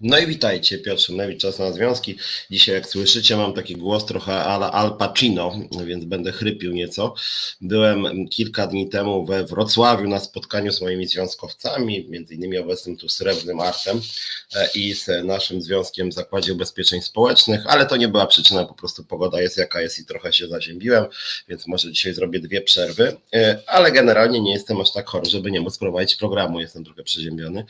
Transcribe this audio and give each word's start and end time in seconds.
No 0.00 0.18
i 0.18 0.26
witajcie, 0.26 0.78
Piotr 0.78 1.02
Szymlewicz, 1.02 1.40
Czas 1.40 1.58
na 1.58 1.72
Związki. 1.72 2.16
Dzisiaj, 2.50 2.74
jak 2.74 2.86
słyszycie, 2.86 3.36
mam 3.36 3.52
taki 3.52 3.76
głos 3.76 4.06
trochę 4.06 4.44
ala 4.44 4.72
Al 4.72 4.96
Pacino, 4.96 5.52
więc 5.84 6.04
będę 6.04 6.32
chrypił 6.32 6.72
nieco. 6.72 7.14
Byłem 7.60 8.28
kilka 8.28 8.66
dni 8.66 8.88
temu 8.88 9.24
we 9.24 9.44
Wrocławiu 9.44 10.08
na 10.08 10.20
spotkaniu 10.20 10.72
z 10.72 10.80
moimi 10.80 11.06
związkowcami, 11.06 12.06
między 12.08 12.34
innymi 12.34 12.58
obecnym 12.58 12.96
tu 12.96 13.08
Srebrnym 13.08 13.60
Artem 13.60 14.00
e, 14.54 14.68
i 14.74 14.94
z 14.94 15.24
naszym 15.24 15.62
związkiem 15.62 16.10
w 16.10 16.14
Zakładzie 16.14 16.52
Ubezpieczeń 16.52 17.02
Społecznych, 17.02 17.60
ale 17.66 17.86
to 17.86 17.96
nie 17.96 18.08
była 18.08 18.26
przyczyna, 18.26 18.64
po 18.64 18.74
prostu 18.74 19.04
pogoda 19.04 19.40
jest 19.40 19.56
jaka 19.56 19.80
jest 19.80 19.98
i 19.98 20.04
trochę 20.04 20.32
się 20.32 20.48
zaziębiłem, 20.48 21.04
więc 21.48 21.66
może 21.66 21.92
dzisiaj 21.92 22.14
zrobię 22.14 22.40
dwie 22.40 22.60
przerwy, 22.60 23.16
e, 23.34 23.58
ale 23.66 23.92
generalnie 23.92 24.40
nie 24.40 24.52
jestem 24.52 24.80
aż 24.80 24.92
tak 24.92 25.08
chory, 25.08 25.30
żeby 25.30 25.50
nie 25.50 25.60
móc 25.60 25.78
prowadzić 25.78 26.16
programu, 26.16 26.60
jestem 26.60 26.84
trochę 26.84 27.02
przeziębiony, 27.02 27.64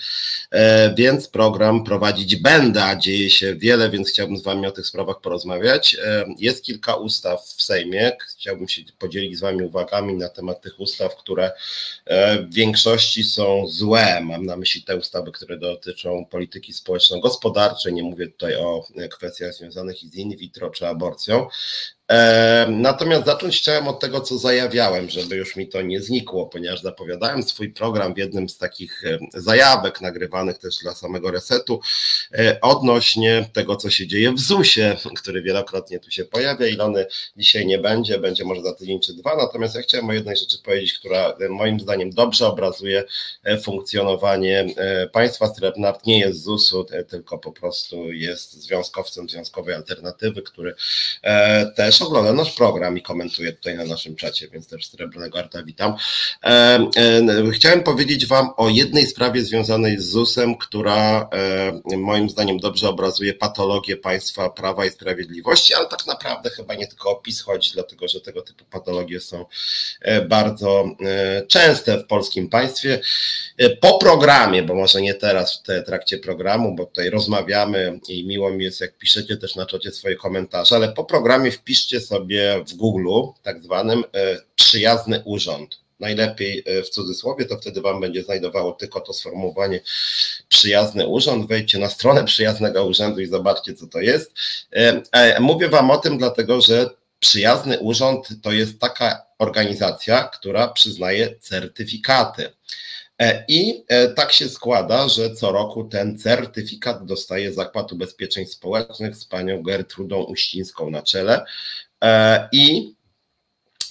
e, 0.50 0.94
więc 0.94 1.28
program 1.28 1.84
prowadzi 1.84 2.19
prowadzić 2.20 2.36
będę, 2.36 2.84
a 2.84 2.96
dzieje 2.96 3.30
się 3.30 3.54
wiele, 3.54 3.90
więc 3.90 4.08
chciałbym 4.08 4.38
z 4.38 4.42
Wami 4.42 4.66
o 4.66 4.70
tych 4.70 4.86
sprawach 4.86 5.20
porozmawiać. 5.20 5.96
E, 6.04 6.24
jest 6.38 6.64
kilka 6.64 6.94
ustaw 6.94 7.46
w 7.46 7.62
Sejmie. 7.62 8.12
Chciałbym 8.38 8.68
się 8.68 8.82
podzielić 8.98 9.38
z 9.38 9.40
Wami 9.40 9.62
uwagami 9.62 10.14
na 10.14 10.28
temat 10.28 10.60
tych 10.60 10.80
ustaw, 10.80 11.16
które 11.16 11.52
e, 12.04 12.42
w 12.42 12.54
większości 12.54 13.24
są 13.24 13.66
złe. 13.66 14.20
Mam 14.20 14.46
na 14.46 14.56
myśli 14.56 14.82
te 14.82 14.96
ustawy, 14.96 15.32
które 15.32 15.58
dotyczą 15.58 16.26
polityki 16.30 16.72
społeczno-gospodarczej. 16.72 17.92
Nie 17.92 18.02
mówię 18.02 18.26
tutaj 18.26 18.56
o 18.56 18.86
kwestiach 19.10 19.54
związanych 19.54 19.96
z 19.96 20.14
in 20.14 20.36
vitro 20.36 20.70
czy 20.70 20.86
aborcją. 20.86 21.48
Natomiast 22.68 23.26
zacząć 23.26 23.58
chciałem 23.58 23.88
od 23.88 24.00
tego, 24.00 24.20
co 24.20 24.38
zajawiałem, 24.38 25.10
żeby 25.10 25.36
już 25.36 25.56
mi 25.56 25.68
to 25.68 25.82
nie 25.82 26.00
znikło, 26.00 26.46
ponieważ 26.46 26.82
zapowiadałem 26.82 27.42
swój 27.42 27.72
program 27.72 28.14
w 28.14 28.18
jednym 28.18 28.48
z 28.48 28.58
takich 28.58 29.02
zajawek 29.34 30.00
nagrywanych 30.00 30.58
też 30.58 30.78
dla 30.78 30.94
samego 30.94 31.30
resetu 31.30 31.80
e, 32.32 32.60
odnośnie 32.60 33.48
tego, 33.52 33.76
co 33.76 33.90
się 33.90 34.06
dzieje 34.06 34.32
w 34.32 34.40
ZUS-ie, 34.40 34.96
który 35.16 35.42
wielokrotnie 35.42 35.98
tu 36.00 36.10
się 36.10 36.24
pojawia. 36.24 36.66
Ilony 36.66 37.06
dzisiaj 37.36 37.66
nie 37.66 37.78
będzie, 37.78 38.18
będzie 38.18 38.44
może 38.44 38.62
za 38.62 38.74
tydzień 38.74 39.00
czy 39.00 39.14
dwa. 39.14 39.36
Natomiast 39.36 39.74
ja 39.74 39.82
chciałem 39.82 40.08
o 40.08 40.12
jednej 40.12 40.36
rzeczy 40.36 40.58
powiedzieć, 40.62 40.98
która 40.98 41.34
e, 41.40 41.48
moim 41.48 41.80
zdaniem 41.80 42.10
dobrze 42.10 42.46
obrazuje 42.46 43.04
e, 43.44 43.58
funkcjonowanie 43.58 44.66
państwa. 45.12 45.54
Srebrnart 45.54 46.06
nie 46.06 46.18
jest 46.18 46.42
ZUS-u, 46.42 46.86
tylko 47.08 47.38
po 47.38 47.52
prostu 47.52 48.12
jest 48.12 48.52
związkowcem 48.52 49.28
związkowej 49.28 49.74
alternatywy, 49.74 50.42
który 50.42 50.74
też 51.76 51.99
ogląda 52.02 52.32
nasz 52.32 52.52
program 52.52 52.98
i 52.98 53.02
komentuje 53.02 53.52
tutaj 53.52 53.76
na 53.76 53.84
naszym 53.84 54.16
czacie, 54.16 54.48
więc 54.48 54.68
też 54.68 54.86
Srebrnego 54.86 55.38
Arta 55.38 55.62
witam. 55.62 55.94
E, 56.44 56.48
e, 56.96 57.50
chciałem 57.52 57.82
powiedzieć 57.82 58.26
Wam 58.26 58.50
o 58.56 58.68
jednej 58.68 59.06
sprawie 59.06 59.42
związanej 59.42 59.98
z 59.98 60.04
ZUS-em, 60.04 60.56
która 60.56 61.28
e, 61.92 61.96
moim 61.96 62.30
zdaniem 62.30 62.58
dobrze 62.58 62.88
obrazuje 62.88 63.34
patologię 63.34 63.96
państwa 63.96 64.50
prawa 64.50 64.86
i 64.86 64.90
sprawiedliwości, 64.90 65.74
ale 65.74 65.88
tak 65.88 66.06
naprawdę 66.06 66.50
chyba 66.50 66.74
nie 66.74 66.86
tylko 66.86 67.10
o 67.10 67.16
PiS 67.16 67.40
chodzi, 67.40 67.70
dlatego 67.74 68.08
że 68.08 68.20
tego 68.20 68.42
typu 68.42 68.64
patologie 68.64 69.20
są 69.20 69.44
bardzo 70.28 70.84
częste 71.48 71.98
w 71.98 72.06
polskim 72.06 72.48
państwie. 72.48 73.00
Po 73.80 73.98
programie, 73.98 74.62
bo 74.62 74.74
może 74.74 75.02
nie 75.02 75.14
teraz 75.14 75.62
w 75.62 75.86
trakcie 75.86 76.18
programu, 76.18 76.74
bo 76.74 76.86
tutaj 76.86 77.10
rozmawiamy 77.10 78.00
i 78.08 78.26
miło 78.26 78.50
mi 78.50 78.64
jest, 78.64 78.80
jak 78.80 78.98
piszecie 78.98 79.36
też 79.36 79.56
na 79.56 79.66
czacie 79.66 79.92
swoje 79.92 80.16
komentarze, 80.16 80.76
ale 80.76 80.92
po 80.92 81.04
programie 81.04 81.50
wpiszcie 81.50 81.89
wpiszcie 81.90 82.08
sobie 82.08 82.64
w 82.68 82.74
Google 82.74 83.08
tak 83.42 83.62
zwanym 83.62 84.04
e, 84.14 84.36
przyjazny 84.54 85.22
urząd. 85.24 85.80
Najlepiej 86.00 86.62
e, 86.66 86.82
w 86.82 86.88
cudzysłowie, 86.88 87.44
to 87.44 87.56
wtedy 87.56 87.80
Wam 87.80 88.00
będzie 88.00 88.22
znajdowało 88.22 88.72
tylko 88.72 89.00
to 89.00 89.12
sformułowanie 89.12 89.80
przyjazny 90.48 91.06
urząd. 91.06 91.48
Wejdźcie 91.48 91.78
na 91.78 91.88
stronę 91.88 92.24
przyjaznego 92.24 92.86
urzędu 92.86 93.20
i 93.20 93.26
zobaczcie, 93.26 93.74
co 93.74 93.86
to 93.86 94.00
jest. 94.00 94.32
E, 95.12 95.40
mówię 95.40 95.68
Wam 95.68 95.90
o 95.90 95.96
tym, 95.96 96.18
dlatego 96.18 96.60
że 96.60 96.90
przyjazny 97.20 97.78
urząd 97.78 98.28
to 98.42 98.52
jest 98.52 98.78
taka 98.78 99.22
organizacja, 99.38 100.24
która 100.24 100.68
przyznaje 100.68 101.34
certyfikaty. 101.40 102.50
I 103.48 103.84
tak 104.16 104.32
się 104.32 104.48
składa, 104.48 105.08
że 105.08 105.34
co 105.34 105.52
roku 105.52 105.84
ten 105.84 106.18
certyfikat 106.18 107.04
dostaje 107.04 107.52
Zakład 107.52 107.92
Ubezpieczeń 107.92 108.46
Społecznych 108.46 109.16
z 109.16 109.24
panią 109.24 109.62
Gertrudą 109.62 110.22
Uścińską 110.22 110.90
na 110.90 111.02
czele. 111.02 111.44
E, 112.04 112.48
I 112.52 112.94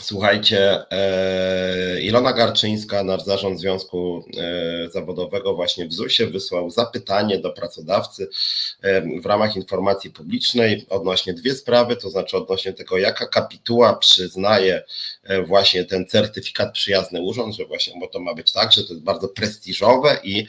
Słuchajcie, 0.02 0.92
e, 0.92 2.02
Ilona 2.02 2.34
Garczyńska, 2.34 3.04
nasz 3.04 3.24
zarząd 3.24 3.60
Związku 3.60 4.24
e, 4.38 4.90
Zawodowego 4.90 5.56
właśnie 5.56 5.88
w 5.88 5.94
ZUS-ie 5.94 6.30
wysłał 6.30 6.70
zapytanie 6.70 7.40
do 7.40 7.52
pracodawcy 7.52 8.30
w 9.22 9.26
ramach 9.26 9.56
informacji 9.56 10.12
publicznej 10.12 10.86
odnośnie 10.90 11.34
dwie 11.34 11.56
sprawy, 11.56 11.96
to 11.96 12.10
znaczy 12.10 12.38
odnośnie 12.38 12.74
tego, 12.74 12.98
jaka 12.98 13.28
kapituła 13.28 13.94
przyznaje 13.94 14.84
właśnie 15.46 15.86
ten 15.86 16.08
certyfikat 16.08 16.74
przyjazny 16.74 17.22
urząd, 17.22 17.56
że 17.56 17.66
właśnie, 17.66 17.94
bo 18.00 18.08
to 18.08 18.20
ma 18.20 18.34
być 18.34 18.52
tak, 18.52 18.72
że 18.72 18.84
to 18.84 18.94
jest 18.94 19.04
bardzo 19.04 19.28
prestiżowe 19.28 20.18
i 20.24 20.46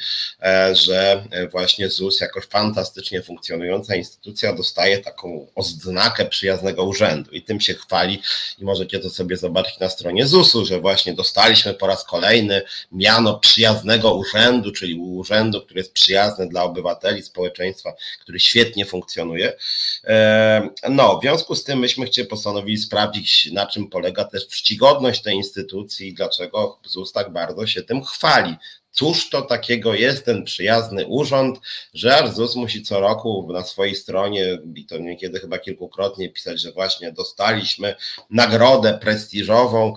że 0.72 1.24
właśnie 1.50 1.88
ZUS 1.88 2.20
jakoś 2.20 2.44
fantastycznie 2.44 3.22
funkcjonująca 3.22 3.94
instytucja 3.94 4.52
dostaje 4.52 4.98
taką 4.98 5.46
oznakę 5.54 6.24
przyjaznego 6.24 6.84
urzędu 6.84 7.30
i 7.30 7.42
tym 7.42 7.60
się 7.60 7.74
chwali 7.74 8.22
i 8.58 8.64
możecie 8.64 8.98
to 8.98 9.10
sobie 9.10 9.36
zobaczyć 9.36 9.78
na 9.78 9.88
stronie 9.88 10.26
ZUS-u, 10.26 10.64
że 10.64 10.80
właśnie 10.80 11.14
dostaliśmy 11.14 11.74
po 11.74 11.86
raz 11.86 12.04
kolejny 12.04 12.62
miano 12.92 13.38
przyjaznego 13.38 14.14
urzędu, 14.14 14.72
czyli 14.72 14.94
urzędu, 14.94 15.60
który 15.60 15.80
jest 15.80 15.92
przyjazny 15.92 16.48
dla 16.48 16.64
obywateli, 16.64 17.22
społeczeństwa, 17.22 17.92
który 18.20 18.40
świetnie 18.40 18.86
funkcjonuje. 18.86 19.52
No, 20.88 21.18
w 21.18 21.22
związku 21.22 21.54
z 21.54 21.64
tym 21.64 21.78
myśmy 21.78 22.06
chcieli 22.06 22.28
postanowili 22.28 22.78
sprawdzić, 22.78 23.48
na 23.52 23.66
czym 23.66 23.90
polega 23.90 24.24
też 24.24 24.46
czcigodność 24.70 25.22
tej 25.22 25.34
instytucji 25.34 26.08
i 26.08 26.14
dlaczego 26.14 26.78
ZUS 26.84 27.12
tak 27.12 27.32
bardzo 27.32 27.66
się 27.66 27.82
tym 27.82 28.04
chwali. 28.04 28.56
Cóż 28.92 29.30
to 29.30 29.42
takiego 29.42 29.94
jest 29.94 30.24
ten 30.24 30.44
przyjazny 30.44 31.06
urząd, 31.06 31.58
że 31.94 32.16
aż 32.16 32.30
ZUS 32.30 32.56
musi 32.56 32.82
co 32.82 33.00
roku 33.00 33.48
na 33.52 33.64
swojej 33.64 33.94
stronie, 33.94 34.58
i 34.74 34.86
to 34.86 34.98
niekiedy 34.98 35.40
chyba 35.40 35.58
kilkukrotnie 35.58 36.28
pisać, 36.28 36.60
że 36.60 36.72
właśnie 36.72 37.12
dostaliśmy 37.12 37.94
nagrodę 38.30 38.98
prestiżową. 38.98 39.94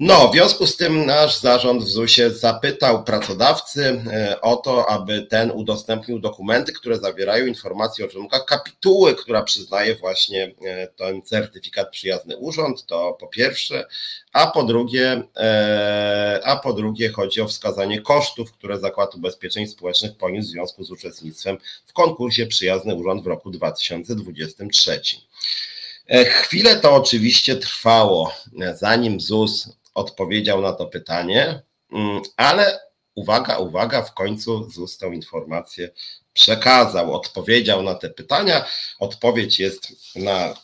No, 0.00 0.28
w 0.28 0.32
związku 0.32 0.66
z 0.66 0.76
tym 0.76 1.06
nasz 1.06 1.40
zarząd 1.40 1.84
w 1.84 1.88
ZUS-ie 1.88 2.30
zapytał 2.30 3.04
pracodawcy 3.04 4.02
e, 4.12 4.40
o 4.40 4.56
to, 4.56 4.90
aby 4.90 5.22
ten 5.22 5.50
udostępnił 5.50 6.18
dokumenty, 6.18 6.72
które 6.72 6.98
zawierają 6.98 7.46
informacje 7.46 8.04
o 8.04 8.08
członkach 8.08 8.44
kapituły, 8.44 9.14
która 9.14 9.42
przyznaje 9.42 9.96
właśnie 9.96 10.54
e, 10.64 10.86
ten 10.86 11.22
certyfikat 11.22 11.90
przyjazny 11.90 12.36
urząd, 12.36 12.86
to 12.86 13.16
po 13.20 13.26
pierwsze, 13.26 13.86
a 14.32 14.46
po 14.46 14.62
drugie, 14.62 15.22
e, 15.36 16.40
a 16.44 16.56
po 16.56 16.72
drugie 16.72 17.08
chodzi 17.08 17.40
o 17.40 17.48
wskazanie 17.48 18.00
kosztów, 18.00 18.52
które 18.52 18.78
Zakład 18.78 19.14
Ubezpieczeń 19.14 19.66
Społecznych 19.66 20.16
poniósł 20.16 20.48
w 20.48 20.52
związku 20.52 20.84
z 20.84 20.90
uczestnictwem 20.90 21.58
w 21.86 21.92
konkursie 21.92 22.46
Przyjazny 22.46 22.94
Urząd 22.94 23.24
w 23.24 23.26
roku 23.26 23.50
2023. 23.50 25.00
Chwilę 26.26 26.76
to 26.76 26.94
oczywiście 26.94 27.56
trwało, 27.56 28.32
zanim 28.74 29.20
ZUS 29.20 29.68
odpowiedział 29.94 30.60
na 30.60 30.72
to 30.72 30.86
pytanie, 30.86 31.62
mm, 31.92 32.22
ale 32.36 32.80
uwaga, 33.14 33.58
uwaga, 33.58 34.02
w 34.02 34.14
końcu 34.14 34.70
ZUS 34.70 34.98
tę 34.98 35.06
informację 35.06 35.90
przekazał, 36.32 37.14
odpowiedział 37.14 37.82
na 37.82 37.94
te 37.94 38.10
pytania. 38.10 38.64
Odpowiedź 39.00 39.58
jest 39.58 39.92
na 40.16 40.54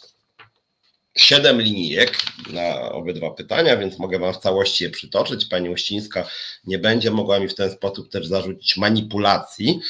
siedem 1.16 1.60
linijek 1.60 2.16
na 2.52 2.92
obydwa 2.92 3.30
pytania, 3.30 3.76
więc 3.76 3.98
mogę 3.98 4.18
Wam 4.18 4.34
w 4.34 4.38
całości 4.38 4.84
je 4.84 4.90
przytoczyć. 4.90 5.44
Pani 5.44 5.68
Uścińska 5.68 6.26
nie 6.66 6.78
będzie 6.78 7.10
mogła 7.10 7.40
mi 7.40 7.48
w 7.48 7.54
ten 7.54 7.70
sposób 7.70 8.10
też 8.10 8.26
zarzucić 8.26 8.76
manipulacji. 8.76 9.80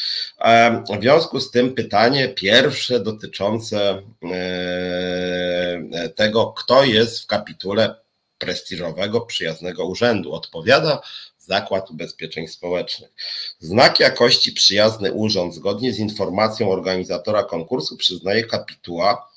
W 0.99 1.03
związku 1.03 1.41
z 1.41 1.51
tym 1.51 1.75
pytanie 1.75 2.29
pierwsze 2.29 3.01
dotyczące 3.01 4.03
e, 4.33 6.09
tego, 6.09 6.47
kto 6.47 6.85
jest 6.85 7.23
w 7.23 7.27
kapitule 7.27 7.95
prestiżowego, 8.41 9.21
przyjaznego 9.21 9.87
urzędu. 9.87 10.33
Odpowiada 10.33 11.03
Zakład 11.39 11.91
Ubezpieczeń 11.91 12.49
Społecznych. 12.49 13.11
Znak 13.59 14.01
jakości 14.01 14.53
przyjazny 14.53 15.13
urząd 15.13 15.55
zgodnie 15.55 15.93
z 15.93 15.99
informacją 15.99 16.71
organizatora 16.71 17.43
konkursu 17.43 17.97
przyznaje 17.97 18.45
kapituła 18.45 19.31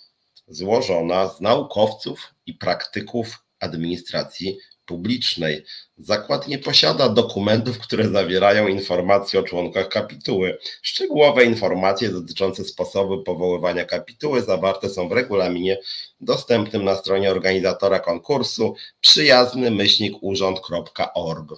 złożona 0.48 1.28
z 1.28 1.42
naukowców 1.42 2.34
i 2.46 2.54
praktyków 2.54 3.44
administracji 3.60 4.58
publicznej. 4.86 5.66
Zakład 6.04 6.48
nie 6.48 6.60
posiada 6.60 7.10
dokumentów, 7.10 7.80
które 7.80 8.10
zawierają 8.10 8.68
informacje 8.68 9.40
o 9.40 9.44
członkach 9.44 9.90
kapituły. 9.90 10.58
Szczegółowe 10.82 11.46
informacje 11.46 12.10
dotyczące 12.10 12.64
sposobu 12.64 13.24
powoływania 13.24 13.86
kapituły 13.86 14.42
zawarte 14.42 14.90
są 14.90 15.10
w 15.10 15.12
regulaminie 15.12 15.78
dostępnym 16.22 16.84
na 16.84 16.96
stronie 16.96 17.32
organizatora 17.32 18.00
konkursu 18.00 18.76
przyjazny 19.02 19.72
myślnik 19.72 20.14
urząd.org. 20.22 21.50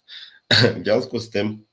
W 0.80 0.82
związku 0.82 1.20
z 1.20 1.30
tym, 1.30 1.64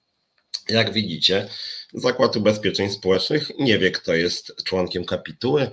jak 0.69 0.93
widzicie, 0.93 1.49
Zakład 1.93 2.35
Ubezpieczeń 2.35 2.89
Społecznych 2.89 3.51
nie 3.59 3.79
wie, 3.79 3.91
kto 3.91 4.13
jest 4.13 4.63
członkiem 4.63 5.05
kapituły. 5.05 5.69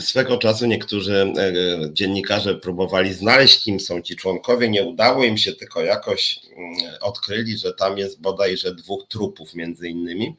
Swego 0.00 0.38
czasu 0.38 0.66
niektórzy 0.66 1.32
e, 1.38 1.52
dziennikarze 1.92 2.54
próbowali 2.54 3.14
znaleźć, 3.14 3.64
kim 3.64 3.80
są 3.80 4.02
ci 4.02 4.16
członkowie. 4.16 4.68
Nie 4.68 4.84
udało 4.84 5.24
im 5.24 5.38
się, 5.38 5.52
tylko 5.52 5.82
jakoś 5.82 6.40
mm, 6.56 6.72
odkryli, 7.00 7.58
że 7.58 7.72
tam 7.72 7.98
jest 7.98 8.20
bodajże 8.20 8.74
dwóch 8.74 9.08
trupów 9.08 9.54
między 9.54 9.88
innymi. 9.88 10.36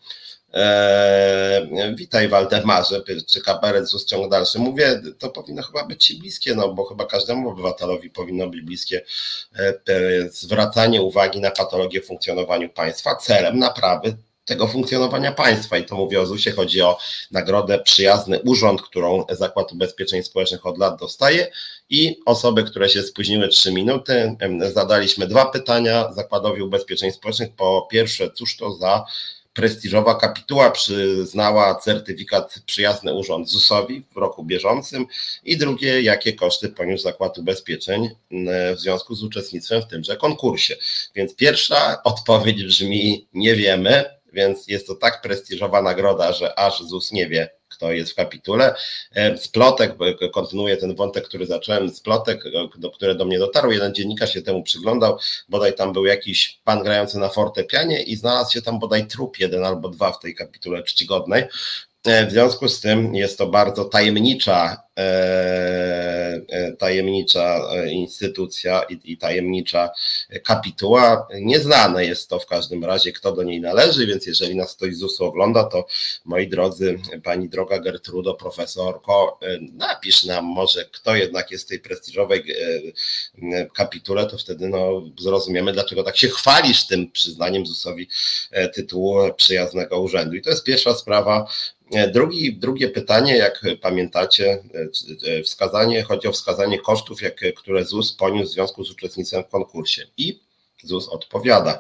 Eee, 0.54 1.95
witaj 1.95 2.27
Waldemarze, 2.27 3.01
czy 3.27 3.42
kabaret 3.42 3.88
ZUS 3.88 4.06
ciąg 4.06 4.31
dalszy. 4.31 4.60
Mówię, 4.60 5.01
to 5.19 5.30
powinno 5.30 5.63
chyba 5.63 5.86
być 5.86 6.06
ci 6.06 6.19
bliskie, 6.19 6.56
no 6.56 6.74
bo 6.74 6.86
chyba 6.86 7.06
każdemu 7.06 7.50
obywatelowi 7.50 8.10
powinno 8.10 8.48
być 8.50 8.62
bliskie 8.62 9.01
e, 9.56 10.30
zwracanie 10.30 11.01
uwagi 11.01 11.39
na 11.39 11.51
patologię 11.51 12.01
w 12.01 12.06
funkcjonowaniu 12.06 12.69
państwa 12.69 13.15
celem 13.15 13.60
naprawy 13.60 14.18
tego 14.48 14.68
funkcjonowania 14.68 15.32
państwa. 15.32 15.78
I 15.78 15.86
to 15.86 15.96
mówię 15.96 16.22
o 16.22 16.26
ZUS-ie, 16.26 16.56
chodzi 16.56 16.82
o 16.82 16.98
nagrodę 17.32 17.80
Przyjazny 17.80 18.40
Urząd, 18.40 18.82
którą 18.82 19.26
Zakład 19.30 19.72
Ubezpieczeń 19.72 20.24
Społecznych 20.24 20.66
od 20.66 20.78
lat 20.78 21.00
dostaje 21.00 21.52
i 21.90 22.20
osoby, 22.26 22.64
które 22.64 22.90
się 22.90 23.04
spóźniły 23.04 23.48
3 23.48 23.72
minuty. 23.72 24.36
Zadaliśmy 24.74 25.28
dwa 25.28 25.46
pytania 25.46 26.14
Zakładowi 26.14 26.62
Ubezpieczeń 26.62 27.12
Społecznych. 27.12 27.50
Po 27.56 27.88
pierwsze, 27.92 28.32
cóż 28.32 28.58
to 28.58 28.74
za 28.74 29.06
prestiżowa 29.54 30.16
kapituła 30.16 30.72
przyznała 30.72 31.76
certyfikat 31.76 32.60
przyjazny 32.66 33.14
urząd 33.14 33.50
ZUS-owi 33.50 34.04
w 34.14 34.18
roku 34.18 34.44
bieżącym 34.44 35.06
i 35.44 35.58
drugie, 35.58 36.02
jakie 36.02 36.34
koszty 36.34 36.70
poniósł 36.70 37.04
Zakład 37.04 37.38
Ubezpieczeń 37.38 38.10
w 38.76 38.80
związku 38.80 39.16
z 39.16 39.24
uczestnictwem 39.24 39.82
w 39.82 39.88
tymże 39.88 40.18
konkursie. 40.18 40.76
Więc 41.16 41.36
pierwsza 41.36 42.04
odpowiedź 42.04 42.64
brzmi 42.64 43.28
nie 43.34 43.56
wiemy, 43.56 44.17
więc 44.38 44.68
jest 44.68 44.88
to 44.88 44.95
tak 44.95 45.22
prestiżowa 45.22 45.81
nagroda, 45.81 46.31
że 46.31 46.60
aż 46.60 46.84
ZUS 46.84 47.12
nie 47.12 47.28
wie, 47.28 47.50
kto 47.68 47.92
jest 47.92 48.12
w 48.12 48.16
kapitule. 48.16 48.75
E, 49.16 49.38
z 49.38 49.48
plotek, 49.48 49.94
kontynuuję 50.34 50.78
ten 50.78 50.95
wątek, 50.95 51.28
który 51.28 51.45
zacząłem, 51.45 51.89
z 51.89 52.01
plotek, 52.01 52.44
do, 52.78 52.92
które 52.92 53.16
do 53.16 53.25
mnie 53.25 53.39
dotarły, 53.39 53.74
jeden 53.74 53.94
dziennikarz 53.94 54.34
się 54.34 54.42
temu 54.42 54.63
przyglądał, 54.63 55.19
bodaj 55.50 55.74
tam 55.75 55.94
był 55.94 56.06
jakiś 56.06 56.60
pan 56.63 56.84
grający 56.84 57.19
na 57.19 57.30
fortepianie 57.30 58.04
i 58.04 58.16
znalazł 58.16 58.51
się 58.51 58.62
tam 58.62 58.80
bodaj 58.80 59.07
trup 59.07 59.39
jeden 59.39 59.66
albo 59.66 59.89
dwa 59.89 60.12
w 60.12 60.19
tej 60.19 60.36
kapitule 60.36 60.84
czcigodnej. 60.84 61.44
E, 62.06 62.28
w 62.28 62.32
związku 62.32 62.70
z 62.70 62.80
tym 62.80 63.16
jest 63.16 63.38
to 63.38 63.48
bardzo 63.48 63.86
tajemnicza, 63.86 64.84
e, 64.98 65.02
e, 66.50 66.72
tajemnicza 66.72 67.60
instytucja 67.90 68.82
i, 69.04 69.18
tajemnicza 69.18 69.90
kapituła. 70.44 71.28
Nieznane 71.42 72.06
jest 72.06 72.30
to 72.30 72.40
w 72.40 72.46
każdym 72.46 72.86
razie, 72.86 73.12
kto 73.12 73.32
do 73.32 73.44
niej 73.44 73.62
należy, 73.62 74.08
więc 74.08 74.26
jeżeli 74.26 74.56
nas 74.56 74.76
ktoś 74.76 74.96
z 74.96 75.00
ZUS-u 75.00 75.26
ogląda, 75.26 75.64
to 75.64 75.86
moi 76.26 76.48
drodzy, 76.48 77.00
pani 77.24 77.50
droga 77.50 77.80
Gertrudo, 77.80 78.34
profesorko, 78.34 79.40
napisz 79.74 80.24
nam 80.24 80.46
może, 80.46 80.86
kto 80.86 81.16
jednak 81.16 81.52
jest 81.52 81.66
w 81.66 81.70
tej 81.70 81.80
prestiżowej 81.80 82.44
kapitule, 83.76 84.26
to 84.26 84.38
wtedy 84.38 84.70
no, 84.70 85.02
zrozumiemy, 85.20 85.74
dlaczego 85.74 86.04
tak 86.04 86.18
się 86.18 86.28
chwalisz 86.28 86.88
tym 86.88 87.12
przyznaniem 87.12 87.66
ZUS-owi 87.66 88.08
tytułu 88.74 89.34
przyjaznego 89.34 90.02
urzędu. 90.02 90.36
I 90.36 90.42
to 90.42 90.50
jest 90.50 90.64
pierwsza 90.64 90.94
sprawa, 90.94 91.48
drugi, 92.13 92.57
drugie 92.57 92.89
pytanie, 92.89 93.38
jak 93.38 93.62
pamiętacie, 93.81 94.51
e, 94.51 94.60
e, 95.38 95.44
wskazanie, 95.44 96.04
chodzi 96.04 96.28
o 96.28 96.31
wskazanie 96.31 96.80
kosztów, 96.80 97.22
jak, 97.22 97.42
które 97.56 97.86
ZUS 97.86 98.13
poniósł 98.13 98.50
w 98.50 98.54
związku 98.54 98.84
z 98.84 98.92
uczestnictwem 98.92 99.44
w 99.44 99.48
konkursie. 99.48 100.07
I 100.18 100.39
ZUS 100.84 101.10
odpowiada. 101.10 101.80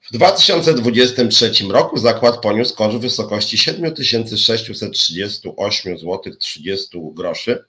W 0.00 0.12
2023 0.12 1.52
roku 1.68 1.98
zakład 1.98 2.40
poniósł 2.40 2.76
koszt 2.76 2.96
w 2.96 3.00
wysokości 3.00 3.58
7638 3.58 5.98
zł 5.98 6.20
30 6.38 6.88
groszy 7.14 7.64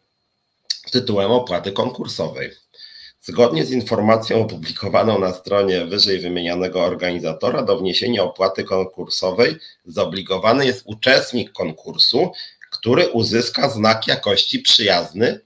tytułem 0.92 1.32
opłaty 1.32 1.72
konkursowej. 1.72 2.52
Zgodnie 3.24 3.66
z 3.66 3.72
informacją 3.72 4.42
opublikowaną 4.42 5.20
na 5.20 5.34
stronie 5.34 5.86
wyżej 5.86 6.20
wymienionego 6.20 6.84
organizatora, 6.84 7.64
do 7.64 7.78
wniesienia 7.78 8.24
opłaty 8.24 8.64
konkursowej 8.64 9.56
zobligowany 9.86 10.66
jest 10.66 10.84
uczestnik 10.86 11.52
konkursu, 11.52 12.32
który 12.72 13.08
uzyska 13.08 13.70
znak 13.70 14.08
jakości 14.08 14.60
przyjazny 14.60 15.40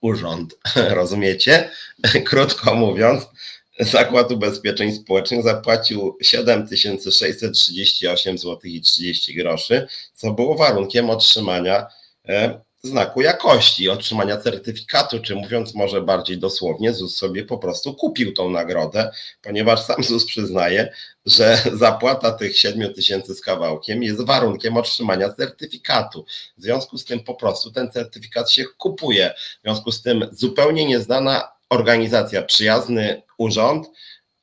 urząd. 0.00 0.54
Rozumiecie? 1.00 1.70
Krótko 2.30 2.74
mówiąc, 2.74 3.26
Zakład 3.80 4.32
Ubezpieczeń 4.32 4.92
Społecznych 4.92 5.42
zapłacił 5.42 6.16
7638 6.22 8.38
zł 8.38 8.58
i 8.64 8.80
30 8.80 9.34
groszy, 9.34 9.86
co 10.14 10.32
było 10.32 10.54
warunkiem 10.54 11.10
otrzymania 11.10 11.86
e, 12.28 12.60
znaku 12.82 13.20
jakości, 13.20 13.88
otrzymania 13.88 14.36
certyfikatu, 14.36 15.20
czy 15.20 15.34
mówiąc 15.34 15.74
może 15.74 16.00
bardziej 16.00 16.38
dosłownie, 16.38 16.94
ZUS 16.94 17.16
sobie 17.16 17.44
po 17.44 17.58
prostu 17.58 17.94
kupił 17.94 18.32
tą 18.32 18.50
nagrodę, 18.50 19.10
ponieważ 19.42 19.82
sam 19.82 20.04
ZUS 20.04 20.26
przyznaje, 20.26 20.92
że 21.26 21.62
zapłata 21.72 22.32
tych 22.32 22.58
7 22.58 22.94
tysięcy 22.94 23.34
z 23.34 23.40
kawałkiem 23.40 24.02
jest 24.02 24.24
warunkiem 24.24 24.76
otrzymania 24.76 25.32
certyfikatu. 25.32 26.24
W 26.58 26.62
związku 26.62 26.98
z 26.98 27.04
tym 27.04 27.20
po 27.20 27.34
prostu 27.34 27.70
ten 27.70 27.90
certyfikat 27.90 28.50
się 28.50 28.64
kupuje. 28.64 29.34
W 29.60 29.62
związku 29.62 29.92
z 29.92 30.02
tym 30.02 30.28
zupełnie 30.32 30.84
nieznana 30.84 31.48
organizacja, 31.70 32.42
przyjazny 32.42 33.22
urząd, 33.38 33.86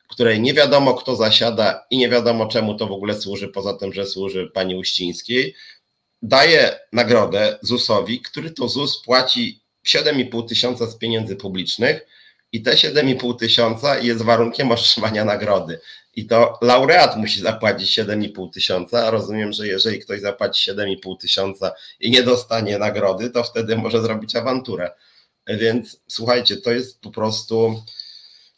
której 0.08 0.42
nie 0.42 0.54
wiadomo 0.54 0.94
kto 0.94 1.16
zasiada 1.16 1.86
i 1.90 1.98
nie 1.98 2.10
wiadomo 2.10 2.46
czemu 2.46 2.76
to 2.76 2.88
w 2.88 2.92
ogóle 2.92 3.22
służy, 3.22 3.48
poza 3.48 3.74
tym, 3.74 3.94
że 3.94 4.06
służy 4.06 4.52
pani 4.54 4.76
Uścińskiej, 4.76 5.56
daje 6.28 6.80
nagrodę 6.92 7.58
ZUS-owi, 7.62 8.22
który 8.22 8.52
to 8.52 8.70
ZUS 8.70 9.02
płaci 9.02 9.62
7,5 9.88 10.48
tysiąca 10.48 10.88
z 10.88 10.98
pieniędzy 10.98 11.36
publicznych 11.36 12.08
i 12.52 12.62
te 12.62 12.72
7,5 12.72 13.40
tysiąca 13.40 14.00
jest 14.00 14.22
warunkiem 14.22 14.72
otrzymania 14.72 15.26
nagrody. 15.26 15.80
I 16.16 16.26
to 16.26 16.60
laureat 16.62 17.18
musi 17.18 17.42
zapłacić 17.42 18.00
7,5 18.00 18.54
tysiąca. 18.54 19.12
Rozumiem, 19.12 19.54
że 19.54 19.68
jeżeli 19.68 20.00
ktoś 20.00 20.22
zapłaci 20.22 20.72
7,5 20.72 21.18
tysiąca 21.18 21.72
i 22.00 22.12
nie 22.12 22.24
dostanie 22.24 22.78
nagrody, 22.78 23.30
to 23.30 23.44
wtedy 23.44 23.78
może 23.78 24.02
zrobić 24.02 24.36
awanturę. 24.36 24.92
Więc 25.48 26.02
słuchajcie, 26.08 26.58
to 26.58 26.72
jest 26.72 27.02
po 27.02 27.12
prostu. 27.12 27.84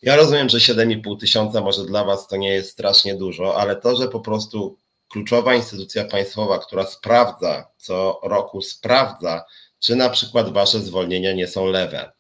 Ja 0.01 0.15
rozumiem, 0.15 0.49
że 0.49 0.57
7,5 0.57 1.19
tysiąca 1.19 1.61
może 1.61 1.85
dla 1.85 2.03
Was 2.03 2.27
to 2.27 2.37
nie 2.37 2.53
jest 2.53 2.71
strasznie 2.71 3.15
dużo, 3.15 3.57
ale 3.57 3.75
to, 3.75 3.95
że 3.95 4.07
po 4.07 4.19
prostu 4.19 4.77
kluczowa 5.09 5.55
instytucja 5.55 6.05
państwowa, 6.05 6.59
która 6.59 6.85
sprawdza, 6.85 7.71
co 7.77 8.19
roku 8.23 8.61
sprawdza, 8.61 9.45
czy 9.79 9.95
na 9.95 10.09
przykład 10.09 10.53
wasze 10.53 10.79
zwolnienia 10.79 11.33
nie 11.33 11.47
są 11.47 11.65
lewe, 11.65 12.11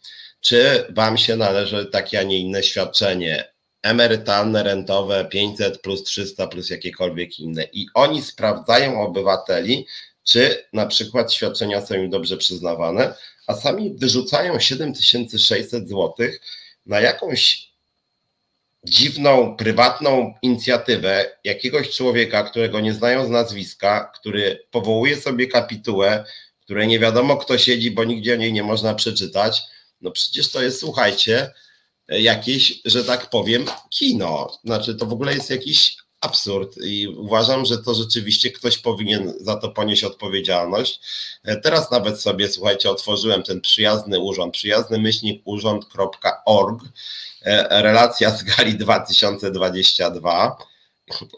czy 0.41 0.85
wam 0.89 1.17
się 1.17 1.35
należy 1.35 1.85
takie, 1.85 2.19
a 2.19 2.23
nie 2.23 2.39
inne 2.39 2.63
świadczenie 2.63 3.53
emerytalne, 3.81 4.63
rentowe, 4.63 5.25
500 5.25 5.81
plus 5.81 6.03
300 6.03 6.47
plus 6.47 6.69
jakiekolwiek 6.69 7.39
inne. 7.39 7.67
I 7.73 7.87
oni 7.93 8.21
sprawdzają 8.21 9.01
obywateli, 9.01 9.87
czy 10.23 10.65
na 10.73 10.85
przykład 10.85 11.33
świadczenia 11.33 11.85
są 11.85 11.95
im 11.95 12.09
dobrze 12.09 12.37
przyznawane, 12.37 13.13
a 13.47 13.55
sami 13.55 13.93
wyrzucają 13.97 14.59
7600 14.59 15.89
zł 15.89 16.13
na 16.85 16.99
jakąś 16.99 17.66
dziwną, 18.83 19.55
prywatną 19.55 20.33
inicjatywę 20.41 21.37
jakiegoś 21.43 21.89
człowieka, 21.89 22.43
którego 22.43 22.79
nie 22.79 22.93
znają 22.93 23.25
z 23.25 23.29
nazwiska, 23.29 24.11
który 24.19 24.67
powołuje 24.71 25.17
sobie 25.17 25.47
kapitułę, 25.47 26.25
której 26.59 26.87
nie 26.87 26.99
wiadomo 26.99 27.37
kto 27.37 27.57
siedzi, 27.57 27.91
bo 27.91 28.03
nigdzie 28.03 28.33
o 28.33 28.37
niej 28.37 28.53
nie 28.53 28.63
można 28.63 28.93
przeczytać. 28.93 29.61
No 30.01 30.11
przecież 30.11 30.51
to 30.51 30.61
jest, 30.61 30.79
słuchajcie, 30.79 31.51
jakieś, 32.07 32.81
że 32.85 33.03
tak 33.03 33.29
powiem, 33.29 33.65
kino. 33.89 34.59
Znaczy, 34.63 34.95
to 34.95 35.05
w 35.05 35.13
ogóle 35.13 35.33
jest 35.33 35.49
jakiś 35.49 35.97
absurd 36.27 36.77
i 36.83 37.07
uważam, 37.07 37.65
że 37.65 37.77
to 37.77 37.93
rzeczywiście 37.93 38.51
ktoś 38.51 38.77
powinien 38.77 39.33
za 39.39 39.55
to 39.55 39.69
ponieść 39.69 40.03
odpowiedzialność. 40.03 40.99
Teraz 41.63 41.91
nawet 41.91 42.21
sobie, 42.21 42.49
słuchajcie, 42.49 42.91
otworzyłem 42.91 43.43
ten 43.43 43.61
przyjazny 43.61 44.19
urząd, 44.19 44.53
przyjazny 44.53 44.97
myślnik 44.97 45.41
urząd.org 45.45 46.83
E, 47.47 47.81
relacja 47.81 48.29
z 48.31 48.43
Gali 48.43 48.75
2022. 48.75 50.57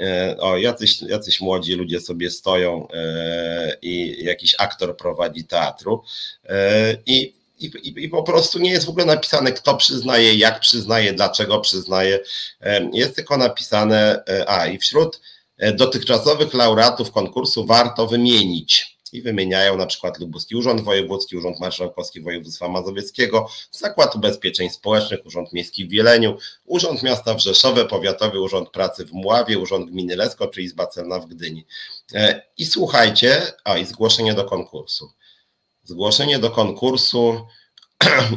E, 0.01 0.37
o, 0.39 0.57
jacyś, 0.57 1.01
jacyś 1.01 1.41
młodzi 1.41 1.73
ludzie 1.73 1.99
sobie 1.99 2.29
stoją 2.29 2.87
e, 2.93 3.77
i 3.81 4.23
jakiś 4.25 4.55
aktor 4.57 4.97
prowadzi 4.97 5.43
teatru. 5.43 6.03
I, 7.05 7.38
i, 7.59 8.03
i, 8.03 8.09
po 8.09 8.23
prostu 8.23 8.59
nie 8.59 8.71
jest 8.71 8.85
w 8.85 8.89
ogóle 8.89 9.05
napisane, 9.05 9.51
kto 9.51 9.75
przyznaje, 9.75 10.35
jak 10.35 10.59
przyznaje, 10.59 11.13
dlaczego 11.13 11.59
przyznaje. 11.59 12.19
Jest 12.93 13.15
tylko 13.15 13.37
napisane, 13.37 14.23
a 14.47 14.67
i 14.67 14.77
wśród 14.77 15.21
dotychczasowych 15.73 16.53
laureatów 16.53 17.11
konkursu 17.11 17.65
warto 17.65 18.07
wymienić 18.07 18.99
i 19.13 19.21
wymieniają 19.21 19.77
na 19.77 19.85
przykład 19.85 20.19
Lubuski 20.19 20.55
Urząd 20.55 20.81
Wojewódzki, 20.81 21.37
Urząd 21.37 21.59
Marszałkowski 21.59 22.21
Województwa 22.21 22.67
Mazowieckiego, 22.67 23.49
Zakład 23.71 24.15
Ubezpieczeń 24.15 24.69
Społecznych, 24.69 25.25
Urząd 25.25 25.53
Miejski 25.53 25.85
w 25.85 25.89
Wieleniu, 25.89 26.37
Urząd 26.65 27.03
Miasta 27.03 27.33
w 27.33 27.39
Rzeszowie, 27.39 27.85
Powiatowy 27.85 28.39
Urząd 28.39 28.69
Pracy 28.69 29.05
w 29.05 29.11
Mławie, 29.11 29.59
Urząd 29.59 29.91
Gminy 29.91 30.15
Lesko 30.15 30.47
czy 30.47 30.61
Izba 30.61 30.87
Celna 30.87 31.19
w 31.19 31.25
Gdyni. 31.25 31.65
E, 32.13 32.41
I 32.57 32.65
słuchajcie, 32.65 33.41
a 33.63 33.77
i 33.77 33.85
zgłoszenie 33.85 34.33
do 34.33 34.45
konkursu. 34.45 35.09
Zgłoszenie 35.89 36.39
do 36.39 36.49
konkursu 36.49 37.45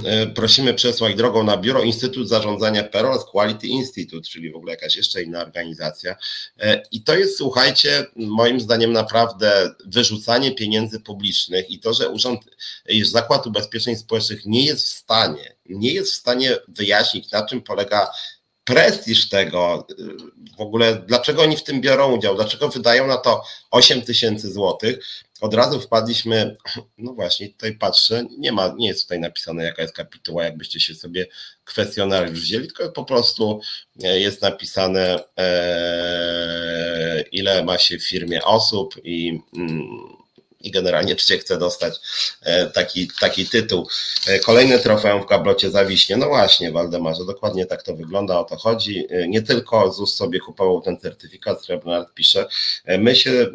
E, 0.04 0.26
prosimy 0.40 0.74
przesłać 0.74 1.14
drogą 1.14 1.42
na 1.42 1.56
biuro 1.56 1.82
Instytut 1.82 2.28
Zarządzania 2.28 2.84
Perol 2.84 3.18
Quality 3.18 3.66
Institute, 3.66 4.28
czyli 4.28 4.52
w 4.52 4.56
ogóle 4.56 4.72
jakaś 4.72 4.96
jeszcze 4.96 5.22
inna 5.22 5.40
organizacja. 5.40 6.16
E, 6.60 6.82
I 6.92 7.02
to 7.02 7.14
jest, 7.14 7.38
słuchajcie, 7.38 8.06
moim 8.16 8.60
zdaniem 8.60 8.92
naprawdę 8.92 9.74
wyrzucanie 9.86 10.54
pieniędzy 10.54 11.00
publicznych 11.00 11.70
i 11.70 11.78
to, 11.78 11.94
że 11.94 12.08
Urząd, 12.08 12.40
że 12.88 13.04
Zakład 13.04 13.46
Ubezpieczeń 13.46 13.96
Społecznych 13.96 14.46
nie 14.46 14.64
jest 14.64 14.86
w 14.86 14.96
stanie, 14.96 15.56
nie 15.68 15.92
jest 15.92 16.12
w 16.12 16.16
stanie 16.16 16.56
wyjaśnić, 16.68 17.30
na 17.30 17.46
czym 17.46 17.62
polega 17.62 18.10
prestiż 18.64 19.28
tego, 19.28 19.86
w 20.58 20.60
ogóle 20.60 21.02
dlaczego 21.06 21.42
oni 21.42 21.56
w 21.56 21.64
tym 21.64 21.80
biorą 21.80 22.16
udział, 22.16 22.34
dlaczego 22.34 22.68
wydają 22.68 23.06
na 23.06 23.16
to 23.16 23.44
8 23.70 24.02
tysięcy 24.02 24.52
złotych, 24.52 24.98
od 25.42 25.54
razu 25.54 25.80
wpadliśmy, 25.80 26.56
no 26.98 27.12
właśnie, 27.12 27.48
tutaj 27.48 27.76
patrzę, 27.76 28.24
nie 28.38 28.52
ma, 28.52 28.74
nie 28.76 28.88
jest 28.88 29.02
tutaj 29.02 29.20
napisane 29.20 29.64
jaka 29.64 29.82
jest 29.82 29.94
kapituła, 29.94 30.44
jakbyście 30.44 30.80
się 30.80 30.94
sobie 30.94 31.26
kwestionariusz 31.64 32.40
wzięli, 32.40 32.66
tylko 32.66 32.92
po 32.92 33.04
prostu 33.04 33.60
e, 34.02 34.20
jest 34.20 34.42
napisane 34.42 35.24
e, 35.38 37.24
ile 37.32 37.64
ma 37.64 37.78
się 37.78 37.98
w 37.98 38.08
firmie 38.08 38.44
osób 38.44 38.94
i 39.04 39.40
mm, 39.56 40.22
i 40.64 40.70
generalnie 40.70 41.16
czy 41.16 41.26
się 41.26 41.38
chce 41.38 41.58
dostać 41.58 42.00
e, 42.42 42.66
taki, 42.66 43.08
taki 43.20 43.46
tytuł. 43.46 43.88
E, 44.26 44.38
kolejny 44.38 44.78
trofeum 44.78 45.22
w 45.22 45.26
kablocie 45.26 45.70
zawiśnie. 45.70 46.16
No 46.16 46.28
właśnie, 46.28 46.72
Waldemarze, 46.72 47.24
dokładnie 47.24 47.66
tak 47.66 47.82
to 47.82 47.96
wygląda, 47.96 48.38
o 48.38 48.44
to 48.44 48.56
chodzi. 48.56 49.06
Nie 49.28 49.42
tylko 49.42 49.92
ZUS 49.92 50.14
sobie 50.14 50.40
kupował 50.40 50.80
ten 50.80 50.98
certyfikat, 50.98 51.64
Srebrnard 51.64 52.14
pisze, 52.14 52.46
my 52.98 53.16
się 53.16 53.46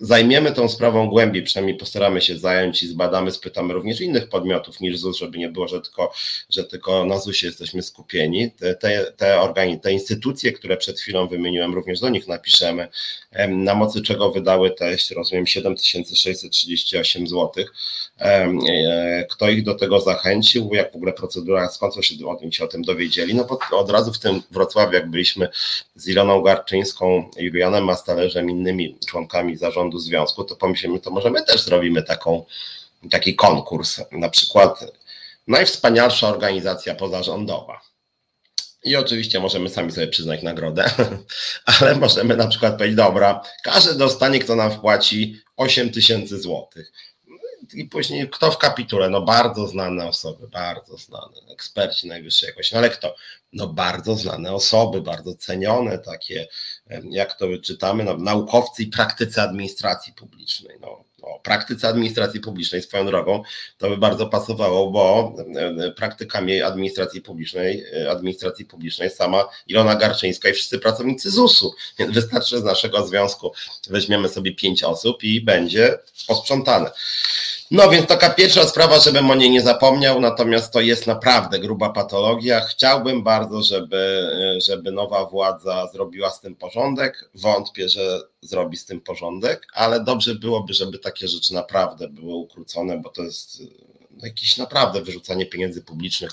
zajmiemy 0.00 0.52
tą 0.52 0.68
sprawą 0.68 1.08
głębiej, 1.08 1.42
przynajmniej 1.42 1.76
postaramy 1.76 2.20
się 2.20 2.38
zająć 2.38 2.82
i 2.82 2.88
zbadamy, 2.88 3.30
spytamy 3.30 3.74
również 3.74 4.00
innych 4.00 4.28
podmiotów 4.28 4.80
niż 4.80 4.98
ZUS, 4.98 5.18
żeby 5.18 5.38
nie 5.38 5.48
było, 5.48 5.68
że 5.68 5.80
tylko, 5.80 6.12
że 6.50 6.64
tylko 6.64 7.04
na 7.04 7.18
ZUSie 7.18 7.46
jesteśmy 7.46 7.82
skupieni. 7.82 8.50
Te, 8.50 8.74
te, 8.74 9.12
te, 9.16 9.40
organi, 9.40 9.80
te 9.80 9.92
instytucje, 9.92 10.52
które 10.52 10.76
przed 10.76 11.00
chwilą 11.00 11.28
wymieniłem, 11.28 11.74
również 11.74 12.00
do 12.00 12.08
nich 12.08 12.28
napiszemy, 12.28 12.88
na 13.48 13.74
mocy 13.74 14.02
czego 14.02 14.30
wydały 14.30 14.70
te, 14.70 14.90
jeśli 14.90 15.16
rozumiem, 15.16 15.46
7638 15.46 17.26
zł. 17.26 17.64
E, 18.20 19.26
kto 19.30 19.48
ich 19.48 19.62
do 19.64 19.74
tego 19.74 20.00
zachęcił, 20.00 20.70
jak 20.72 20.92
w 20.92 20.96
ogóle 20.96 21.12
procedura, 21.12 21.68
skąd 21.68 21.94
się, 22.04 22.14
oni 22.26 22.52
się 22.52 22.64
o 22.64 22.68
tym 22.68 22.82
dowiedzieli? 22.82 23.34
No 23.34 23.44
bo 23.44 23.78
od 23.78 23.90
razu 23.90 24.12
w 24.12 24.18
tym 24.18 24.42
Wrocławiu, 24.50 24.92
jak 24.92 25.10
byliśmy 25.10 25.48
z 25.94 26.08
Iloną 26.08 26.42
Garczyńską, 26.42 27.30
Julianem 27.36 27.84
Mastalerzem, 27.84 28.50
innymi 28.50 28.96
członkami 29.06 29.56
zarządu, 29.56 29.87
zarządu 29.88 29.98
związku, 29.98 30.44
to 30.44 30.56
pomyślimy, 30.56 31.00
to 31.00 31.10
może 31.10 31.30
my 31.30 31.44
też 31.44 31.62
zrobimy 31.62 32.02
taką, 32.02 32.44
taki 33.10 33.34
konkurs. 33.34 34.00
Na 34.12 34.28
przykład 34.28 34.84
najwspanialsza 35.46 36.28
organizacja 36.28 36.94
pozarządowa. 36.94 37.80
I 38.84 38.96
oczywiście 38.96 39.40
możemy 39.40 39.70
sami 39.70 39.92
sobie 39.92 40.06
przyznać 40.06 40.42
nagrodę, 40.42 40.90
ale 41.80 41.94
możemy 41.94 42.36
na 42.36 42.46
przykład 42.46 42.76
powiedzieć, 42.76 42.96
dobra, 42.96 43.42
każdy 43.62 43.94
dostanie, 43.94 44.38
kto 44.38 44.56
nam 44.56 44.70
wpłaci 44.70 45.40
8 45.56 45.90
tysięcy 45.90 46.40
złotych. 46.40 46.92
I 47.74 47.84
później 47.84 48.28
kto 48.30 48.50
w 48.50 48.58
kapitule? 48.58 49.10
No 49.10 49.22
bardzo 49.22 49.66
znane 49.66 50.06
osoby, 50.06 50.48
bardzo 50.48 50.96
znane, 50.96 51.36
eksperci 51.52 52.08
najwyższej 52.08 52.46
jakości. 52.46 52.74
No 52.74 52.78
ale 52.78 52.90
kto? 52.90 53.16
No 53.52 53.66
bardzo 53.66 54.14
znane 54.14 54.52
osoby, 54.52 55.00
bardzo 55.00 55.34
cenione 55.34 55.98
takie, 55.98 56.48
jak 57.10 57.38
to 57.38 57.46
czytamy, 57.62 58.04
no, 58.04 58.16
naukowcy 58.16 58.82
i 58.82 58.86
praktycy 58.86 59.42
administracji 59.42 60.12
publicznej. 60.12 60.76
No, 60.80 61.04
o 61.22 61.40
praktyce 61.40 61.88
administracji 61.88 62.40
publicznej 62.40 62.82
swoją 62.82 63.06
drogą, 63.06 63.42
to 63.78 63.88
by 63.88 63.96
bardzo 63.96 64.26
pasowało, 64.26 64.90
bo 64.90 65.34
praktykami 65.96 66.62
administracji 66.62 67.20
publicznej, 67.20 67.84
administracji 68.10 68.64
publicznej 68.64 69.10
sama 69.10 69.48
Ilona 69.66 69.94
Garczyńska 69.94 70.48
i 70.48 70.52
wszyscy 70.52 70.78
pracownicy 70.78 71.30
ZUS-u. 71.30 71.74
Więc 71.98 72.14
wystarczy 72.14 72.58
z 72.58 72.64
naszego 72.64 73.06
związku 73.06 73.52
weźmiemy 73.90 74.28
sobie 74.28 74.54
pięć 74.54 74.82
osób 74.82 75.24
i 75.24 75.40
będzie 75.40 75.98
posprzątane. 76.26 76.90
No 77.70 77.90
więc 77.90 78.06
taka 78.06 78.30
pierwsza 78.30 78.64
sprawa, 78.64 78.98
żebym 78.98 79.30
o 79.30 79.34
niej 79.34 79.50
nie 79.50 79.62
zapomniał, 79.62 80.20
natomiast 80.20 80.72
to 80.72 80.80
jest 80.80 81.06
naprawdę 81.06 81.58
gruba 81.58 81.90
patologia. 81.90 82.60
Chciałbym 82.60 83.22
bardzo, 83.22 83.62
żeby, 83.62 84.30
żeby 84.64 84.92
nowa 84.92 85.24
władza 85.24 85.88
zrobiła 85.92 86.30
z 86.30 86.40
tym 86.40 86.56
porządek. 86.56 87.30
Wątpię, 87.34 87.88
że 87.88 88.20
zrobi 88.40 88.76
z 88.76 88.84
tym 88.84 89.00
porządek, 89.00 89.66
ale 89.74 90.04
dobrze 90.04 90.34
byłoby, 90.34 90.74
żeby 90.74 90.98
takie 90.98 91.28
rzeczy 91.28 91.54
naprawdę 91.54 92.08
były 92.08 92.34
ukrócone, 92.34 92.98
bo 92.98 93.10
to 93.10 93.22
jest 93.22 93.62
jakieś 94.22 94.56
naprawdę 94.56 95.02
wyrzucanie 95.02 95.46
pieniędzy 95.46 95.82
publicznych. 95.82 96.30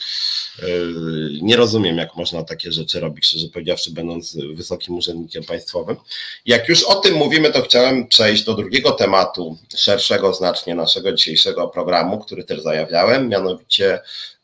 Yy, 0.61 1.29
nie 1.41 1.55
rozumiem, 1.55 1.97
jak 1.97 2.15
można 2.15 2.43
takie 2.43 2.71
rzeczy 2.71 2.99
robić, 2.99 3.27
szczerze 3.27 3.47
powiedziawszy, 3.47 3.91
będąc 3.91 4.37
wysokim 4.53 4.95
urzędnikiem 4.95 5.43
państwowym. 5.43 5.97
Jak 6.45 6.69
już 6.69 6.83
o 6.83 6.95
tym 6.95 7.15
mówimy, 7.15 7.51
to 7.51 7.61
chciałem 7.61 8.07
przejść 8.07 8.43
do 8.43 8.53
drugiego 8.53 8.91
tematu, 8.91 9.57
szerszego 9.75 10.33
znacznie 10.33 10.75
naszego 10.75 11.13
dzisiejszego 11.13 11.67
programu, 11.67 12.19
który 12.19 12.43
też 12.43 12.61
zajawiałem, 12.61 13.29
mianowicie 13.29 13.99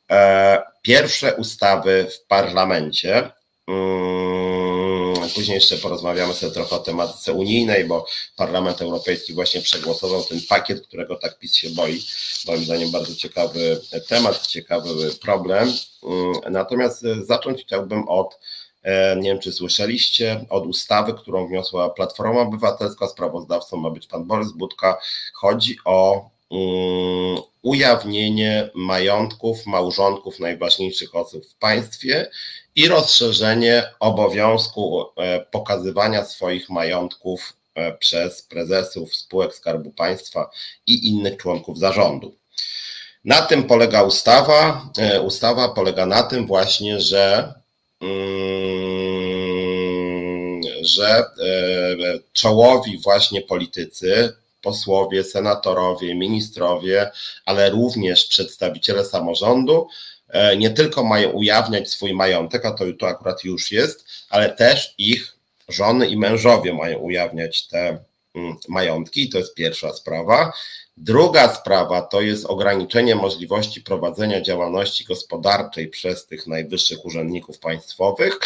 e, 0.10 0.62
pierwsze 0.82 1.36
ustawy 1.36 2.08
w 2.12 2.28
parlamencie. 2.28 3.32
Później 5.30 5.56
jeszcze 5.56 5.78
porozmawiamy 5.78 6.34
sobie 6.34 6.52
trochę 6.52 6.76
o 6.76 6.80
tematyce 6.80 7.34
unijnej, 7.34 7.86
bo 7.86 8.06
Parlament 8.36 8.82
Europejski 8.82 9.34
właśnie 9.34 9.62
przegłosował 9.62 10.24
ten 10.24 10.42
pakiet, 10.50 10.88
którego 10.88 11.16
tak 11.16 11.40
PiS 11.40 11.56
się 11.56 11.70
boi. 11.70 12.02
Moim 12.48 12.64
zdaniem 12.64 12.92
bardzo 12.92 13.16
ciekawy 13.16 13.82
temat, 14.08 14.48
ciekawy 14.48 14.90
problem. 15.22 15.74
Mm, 16.04 16.34
natomiast 16.50 17.02
zacząć 17.24 17.62
chciałbym 17.62 18.08
od, 18.08 18.40
e, 18.84 19.16
nie 19.16 19.30
wiem 19.30 19.40
czy 19.40 19.54
słyszeliście, 19.54 20.46
od 20.50 20.66
ustawy, 20.66 21.14
którą 21.14 21.48
wniosła 21.48 21.90
Platforma 21.90 22.42
Obywatelska, 22.42 23.08
sprawozdawcą 23.08 23.78
ma 23.78 23.90
być 23.90 24.08
pan 24.08 24.26
Borys 24.26 24.52
Budka. 24.52 24.98
Chodzi 25.34 25.78
o 25.86 26.30
mm, 26.52 27.38
ujawnienie 27.62 28.70
majątków 28.76 29.66
małżonków 29.66 30.40
najważniejszych 30.40 31.16
osób 31.16 31.46
w 31.46 31.56
państwie 31.56 32.30
i 32.76 32.88
rozszerzenie 32.88 33.84
obowiązku 34.00 35.06
e, 35.18 35.40
pokazywania 35.40 36.26
swoich 36.26 36.70
majątków 36.70 37.54
e, 37.76 37.92
przez 37.92 38.42
prezesów 38.42 39.16
spółek 39.16 39.56
Skarbu 39.56 39.92
Państwa 39.92 40.50
i 40.88 41.10
innych 41.10 41.38
członków 41.38 41.80
zarządu. 41.80 42.36
Na 43.26 43.42
tym 43.42 43.64
polega 43.64 44.04
ustawa. 44.04 44.90
E, 44.98 45.22
ustawa 45.22 45.70
polega 45.70 46.06
na 46.06 46.24
tym 46.24 46.48
właśnie, 46.48 47.00
że, 47.00 47.54
mm, 48.02 49.02
że 50.82 51.26
czołowi 52.34 52.98
właśnie 52.98 53.42
politycy, 53.42 54.34
posłowie, 54.62 55.24
senatorowie, 55.24 56.16
ministrowie, 56.16 57.12
ale 57.46 57.70
również 57.70 58.26
przedstawiciele 58.26 59.06
samorządu 59.06 59.88
nie 60.58 60.70
tylko 60.70 61.04
mają 61.04 61.30
ujawniać 61.30 61.90
swój 61.90 62.14
majątek, 62.14 62.66
a 62.66 62.72
to, 62.72 62.86
to 63.00 63.08
akurat 63.08 63.44
już 63.44 63.72
jest, 63.72 64.06
ale 64.30 64.50
też 64.50 64.94
ich 64.98 65.38
żony 65.70 66.08
i 66.08 66.18
mężowie 66.18 66.74
mają 66.74 66.98
ujawniać 66.98 67.68
te 67.68 68.04
mm, 68.36 68.56
majątki, 68.68 69.30
to 69.30 69.38
jest 69.38 69.56
pierwsza 69.56 69.94
sprawa. 69.94 70.54
Druga 70.98 71.56
sprawa 71.56 72.02
to 72.02 72.22
jest 72.22 72.46
ograniczenie 72.46 73.16
możliwości 73.16 73.82
prowadzenia 73.82 74.42
działalności 74.42 75.06
gospodarczej 75.06 75.88
przez 75.88 76.26
tych 76.26 76.48
najwyższych 76.48 77.06
urzędników 77.06 77.60
państwowych. 77.60 78.40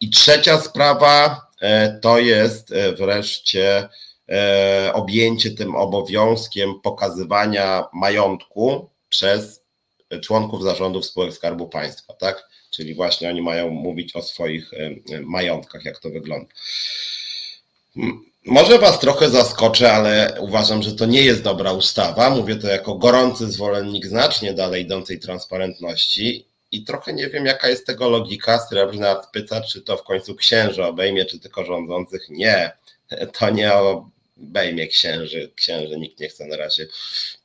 I 0.00 0.10
trzecia 0.10 0.60
sprawa 0.60 1.46
e, 1.60 1.98
to 2.02 2.18
jest 2.18 2.72
e, 2.72 2.92
wreszcie 2.92 3.88
objęcie 4.92 5.50
tym 5.50 5.76
obowiązkiem 5.76 6.80
pokazywania 6.80 7.84
majątku 7.92 8.90
przez 9.08 9.61
członków 10.20 10.62
zarządów 10.62 11.06
spółek 11.06 11.34
Skarbu 11.34 11.68
Państwa, 11.68 12.12
tak? 12.14 12.48
Czyli 12.70 12.94
właśnie 12.94 13.28
oni 13.28 13.42
mają 13.42 13.70
mówić 13.70 14.16
o 14.16 14.22
swoich 14.22 14.70
e, 14.74 15.20
majątkach, 15.20 15.84
jak 15.84 15.98
to 15.98 16.10
wygląda. 16.10 16.52
Może 18.46 18.78
Was 18.78 19.00
trochę 19.00 19.30
zaskoczę, 19.30 19.92
ale 19.92 20.36
uważam, 20.40 20.82
że 20.82 20.92
to 20.92 21.06
nie 21.06 21.22
jest 21.22 21.42
dobra 21.42 21.72
ustawa. 21.72 22.30
Mówię 22.30 22.56
to 22.56 22.68
jako 22.68 22.94
gorący 22.94 23.48
zwolennik 23.48 24.06
znacznie 24.06 24.54
dalej 24.54 24.82
idącej 24.82 25.18
transparentności 25.18 26.46
i 26.72 26.84
trochę 26.84 27.12
nie 27.12 27.28
wiem, 27.28 27.46
jaka 27.46 27.68
jest 27.68 27.86
tego 27.86 28.08
logika. 28.08 28.58
Srebrny 28.58 29.08
Art 29.08 29.30
pyta, 29.32 29.60
czy 29.60 29.82
to 29.82 29.96
w 29.96 30.02
końcu 30.02 30.34
księży 30.34 30.84
obejmie, 30.84 31.24
czy 31.24 31.38
tylko 31.38 31.64
rządzących. 31.64 32.28
Nie, 32.28 32.72
to 33.38 33.50
nie 33.50 33.74
o 33.74 34.08
bejmie 34.36 34.86
księży, 34.86 35.50
księży, 35.54 35.96
nikt 35.96 36.20
nie 36.20 36.28
chce 36.28 36.46
na 36.46 36.56
razie 36.56 36.86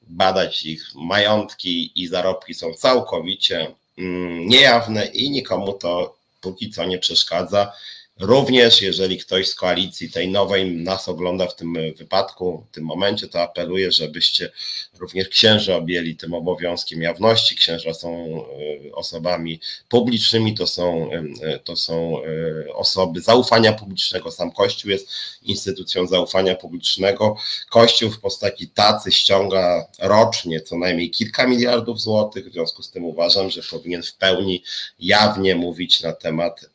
badać 0.10 0.66
ich 0.66 0.86
majątki 0.96 1.92
i 2.04 2.08
zarobki 2.08 2.54
są 2.54 2.74
całkowicie 2.74 3.76
mm, 3.98 4.48
niejawne 4.48 5.06
i 5.06 5.30
nikomu 5.30 5.74
to 5.74 6.18
póki 6.42 6.70
co 6.70 6.86
nie 6.86 6.98
przeszkadza. 6.98 7.74
Również 8.20 8.82
jeżeli 8.82 9.18
ktoś 9.18 9.48
z 9.48 9.56
koalicji 9.56 10.12
tej 10.12 10.28
nowej 10.30 10.76
nas 10.76 11.08
ogląda 11.10 11.48
w 11.48 11.56
tym 11.56 11.78
wypadku, 11.98 12.66
w 12.72 12.76
tym 12.76 12.84
momencie, 12.84 13.28
to 13.28 13.42
apeluję, 13.42 13.92
żebyście 13.92 14.52
również 15.00 15.30
księży 15.30 15.76
objęli 15.76 16.16
tym 16.16 16.34
obowiązkiem 16.34 17.02
jawności. 17.02 17.56
Księża 17.56 17.94
są 17.94 18.42
e, 18.90 18.96
osobami 18.96 19.60
publicznymi, 19.90 20.56
to 20.56 20.68
są, 20.68 21.10
e, 21.42 21.60
to 21.60 21.76
są 21.76 22.22
e, 22.24 22.74
osoby 22.74 23.22
zaufania 23.22 23.74
publicznego. 23.74 24.32
Sam 24.32 24.52
Kościół 24.52 24.92
jest 24.92 25.10
instytucją 25.44 26.08
zaufania 26.08 26.56
publicznego. 26.56 27.36
Kościół 27.70 28.12
w 28.12 28.20
postaci 28.20 28.70
tacy 28.70 29.12
ściąga 29.12 29.88
rocznie 30.00 30.62
co 30.62 30.78
najmniej 30.78 31.10
kilka 31.10 31.48
miliardów 31.48 32.02
złotych. 32.02 32.50
W 32.50 32.54
związku 32.54 32.84
z 32.84 32.92
tym 32.92 33.06
uważam, 33.06 33.50
że 33.50 33.62
powinien 33.72 34.04
w 34.04 34.14
pełni 34.14 34.64
jawnie 35.00 35.56
mówić 35.56 36.02
na 36.02 36.14
temat 36.14 36.66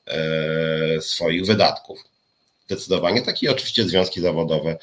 swoich 1.00 1.46
wydatków. 1.46 2.11
Zdecydowanie 2.72 3.22
takie 3.22 3.50
oczywiście 3.50 3.84
związki 3.84 4.20
zawodowe. 4.20 4.76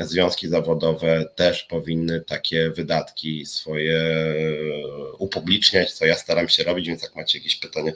Związki 0.00 0.48
zawodowe 0.48 1.24
też 1.34 1.62
powinny 1.62 2.20
takie 2.20 2.70
wydatki 2.70 3.46
swoje 3.46 4.02
upubliczniać, 5.18 5.92
co 5.92 6.06
ja 6.06 6.14
staram 6.14 6.48
się 6.48 6.64
robić, 6.64 6.86
więc 6.86 7.02
jak 7.02 7.16
macie 7.16 7.38
jakieś 7.38 7.56
pytania 7.56 7.92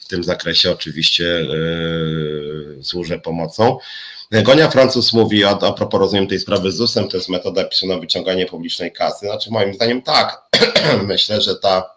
w 0.00 0.08
tym 0.08 0.24
zakresie, 0.24 0.70
oczywiście 0.70 1.24
yy, 1.24 2.78
służę 2.82 3.18
pomocą. 3.18 3.78
Gonia 4.30 4.70
Francuz 4.70 5.12
mówi 5.12 5.44
o, 5.44 5.66
a 5.68 5.72
propos 5.72 6.00
rozumiem 6.00 6.26
tej 6.26 6.40
sprawy 6.40 6.72
z 6.72 6.76
ZUS-em, 6.76 7.08
to 7.08 7.16
jest 7.16 7.28
metoda 7.28 7.64
pisana 7.64 7.98
wyciąganie 7.98 8.46
publicznej 8.46 8.92
kasy. 8.92 9.26
Znaczy 9.26 9.50
moim 9.50 9.74
zdaniem 9.74 10.02
tak. 10.02 10.42
Myślę, 11.06 11.40
że 11.40 11.56
ta, 11.56 11.90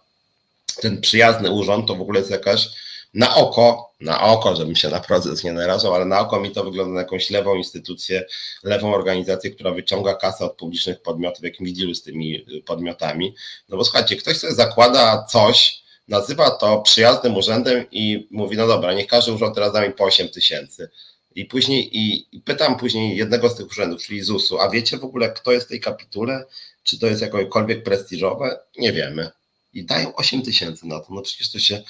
ten 0.82 1.02
przyjazny 1.02 1.52
urząd 1.52 1.88
to 1.88 1.96
w 1.96 2.02
ogóle 2.02 2.20
jest 2.20 2.32
jakaś 2.32 2.70
na 3.14 3.36
oko, 3.36 3.94
na 4.02 4.22
oko, 4.22 4.56
żebym 4.56 4.76
się 4.76 4.90
na 4.90 5.00
proces 5.00 5.44
nie 5.44 5.54
narażał, 5.54 5.96
ale 5.96 6.06
na 6.06 6.20
oko 6.20 6.40
mi 6.40 6.52
to 6.52 6.64
wygląda 6.64 6.94
na 6.94 7.00
jakąś 7.00 7.30
lewą 7.30 7.56
instytucję, 7.56 8.26
lewą 8.64 8.94
organizację, 8.94 9.52
która 9.52 9.72
wyciąga 9.72 10.16
kasę 10.16 10.46
od 10.46 10.58
publicznych 10.58 11.02
podmiotów, 11.02 11.44
jakimś 11.44 11.72
dealu 11.72 11.96
z 11.96 12.04
tymi 12.04 12.36
y, 12.36 12.62
podmiotami. 12.62 13.36
No 13.70 13.78
bo 13.78 13.84
słuchajcie, 13.84 14.16
ktoś 14.16 14.38
sobie 14.38 14.54
zakłada 14.54 15.26
coś, 15.30 15.84
nazywa 16.08 16.52
to 16.52 16.82
przyjaznym 16.82 17.38
urzędem 17.38 17.86
i 17.92 18.28
mówi, 18.32 18.58
no 18.58 18.68
dobra, 18.68 18.94
niech 18.94 19.08
każdy 19.08 19.34
urząd 19.34 19.56
teraz 19.56 19.74
da 19.74 19.88
mi 19.88 19.94
po 19.94 20.04
8 20.04 20.30
tysięcy. 20.30 20.90
I 21.36 21.46
później, 21.46 21.98
i, 21.98 22.28
i 22.32 22.42
pytam 22.42 22.78
później 22.78 23.18
jednego 23.18 23.50
z 23.50 23.56
tych 23.56 23.68
urzędów, 23.68 24.04
czyli 24.04 24.22
ZUS-u, 24.22 24.60
a 24.60 24.70
wiecie 24.70 24.98
w 24.98 25.04
ogóle, 25.04 25.32
kto 25.32 25.52
jest 25.52 25.66
w 25.66 25.70
tej 25.70 25.80
kapitule? 25.80 26.46
Czy 26.84 27.00
to 27.00 27.08
jest 27.08 27.22
jakiekolwiek 27.22 27.84
prestiżowe? 27.84 28.60
Nie 28.78 28.94
wiemy. 28.94 29.32
I 29.74 29.86
dają 29.86 30.16
8 30.16 30.42
tysięcy 30.42 30.88
na 30.88 31.00
to. 31.00 31.08
No 31.10 31.22
przecież 31.22 31.52
to 31.52 31.60
się 31.60 31.84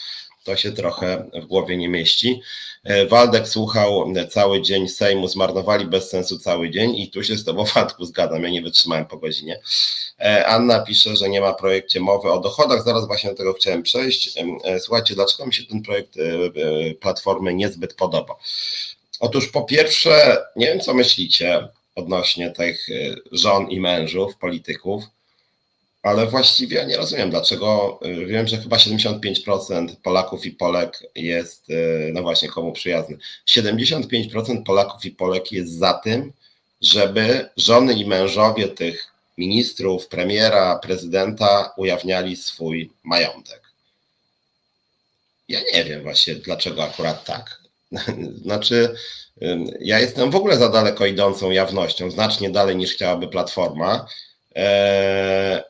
to 0.44 0.56
się 0.56 0.72
trochę 0.72 1.30
w 1.34 1.46
głowie 1.46 1.78
nie 1.78 1.90
mieści. 1.90 2.42
E, 2.84 3.06
Waldek 3.06 3.48
słuchał 3.48 4.14
cały 4.30 4.62
dzień 4.62 4.88
Sejmu, 4.90 5.28
zmarnowali 5.28 5.86
bez 5.86 6.10
sensu 6.10 6.40
cały 6.40 6.70
dzień 6.70 6.96
i 6.96 7.10
tu 7.10 7.24
się 7.24 7.36
z 7.38 7.44
Tobą, 7.44 7.66
Waldku, 7.76 8.06
zgadzam, 8.06 8.44
ja 8.44 8.50
nie 8.50 8.62
wytrzymałem 8.62 9.06
po 9.06 9.18
godzinie. 9.18 9.60
E, 10.20 10.48
Anna 10.48 10.80
pisze, 10.80 11.16
że 11.16 11.30
nie 11.30 11.42
ma 11.42 11.54
projekcie 11.54 12.00
mowy 12.00 12.32
o 12.32 12.40
dochodach, 12.40 12.84
zaraz 12.84 13.08
właśnie 13.08 13.30
do 13.30 13.36
tego 13.36 13.54
chciałem 13.54 13.84
przejść. 13.84 14.38
E, 14.64 14.80
słuchajcie, 14.80 15.16
dlaczego 15.16 15.46
mi 15.46 15.54
się 15.54 15.64
ten 15.64 15.82
projekt 15.82 16.16
Platformy 17.00 17.54
niezbyt 17.54 17.94
podoba? 17.94 18.36
Otóż 19.20 19.48
po 19.48 19.64
pierwsze, 19.64 20.38
nie 20.56 20.66
wiem 20.66 20.80
co 20.80 20.94
myślicie 20.94 21.68
odnośnie 21.96 22.52
tych 22.52 22.88
żon 23.32 23.70
i 23.70 23.80
mężów, 23.80 24.38
polityków, 24.38 25.04
ale 26.04 26.28
właściwie 26.28 26.78
ja 26.78 26.84
nie 26.84 26.98
rozumiem, 26.98 27.30
dlaczego. 27.30 28.00
Y, 28.06 28.26
wiem, 28.26 28.48
że 28.48 28.58
chyba 28.58 28.78
75% 28.78 29.96
Polaków 30.04 30.46
i 30.46 30.52
Polek 30.52 31.00
jest, 31.16 31.70
y, 31.70 32.12
no 32.14 32.22
właśnie, 32.22 32.50
komu 32.50 32.72
przyjazny. 32.72 33.18
75% 33.48 34.64
Polaków 34.64 35.06
i 35.06 35.12
Polek 35.12 35.52
jest 35.52 35.74
za 35.74 35.94
tym, 35.94 36.34
żeby 36.82 37.50
żony 37.58 37.94
i 37.94 38.06
mężowie 38.06 38.68
tych 38.68 39.14
ministrów, 39.38 40.08
premiera, 40.08 40.80
prezydenta 40.80 41.74
ujawniali 41.78 42.36
swój 42.36 42.92
majątek. 43.04 43.62
Ja 45.48 45.60
nie 45.74 45.84
wiem 45.84 46.04
właśnie, 46.04 46.36
dlaczego 46.36 46.84
akurat 46.84 47.26
tak. 47.26 47.62
Znaczy, 48.44 48.96
ja 49.80 50.00
jestem 50.00 50.32
w 50.32 50.36
ogóle 50.36 50.58
za 50.58 50.70
daleko 50.70 51.06
idącą 51.06 51.52
jawnością, 51.52 52.12
znacznie 52.12 52.50
dalej 52.50 52.76
niż 52.76 52.94
chciałaby 52.94 53.28
Platforma 53.28 54.08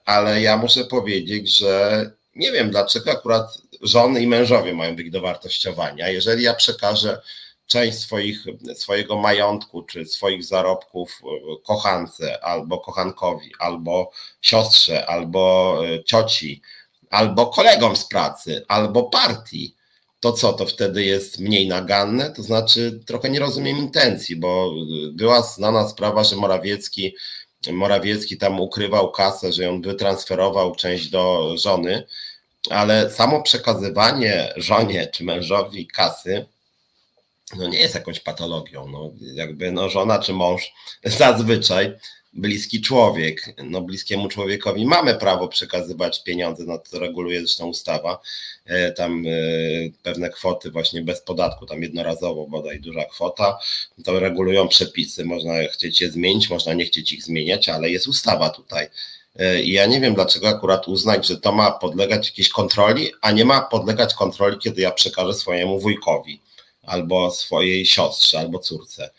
ale 0.06 0.42
ja 0.42 0.58
muszę 0.58 0.86
powiedzieć, 0.86 1.58
że 1.58 2.12
nie 2.36 2.52
wiem 2.52 2.72
dlaczego 2.72 3.12
akurat 3.12 3.58
żony 3.82 4.22
i 4.22 4.28
mężowie 4.28 4.74
mają 4.74 4.96
być 4.96 5.10
dowartościowania. 5.10 6.10
Jeżeli 6.10 6.44
ja 6.44 6.54
przekażę 6.54 7.22
część 7.68 8.00
swoich, 8.00 8.46
swojego 8.76 9.18
majątku 9.18 9.84
czy 9.84 10.06
swoich 10.06 10.44
zarobków 10.44 11.22
kochance 11.64 12.44
albo 12.44 12.80
kochankowi, 12.80 13.52
albo 13.60 14.12
siostrze, 14.42 15.06
albo 15.06 15.78
e, 15.86 16.04
cioci, 16.04 16.62
albo 17.10 17.48
kolegom 17.48 17.96
z 17.96 18.06
pracy, 18.06 18.66
albo 18.68 19.04
partii, 19.04 19.76
to 20.20 20.32
co, 20.32 20.54
to 20.54 20.66
wtedy 20.66 21.04
jest 21.04 21.40
mniej 21.40 21.68
naganne? 21.68 22.32
To 22.32 22.44
znaczy, 22.44 23.00
trochę 23.06 23.30
nie 23.30 23.40
rozumiem 23.40 23.78
intencji, 23.78 24.36
bo 24.36 24.74
była 25.12 25.42
znana 25.42 25.90
sprawa, 25.90 26.24
że 26.24 26.36
Morawiecki 26.36 27.16
Morawiecki 27.72 28.38
tam 28.38 28.60
ukrywał 28.60 29.12
kasę, 29.12 29.54
że 29.54 29.70
on 29.70 29.82
wytransferował 29.82 30.76
część 30.76 31.10
do 31.10 31.54
żony, 31.58 32.04
ale 32.70 33.12
samo 33.12 33.42
przekazywanie 33.42 34.54
żonie 34.58 35.08
czy 35.08 35.24
mężowi 35.24 35.88
kasy 35.88 36.46
no 37.56 37.68
nie 37.68 37.80
jest 37.80 37.96
jakąś 37.96 38.20
patologią. 38.20 38.88
No, 38.88 39.12
jakby 39.34 39.72
no, 39.72 39.90
żona 39.90 40.20
czy 40.20 40.34
mąż 40.34 40.74
zazwyczaj 41.04 41.94
bliski 42.34 42.82
człowiek. 42.82 43.56
No, 43.64 43.82
bliskiemu 43.82 44.28
człowiekowi 44.28 44.86
mamy 44.86 45.16
prawo 45.16 45.48
przekazywać 45.48 46.24
pieniądze, 46.24 46.64
no 46.68 46.78
to 46.78 47.00
reguluje 47.00 47.40
zresztą 47.40 47.68
ustawa. 47.68 48.20
E, 48.66 48.92
tam 48.92 49.26
e, 49.28 49.30
pewne 50.04 50.30
kwoty 50.30 50.72
właśnie 50.72 51.02
bez 51.02 51.22
podatku, 51.22 51.66
tam 51.66 51.84
jednorazowo 51.84 52.48
bodaj 52.48 52.80
duża 52.80 53.06
kwota, 53.06 53.60
to 54.04 54.20
regulują 54.20 54.68
przepisy. 54.68 55.26
Można 55.26 55.54
chcieć 55.68 56.02
je 56.02 56.12
zmienić, 56.12 56.50
można 56.50 56.74
nie 56.74 56.86
chcieć 56.86 57.12
ich 57.14 57.24
zmieniać, 57.24 57.70
ale 57.70 57.90
jest 57.90 58.08
ustawa 58.08 58.50
tutaj. 58.50 58.88
E, 59.36 59.62
I 59.62 59.72
ja 59.72 59.86
nie 59.86 60.02
wiem, 60.02 60.16
dlaczego 60.16 60.48
akurat 60.48 60.88
uznać, 60.88 61.28
że 61.28 61.38
to 61.38 61.52
ma 61.52 61.72
podlegać 61.72 62.28
jakiejś 62.28 62.50
kontroli, 62.50 63.12
a 63.22 63.32
nie 63.32 63.46
ma 63.46 63.62
podlegać 63.62 64.14
kontroli, 64.14 64.58
kiedy 64.60 64.82
ja 64.82 64.92
przekażę 64.92 65.34
swojemu 65.34 65.80
wujkowi 65.80 66.40
albo 66.84 67.32
swojej 67.32 67.86
siostrze, 67.86 68.40
albo 68.40 68.60
córce 68.60 69.10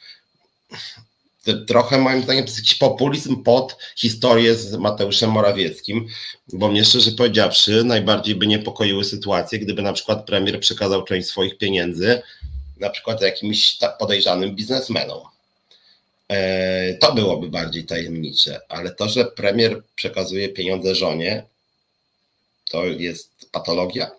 trochę 1.66 1.98
moim 1.98 2.22
zdaniem 2.22 2.44
to 2.44 2.48
jest 2.48 2.58
jakiś 2.58 2.74
populizm 2.74 3.42
pod 3.42 3.76
historię 3.96 4.54
z 4.54 4.76
Mateuszem 4.76 5.30
Morawieckim, 5.30 6.06
bo 6.52 6.68
mnie 6.68 6.84
szczerze 6.84 7.10
powiedziawszy 7.10 7.84
najbardziej 7.84 8.34
by 8.34 8.46
niepokoiły 8.46 9.04
sytuacje, 9.04 9.58
gdyby 9.58 9.82
na 9.82 9.92
przykład 9.92 10.26
premier 10.26 10.60
przekazał 10.60 11.04
część 11.04 11.28
swoich 11.28 11.58
pieniędzy 11.58 12.22
na 12.80 12.90
przykład 12.90 13.22
jakimś 13.22 13.78
podejrzanym 13.98 14.54
biznesmenom. 14.54 15.20
E, 16.28 16.94
to 16.94 17.14
byłoby 17.14 17.48
bardziej 17.48 17.84
tajemnicze, 17.84 18.60
ale 18.68 18.90
to, 18.90 19.08
że 19.08 19.24
premier 19.24 19.82
przekazuje 19.94 20.48
pieniądze 20.48 20.94
żonie, 20.94 21.44
to 22.70 22.84
jest 22.84 23.30
patologia? 23.52 24.10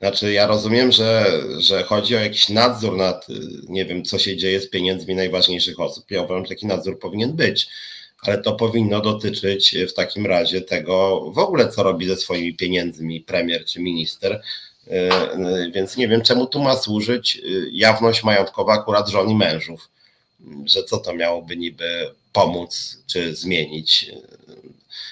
Znaczy, 0.00 0.32
ja 0.32 0.46
rozumiem, 0.46 0.92
że, 0.92 1.26
że 1.58 1.82
chodzi 1.82 2.16
o 2.16 2.20
jakiś 2.20 2.48
nadzór 2.48 2.96
nad, 2.96 3.26
nie 3.68 3.84
wiem, 3.84 4.04
co 4.04 4.18
się 4.18 4.36
dzieje 4.36 4.60
z 4.60 4.70
pieniędzmi 4.70 5.14
najważniejszych 5.14 5.80
osób. 5.80 6.10
Ja 6.10 6.22
uważam, 6.22 6.44
że 6.44 6.48
taki 6.48 6.66
nadzór 6.66 6.98
powinien 6.98 7.32
być, 7.32 7.68
ale 8.22 8.38
to 8.38 8.52
powinno 8.52 9.00
dotyczyć 9.00 9.76
w 9.88 9.92
takim 9.92 10.26
razie 10.26 10.60
tego 10.60 11.20
w 11.30 11.38
ogóle, 11.38 11.68
co 11.68 11.82
robi 11.82 12.06
ze 12.06 12.16
swoimi 12.16 12.54
pieniędzmi 12.54 13.20
premier 13.20 13.64
czy 13.64 13.80
minister. 13.80 14.42
Yy, 14.86 15.70
więc 15.72 15.96
nie 15.96 16.08
wiem, 16.08 16.22
czemu 16.22 16.46
tu 16.46 16.62
ma 16.62 16.76
służyć 16.76 17.42
jawność 17.72 18.24
majątkowa 18.24 18.72
akurat 18.72 19.08
żon 19.08 19.30
i 19.30 19.34
mężów, 19.34 19.88
że 20.64 20.84
co 20.84 20.98
to 20.98 21.14
miałoby 21.14 21.56
niby 21.56 22.10
pomóc 22.32 22.98
czy 23.06 23.34
zmienić. 23.34 24.10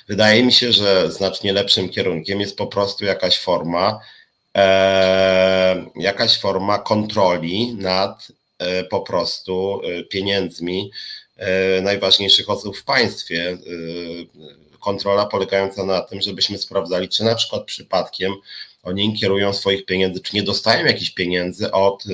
Wydaje 0.09 0.43
mi 0.43 0.53
się, 0.53 0.73
że 0.73 1.13
znacznie 1.13 1.53
lepszym 1.53 1.89
kierunkiem 1.89 2.41
jest 2.41 2.57
po 2.57 2.67
prostu 2.67 3.05
jakaś 3.05 3.39
forma 3.39 4.01
jakaś 5.97 6.41
forma 6.41 6.79
kontroli 6.79 7.75
nad 7.75 8.29
e, 8.59 8.85
po 8.85 9.01
prostu 9.01 9.81
e, 9.85 10.05
pieniędzmi 10.05 10.91
e, 11.37 11.81
najważniejszych 11.81 12.51
osób 12.51 12.77
w 12.77 12.85
państwie. 12.85 13.59
Kontrola 14.81 15.27
polegająca 15.27 15.85
na 15.85 16.01
tym, 16.01 16.23
żebyśmy 16.23 16.59
sprawdzali, 16.59 17.09
czy 17.09 17.25
na 17.25 17.35
przykład 17.35 17.65
przypadkiem 17.65 18.33
oni 18.83 19.15
kierują 19.15 19.53
swoich 19.53 19.85
pieniędzy, 19.85 20.21
czy 20.21 20.37
nie 20.37 20.43
dostają 20.43 20.87
jakichś 20.87 21.11
pieniędzy 21.11 21.73
od 21.73 22.05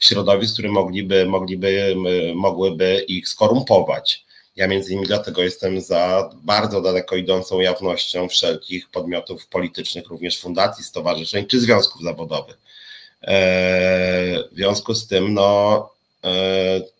środowisk, 0.00 0.52
które 0.52 0.68
mogliby, 0.68 1.26
mogliby, 1.26 1.94
mogłyby 2.34 3.04
ich 3.08 3.28
skorumpować. 3.28 4.24
Ja 4.60 4.68
między 4.68 4.92
innymi 4.92 5.06
dlatego 5.06 5.42
jestem 5.42 5.80
za 5.80 6.30
bardzo 6.34 6.80
daleko 6.80 7.16
idącą 7.16 7.60
jawnością 7.60 8.28
wszelkich 8.28 8.90
podmiotów 8.90 9.46
politycznych, 9.46 10.06
również 10.06 10.40
fundacji, 10.40 10.84
stowarzyszeń 10.84 11.46
czy 11.46 11.60
związków 11.60 12.02
zawodowych. 12.02 12.58
W 14.52 14.54
związku 14.54 14.94
z 14.94 15.06
tym, 15.06 15.34
no, 15.34 15.90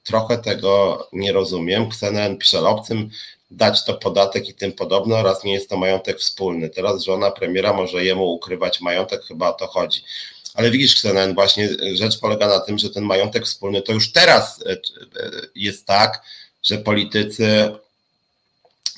trochę 0.04 0.38
tego 0.38 1.08
nie 1.12 1.32
rozumiem. 1.32 1.88
Ksenen 1.88 2.38
pisze 2.38 2.60
obcym 2.60 3.10
dać 3.50 3.84
to 3.84 3.94
podatek 3.94 4.48
i 4.48 4.54
tym 4.54 4.72
podobne 4.72 5.16
oraz 5.16 5.44
nie 5.44 5.52
jest 5.52 5.68
to 5.68 5.76
majątek 5.76 6.18
wspólny. 6.18 6.68
Teraz 6.68 7.02
żona 7.02 7.30
premiera 7.30 7.72
może 7.72 8.04
jemu 8.04 8.32
ukrywać 8.32 8.80
majątek, 8.80 9.22
chyba 9.24 9.48
o 9.48 9.52
to 9.52 9.66
chodzi. 9.66 10.02
Ale 10.54 10.70
widzisz, 10.70 10.94
Ksenen, 10.94 11.34
właśnie 11.34 11.68
rzecz 11.94 12.20
polega 12.20 12.48
na 12.48 12.60
tym, 12.60 12.78
że 12.78 12.90
ten 12.90 13.04
majątek 13.04 13.44
wspólny 13.44 13.82
to 13.82 13.92
już 13.92 14.12
teraz 14.12 14.62
e, 14.66 14.72
e, 14.72 14.76
jest 15.54 15.86
tak, 15.86 16.22
że 16.62 16.78
politycy 16.78 17.74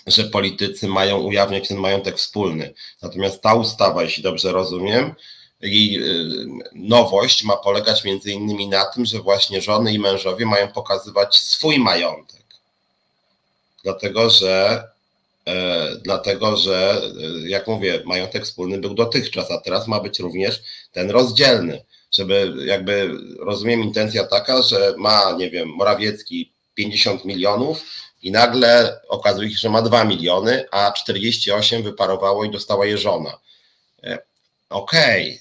że 0.07 0.25
politycy 0.25 0.89
mają 0.89 1.19
ujawniać 1.19 1.69
ten 1.69 1.79
majątek 1.79 2.17
wspólny. 2.17 2.75
Natomiast 3.03 3.43
ta 3.43 3.55
ustawa, 3.55 4.03
jeśli 4.03 4.23
dobrze 4.23 4.53
rozumiem, 4.53 5.15
jej 5.61 5.97
e, 5.97 6.03
nowość 6.75 7.45
ma 7.45 7.57
polegać 7.57 8.05
między 8.05 8.33
innymi 8.33 8.69
na 8.69 8.85
tym, 8.85 9.07
że 9.07 9.19
właśnie 9.19 9.61
żony 9.61 9.93
i 9.93 9.99
mężowie 9.99 10.47
mają 10.47 10.69
pokazywać 10.69 11.37
swój 11.37 11.79
majątek 11.79 12.43
dlatego 13.83 14.31
że 14.31 14.85
e, 15.47 15.97
dlatego 15.97 16.57
że 16.57 17.03
e, 17.45 17.49
jak 17.49 17.67
mówię, 17.67 18.03
majątek 18.05 18.45
wspólny 18.45 18.79
był 18.79 18.95
dotychczas, 18.95 19.51
a 19.51 19.59
teraz 19.59 19.89
ma 19.89 20.01
być 20.01 20.19
również 20.19 20.63
ten 20.93 21.11
rozdzielny, 21.11 21.85
żeby 22.13 22.55
jakby 22.67 23.11
rozumiem 23.39 23.83
intencja 23.83 24.25
taka, 24.27 24.63
że 24.63 24.95
ma, 24.99 25.33
nie 25.39 25.51
wiem, 25.51 25.69
Morawiecki 25.69 26.52
50 26.75 27.25
milionów 27.25 27.85
i 28.23 28.31
nagle 28.31 29.01
okazuje 29.09 29.51
się, 29.51 29.57
że 29.57 29.71
ma 29.71 29.83
2 29.83 30.05
miliony, 30.05 30.65
a 30.71 30.93
48 30.93 31.83
wyparowało 31.83 32.45
i 32.45 32.51
dostała 32.51 32.87
je 32.87 32.99
żona. 32.99 33.39
E, 34.03 34.19
okej, 34.71 35.41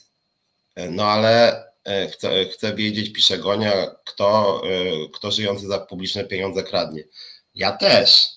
okay. 0.76 0.92
no 0.92 1.04
ale 1.04 1.64
chcę, 2.14 2.46
chcę 2.46 2.76
wiedzieć, 2.76 3.14
pisze 3.14 3.38
Gonia, 3.38 3.88
kto, 4.06 4.62
kto 5.14 5.32
żyjący 5.32 5.68
za 5.68 5.80
publiczne 5.80 6.24
pieniądze 6.24 6.64
kradnie. 6.64 7.04
Ja 7.56 7.72
też, 7.72 8.28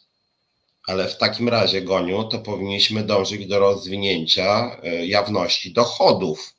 ale 0.86 1.08
w 1.08 1.18
takim 1.18 1.48
razie, 1.48 1.82
Goniu, 1.82 2.24
to 2.24 2.38
powinniśmy 2.38 3.02
dążyć 3.02 3.46
do 3.46 3.58
rozwinięcia 3.58 4.80
e, 4.82 5.06
jawności 5.06 5.72
dochodów, 5.72 6.54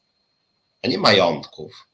a 0.83 0.87
nie 0.87 0.97
majątków. 0.97 1.87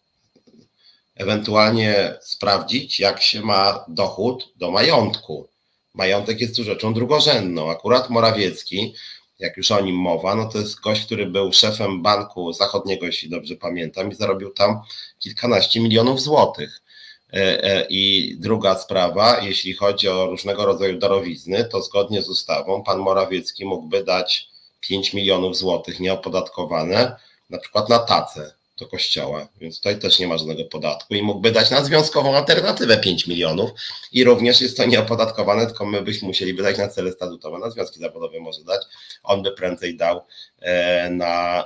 Ewentualnie 1.16 2.18
sprawdzić, 2.22 3.00
jak 3.00 3.22
się 3.22 3.42
ma 3.42 3.86
dochód 3.88 4.54
do 4.56 4.72
majątku. 4.72 5.48
Majątek 5.94 6.42
jest 6.42 6.56
tu 6.56 6.64
rzeczą 6.64 6.94
drugorzędną. 6.94 7.72
Akurat 7.72 8.10
Morawiecki, 8.10 8.94
jak 9.40 9.58
już 9.58 9.72
o 9.72 9.82
nim 9.82 9.96
mowa, 9.96 10.36
no 10.36 10.46
to 10.46 10.58
jest 10.58 10.80
gość, 10.80 11.06
który 11.06 11.26
był 11.26 11.54
szefem 11.54 12.02
Banku 12.02 12.54
Zachodniego, 12.54 13.06
jeśli 13.06 13.30
dobrze 13.30 13.56
pamiętam, 13.56 14.12
i 14.12 14.16
zarobił 14.16 14.50
tam 14.50 14.82
kilkanaście 15.20 15.80
milionów 15.80 16.22
złotych. 16.22 16.82
E, 17.34 17.64
e, 17.64 17.86
I 17.90 18.36
druga 18.40 18.76
sprawa, 18.76 19.40
jeśli 19.40 19.74
chodzi 19.74 20.10
o 20.10 20.26
różnego 20.26 20.66
rodzaju 20.66 21.00
darowizny, 21.00 21.66
to 21.66 21.82
zgodnie 21.82 22.22
z 22.22 22.30
ustawą 22.30 22.84
pan 22.84 23.00
Morawiecki 23.00 23.66
mógłby 23.66 24.04
dać 24.04 24.50
5 24.80 25.14
milionów 25.14 25.58
złotych 25.58 26.00
nieopodatkowane, 26.00 27.16
na 27.50 27.58
przykład 27.58 27.90
na 27.90 28.00
tacę 28.00 28.61
do 28.82 28.88
kościoła, 28.88 29.48
więc 29.62 29.78
tutaj 29.78 30.00
też 30.00 30.20
nie 30.20 30.28
ma 30.28 30.38
żadnego 30.38 30.66
podatku 30.66 31.16
i 31.16 31.22
mógłby 31.22 31.52
dać 31.52 31.72
na 31.72 31.84
związkową 31.84 32.36
alternatywę 32.36 32.98
5 32.98 33.28
milionów 33.28 33.72
i 34.12 34.24
również 34.24 34.62
jest 34.62 34.78
to 34.78 34.86
nieopodatkowane, 34.86 35.66
tylko 35.66 35.86
my 35.86 36.02
byśmy 36.02 36.28
musieli 36.28 36.54
wydać 36.54 36.78
na 36.78 36.88
cele 36.88 37.12
statutowe, 37.12 37.60
na 37.60 37.70
związki 37.70 38.00
zawodowe 38.00 38.40
może 38.40 38.64
dać, 38.64 38.82
on 39.24 39.44
by 39.44 39.52
prędzej 39.52 39.98
dał 39.98 40.22
e, 40.60 41.10
na 41.10 41.64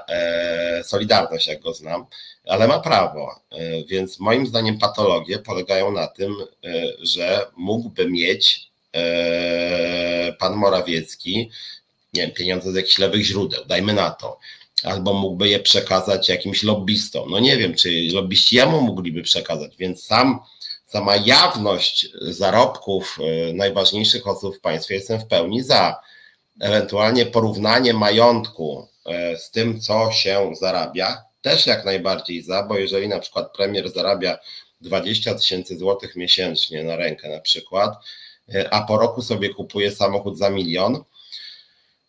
Solidarność, 0.84 1.47
jak 1.47 1.62
go 1.62 1.73
znam, 1.73 2.06
ale 2.45 2.67
ma 2.67 2.80
prawo, 2.80 3.39
e, 3.51 3.84
więc 3.84 4.19
moim 4.19 4.47
zdaniem 4.47 4.78
patologie 4.78 5.39
polegają 5.39 5.91
na 5.91 6.08
tym, 6.08 6.36
e, 6.41 6.69
że 7.01 7.45
mógłby 7.58 8.10
mieć 8.10 8.75
pan 10.39 10.56
Morawiecki 10.56 11.51
nie 12.13 12.21
wiem, 12.21 12.32
pieniądze 12.32 12.71
z 12.71 12.75
jakichś 12.75 12.97
lewych 12.97 13.23
źródeł, 13.23 13.65
dajmy 13.65 13.93
na 13.93 14.10
to, 14.10 14.39
albo 14.83 15.13
mógłby 15.13 15.49
je 15.49 15.59
przekazać 15.59 16.29
jakimś 16.29 16.63
lobbystom. 16.63 17.29
No 17.29 17.39
nie 17.39 17.57
wiem, 17.57 17.73
czy 17.73 18.07
lobbyści 18.13 18.55
jemu 18.55 18.81
mogliby 18.81 19.23
przekazać, 19.23 19.77
więc 19.77 20.03
sam 20.03 20.39
sama 20.88 21.15
jawność 21.15 22.07
zarobków 22.21 23.17
y, 23.49 23.53
najważniejszych 23.53 24.27
osób 24.27 24.57
w 24.57 24.59
państwie 24.59 24.95
jestem 24.95 25.19
w 25.19 25.27
pełni 25.27 25.63
za. 25.63 25.99
Ewentualnie 26.59 27.25
porównanie 27.25 27.93
majątku 27.93 28.88
y, 29.33 29.38
z 29.38 29.51
tym, 29.51 29.79
co 29.79 30.11
się 30.11 30.51
zarabia, 30.59 31.23
też 31.41 31.67
jak 31.67 31.85
najbardziej 31.85 32.41
za, 32.41 32.63
bo 32.63 32.77
jeżeli 32.77 33.07
na 33.07 33.19
przykład 33.19 33.53
premier 33.53 33.89
zarabia 33.89 34.38
20 34.81 35.35
tysięcy 35.35 35.77
złotych 35.77 36.15
miesięcznie 36.15 36.83
na 36.83 36.95
rękę 36.95 37.29
na 37.29 37.39
przykład, 37.39 37.95
y, 38.55 38.69
a 38.69 38.81
po 38.81 38.97
roku 38.97 39.21
sobie 39.21 39.49
kupuje 39.49 39.91
samochód 39.91 40.38
za 40.38 40.49
milion, 40.49 41.03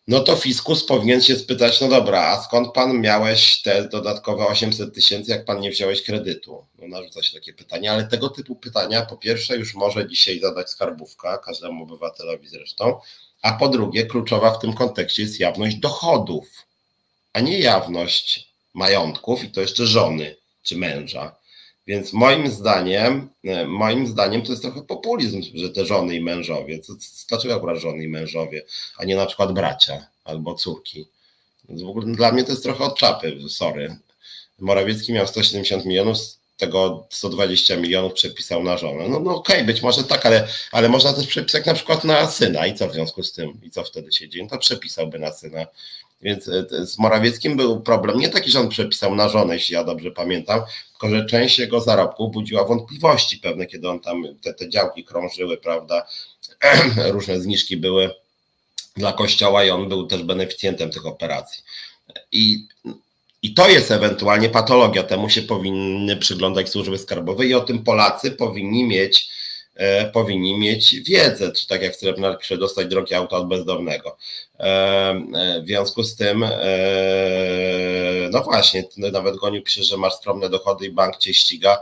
no 0.07 0.19
to 0.19 0.35
fiskus 0.35 0.85
powinien 0.85 1.21
się 1.21 1.35
spytać, 1.35 1.81
no 1.81 1.87
dobra, 1.87 2.21
a 2.21 2.43
skąd 2.43 2.73
pan 2.73 3.01
miałeś 3.01 3.61
te 3.61 3.89
dodatkowe 3.89 4.47
800 4.47 4.95
tysięcy, 4.95 5.31
jak 5.31 5.45
pan 5.45 5.59
nie 5.59 5.71
wziąłeś 5.71 6.01
kredytu? 6.01 6.65
No 6.79 6.87
narzuca 6.87 7.23
się 7.23 7.33
takie 7.33 7.53
pytanie, 7.53 7.91
ale 7.91 8.07
tego 8.07 8.29
typu 8.29 8.55
pytania 8.55 9.05
po 9.05 9.17
pierwsze 9.17 9.57
już 9.57 9.73
może 9.73 10.07
dzisiaj 10.07 10.39
zadać 10.39 10.69
skarbówka, 10.69 11.37
każdemu 11.37 11.83
obywatelowi 11.83 12.47
zresztą, 12.47 12.99
a 13.41 13.53
po 13.53 13.69
drugie 13.69 14.05
kluczowa 14.05 14.51
w 14.51 14.59
tym 14.59 14.73
kontekście 14.73 15.21
jest 15.21 15.39
jawność 15.39 15.75
dochodów, 15.75 16.47
a 17.33 17.39
nie 17.39 17.59
jawność 17.59 18.53
majątków 18.73 19.43
i 19.43 19.51
to 19.51 19.61
jeszcze 19.61 19.85
żony 19.85 20.35
czy 20.63 20.77
męża. 20.77 21.35
Więc 21.87 22.13
moim 22.13 22.47
zdaniem, 22.47 23.29
e, 23.43 23.67
moim 23.67 24.07
zdaniem 24.07 24.41
to 24.41 24.51
jest 24.51 24.61
trochę 24.61 24.81
populizm, 24.81 25.41
że 25.53 25.69
te 25.69 25.85
żony 25.85 26.15
i 26.15 26.21
mężowie. 26.21 26.79
Dlaczego 27.29 27.55
akurat 27.55 27.77
żony 27.77 28.03
i 28.03 28.07
mężowie, 28.07 28.63
a 28.97 29.05
nie 29.05 29.15
na 29.15 29.25
przykład 29.25 29.53
bracia 29.53 30.07
albo 30.23 30.55
córki? 30.55 31.07
W 31.69 31.89
ogóle 31.89 32.15
dla 32.15 32.31
mnie 32.31 32.43
to 32.43 32.51
jest 32.51 32.63
trochę 32.63 32.83
od 32.83 32.97
czapy, 32.97 33.37
sorry. 33.49 33.95
Morawiecki 34.59 35.13
miał 35.13 35.27
170 35.27 35.85
milionów, 35.85 36.17
z 36.17 36.39
tego 36.57 37.07
120 37.09 37.77
milionów 37.77 38.13
przepisał 38.13 38.63
na 38.63 38.77
żonę. 38.77 39.09
No, 39.09 39.19
no 39.19 39.35
okej, 39.35 39.55
okay, 39.55 39.65
być 39.65 39.81
może 39.81 40.03
tak, 40.03 40.25
ale, 40.25 40.47
ale 40.71 40.89
można 40.89 41.13
też 41.13 41.27
przepisać 41.27 41.65
na 41.65 41.73
przykład 41.73 42.03
na 42.03 42.27
syna 42.27 42.67
i 42.67 42.75
co 42.75 42.89
w 42.89 42.93
związku 42.93 43.23
z 43.23 43.33
tym? 43.33 43.61
I 43.63 43.71
co 43.71 43.83
wtedy 43.83 44.11
się 44.11 44.29
dzieje? 44.29 44.43
No 44.43 44.49
to 44.49 44.57
przepisałby 44.57 45.19
na 45.19 45.31
syna 45.31 45.65
więc 46.21 46.47
e, 46.47 46.85
z 46.85 46.99
Morawieckim 46.99 47.57
był 47.57 47.81
problem 47.81 48.19
nie 48.19 48.29
taki, 48.29 48.51
że 48.51 48.59
on 48.59 48.69
przepisał 48.69 49.15
na 49.15 49.29
żonę, 49.29 49.53
jeśli 49.53 49.73
ja 49.73 49.83
dobrze 49.83 50.11
pamiętam, 50.11 50.61
tylko 50.91 51.09
że 51.15 51.25
część 51.25 51.59
jego 51.59 51.81
zarobków 51.81 52.33
budziła 52.33 52.65
wątpliwości 52.65 53.37
pewne, 53.37 53.65
kiedy 53.65 53.89
on 53.89 53.99
tam, 53.99 54.23
te, 54.41 54.53
te 54.53 54.69
działki 54.69 55.03
krążyły, 55.03 55.57
prawda, 55.57 56.07
różne 57.11 57.41
zniżki 57.41 57.77
były 57.77 58.13
dla 58.95 59.13
kościoła 59.13 59.65
i 59.65 59.69
on 59.69 59.89
był 59.89 60.07
też 60.07 60.23
beneficjentem 60.23 60.89
tych 60.91 61.05
operacji. 61.05 61.63
I, 62.31 62.67
i 63.41 63.53
to 63.53 63.69
jest 63.69 63.91
ewentualnie 63.91 64.49
patologia, 64.49 65.03
temu 65.03 65.29
się 65.29 65.41
powinny 65.41 66.17
przyglądać 66.17 66.69
służby 66.69 66.97
skarbowe 66.97 67.45
i 67.45 67.53
o 67.53 67.61
tym 67.61 67.83
Polacy 67.83 68.31
powinni 68.31 68.83
mieć 68.83 69.36
powinni 70.13 70.59
mieć 70.59 70.95
wiedzę, 71.01 71.51
czy 71.51 71.67
tak 71.67 71.81
jak 71.81 71.95
Srebrnar 71.95 72.39
pisze, 72.39 72.57
dostać 72.57 72.87
drogie 72.87 73.17
auto 73.17 73.35
od 73.37 73.47
bezdomnego. 73.47 74.17
E, 74.59 74.63
e, 74.63 75.61
w 75.61 75.67
związku 75.67 76.03
z 76.03 76.15
tym, 76.15 76.45
no 78.31 78.43
właśnie, 78.43 78.83
nawet 78.97 79.37
Goniu 79.37 79.61
pisze, 79.61 79.83
że 79.83 79.97
masz 79.97 80.13
skromne 80.13 80.49
dochody 80.49 80.85
i 80.85 80.91
bank 80.91 81.17
cię 81.17 81.33
ściga, 81.33 81.81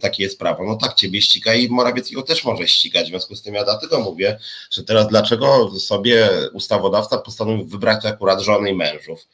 takie 0.00 0.22
jest 0.22 0.38
prawo. 0.38 0.64
No 0.64 0.76
tak, 0.76 0.94
ciebie 0.94 1.22
ściga 1.22 1.54
i 1.54 1.68
Morawieckiego 1.68 2.22
też 2.22 2.44
może 2.44 2.68
ścigać. 2.68 3.06
W 3.06 3.08
związku 3.08 3.36
z 3.36 3.42
tym 3.42 3.54
ja 3.54 3.64
dlatego 3.64 4.00
mówię, 4.00 4.38
że 4.70 4.84
teraz 4.84 5.08
dlaczego 5.08 5.70
sobie 5.80 6.28
ustawodawca 6.52 7.18
postanowił 7.18 7.66
wybrać 7.66 8.06
akurat 8.06 8.40
żony 8.40 8.70
i 8.70 8.74
mężów. 8.74 9.26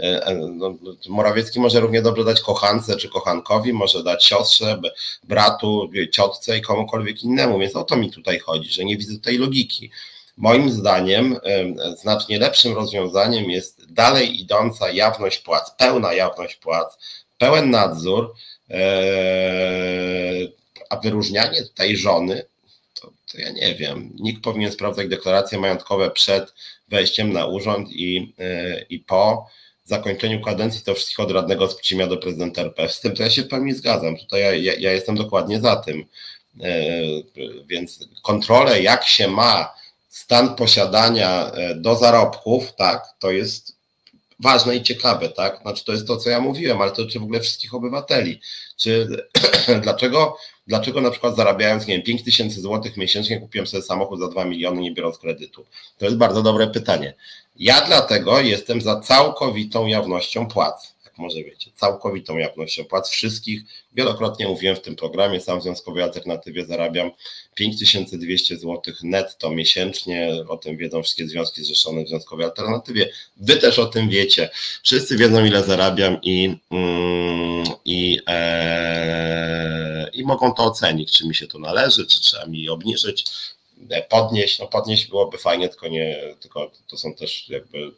E, 0.00 0.26
e, 0.26 0.34
no, 0.34 0.74
Morawiecki 1.08 1.60
może 1.60 1.80
równie 1.80 2.02
dobrze 2.02 2.24
dać 2.24 2.40
kochance 2.40 2.96
czy 2.96 3.08
kochankowi, 3.08 3.72
może 3.72 4.02
dać 4.02 4.24
siostrze, 4.24 4.80
bratu, 5.24 5.90
ciotce 6.12 6.58
i 6.58 6.62
komukolwiek 6.62 7.22
innemu, 7.22 7.58
więc 7.58 7.76
o 7.76 7.84
to 7.84 7.96
mi 7.96 8.10
tutaj 8.10 8.38
chodzi, 8.38 8.70
że 8.70 8.84
nie 8.84 8.96
widzę 8.96 9.18
tej 9.18 9.38
logiki. 9.38 9.90
Moim 10.36 10.70
zdaniem 10.70 11.36
e, 11.44 11.96
znacznie 11.96 12.38
lepszym 12.38 12.74
rozwiązaniem 12.74 13.50
jest 13.50 13.92
dalej 13.92 14.40
idąca 14.40 14.90
jawność 14.90 15.38
płac, 15.38 15.70
pełna 15.78 16.12
jawność 16.12 16.56
płac, 16.56 16.98
pełen 17.38 17.70
nadzór, 17.70 18.34
a 20.90 20.96
wyróżnianie 20.96 21.62
tej 21.74 21.96
żony, 21.96 22.44
to, 23.00 23.12
to 23.32 23.38
ja 23.38 23.50
nie 23.50 23.74
wiem. 23.74 24.12
Nikt 24.18 24.42
powinien 24.42 24.72
sprawdzać 24.72 25.08
deklaracje 25.08 25.58
majątkowe 25.58 26.10
przed 26.10 26.54
wejściem 26.88 27.32
na 27.32 27.46
urząd 27.46 27.88
i, 27.90 28.34
i 28.90 28.98
po 28.98 29.46
zakończeniu 29.88 30.40
kadencji 30.40 30.84
to 30.84 30.94
wszystkich 30.94 31.20
od 31.20 31.30
radnego 31.30 31.68
z 31.68 31.74
Pcimia 31.74 32.06
do 32.06 32.16
prezydenta 32.16 32.62
RP. 32.62 32.88
Z 32.88 33.00
tym 33.00 33.16
to 33.16 33.22
ja 33.22 33.30
się 33.30 33.42
w 33.42 33.48
pełni 33.48 33.74
zgadzam. 33.74 34.16
Tutaj 34.16 34.40
ja, 34.40 34.54
ja, 34.54 34.74
ja 34.78 34.92
jestem 34.92 35.14
dokładnie 35.14 35.60
za 35.60 35.76
tym. 35.76 36.04
E, 36.62 36.92
więc 37.66 38.08
kontrolę, 38.22 38.82
jak 38.82 39.04
się 39.04 39.28
ma 39.28 39.74
stan 40.08 40.54
posiadania 40.54 41.50
e, 41.50 41.74
do 41.74 41.96
zarobków, 41.96 42.74
tak, 42.74 43.04
to 43.18 43.30
jest 43.30 43.76
ważne 44.40 44.76
i 44.76 44.82
ciekawe, 44.82 45.28
tak? 45.28 45.60
Znaczy 45.62 45.84
to 45.84 45.92
jest 45.92 46.06
to, 46.06 46.16
co 46.16 46.30
ja 46.30 46.40
mówiłem, 46.40 46.82
ale 46.82 46.90
to 46.90 46.96
dotyczy 46.96 47.20
w 47.20 47.22
ogóle 47.22 47.40
wszystkich 47.40 47.74
obywateli. 47.74 48.40
Czy 48.76 49.08
dlaczego, 49.82 50.36
dlaczego 50.66 51.00
na 51.00 51.10
przykład 51.10 51.36
zarabiając, 51.36 51.86
nie 51.86 51.94
wiem, 51.94 52.02
5 52.02 52.24
tysięcy 52.24 52.60
złotych 52.60 52.96
miesięcznie 52.96 53.40
kupiłem 53.40 53.66
sobie 53.66 53.82
samochód 53.82 54.20
za 54.20 54.28
2 54.28 54.44
miliony, 54.44 54.80
nie 54.80 54.92
biorąc 54.92 55.18
kredytu? 55.18 55.66
To 55.98 56.04
jest 56.04 56.16
bardzo 56.16 56.42
dobre 56.42 56.66
pytanie. 56.66 57.14
Ja 57.58 57.80
dlatego 57.86 58.40
jestem 58.40 58.80
za 58.80 59.00
całkowitą 59.00 59.86
jawnością 59.86 60.46
płac 60.46 60.96
może 61.18 61.44
wiecie, 61.44 61.70
całkowitą 61.74 62.38
jawnością 62.38 62.84
płac 62.84 63.08
wszystkich. 63.08 63.62
Wielokrotnie 63.92 64.48
mówiłem 64.48 64.76
w 64.76 64.80
tym 64.80 64.96
programie, 64.96 65.40
sam 65.40 65.60
w 65.60 65.62
Związkowej 65.62 66.02
Alternatywie 66.02 66.66
zarabiam 66.66 67.10
5200 67.54 68.56
zł 68.56 68.94
netto 69.02 69.50
miesięcznie, 69.50 70.44
o 70.48 70.56
tym 70.56 70.76
wiedzą 70.76 71.02
wszystkie 71.02 71.28
związki 71.28 71.64
zrzeszone 71.64 72.04
w 72.04 72.08
Związkowej 72.08 72.44
Alternatywie. 72.44 73.10
Wy 73.36 73.56
też 73.56 73.78
o 73.78 73.86
tym 73.86 74.08
wiecie. 74.08 74.50
Wszyscy 74.82 75.16
wiedzą, 75.16 75.44
ile 75.44 75.64
zarabiam 75.64 76.18
i, 76.22 76.56
mm, 76.70 77.64
i, 77.84 78.18
e, 78.26 80.10
i 80.12 80.24
mogą 80.24 80.54
to 80.54 80.64
ocenić, 80.64 81.12
czy 81.12 81.26
mi 81.26 81.34
się 81.34 81.46
to 81.46 81.58
należy, 81.58 82.06
czy 82.06 82.20
trzeba 82.20 82.46
mi 82.46 82.68
obniżyć 82.68 83.24
podnieść, 84.08 84.58
no 84.58 84.66
podnieść 84.66 85.06
byłoby 85.06 85.38
fajnie, 85.38 85.68
tylko 85.68 85.88
nie, 85.88 86.34
tylko 86.40 86.70
to 86.86 86.96
są 86.96 87.14
też 87.14 87.48
jakby, 87.48 87.90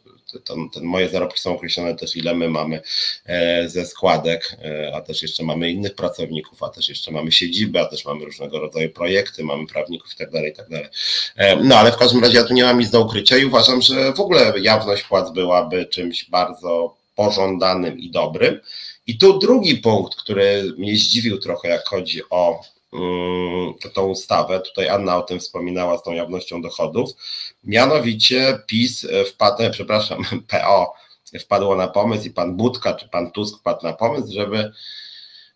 ten, 0.45 0.69
ten 0.69 0.83
moje 0.83 1.09
zarobki 1.09 1.39
są 1.39 1.55
określone 1.55 1.95
też 1.95 2.15
ile 2.15 2.35
my 2.35 2.49
mamy 2.49 2.81
e, 3.25 3.69
ze 3.69 3.85
składek, 3.85 4.57
e, 4.63 4.91
a 4.95 5.01
też 5.01 5.21
jeszcze 5.21 5.43
mamy 5.43 5.71
innych 5.71 5.95
pracowników, 5.95 6.63
a 6.63 6.69
też 6.69 6.89
jeszcze 6.89 7.11
mamy 7.11 7.31
siedzibę, 7.31 7.81
a 7.81 7.85
też 7.85 8.05
mamy 8.05 8.25
różnego 8.25 8.59
rodzaju 8.59 8.89
projekty, 8.89 9.43
mamy 9.43 9.67
prawników 9.67 10.13
i 10.13 10.17
tak 10.17 10.31
dalej, 10.31 10.51
i 10.51 10.55
tak 10.55 10.69
dalej. 10.69 10.87
E, 11.35 11.55
no 11.55 11.75
ale 11.75 11.91
w 11.91 11.97
każdym 11.97 12.23
razie 12.23 12.37
ja 12.37 12.43
tu 12.43 12.53
nie 12.53 12.63
mam 12.63 12.79
nic 12.79 12.89
do 12.89 13.01
ukrycia 13.01 13.37
i 13.37 13.45
uważam, 13.45 13.81
że 13.81 14.13
w 14.13 14.19
ogóle 14.19 14.53
jawność 14.61 15.03
płac 15.03 15.31
byłaby 15.31 15.85
czymś 15.85 16.29
bardzo 16.29 16.97
pożądanym 17.15 17.99
i 17.99 18.11
dobrym. 18.11 18.59
I 19.07 19.17
tu 19.17 19.39
drugi 19.39 19.77
punkt, 19.77 20.15
który 20.15 20.73
mnie 20.77 20.95
zdziwił 20.95 21.37
trochę, 21.37 21.69
jak 21.69 21.87
chodzi 21.87 22.21
o 22.29 22.61
tą 23.93 24.05
ustawę. 24.05 24.59
Tutaj 24.59 24.89
Anna 24.89 25.17
o 25.17 25.21
tym 25.21 25.39
wspominała 25.39 25.97
z 25.97 26.03
tą 26.03 26.11
jawnością 26.11 26.61
dochodów. 26.61 27.09
Mianowicie 27.63 28.59
PiS 28.67 29.07
wpadł, 29.27 29.63
e, 29.63 29.69
przepraszam, 29.69 30.23
PO 30.51 30.93
wpadło 31.39 31.75
na 31.75 31.87
pomysł 31.87 32.27
i 32.27 32.31
pan 32.31 32.57
Budka 32.57 32.93
czy 32.93 33.09
pan 33.09 33.31
Tusk 33.31 33.59
wpadł 33.59 33.83
na 33.83 33.93
pomysł, 33.93 34.33
żeby 34.33 34.71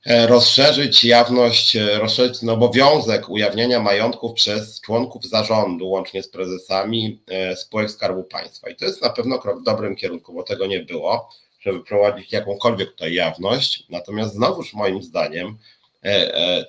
e, 0.05 0.27
rozszerzyć 0.27 1.03
jawność, 1.03 1.75
e, 1.75 1.99
rozszerzyć 1.99 2.39
ten 2.39 2.49
obowiązek 2.49 3.29
ujawniania 3.29 3.79
majątków 3.79 4.33
przez 4.33 4.81
członków 4.81 5.25
zarządu, 5.25 5.89
łącznie 5.89 6.23
z 6.23 6.27
prezesami 6.27 7.21
spółek 7.55 7.91
Skarbu 7.91 8.23
Państwa. 8.23 8.69
I 8.69 8.75
to 8.75 8.85
jest 8.85 9.01
na 9.01 9.09
pewno 9.09 9.39
krok 9.39 9.59
w 9.59 9.63
dobrym 9.63 9.95
kierunku, 9.95 10.33
bo 10.33 10.43
tego 10.43 10.65
nie 10.65 10.79
było, 10.79 11.29
żeby 11.59 11.83
prowadzić 11.83 12.31
jakąkolwiek 12.31 12.91
tutaj 12.91 13.13
jawność. 13.13 13.83
Natomiast 13.89 14.33
znowuż 14.33 14.73
moim 14.73 15.03
zdaniem 15.03 15.57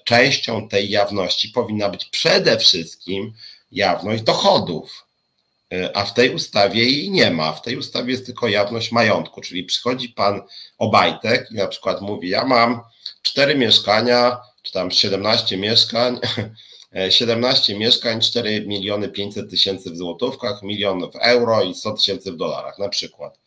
częścią 0.05 0.69
tej 0.69 0.91
jawności 0.91 1.49
powinna 1.49 1.89
być 1.89 2.05
przede 2.05 2.59
wszystkim 2.59 3.33
jawność 3.73 4.23
dochodów. 4.23 5.05
E, 5.73 5.97
a 5.97 6.05
w 6.05 6.15
tej 6.15 6.35
ustawie 6.35 6.85
jej 6.85 7.11
nie 7.11 7.31
ma. 7.31 7.53
W 7.53 7.63
tej 7.63 7.77
ustawie 7.77 8.13
jest 8.13 8.27
tylko 8.27 8.49
jawność 8.49 8.93
majątku, 8.93 9.41
czyli 9.41 9.65
przychodzi 9.65 10.09
pan 10.09 10.43
Obajtek 10.79 11.49
i 11.51 11.55
na 11.55 11.67
przykład 11.67 12.01
mówi: 12.01 12.29
Ja 12.29 12.45
mam 12.45 12.81
cztery 13.23 13.55
mieszkania, 13.55 14.41
czy 14.63 14.73
tam 14.73 14.91
17 14.91 15.57
mieszkań, 15.57 16.21
17 17.11 17.79
mieszkań, 17.79 18.21
4 18.21 18.67
miliony 18.67 19.09
500 19.09 19.51
tysięcy 19.51 19.91
w 19.91 19.97
złotówkach, 19.97 20.63
milion 20.63 21.11
w 21.11 21.17
euro 21.17 21.63
i 21.63 21.75
100 21.75 21.93
tysięcy 21.93 22.33
w 22.33 22.37
dolarach, 22.37 22.79
na 22.79 22.89
przykład. 22.89 23.39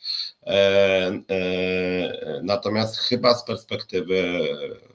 Natomiast 2.42 2.98
chyba 2.98 3.34
z 3.34 3.44
perspektywy 3.44 4.48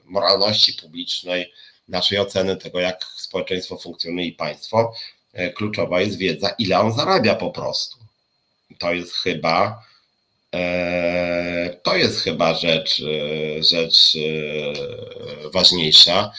moralności 0.05 0.73
publicznej, 0.73 1.53
naszej 1.89 2.19
oceny 2.19 2.57
tego, 2.57 2.81
jak 2.81 3.05
społeczeństwo 3.05 3.79
funkcjonuje 3.79 4.27
i 4.27 4.33
państwo, 4.33 4.93
e, 5.33 5.53
kluczowa 5.53 6.01
jest 6.01 6.19
wiedza, 6.19 6.49
ile 6.59 6.81
on 6.81 6.93
zarabia 6.93 7.35
po 7.35 7.51
prostu. 7.51 7.97
To 8.79 8.93
jest 8.93 9.15
chyba 9.15 9.83
e, 10.55 11.77
to 11.83 11.97
jest 11.97 12.21
chyba 12.21 12.55
rzecz, 12.55 13.03
e, 13.03 13.63
rzecz 13.63 14.17
ważniejsza. 15.53 16.33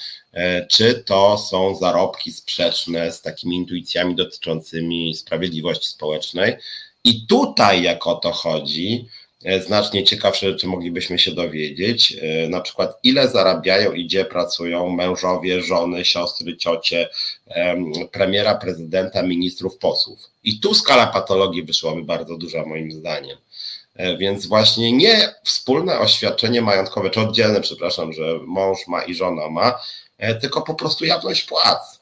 Czy 0.69 0.93
to 0.93 1.37
są 1.37 1.75
zarobki 1.75 2.31
sprzeczne 2.31 3.11
z 3.11 3.21
takimi 3.21 3.55
intuicjami 3.55 4.15
dotyczącymi 4.15 5.15
sprawiedliwości 5.15 5.89
społecznej? 5.89 6.55
I 7.03 7.27
tutaj, 7.27 7.83
jak 7.83 8.07
o 8.07 8.15
to 8.15 8.31
chodzi, 8.31 9.07
E, 9.43 9.61
znacznie 9.61 10.03
ciekawsze 10.03 10.49
rzeczy 10.49 10.67
moglibyśmy 10.67 11.19
się 11.19 11.31
dowiedzieć, 11.31 12.17
e, 12.21 12.49
na 12.49 12.61
przykład 12.61 12.99
ile 13.03 13.27
zarabiają 13.27 13.93
i 13.93 14.05
gdzie 14.05 14.25
pracują 14.25 14.89
mężowie, 14.89 15.61
żony, 15.61 16.05
siostry, 16.05 16.57
ciocie 16.57 17.09
premiera, 18.11 18.55
prezydenta, 18.55 19.23
ministrów, 19.23 19.77
posłów. 19.77 20.19
I 20.43 20.59
tu 20.59 20.73
skala 20.73 21.07
patologii 21.07 21.63
wyszłaby 21.63 22.03
bardzo 22.03 22.37
duża 22.37 22.65
moim 22.65 22.91
zdaniem. 22.91 23.37
E, 23.95 24.17
więc 24.17 24.45
właśnie 24.45 24.91
nie 24.91 25.35
wspólne 25.43 25.99
oświadczenie 25.99 26.61
majątkowe, 26.61 27.09
czy 27.09 27.19
oddzielne, 27.19 27.61
przepraszam, 27.61 28.13
że 28.13 28.39
mąż 28.45 28.87
ma 28.87 29.03
i 29.03 29.15
żona 29.15 29.49
ma, 29.49 29.79
tylko 30.41 30.61
po 30.61 30.75
prostu 30.75 31.05
jawność 31.05 31.43
płac. 31.43 31.99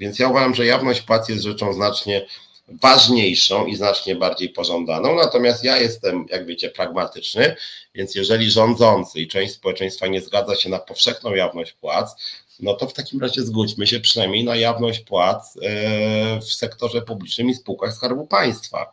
Więc 0.00 0.18
ja 0.18 0.28
uważam, 0.28 0.54
że 0.54 0.66
jawność 0.66 1.00
płac 1.00 1.28
jest 1.28 1.42
rzeczą 1.42 1.72
znacznie 1.72 2.26
ważniejszą 2.68 3.66
i 3.66 3.76
znacznie 3.76 4.16
bardziej 4.16 4.48
pożądaną. 4.48 5.14
Natomiast 5.14 5.64
ja 5.64 5.78
jestem, 5.78 6.26
jak 6.30 6.46
wiecie, 6.46 6.70
pragmatyczny, 6.70 7.56
więc 7.94 8.14
jeżeli 8.14 8.50
rządzący 8.50 9.20
i 9.20 9.28
część 9.28 9.54
społeczeństwa 9.54 10.06
nie 10.06 10.20
zgadza 10.20 10.56
się 10.56 10.68
na 10.68 10.78
powszechną 10.78 11.34
jawność 11.34 11.72
płac, 11.72 12.16
no 12.60 12.74
to 12.74 12.86
w 12.86 12.92
takim 12.92 13.20
razie 13.20 13.42
zgódźmy 13.42 13.86
się 13.86 14.00
przynajmniej 14.00 14.44
na 14.44 14.56
jawność 14.56 15.00
płac 15.00 15.58
e, 15.62 16.40
w 16.40 16.44
sektorze 16.44 17.02
publicznym 17.02 17.50
i 17.50 17.54
spółkach 17.54 17.94
Skarbu 17.94 18.26
Państwa. 18.26 18.92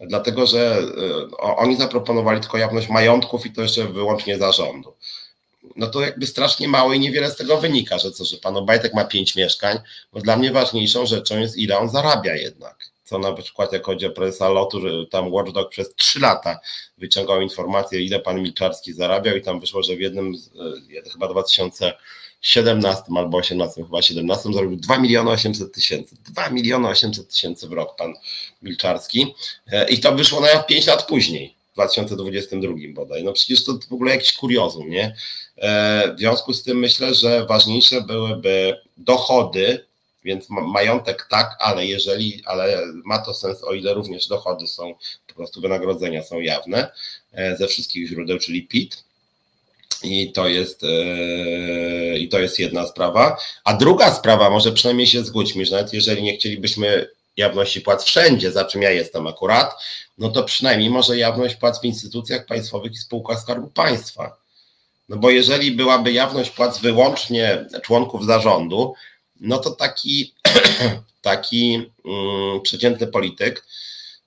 Dlatego, 0.00 0.46
że 0.46 0.78
e, 0.78 1.36
oni 1.36 1.76
zaproponowali 1.76 2.40
tylko 2.40 2.58
jawność 2.58 2.88
majątków 2.88 3.46
i 3.46 3.52
to 3.52 3.62
jeszcze 3.62 3.84
wyłącznie 3.84 4.38
zarządu 4.38 4.94
no 5.76 5.86
to 5.86 6.00
jakby 6.00 6.26
strasznie 6.26 6.68
mało 6.68 6.92
i 6.92 7.00
niewiele 7.00 7.30
z 7.30 7.36
tego 7.36 7.58
wynika, 7.60 7.98
że 7.98 8.12
co, 8.12 8.24
że 8.24 8.36
pan 8.36 8.56
Obajtek 8.56 8.94
ma 8.94 9.04
pięć 9.04 9.36
mieszkań, 9.36 9.78
bo 10.12 10.20
dla 10.20 10.36
mnie 10.36 10.52
ważniejszą 10.52 11.06
rzeczą 11.06 11.38
jest 11.38 11.56
ile 11.56 11.78
on 11.78 11.88
zarabia 11.90 12.36
jednak. 12.36 12.90
Co 13.04 13.18
na 13.18 13.32
przykład 13.32 13.72
jak 13.72 13.84
chodzi 13.84 14.06
o 14.06 14.10
prezesa 14.10 14.48
Lotu, 14.48 14.80
że 14.80 15.06
tam 15.10 15.32
Watchdog 15.32 15.70
przez 15.70 15.94
trzy 15.94 16.20
lata 16.20 16.60
wyciągał 16.98 17.40
informacje, 17.40 18.00
ile 18.00 18.20
pan 18.20 18.42
Milczarski 18.42 18.92
zarabiał 18.92 19.36
i 19.36 19.42
tam 19.42 19.60
wyszło, 19.60 19.82
że 19.82 19.96
w 19.96 20.00
jednym, 20.00 20.34
e, 21.06 21.10
chyba 21.10 21.28
2017 21.28 23.02
albo 23.16 23.38
18, 23.38 23.84
chyba 23.84 24.02
17 24.02 24.52
zarobił 24.52 24.76
2 24.76 24.98
miliony 24.98 25.30
800 25.30 25.72
tysięcy. 25.74 26.16
2 26.24 26.50
miliony 26.50 26.88
800 26.88 27.28
tysięcy 27.28 27.68
w 27.68 27.72
rok 27.72 27.96
pan 27.96 28.14
Milczarski 28.62 29.34
e, 29.72 29.88
i 29.88 30.00
to 30.00 30.12
wyszło 30.12 30.40
na 30.40 30.62
5 30.62 30.86
lat 30.86 31.06
później. 31.06 31.55
W 31.76 31.78
2022 31.78 32.74
bodaj. 32.88 33.24
No 33.24 33.32
przecież 33.32 33.64
to 33.64 33.78
w 33.88 33.92
ogóle 33.92 34.10
jakiś 34.10 34.32
kuriozum, 34.32 34.88
nie? 34.88 35.16
E, 35.56 36.14
w 36.14 36.18
związku 36.18 36.52
z 36.52 36.62
tym 36.62 36.78
myślę, 36.78 37.14
że 37.14 37.46
ważniejsze 37.46 38.00
byłyby 38.00 38.80
dochody, 38.96 39.86
więc 40.24 40.46
majątek 40.50 41.26
tak, 41.30 41.56
ale 41.60 41.86
jeżeli, 41.86 42.42
ale 42.44 42.82
ma 43.04 43.18
to 43.18 43.34
sens, 43.34 43.64
o 43.64 43.74
ile 43.74 43.94
również 43.94 44.28
dochody 44.28 44.66
są, 44.66 44.94
po 45.28 45.34
prostu 45.34 45.60
wynagrodzenia 45.60 46.22
są 46.22 46.40
jawne 46.40 46.90
e, 47.32 47.56
ze 47.56 47.68
wszystkich 47.68 48.08
źródeł, 48.08 48.38
czyli 48.38 48.62
PIT. 48.62 49.04
I 50.02 50.32
to 50.32 50.48
jest, 50.48 50.82
yy, 50.82 52.18
i 52.18 52.28
to 52.28 52.38
jest 52.38 52.58
jedna 52.58 52.86
sprawa. 52.86 53.36
A 53.64 53.74
druga 53.74 54.14
sprawa, 54.14 54.50
może 54.50 54.72
przynajmniej 54.72 55.06
się 55.06 55.24
zgódźmy, 55.24 55.66
że 55.66 55.76
nawet 55.76 55.92
jeżeli 55.92 56.22
nie 56.22 56.36
chcielibyśmy 56.36 57.08
jawności 57.36 57.80
płac 57.80 58.04
wszędzie, 58.04 58.52
za 58.52 58.64
czym 58.64 58.82
ja 58.82 58.90
jestem 58.90 59.26
akurat, 59.26 59.74
no 60.18 60.28
to 60.28 60.42
przynajmniej 60.42 60.90
może 60.90 61.18
jawność 61.18 61.56
płac 61.56 61.80
w 61.80 61.84
instytucjach 61.84 62.46
państwowych 62.46 62.92
i 62.92 62.96
spółkach 62.96 63.40
Skarbu 63.40 63.66
Państwa 63.66 64.46
no 65.08 65.16
bo 65.16 65.30
jeżeli 65.30 65.70
byłaby 65.72 66.12
jawność 66.12 66.50
płac 66.50 66.78
wyłącznie 66.78 67.66
członków 67.82 68.24
zarządu, 68.24 68.94
no 69.40 69.58
to 69.58 69.70
taki, 69.70 70.34
taki 71.22 71.90
um, 72.04 72.60
przeciętny 72.62 73.06
polityk 73.06 73.66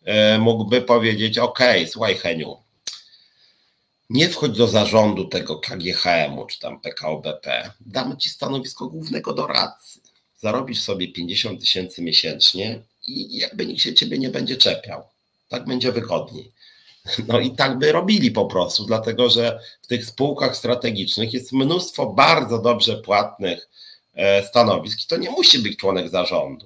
e, 0.03 0.37
mógłby 0.37 0.81
powiedzieć: 0.81 1.37
OK, 1.37 1.59
słuchaj, 1.87 2.17
Heniu, 2.17 2.57
nie 4.09 4.29
wchodź 4.29 4.57
do 4.57 4.67
zarządu 4.67 5.25
tego 5.25 5.59
KGHM-u 5.59 6.45
czy 6.45 6.59
tam 6.59 6.79
PKO 6.81 7.17
BP, 7.17 7.71
damy 7.79 8.17
ci 8.17 8.29
stanowisko 8.29 8.87
głównego 8.87 9.33
doradcy. 9.33 9.99
Zarobisz 10.37 10.81
sobie 10.81 11.07
50 11.07 11.59
tysięcy 11.59 12.01
miesięcznie 12.01 12.81
i 13.09 13.37
jakby 13.37 13.65
nikt 13.65 13.81
się 13.81 13.93
ciebie 13.93 14.17
nie 14.17 14.29
będzie 14.29 14.57
czepiał. 14.57 15.03
Tak 15.49 15.65
będzie 15.65 15.91
wygodniej. 15.91 16.51
No 17.27 17.39
i 17.39 17.51
tak 17.51 17.79
by 17.79 17.91
robili 17.91 18.31
po 18.31 18.45
prostu, 18.45 18.85
dlatego 18.85 19.29
że 19.29 19.59
w 19.81 19.87
tych 19.87 20.05
spółkach 20.05 20.57
strategicznych 20.57 21.33
jest 21.33 21.51
mnóstwo 21.51 22.05
bardzo 22.05 22.59
dobrze 22.59 22.97
płatnych 22.97 23.69
e, 24.15 24.47
stanowisk 24.47 25.03
i 25.03 25.07
to 25.07 25.17
nie 25.17 25.29
musi 25.29 25.59
być 25.59 25.77
członek 25.77 26.09
zarządu. 26.09 26.65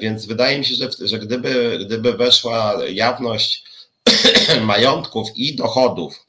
Więc 0.00 0.26
wydaje 0.26 0.58
mi 0.58 0.64
się, 0.64 0.74
że, 0.74 0.90
że 1.00 1.18
gdyby, 1.18 1.78
gdyby 1.86 2.12
weszła 2.12 2.74
jawność 2.88 3.64
majątków 4.62 5.28
i 5.36 5.56
dochodów, 5.56 6.25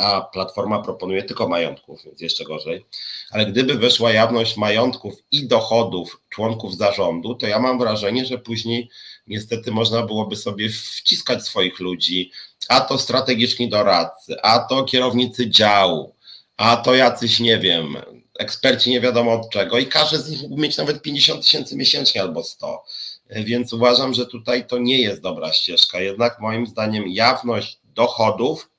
a 0.00 0.20
Platforma 0.20 0.82
proponuje 0.82 1.22
tylko 1.22 1.48
majątków, 1.48 2.04
więc 2.04 2.20
jeszcze 2.20 2.44
gorzej, 2.44 2.86
ale 3.30 3.46
gdyby 3.46 3.74
weszła 3.74 4.12
jawność 4.12 4.56
majątków 4.56 5.14
i 5.30 5.46
dochodów 5.46 6.20
członków 6.28 6.76
zarządu, 6.76 7.34
to 7.34 7.46
ja 7.46 7.58
mam 7.58 7.78
wrażenie, 7.78 8.26
że 8.26 8.38
później 8.38 8.90
niestety 9.26 9.70
można 9.70 10.02
byłoby 10.02 10.36
sobie 10.36 10.68
wciskać 10.68 11.44
swoich 11.44 11.80
ludzi, 11.80 12.30
a 12.68 12.80
to 12.80 12.98
strategiczni 12.98 13.68
doradcy, 13.68 14.42
a 14.42 14.58
to 14.58 14.84
kierownicy 14.84 15.50
działu, 15.50 16.14
a 16.56 16.76
to 16.76 16.94
jacyś, 16.94 17.40
nie 17.40 17.58
wiem, 17.58 17.96
eksperci 18.38 18.90
nie 18.90 19.00
wiadomo 19.00 19.32
od 19.32 19.50
czego 19.50 19.78
i 19.78 19.86
każdy 19.86 20.18
z 20.18 20.30
nich 20.30 20.42
mógł 20.42 20.60
mieć 20.60 20.76
nawet 20.76 21.02
50 21.02 21.42
tysięcy 21.42 21.76
miesięcznie 21.76 22.22
albo 22.22 22.44
100. 22.44 22.84
Więc 23.30 23.72
uważam, 23.72 24.14
że 24.14 24.26
tutaj 24.26 24.66
to 24.66 24.78
nie 24.78 24.98
jest 24.98 25.20
dobra 25.20 25.52
ścieżka. 25.52 26.00
Jednak 26.00 26.40
moim 26.40 26.66
zdaniem 26.66 27.04
jawność 27.08 27.78
dochodów 27.84 28.70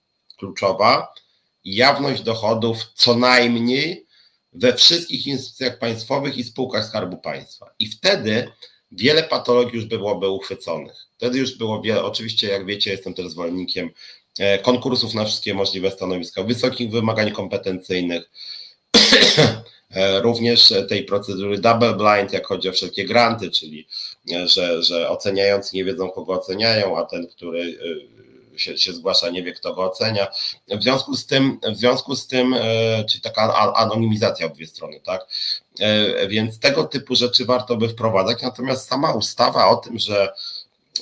kluczowa, 0.42 1.14
jawność 1.64 2.22
dochodów 2.22 2.78
co 2.96 3.16
najmniej 3.16 4.06
we 4.54 4.74
wszystkich 4.74 5.28
instytucjach 5.28 5.80
państwowych 5.80 6.38
i 6.38 6.44
spółkach 6.44 6.86
Skarbu 6.86 7.18
Państwa. 7.18 7.70
I 7.80 7.88
wtedy 7.88 8.52
wiele 8.92 9.24
patologii 9.24 9.76
już 9.76 9.86
byłoby 9.86 10.30
uchwyconych. 10.30 11.08
Wtedy 11.18 11.40
już 11.40 11.58
było 11.58 11.82
wiele, 11.82 12.04
oczywiście 12.04 12.48
jak 12.48 12.66
wiecie, 12.66 12.92
jestem 12.92 13.14
też 13.14 13.28
zwolennikiem 13.28 13.90
e, 14.40 14.60
konkursów 14.60 15.14
na 15.14 15.26
wszystkie 15.26 15.54
możliwe 15.54 15.92
stanowiska, 15.92 16.44
wysokich 16.44 16.92
wymagań 16.92 17.32
kompetencyjnych, 17.32 18.30
e, 19.92 20.22
również 20.22 20.74
tej 20.90 21.04
procedury 21.04 21.58
double 21.58 21.94
blind, 21.94 22.34
jak 22.34 22.48
chodzi 22.48 22.70
o 22.70 22.72
wszelkie 22.72 23.06
granty, 23.06 23.52
czyli 23.52 23.88
e, 24.32 24.48
że, 24.48 24.84
że 24.84 25.10
oceniający 25.10 25.76
nie 25.76 25.86
wiedzą, 25.86 26.10
kogo 26.10 26.34
oceniają, 26.34 26.98
a 26.98 27.06
ten, 27.06 27.28
który 27.28 27.78
się, 28.58 28.78
się 28.78 28.94
zgłasza, 28.94 29.30
nie 29.30 29.44
wie, 29.44 29.52
kto 29.52 29.74
go 29.74 29.92
ocenia. 29.92 30.28
W 30.68 30.84
związku 30.84 31.16
z 31.16 31.26
tym, 31.26 31.60
w 31.74 31.78
związku 31.78 32.16
z 32.16 32.28
tym, 32.28 32.56
czyli 33.10 33.22
taka 33.22 33.74
anonimizacja 33.76 34.50
dwie 34.50 34.68
strony, 34.68 35.00
tak? 35.00 35.28
Więc 36.28 36.60
tego 36.60 36.84
typu 36.84 37.16
rzeczy 37.16 37.46
warto 37.46 37.78
by 37.78 37.90
wprowadzać. 37.90 38.42
Natomiast 38.42 38.88
sama 38.88 39.14
ustawa 39.14 39.68
o 39.68 39.76
tym, 39.76 40.00
że, 40.00 40.34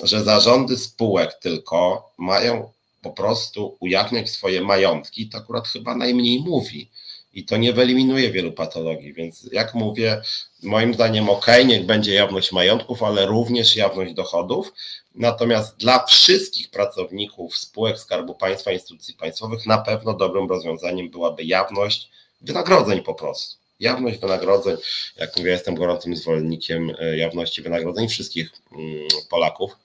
że 0.02 0.24
zarządy 0.24 0.76
spółek 0.76 1.34
tylko 1.34 2.10
mają 2.18 2.72
po 3.02 3.10
prostu 3.10 3.76
ujawniać 3.80 4.30
swoje 4.30 4.62
majątki, 4.62 5.28
to 5.28 5.38
akurat 5.38 5.68
chyba 5.68 5.94
najmniej 5.94 6.40
mówi. 6.40 6.90
I 7.34 7.44
to 7.44 7.56
nie 7.56 7.72
wyeliminuje 7.72 8.30
wielu 8.30 8.52
patologii, 8.52 9.12
więc 9.12 9.48
jak 9.52 9.74
mówię, 9.74 10.22
moim 10.62 10.94
zdaniem 10.94 11.30
ok, 11.30 11.46
niech 11.66 11.86
będzie 11.86 12.14
jawność 12.14 12.52
majątków, 12.52 13.02
ale 13.02 13.26
również 13.26 13.76
jawność 13.76 14.14
dochodów. 14.14 14.72
Natomiast 15.20 15.76
dla 15.76 16.04
wszystkich 16.04 16.70
pracowników 16.70 17.56
spółek 17.56 17.98
Skarbu 17.98 18.34
Państwa, 18.34 18.72
instytucji 18.72 19.14
państwowych 19.14 19.66
na 19.66 19.78
pewno 19.78 20.14
dobrym 20.14 20.48
rozwiązaniem 20.48 21.10
byłaby 21.10 21.44
jawność 21.44 22.10
wynagrodzeń 22.40 23.02
po 23.02 23.14
prostu. 23.14 23.56
Jawność 23.80 24.18
wynagrodzeń, 24.18 24.76
jak 25.16 25.36
mówię, 25.36 25.50
jestem 25.50 25.74
gorącym 25.74 26.16
zwolennikiem 26.16 26.92
e, 26.98 27.16
jawności 27.16 27.62
wynagrodzeń 27.62 28.08
wszystkich 28.08 28.50
mm, 28.72 29.08
Polaków. 29.30 29.76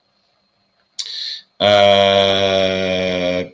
Eee, 1.59 3.51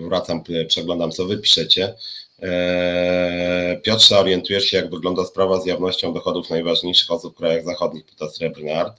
wracam, 0.00 0.42
przeglądam, 0.68 1.10
co 1.10 1.26
wy 1.26 1.38
piszecie. 1.38 1.94
Eee, 2.42 3.80
Piotrze, 3.80 4.18
orientujesz 4.18 4.64
się, 4.64 4.76
jak 4.76 4.90
wygląda 4.90 5.24
sprawa 5.24 5.60
z 5.60 5.66
jawnością 5.66 6.12
dochodów 6.12 6.50
najważniejszych 6.50 7.10
osób 7.10 7.34
w 7.34 7.38
krajach 7.38 7.64
zachodnich, 7.64 8.04
pyta 8.04 8.30
Srebrny 8.30 8.76
Art. 8.80 8.96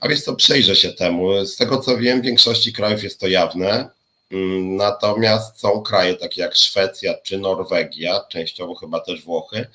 A 0.00 0.08
więc 0.08 0.24
to 0.24 0.36
przejrzę 0.36 0.76
się 0.76 0.92
temu. 0.92 1.44
Z 1.46 1.56
tego 1.56 1.80
co 1.80 1.98
wiem, 1.98 2.20
w 2.20 2.24
większości 2.24 2.72
krajów 2.72 3.02
jest 3.02 3.20
to 3.20 3.28
jawne. 3.28 3.88
Mm, 4.30 4.76
natomiast 4.76 5.60
są 5.60 5.82
kraje 5.82 6.14
takie 6.14 6.40
jak 6.40 6.54
Szwecja 6.54 7.14
czy 7.22 7.38
Norwegia, 7.38 8.20
częściowo 8.28 8.74
chyba 8.74 9.00
też 9.00 9.22
Włochy, 9.22 9.66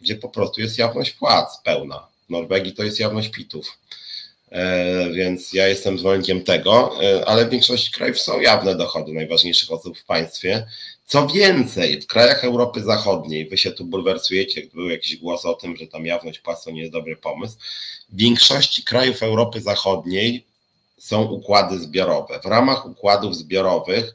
gdzie 0.00 0.16
po 0.16 0.28
prostu 0.28 0.60
jest 0.60 0.78
jawność 0.78 1.10
płac 1.10 1.60
pełna. 1.64 2.06
W 2.26 2.30
Norwegii 2.30 2.72
to 2.72 2.84
jest 2.84 3.00
jawność 3.00 3.28
pitów. 3.28 3.78
E, 4.50 5.10
więc 5.10 5.52
ja 5.52 5.68
jestem 5.68 5.98
zwolennikiem 5.98 6.44
tego, 6.44 7.02
e, 7.02 7.28
ale 7.28 7.46
w 7.46 7.50
większości 7.50 7.92
krajów 7.92 8.20
są 8.20 8.40
jawne 8.40 8.74
dochody 8.74 9.12
najważniejszych 9.12 9.72
osób 9.72 9.98
w 9.98 10.04
państwie. 10.04 10.66
Co 11.08 11.26
więcej, 11.26 12.00
w 12.00 12.06
krajach 12.06 12.44
Europy 12.44 12.82
Zachodniej, 12.82 13.48
wy 13.48 13.58
się 13.58 13.72
tu 13.72 13.84
bulwersujecie, 13.84 14.62
był 14.74 14.88
jakiś 14.90 15.16
głos 15.16 15.44
o 15.44 15.54
tym, 15.54 15.76
że 15.76 15.86
tam 15.86 16.06
jawność 16.06 16.38
płac 16.38 16.66
nie 16.66 16.80
jest 16.80 16.92
dobry 16.92 17.16
pomysł. 17.16 17.56
W 18.08 18.16
większości 18.16 18.82
krajów 18.84 19.22
Europy 19.22 19.60
Zachodniej 19.60 20.46
są 20.98 21.22
układy 21.22 21.78
zbiorowe. 21.78 22.40
W 22.40 22.46
ramach 22.46 22.86
układów 22.86 23.36
zbiorowych 23.36 24.14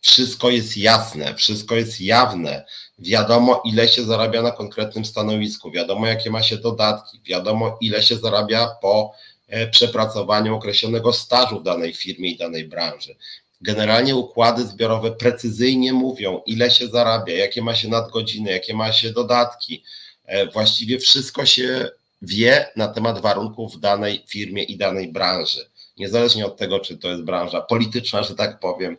wszystko 0.00 0.50
jest 0.50 0.76
jasne, 0.76 1.34
wszystko 1.34 1.74
jest 1.74 2.00
jawne. 2.00 2.64
Wiadomo, 2.98 3.62
ile 3.64 3.88
się 3.88 4.04
zarabia 4.04 4.42
na 4.42 4.50
konkretnym 4.50 5.04
stanowisku, 5.04 5.70
wiadomo, 5.70 6.06
jakie 6.06 6.30
ma 6.30 6.42
się 6.42 6.56
dodatki, 6.56 7.20
wiadomo, 7.24 7.78
ile 7.80 8.02
się 8.02 8.16
zarabia 8.16 8.68
po 8.80 9.12
e, 9.48 9.66
przepracowaniu 9.66 10.54
określonego 10.54 11.12
stażu 11.12 11.60
w 11.60 11.64
danej 11.64 11.94
firmie 11.94 12.30
i 12.30 12.36
danej 12.36 12.64
branży. 12.64 13.16
Generalnie 13.62 14.16
układy 14.16 14.66
zbiorowe 14.66 15.12
precyzyjnie 15.12 15.92
mówią, 15.92 16.40
ile 16.46 16.70
się 16.70 16.88
zarabia, 16.88 17.34
jakie 17.34 17.62
ma 17.62 17.74
się 17.74 17.88
nadgodziny, 17.88 18.50
jakie 18.50 18.74
ma 18.74 18.92
się 18.92 19.10
dodatki. 19.10 19.82
E, 20.24 20.46
właściwie 20.46 20.98
wszystko 20.98 21.46
się 21.46 21.88
wie 22.22 22.68
na 22.76 22.88
temat 22.88 23.20
warunków 23.20 23.76
w 23.76 23.80
danej 23.80 24.24
firmie 24.26 24.62
i 24.62 24.76
danej 24.76 25.12
branży 25.12 25.72
niezależnie 25.96 26.46
od 26.46 26.56
tego, 26.56 26.80
czy 26.80 26.98
to 26.98 27.08
jest 27.08 27.22
branża 27.22 27.60
polityczna, 27.60 28.22
że 28.22 28.34
tak 28.34 28.60
powiem, 28.60 28.96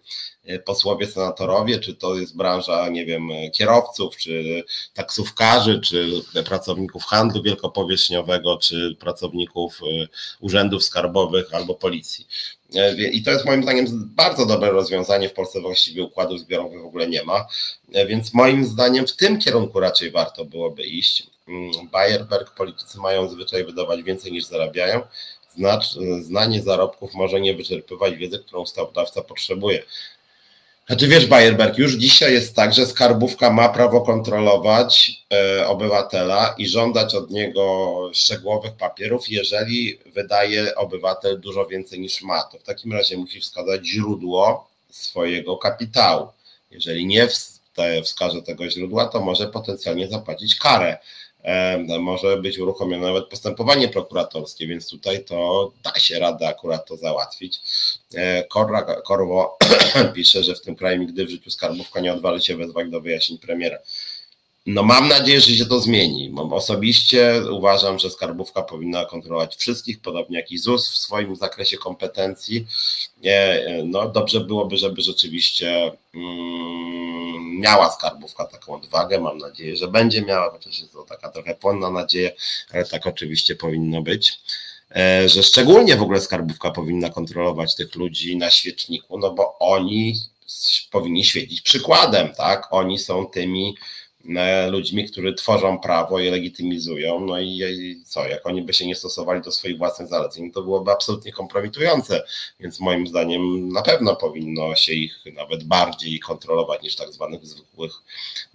posłowie, 0.65 1.07
senatorowie, 1.07 1.79
czy 1.79 1.95
to 1.95 2.15
jest 2.15 2.37
branża, 2.37 2.89
nie 2.89 3.05
wiem, 3.05 3.29
kierowców, 3.53 4.17
czy 4.17 4.63
taksówkarzy, 4.93 5.81
czy 5.81 6.21
pracowników 6.45 7.03
handlu 7.03 7.43
wielkopowierzchniowego, 7.43 8.57
czy 8.57 8.95
pracowników 8.99 9.79
e, 9.81 10.07
urzędów 10.39 10.83
skarbowych 10.83 11.53
albo 11.53 11.75
policji. 11.75 12.27
E, 12.75 13.09
I 13.09 13.23
to 13.23 13.31
jest 13.31 13.45
moim 13.45 13.63
zdaniem 13.63 13.85
bardzo 14.15 14.45
dobre 14.45 14.71
rozwiązanie. 14.71 15.29
W 15.29 15.33
Polsce 15.33 15.61
właściwie 15.61 16.03
układów 16.03 16.39
zbiorowych 16.39 16.81
w 16.81 16.85
ogóle 16.85 17.07
nie 17.07 17.23
ma, 17.23 17.45
więc 18.07 18.33
moim 18.33 18.65
zdaniem 18.65 19.07
w 19.07 19.15
tym 19.15 19.39
kierunku 19.39 19.79
raczej 19.79 20.11
warto 20.11 20.45
byłoby 20.45 20.83
iść. 20.83 21.27
Mm, 21.47 21.71
Bayerberg 21.91 22.55
politycy 22.55 22.97
mają 22.97 23.29
zwyczaj 23.29 23.65
wydawać 23.65 24.03
więcej 24.03 24.31
niż 24.31 24.45
zarabiają 24.45 25.01
znanie 26.21 26.61
zarobków 26.61 27.13
może 27.13 27.41
nie 27.41 27.53
wyczerpywać 27.53 28.15
wiedzy, 28.15 28.39
którą 28.39 28.61
ustawodawca 28.61 29.21
potrzebuje. 29.21 29.83
Znaczy 30.87 31.07
wiesz, 31.07 31.25
Bayerberg, 31.25 31.77
już 31.77 31.93
dzisiaj 31.93 32.33
jest 32.33 32.55
tak, 32.55 32.73
że 32.73 32.85
skarbówka 32.85 33.49
ma 33.49 33.69
prawo 33.69 34.01
kontrolować 34.01 35.11
e, 35.33 35.67
obywatela 35.67 36.55
i 36.57 36.67
żądać 36.67 37.15
od 37.15 37.31
niego 37.31 38.09
szczegółowych 38.13 38.73
papierów, 38.73 39.29
jeżeli 39.29 39.99
wydaje 40.05 40.75
obywatel 40.75 41.39
dużo 41.39 41.65
więcej 41.65 41.99
niż 41.99 42.21
ma. 42.21 42.43
To 42.43 42.59
w 42.59 42.63
takim 42.63 42.93
razie 42.93 43.17
musi 43.17 43.39
wskazać 43.41 43.85
źródło 43.85 44.67
swojego 44.89 45.57
kapitału. 45.57 46.27
Jeżeli 46.71 47.05
nie 47.05 47.27
wskaże 48.03 48.41
tego 48.41 48.69
źródła, 48.69 49.05
to 49.05 49.21
może 49.21 49.47
potencjalnie 49.47 50.07
zapłacić 50.07 50.55
karę 50.55 50.97
może 51.99 52.37
być 52.37 52.59
uruchomione 52.59 53.07
nawet 53.07 53.27
postępowanie 53.27 53.87
prokuratorskie, 53.87 54.67
więc 54.67 54.89
tutaj 54.89 55.25
to 55.25 55.71
da 55.83 55.99
się 55.99 56.19
radę 56.19 56.47
akurat 56.47 56.87
to 56.87 56.97
załatwić. 56.97 57.61
E, 58.15 58.43
Korra, 58.43 58.81
Korwo 59.01 59.57
pisze, 60.15 60.43
że 60.43 60.55
w 60.55 60.61
tym 60.61 60.75
kraju 60.75 60.99
nigdy 60.99 61.25
w 61.25 61.29
życiu 61.29 61.49
skarbówka 61.49 61.99
nie 61.99 62.13
odważy 62.13 62.45
się 62.45 62.57
wezwać 62.57 62.89
do 62.89 63.01
wyjaśnień 63.01 63.39
premiera. 63.39 63.77
No 64.65 64.83
mam 64.83 65.07
nadzieję, 65.07 65.41
że 65.41 65.55
się 65.55 65.65
to 65.65 65.79
zmieni. 65.79 66.33
Osobiście 66.51 67.41
uważam, 67.51 67.99
że 67.99 68.09
skarbówka 68.09 68.61
powinna 68.61 69.05
kontrolować 69.05 69.55
wszystkich, 69.55 70.01
podobnie 70.01 70.37
jak 70.37 70.51
i 70.51 70.57
ZUS 70.57 70.89
w 70.89 70.97
swoim 70.97 71.35
zakresie 71.35 71.77
kompetencji. 71.77 72.67
No 73.83 74.09
dobrze 74.09 74.39
byłoby, 74.39 74.77
żeby 74.77 75.01
rzeczywiście 75.01 75.91
mm, 76.15 77.59
miała 77.59 77.91
skarbówka 77.91 78.45
taką 78.45 78.75
odwagę. 78.75 79.19
Mam 79.19 79.37
nadzieję, 79.37 79.75
że 79.75 79.87
będzie 79.87 80.21
miała, 80.21 80.51
chociaż 80.51 80.79
jest 80.79 80.93
to 80.93 81.03
taka 81.03 81.29
trochę 81.29 81.55
płonna 81.55 81.89
nadzieja, 81.89 82.29
ale 82.73 82.85
tak 82.85 83.07
oczywiście 83.07 83.55
powinno 83.55 84.01
być. 84.01 84.39
E, 84.95 85.29
że 85.29 85.43
szczególnie 85.43 85.95
w 85.95 86.01
ogóle 86.01 86.21
skarbówka 86.21 86.71
powinna 86.71 87.09
kontrolować 87.09 87.75
tych 87.75 87.95
ludzi 87.95 88.37
na 88.37 88.49
świeczniku, 88.49 89.17
no 89.17 89.31
bo 89.31 89.59
oni 89.59 90.15
powinni 90.91 91.25
świecić 91.25 91.61
przykładem, 91.61 92.33
tak? 92.37 92.67
Oni 92.71 92.99
są 92.99 93.25
tymi 93.27 93.75
ludźmi, 94.71 95.05
którzy 95.05 95.33
tworzą 95.33 95.79
prawo 95.79 96.19
i 96.19 96.29
legitymizują, 96.29 97.19
no 97.19 97.39
i 97.39 98.01
co, 98.05 98.27
jak 98.27 98.47
oni 98.47 98.61
by 98.61 98.73
się 98.73 98.87
nie 98.87 98.95
stosowali 98.95 99.41
do 99.41 99.51
swoich 99.51 99.77
własnych 99.77 100.07
zaleceń, 100.07 100.51
to 100.51 100.61
byłoby 100.61 100.91
absolutnie 100.91 101.31
kompromitujące, 101.31 102.23
więc 102.59 102.79
moim 102.79 103.07
zdaniem 103.07 103.69
na 103.69 103.81
pewno 103.81 104.15
powinno 104.15 104.75
się 104.75 104.93
ich 104.93 105.19
nawet 105.33 105.63
bardziej 105.63 106.19
kontrolować 106.19 106.81
niż 106.81 106.95
tak 106.95 107.11
zwanych 107.11 107.45
zwykłych 107.45 107.91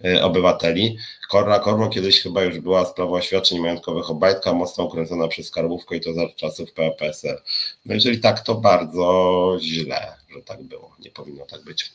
e, 0.05 0.23
obywateli. 0.23 0.97
Korra 1.29 1.59
Korwo 1.59 1.89
kiedyś 1.89 2.21
chyba 2.21 2.43
już 2.43 2.59
była 2.59 2.85
sprawa 2.85 3.11
oświadczeń 3.11 3.59
majątkowych 3.59 4.09
Obajtka 4.09 4.53
mocno 4.53 4.83
ukręcona 4.83 5.27
przez 5.27 5.47
skarbówkę 5.47 5.95
i 5.95 6.01
to 6.01 6.13
za 6.13 6.29
czasów 6.29 6.71
PPSL. 6.71 7.41
No 7.85 7.93
jeżeli 7.93 8.19
tak, 8.19 8.39
to 8.39 8.55
bardzo 8.55 9.57
źle, 9.61 10.15
że 10.35 10.41
tak 10.41 10.63
było, 10.63 10.95
nie 10.99 11.11
powinno 11.11 11.45
tak 11.45 11.63
być. 11.63 11.91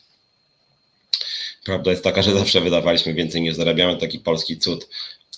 Prawda 1.65 1.91
jest 1.91 2.03
taka, 2.03 2.21
że 2.21 2.33
zawsze 2.33 2.61
wydawaliśmy 2.61 3.13
więcej 3.13 3.41
niż 3.41 3.55
zarabiamy, 3.55 3.97
taki 3.97 4.19
polski 4.19 4.57
cud. 4.57 4.87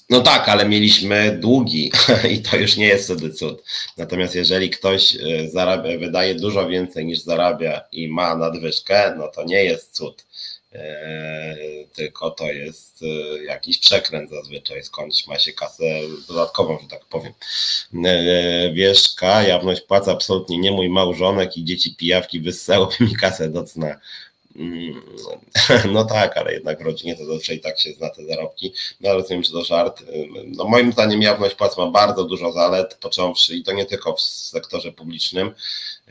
No 0.10 0.22
tak, 0.22 0.50
ale 0.50 0.70
mieliśmy 0.70 1.38
długi 1.42 1.92
i 2.34 2.42
to 2.42 2.58
już 2.58 2.78
nie 2.78 2.88
jest 2.88 3.06
wtedy 3.06 3.34
cud. 3.34 3.64
Natomiast 3.98 4.36
jeżeli 4.36 4.70
ktoś 4.70 5.16
e, 5.16 5.50
zarabia, 5.50 5.98
wydaje 5.98 6.36
dużo 6.36 6.68
więcej 6.68 7.06
niż 7.06 7.20
zarabia 7.20 7.82
i 7.92 8.10
ma 8.10 8.36
nadwyżkę, 8.36 9.16
no 9.18 9.28
to 9.28 9.44
nie 9.44 9.64
jest 9.64 9.96
cud. 9.96 10.26
Eee, 10.74 11.88
tylko 11.96 12.32
to 12.32 12.52
jest 12.52 13.04
e, 13.04 13.44
jakiś 13.44 13.78
przekręt 13.78 14.30
zazwyczaj, 14.30 14.84
skądś 14.84 15.28
ma 15.28 15.40
się 15.40 15.54
kasę 15.54 15.84
dodatkową, 16.28 16.80
że 16.82 16.88
tak 16.88 17.06
powiem. 17.06 17.34
Wieszka, 18.74 19.44
jawność 19.44 19.82
płaca 19.82 20.12
absolutnie 20.12 20.58
nie 20.58 20.72
mój 20.72 20.90
małżonek 20.90 21.58
i 21.58 21.66
dzieci 21.66 21.96
pijawki 21.96 22.40
wyssały 22.40 22.88
mi 23.00 23.16
kasę 23.16 23.50
do 23.50 23.64
cna. 23.64 24.00
Mm, 24.58 25.02
no 25.94 26.06
tak, 26.06 26.38
ale 26.38 26.54
jednak 26.54 26.80
w 26.80 26.86
rodzinie 26.86 27.16
to 27.16 27.26
zazwyczaj 27.26 27.60
tak 27.60 27.80
się 27.80 27.92
zna 27.94 28.10
te 28.10 28.26
zarobki. 28.26 28.74
No 29.02 29.10
ale 29.10 29.20
rozumiem, 29.20 29.44
że 29.44 29.52
to 29.52 29.64
żart. 29.64 30.04
No 30.46 30.66
moim 30.66 30.92
zdaniem 30.92 31.22
jawność 31.22 31.56
płac 31.56 31.78
ma 31.78 31.88
bardzo 31.88 32.24
dużo 32.24 32.52
zalet, 32.52 32.94
począwszy 32.96 33.56
i 33.56 33.64
to 33.64 33.72
nie 33.72 33.86
tylko 33.86 34.14
w 34.14 34.22
sektorze 34.22 34.92
publicznym. 34.92 35.52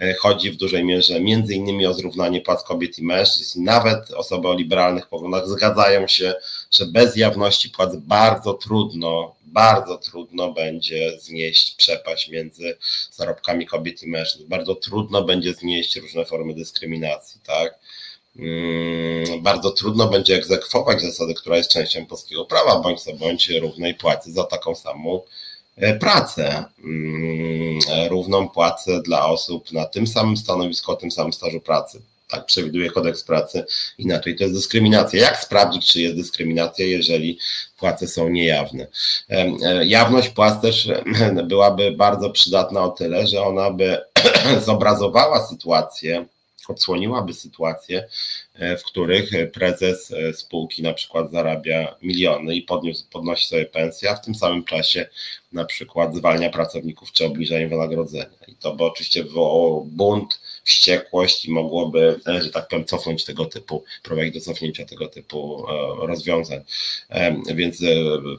E, 0.01 0.15
chodzi 0.15 0.51
w 0.51 0.57
dużej 0.57 0.85
mierze 0.85 1.21
między 1.21 1.55
innymi 1.55 1.87
o 1.87 1.95
zrównanie 1.95 2.41
płac 2.41 2.63
kobiet 2.63 2.99
i 2.99 3.05
mężczyzn. 3.05 3.65
Nawet 3.65 4.11
osoby 4.11 4.49
o 4.49 4.55
liberalnych 4.55 5.09
poglądach 5.09 5.49
zgadzają 5.49 6.07
się, 6.07 6.35
że 6.71 6.87
bez 6.87 7.17
jawności 7.17 7.71
płac 7.71 7.97
bardzo 7.97 8.55
trudno, 8.55 9.35
bardzo 9.47 9.99
trudno 9.99 10.53
będzie 10.53 11.21
znieść 11.21 11.75
przepaść 11.75 12.29
między 12.29 12.77
zarobkami 13.13 13.67
kobiet 13.67 14.03
i 14.03 14.09
mężczyzn. 14.09 14.49
Bardzo 14.49 14.75
trudno 14.75 15.23
będzie 15.23 15.55
znieść 15.55 15.97
różne 15.97 16.25
formy 16.25 16.55
dyskryminacji, 16.55 17.41
tak? 17.47 17.79
Mm, 18.39 19.43
bardzo 19.43 19.71
trudno 19.71 20.09
będzie 20.09 20.35
egzekwować 20.35 21.03
zasadę, 21.03 21.35
która 21.35 21.57
jest 21.57 21.71
częścią 21.71 22.07
polskiego 22.07 22.45
prawa, 22.45 22.81
bądź 22.81 23.03
co 23.03 23.15
bądź 23.15 23.49
równej 23.49 23.95
płacy 23.95 24.33
za 24.33 24.45
taką 24.45 24.75
samą 24.75 25.21
e, 25.77 25.95
pracę. 25.95 26.65
Mm, 26.85 27.79
równą 28.09 28.49
płacę 28.49 29.03
dla 29.03 29.27
osób 29.27 29.73
na 29.73 29.85
tym 29.85 30.07
samym 30.07 30.37
stanowisku, 30.37 30.93
o 30.93 30.97
tym 30.97 31.11
samym 31.11 31.33
stażu 31.33 31.61
pracy. 31.61 32.03
Tak 32.29 32.47
przewiduje 32.47 32.91
kodeks 32.91 33.25
pracy, 33.25 33.65
inaczej 33.99 34.37
to 34.37 34.45
jest 34.45 34.57
dyskryminacja. 34.57 35.21
Jak 35.21 35.39
sprawdzić, 35.39 35.93
czy 35.93 36.01
jest 36.01 36.17
dyskryminacja, 36.17 36.87
jeżeli 36.87 37.39
płace 37.79 38.09
są 38.09 38.29
niejawne? 38.29 38.87
E, 39.29 39.87
jawność 39.87 40.29
płac 40.29 40.63
też 40.63 40.89
byłaby 41.45 41.91
bardzo 41.91 42.31
przydatna 42.31 42.85
o 42.85 42.89
tyle, 42.89 43.27
że 43.27 43.43
ona 43.43 43.71
by 43.71 43.99
zobrazowała 44.67 45.47
sytuację, 45.47 46.27
odsłoniłaby 46.71 47.35
sytuacje, 47.35 48.09
w 48.55 48.83
których 48.85 49.31
prezes 49.53 50.11
e, 50.11 50.33
spółki 50.33 50.83
na 50.83 50.95
przykład 50.95 51.31
zarabia 51.31 51.95
miliony 52.03 52.55
i 52.55 52.63
podniósł, 52.63 53.05
podnosi 53.11 53.49
sobie 53.49 53.67
pensję, 53.67 54.11
a 54.11 54.15
w 54.15 54.25
tym 54.25 54.35
samym 54.35 54.65
czasie 54.65 55.07
na 55.53 55.65
przykład 55.65 56.17
zwalnia 56.17 56.51
pracowników 56.51 57.13
czy 57.13 57.27
obniża 57.27 57.61
im 57.61 57.69
wynagrodzenia. 57.69 58.27
I 58.49 58.55
to 58.55 58.75
by 58.75 58.85
oczywiście 58.85 59.25
wywołało 59.25 59.85
bunt, 59.85 60.41
wściekłość 60.67 61.45
i 61.45 61.51
mogłoby, 61.51 62.21
e, 62.29 62.43
że 62.43 62.51
tak 62.51 62.69
powiem, 62.69 62.85
cofnąć 62.85 63.25
tego 63.25 63.45
typu, 63.45 63.85
prowadzić 64.03 64.35
do 64.35 64.41
cofnięcia 64.41 64.85
tego 64.85 65.09
typu 65.09 65.67
rozwiązań. 65.99 66.61
Więc 67.55 67.83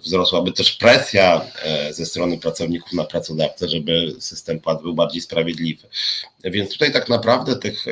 wzrosłaby 0.04 0.52
też 0.52 0.72
presja 0.72 1.42
ze 1.92 2.06
strony 2.06 2.38
pracowników 2.38 2.94
na 2.94 3.04
pracodawcę, 3.04 3.70
żeby 3.70 4.16
system 4.20 4.60
płat 4.60 4.82
był 4.82 4.94
bardziej 4.94 5.22
sprawiedliwy. 5.22 5.88
Więc 6.44 6.72
tutaj 6.72 6.94
tak 6.94 7.10
naprawdę 7.10 7.56
tych 7.56 7.86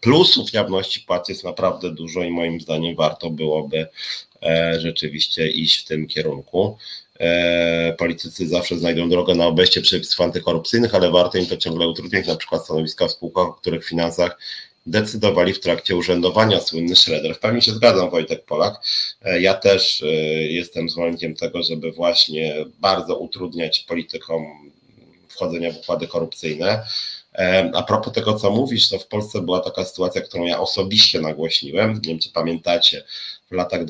plusów 0.00 0.52
jawności 0.52 1.00
płac 1.00 1.28
jest 1.28 1.44
naprawdę 1.44 1.90
dużo 1.90 2.22
i 2.22 2.30
moim 2.30 2.60
zdaniem 2.60 2.96
warto 2.96 3.30
byłoby 3.30 3.86
e, 4.42 4.80
rzeczywiście 4.80 5.50
iść 5.50 5.84
w 5.84 5.88
tym 5.88 6.06
kierunku. 6.06 6.78
E, 7.20 7.94
politycy 7.98 8.48
zawsze 8.48 8.78
znajdą 8.78 9.08
drogę 9.08 9.34
na 9.34 9.46
obejście 9.46 9.80
przepisów 9.80 10.20
antykorupcyjnych, 10.20 10.94
ale 10.94 11.10
warto 11.10 11.38
im 11.38 11.46
to 11.46 11.56
ciągle 11.56 11.88
utrudniać, 11.88 12.26
na 12.26 12.36
przykład 12.36 12.64
stanowiska 12.64 13.08
w 13.08 13.10
spółkach, 13.10 13.46
o 13.46 13.52
których 13.52 13.84
finansach 13.86 14.38
decydowali 14.86 15.52
w 15.52 15.60
trakcie 15.60 15.96
urzędowania 15.96 16.60
słynny 16.60 16.96
Schroeder. 16.96 17.34
W 17.34 17.38
pełni 17.38 17.62
się 17.62 17.72
zgadzam, 17.72 18.10
Wojtek 18.10 18.44
Polak. 18.44 18.74
E, 19.22 19.40
ja 19.40 19.54
też 19.54 20.04
jestem 20.48 20.88
zwolennikiem 20.88 21.34
tego, 21.34 21.62
żeby 21.62 21.92
właśnie 21.92 22.54
bardzo 22.78 23.18
utrudniać 23.18 23.80
politykom 23.80 24.70
wchodzenia 25.28 25.72
w 25.72 25.76
układy 25.76 26.06
korupcyjne. 26.06 26.82
A 27.74 27.82
propos 27.82 28.12
tego, 28.14 28.34
co 28.34 28.50
mówisz, 28.50 28.88
to 28.88 28.98
w 28.98 29.06
Polsce 29.06 29.40
była 29.40 29.60
taka 29.60 29.84
sytuacja, 29.84 30.20
którą 30.20 30.44
ja 30.44 30.60
osobiście 30.60 31.20
nagłośniłem. 31.20 31.92
Nie 31.92 32.00
wiem, 32.08 32.18
czy 32.18 32.30
pamiętacie, 32.30 33.04
w 33.50 33.54
latach 33.54 33.84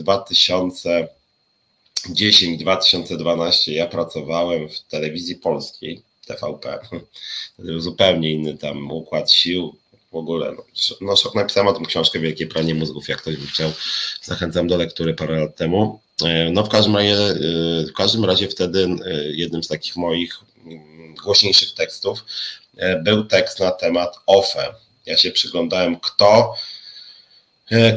2010-2012 2.08 3.72
ja 3.72 3.86
pracowałem 3.86 4.68
w 4.68 4.80
telewizji 4.80 5.36
polskiej, 5.36 6.02
TVP. 6.26 6.78
To 7.56 7.62
był 7.62 7.80
zupełnie 7.80 8.32
inny 8.32 8.58
tam 8.58 8.90
układ 8.90 9.32
sił. 9.32 9.76
W 10.12 10.16
ogóle, 10.16 10.52
no, 10.52 10.64
no 11.00 11.14
napisałem 11.34 11.68
o 11.68 11.72
tym 11.72 11.84
książkę 11.84 12.18
Wielkie 12.18 12.46
Pranie 12.46 12.74
Mózgów, 12.74 13.08
jak 13.08 13.18
ktoś 13.18 13.36
by 13.36 13.46
chciał. 13.46 13.72
Zachęcam 14.22 14.66
do 14.66 14.76
lektury 14.76 15.14
parę 15.14 15.40
lat 15.40 15.56
temu. 15.56 16.00
E, 16.24 16.50
no 16.50 16.64
w 16.64 16.68
każdym 16.68 16.96
razie, 16.96 17.16
e, 17.16 17.36
w 17.86 17.92
każdym 17.92 18.24
razie 18.24 18.48
wtedy 18.48 18.88
e, 19.06 19.14
jednym 19.14 19.62
z 19.62 19.68
takich 19.68 19.96
moich 19.96 20.38
mm, 20.66 21.14
głośniejszych 21.14 21.74
tekstów 21.74 22.24
był 23.02 23.24
tekst 23.24 23.60
na 23.60 23.70
temat 23.70 24.16
OFE. 24.26 24.74
Ja 25.06 25.16
się 25.16 25.30
przyglądałem, 25.30 26.00
kto, 26.00 26.54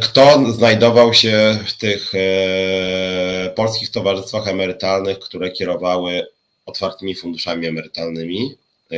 kto 0.02 0.52
znajdował 0.52 1.14
się 1.14 1.60
w 1.68 1.74
tych 1.74 2.12
e, 2.16 3.50
polskich 3.56 3.92
towarzystwach 3.92 4.48
emerytalnych, 4.48 5.20
które 5.20 5.52
kierowały 5.52 6.28
otwartymi 6.66 7.16
funduszami 7.16 7.68
emerytalnymi, 7.68 8.56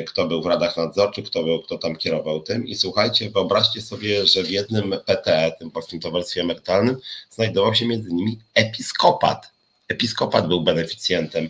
kto 0.07 0.28
był 0.28 0.41
w 0.41 0.45
radach 0.45 0.78
nadzorczych, 0.78 1.26
kto, 1.26 1.43
był, 1.43 1.61
kto 1.61 1.78
tam 1.78 1.95
kierował 1.95 2.39
tym. 2.41 2.67
I 2.67 2.76
słuchajcie, 2.76 3.30
wyobraźcie 3.30 3.82
sobie, 3.82 4.26
że 4.26 4.43
w 4.43 4.49
jednym 4.49 4.95
PTE, 5.05 5.51
tym 5.59 5.71
Polskim 5.71 5.99
Towarzystwie 5.99 6.41
Emerytalnym, 6.41 6.97
znajdował 7.30 7.76
się 7.76 7.88
między 7.88 8.09
innymi 8.09 8.39
episkopat. 8.53 9.51
Episkopat 9.88 10.47
był 10.47 10.61
beneficjentem, 10.61 11.49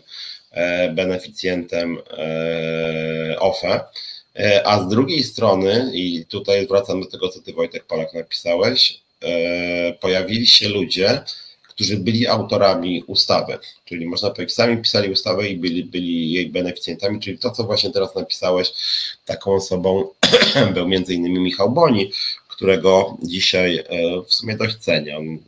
beneficjentem 0.96 1.98
OFE. 3.40 3.80
E, 4.40 4.68
a 4.68 4.84
z 4.84 4.88
drugiej 4.88 5.24
strony, 5.24 5.92
i 5.94 6.26
tutaj 6.26 6.68
wracam 6.68 7.02
do 7.02 7.08
tego, 7.08 7.30
co 7.30 7.42
ty 7.42 7.54
Wojtek 7.54 7.86
Polak 7.86 8.14
napisałeś, 8.14 8.92
e, 8.92 9.05
pojawili 10.00 10.48
się 10.48 10.70
ludzie, 10.70 11.24
którzy 11.76 11.98
byli 11.98 12.28
autorami 12.28 13.04
ustawy, 13.08 13.58
czyli 13.86 14.06
można 14.06 14.30
powiedzieć, 14.30 14.56
sami 14.56 14.78
pisali 14.78 15.12
ustawę 15.12 15.50
i 15.50 15.58
byli, 15.58 15.84
byli 15.84 16.32
jej 16.32 16.50
beneficjentami, 16.50 17.20
czyli 17.20 17.38
to, 17.38 17.52
co 17.52 17.64
właśnie 17.64 17.90
teraz 17.90 18.16
napisałeś, 18.16 18.74
taką 19.26 19.54
osobą 19.54 20.10
był 20.74 20.88
między 20.88 21.14
innymi 21.14 21.40
Michał 21.40 21.72
Boni, 21.72 22.12
którego 22.48 23.18
dzisiaj 23.24 23.78
e, 23.78 23.86
w 24.28 24.34
sumie 24.34 24.56
dość 24.58 24.76
cenię. 24.76 25.18
On 25.18 25.40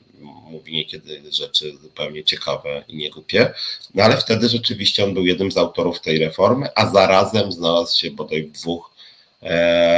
mówi 0.52 0.74
niekiedy 0.74 1.22
rzeczy 1.32 1.78
zupełnie 1.82 2.24
ciekawe 2.24 2.84
i 2.88 2.96
niegłupie, 2.96 3.54
no 3.96 4.04
ale 4.04 4.18
wtedy 4.18 4.50
rzeczywiście 4.50 5.04
on 5.04 5.14
był 5.14 5.26
jednym 5.26 5.52
z 5.52 5.58
autorów 5.58 6.02
tej 6.02 6.20
reformy, 6.20 6.68
a 6.76 6.92
zarazem 6.92 7.52
znalazł 7.52 8.00
się 8.00 8.12
bodaj 8.12 8.44
w 8.44 8.52
dwóch 8.52 8.92
e, 8.92 8.97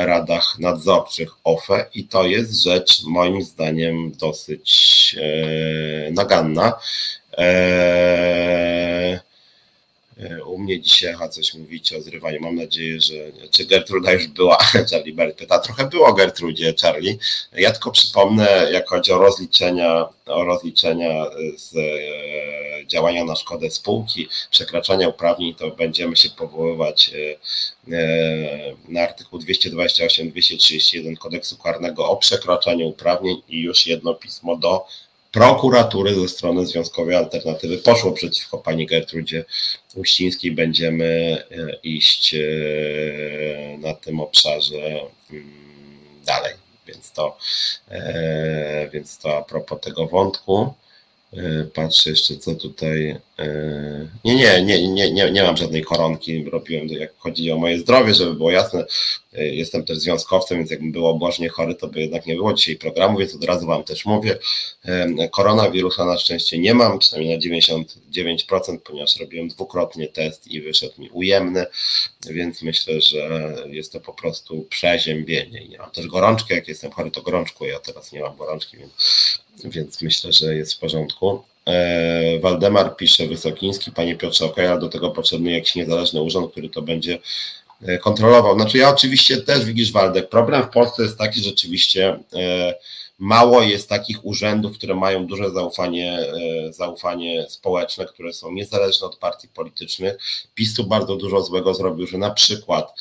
radach 0.05 0.59
nadzorczych 0.59 1.31
OFE 1.43 1.85
i 1.93 2.03
to 2.03 2.23
jest 2.23 2.63
rzecz 2.63 3.03
moim 3.03 3.41
zdaniem 3.41 4.11
dosyć 4.11 5.15
e, 5.21 6.11
naganna. 6.11 6.79
E, 7.37 9.19
E, 10.19 10.43
u 10.43 10.57
mnie 10.57 10.81
dzisiaj 10.81 11.15
a 11.19 11.27
coś 11.27 11.53
mówicie 11.53 11.97
o 11.97 12.01
zrywaniu. 12.01 12.39
Mam 12.41 12.55
nadzieję, 12.55 13.01
że 13.01 13.13
czy 13.51 13.65
Gertruda 13.65 14.11
już 14.11 14.27
była, 14.27 14.57
Charlie 14.91 15.13
Berry 15.13 15.33
pyta, 15.33 15.59
trochę 15.59 15.85
było 15.85 16.07
o 16.07 16.13
Gertrudzie, 16.13 16.73
Charlie. 16.81 17.17
Ja 17.53 17.71
tylko 17.71 17.91
przypomnę, 17.91 18.67
jak 18.71 18.89
chodzi 18.89 19.11
o 19.11 19.17
rozliczenia, 19.17 20.05
o 20.25 20.43
rozliczenia 20.43 21.25
z 21.57 21.75
e, 21.75 21.79
działania 22.89 23.25
na 23.25 23.35
szkodę 23.35 23.71
spółki, 23.71 24.27
przekraczania 24.51 25.09
uprawnień, 25.09 25.55
to 25.55 25.71
będziemy 25.71 26.15
się 26.15 26.29
powoływać 26.29 27.11
e, 27.13 27.93
na 28.87 29.01
artykuł 29.01 29.39
228-231 29.39 31.17
kodeksu 31.17 31.57
karnego 31.57 32.09
o 32.09 32.17
przekraczaniu 32.17 32.87
uprawnień 32.87 33.41
i 33.49 33.61
już 33.61 33.87
jedno 33.87 34.13
pismo 34.13 34.55
do 34.55 34.85
prokuratury 35.31 36.15
ze 36.15 36.27
strony 36.27 36.65
Związkowej 36.65 37.15
Alternatywy 37.15 37.77
poszło 37.77 38.11
przeciwko 38.11 38.57
pani 38.57 38.85
Gertrudzie 38.85 39.45
Uścińskiej. 39.95 40.51
Będziemy 40.51 41.05
e, 41.51 41.75
iść 41.83 42.33
e, 42.33 42.39
na 43.77 43.93
tym 43.93 44.19
obszarze 44.19 45.01
mm, 45.31 45.45
dalej. 46.25 46.53
Więc 46.87 47.11
to, 47.11 47.37
e, 47.89 48.89
więc 48.93 49.17
to 49.17 49.37
a 49.37 49.41
propos 49.41 49.81
tego 49.81 50.07
wątku. 50.07 50.73
Patrzę 51.73 52.09
jeszcze, 52.09 52.37
co 52.37 52.55
tutaj. 52.55 53.15
Nie, 54.25 54.35
nie, 54.35 54.61
nie, 54.61 54.87
nie, 54.87 55.11
nie, 55.11 55.31
nie 55.31 55.43
mam 55.43 55.57
żadnej 55.57 55.83
koronki. 55.83 56.43
Robiłem, 56.43 56.87
jak 56.87 57.17
chodzi 57.17 57.51
o 57.51 57.57
moje 57.57 57.79
zdrowie, 57.79 58.13
żeby 58.13 58.33
było 58.33 58.51
jasne. 58.51 58.85
Jestem 59.33 59.85
też 59.85 59.97
związkowcem, 59.97 60.57
więc 60.57 60.71
jakbym 60.71 60.91
był 60.91 61.07
obłożnie 61.07 61.49
chory, 61.49 61.75
to 61.75 61.87
by 61.87 62.01
jednak 62.01 62.25
nie 62.25 62.35
było 62.35 62.53
dzisiaj 62.53 62.75
programu, 62.75 63.19
więc 63.19 63.35
od 63.35 63.43
razu 63.43 63.67
Wam 63.67 63.83
też 63.83 64.05
mówię. 64.05 64.37
Koronawirusa 65.31 66.05
na 66.05 66.17
szczęście 66.17 66.57
nie 66.57 66.73
mam, 66.73 66.99
przynajmniej 66.99 67.37
na 67.37 67.43
99%, 67.43 68.77
ponieważ 68.83 69.19
robiłem 69.19 69.47
dwukrotnie 69.47 70.07
test 70.07 70.47
i 70.47 70.61
wyszedł 70.61 71.01
mi 71.01 71.09
ujemny, 71.09 71.65
więc 72.29 72.61
myślę, 72.61 73.01
że 73.01 73.55
jest 73.69 73.93
to 73.93 73.99
po 73.99 74.13
prostu 74.13 74.65
przeziębienie. 74.69 75.67
Nie 75.67 75.77
mam 75.77 75.91
też 75.91 76.07
gorączki, 76.07 76.53
jak 76.53 76.67
jestem 76.67 76.91
chory, 76.91 77.11
to 77.11 77.21
gorączku. 77.21 77.65
Ja 77.65 77.79
teraz 77.79 78.11
nie 78.11 78.21
mam 78.21 78.37
gorączki, 78.37 78.77
więc, 78.77 78.91
więc 79.65 80.01
myślę, 80.01 80.33
że 80.33 80.55
jest 80.55 80.73
w 80.73 80.79
porządku. 80.79 81.43
E, 81.65 82.39
Waldemar 82.39 82.95
pisze 82.95 83.27
Wysokiński, 83.27 83.91
panie 83.91 84.15
Piotrze, 84.15 84.45
ok, 84.45 84.59
ale 84.59 84.79
do 84.79 84.89
tego 84.89 85.11
potrzebny 85.11 85.51
jakiś 85.51 85.75
niezależny 85.75 86.21
urząd, 86.21 86.51
który 86.51 86.69
to 86.69 86.81
będzie 86.81 87.19
E, 87.81 87.97
kontrolował. 87.97 88.55
Znaczy 88.55 88.77
ja 88.77 88.89
oczywiście 88.89 89.37
też 89.37 89.65
widzisz 89.65 89.91
Waldek, 89.91 90.29
problem 90.29 90.63
w 90.63 90.69
Polsce 90.69 91.03
jest 91.03 91.17
taki, 91.17 91.41
że 91.41 91.49
rzeczywiście 91.49 92.19
e, 92.35 92.75
mało 93.19 93.61
jest 93.61 93.89
takich 93.89 94.25
urzędów, 94.25 94.77
które 94.77 94.95
mają 94.95 95.27
duże 95.27 95.51
zaufanie, 95.51 96.19
e, 96.67 96.73
zaufanie 96.73 97.45
społeczne, 97.49 98.05
które 98.05 98.33
są 98.33 98.51
niezależne 98.51 99.07
od 99.07 99.15
partii 99.15 99.47
politycznych. 99.47 100.17
PiS 100.55 100.75
tu 100.75 100.83
bardzo 100.83 101.15
dużo 101.15 101.41
złego 101.41 101.73
zrobił, 101.73 102.07
że 102.07 102.17
na 102.17 102.31
przykład 102.31 102.93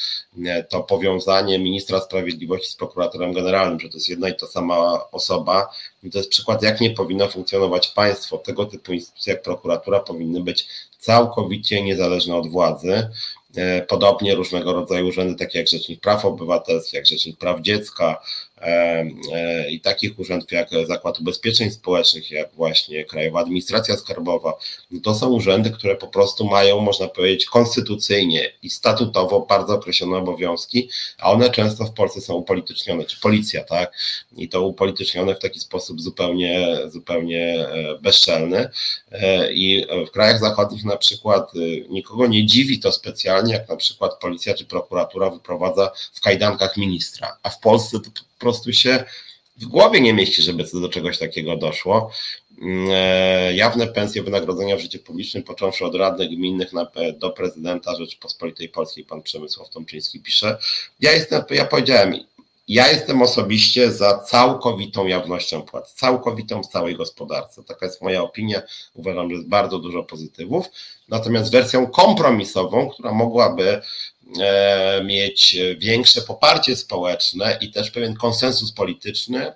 to 0.68 0.80
powiązanie 0.80 1.58
ministra 1.58 2.00
sprawiedliwości 2.00 2.72
z 2.72 2.76
prokuratorem 2.76 3.32
generalnym, 3.32 3.80
że 3.80 3.88
to 3.88 3.96
jest 3.96 4.08
jedna 4.08 4.28
i 4.28 4.36
ta 4.36 4.46
sama 4.46 5.10
osoba, 5.12 5.70
i 6.02 6.10
to 6.10 6.18
jest 6.18 6.30
przykład, 6.30 6.62
jak 6.62 6.80
nie 6.80 6.90
powinno 6.90 7.28
funkcjonować 7.28 7.88
państwo. 7.88 8.38
Tego 8.38 8.66
typu 8.66 8.92
instytucje 8.92 9.32
jak 9.32 9.42
prokuratura 9.42 10.00
powinny 10.00 10.40
być 10.40 10.68
całkowicie 10.98 11.82
niezależne 11.82 12.36
od 12.36 12.48
władzy. 12.48 13.08
E, 13.56 13.82
podobnie 13.82 14.34
różnego 14.34 14.72
rodzaju 14.72 15.08
urzędy, 15.08 15.34
takie 15.34 15.58
jak 15.58 15.68
Rzecznik 15.68 16.00
Praw 16.00 16.24
Obywatelskich, 16.24 16.94
jak 16.94 17.06
Rzecznik 17.06 17.38
Praw 17.38 17.60
Dziecka, 17.60 18.20
E, 18.20 18.20
e, 18.20 18.47
i 19.70 19.80
takich 19.80 20.18
urzędów 20.18 20.52
jak 20.52 20.68
Zakład 20.86 21.20
Ubezpieczeń 21.20 21.70
Społecznych, 21.70 22.30
jak 22.30 22.52
właśnie 22.52 23.04
Krajowa 23.04 23.40
Administracja 23.40 23.96
Skarbowa, 23.96 24.58
no 24.90 25.00
to 25.00 25.14
są 25.14 25.28
urzędy, 25.28 25.70
które 25.70 25.96
po 25.96 26.06
prostu 26.06 26.44
mają, 26.46 26.80
można 26.80 27.08
powiedzieć, 27.08 27.46
konstytucyjnie 27.46 28.52
i 28.62 28.70
statutowo 28.70 29.40
bardzo 29.40 29.74
określone 29.74 30.16
obowiązki, 30.16 30.88
a 31.18 31.32
one 31.32 31.50
często 31.50 31.84
w 31.84 31.92
Polsce 31.92 32.20
są 32.20 32.34
upolitycznione, 32.34 33.04
czy 33.04 33.20
policja, 33.20 33.64
tak? 33.64 33.92
I 34.36 34.48
to 34.48 34.66
upolitycznione 34.66 35.34
w 35.34 35.38
taki 35.38 35.60
sposób 35.60 36.00
zupełnie, 36.00 36.78
zupełnie 36.88 37.68
e, 37.68 37.98
bezczelny. 38.00 38.68
I 39.52 39.86
w 40.06 40.10
krajach 40.10 40.40
zachodnich 40.40 40.84
na 40.84 40.96
przykład 40.96 41.52
nikogo 41.88 42.26
nie 42.26 42.46
dziwi 42.46 42.80
to 42.80 42.92
specjalnie, 42.92 43.52
jak 43.52 43.68
na 43.68 43.76
przykład 43.76 44.18
policja 44.20 44.54
czy 44.54 44.64
prokuratura 44.64 45.30
wyprowadza 45.30 45.90
w 46.12 46.20
kajdankach 46.20 46.76
ministra, 46.76 47.36
a 47.42 47.50
w 47.50 47.60
Polsce 47.60 48.00
to 48.00 48.10
po 48.38 48.42
prostu 48.42 48.72
się 48.72 49.04
w 49.56 49.66
głowie 49.66 50.00
nie 50.00 50.14
mieści, 50.14 50.42
żeby 50.42 50.64
do 50.72 50.88
czegoś 50.88 51.18
takiego 51.18 51.56
doszło. 51.56 52.10
Mm, 52.62 52.88
e, 52.90 53.54
jawne 53.54 53.86
pensje 53.86 54.22
wynagrodzenia 54.22 54.76
w 54.76 54.80
życiu 54.80 54.98
publicznym, 54.98 55.42
począwszy 55.42 55.84
od 55.84 55.94
radnych 55.94 56.30
gminnych 56.30 56.70
do 57.18 57.30
prezydenta 57.30 57.96
Rzeczypospolitej 57.96 58.68
Polskiej, 58.68 59.04
pan 59.04 59.22
Przemysław 59.22 59.70
Tomczyński 59.70 60.20
pisze. 60.20 60.58
Ja 61.00 61.12
jestem, 61.12 61.42
ja 61.50 61.64
powiedziałem, 61.64 62.14
ja 62.68 62.88
jestem 62.88 63.22
osobiście 63.22 63.92
za 63.92 64.18
całkowitą 64.18 65.06
jawnością 65.06 65.62
płac, 65.62 65.94
całkowitą 65.94 66.62
w 66.62 66.66
całej 66.66 66.96
gospodarce. 66.96 67.64
Taka 67.64 67.86
jest 67.86 68.02
moja 68.02 68.22
opinia. 68.22 68.62
Uważam, 68.94 69.28
że 69.28 69.34
jest 69.34 69.48
bardzo 69.48 69.78
dużo 69.78 70.02
pozytywów. 70.02 70.66
Natomiast 71.08 71.52
wersją 71.52 71.86
kompromisową, 71.86 72.88
która 72.90 73.12
mogłaby 73.12 73.82
mieć 75.04 75.56
większe 75.78 76.22
poparcie 76.22 76.76
społeczne 76.76 77.58
i 77.60 77.70
też 77.70 77.90
pewien 77.90 78.14
konsensus 78.14 78.72
polityczny, 78.72 79.52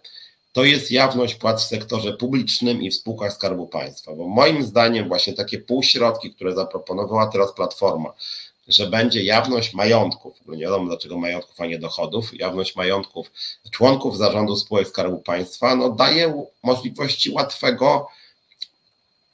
to 0.53 0.65
jest 0.65 0.91
jawność 0.91 1.35
płac 1.35 1.65
w 1.65 1.69
sektorze 1.69 2.13
publicznym 2.13 2.83
i 2.83 2.91
w 2.91 2.95
spółkach 2.95 3.33
Skarbu 3.33 3.67
Państwa. 3.67 4.13
Bo 4.15 4.29
moim 4.29 4.63
zdaniem 4.63 5.09
właśnie 5.09 5.33
takie 5.33 5.59
półśrodki, 5.59 6.35
które 6.35 6.55
zaproponowała 6.55 7.27
teraz 7.27 7.53
Platforma, 7.53 8.13
że 8.69 8.87
będzie 8.87 9.25
jawność 9.25 9.75
majątków, 9.75 10.37
nie 10.49 10.65
wiadomo 10.65 10.87
dlaczego 10.87 11.19
majątków, 11.19 11.61
a 11.61 11.67
nie 11.67 11.79
dochodów, 11.79 12.41
jawność 12.41 12.77
majątków 12.77 13.33
członków 13.71 14.17
zarządu 14.17 14.57
spółek 14.57 14.89
Skarbu 14.89 15.19
Państwa, 15.19 15.77
no 15.77 15.91
daje 15.91 16.45
możliwości 16.63 17.31
łatwego, 17.31 18.09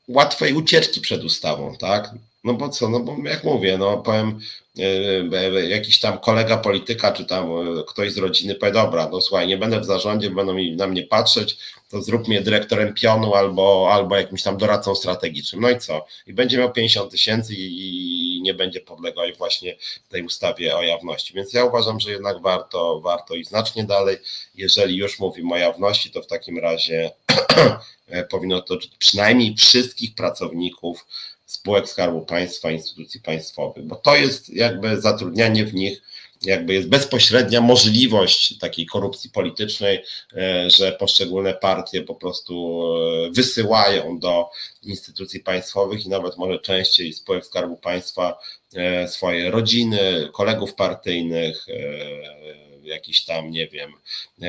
łatwej 0.09 0.53
ucieczki 0.53 1.01
przed 1.01 1.25
ustawą, 1.25 1.77
tak? 1.77 2.11
No 2.45 2.55
bo 2.55 2.69
co, 2.69 2.89
no 2.89 3.01
bo 3.01 3.17
jak 3.25 3.45
mówię, 3.45 3.79
no 3.79 3.99
powiem, 3.99 4.41
E, 4.79 5.69
jakiś 5.69 6.01
tam 6.01 6.19
kolega 6.19 6.57
polityka, 6.57 7.13
czy 7.13 7.25
tam 7.25 7.51
e, 7.51 7.83
ktoś 7.87 8.13
z 8.13 8.19
rodziny 8.19 8.55
powie, 8.55 8.73
dobra, 8.73 9.09
no 9.13 9.21
słuchaj, 9.21 9.47
nie 9.47 9.57
będę 9.57 9.81
w 9.81 9.85
zarządzie, 9.85 10.31
będą 10.31 10.55
na 10.77 10.87
mnie 10.87 11.03
patrzeć, 11.03 11.59
to 11.91 12.03
zrób 12.03 12.29
mnie 12.29 12.41
dyrektorem 12.41 12.95
pionu 12.95 13.35
albo, 13.35 13.89
albo 13.93 14.17
jakimś 14.17 14.43
tam 14.43 14.57
doradcą 14.57 14.95
strategicznym. 14.95 15.63
No 15.63 15.71
i 15.71 15.79
co? 15.79 16.07
I 16.27 16.33
będzie 16.33 16.59
miał 16.59 16.73
50 16.73 17.11
tysięcy 17.11 17.55
i 17.57 18.41
nie 18.43 18.55
będzie 18.55 18.81
podlegał 18.81 19.25
właśnie 19.39 19.77
tej 20.09 20.23
ustawie 20.23 20.77
o 20.77 20.83
jawności. 20.83 21.35
Więc 21.35 21.53
ja 21.53 21.65
uważam, 21.65 22.01
że 22.01 22.11
jednak 22.11 22.43
warto, 22.43 23.01
warto 23.01 23.35
i 23.35 23.45
znacznie 23.45 23.85
dalej. 23.85 24.17
Jeżeli 24.55 24.97
już 24.97 25.19
mówimy 25.19 25.55
o 25.55 25.57
jawności, 25.57 26.11
to 26.11 26.23
w 26.23 26.27
takim 26.27 26.59
razie 26.59 27.11
powinno 28.31 28.63
to 28.63 28.79
przynajmniej 28.99 29.57
wszystkich 29.57 30.15
pracowników 30.15 31.07
spółek 31.49 31.89
Skarbu 31.89 32.21
Państwa, 32.21 32.71
instytucji 32.71 33.21
państwowych, 33.21 33.85
bo 33.85 33.97
to 33.97 34.17
jest 34.17 34.51
jakby 34.51 35.01
zatrudnianie 35.01 35.65
w 35.65 35.75
nich, 35.75 36.03
jakby 36.43 36.75
jest 36.75 36.89
bezpośrednia 36.89 37.61
możliwość 37.61 38.59
takiej 38.59 38.87
korupcji 38.87 39.31
politycznej, 39.31 40.05
e, 40.37 40.71
że 40.71 40.93
poszczególne 40.93 41.55
partie 41.55 42.03
po 42.03 42.15
prostu 42.15 42.83
e, 43.27 43.31
wysyłają 43.31 44.19
do 44.19 44.51
instytucji 44.83 45.41
państwowych 45.41 46.07
i 46.07 46.09
nawet 46.09 46.37
może 46.37 46.59
częściej 46.59 47.13
spółek 47.13 47.47
Skarbu 47.47 47.77
Państwa 47.77 48.39
e, 48.75 49.09
swoje 49.09 49.51
rodziny, 49.51 50.29
kolegów 50.33 50.75
partyjnych, 50.75 51.67
jakiś 52.83 53.25
tam, 53.25 53.51
nie 53.51 53.69
wiem, 53.69 53.93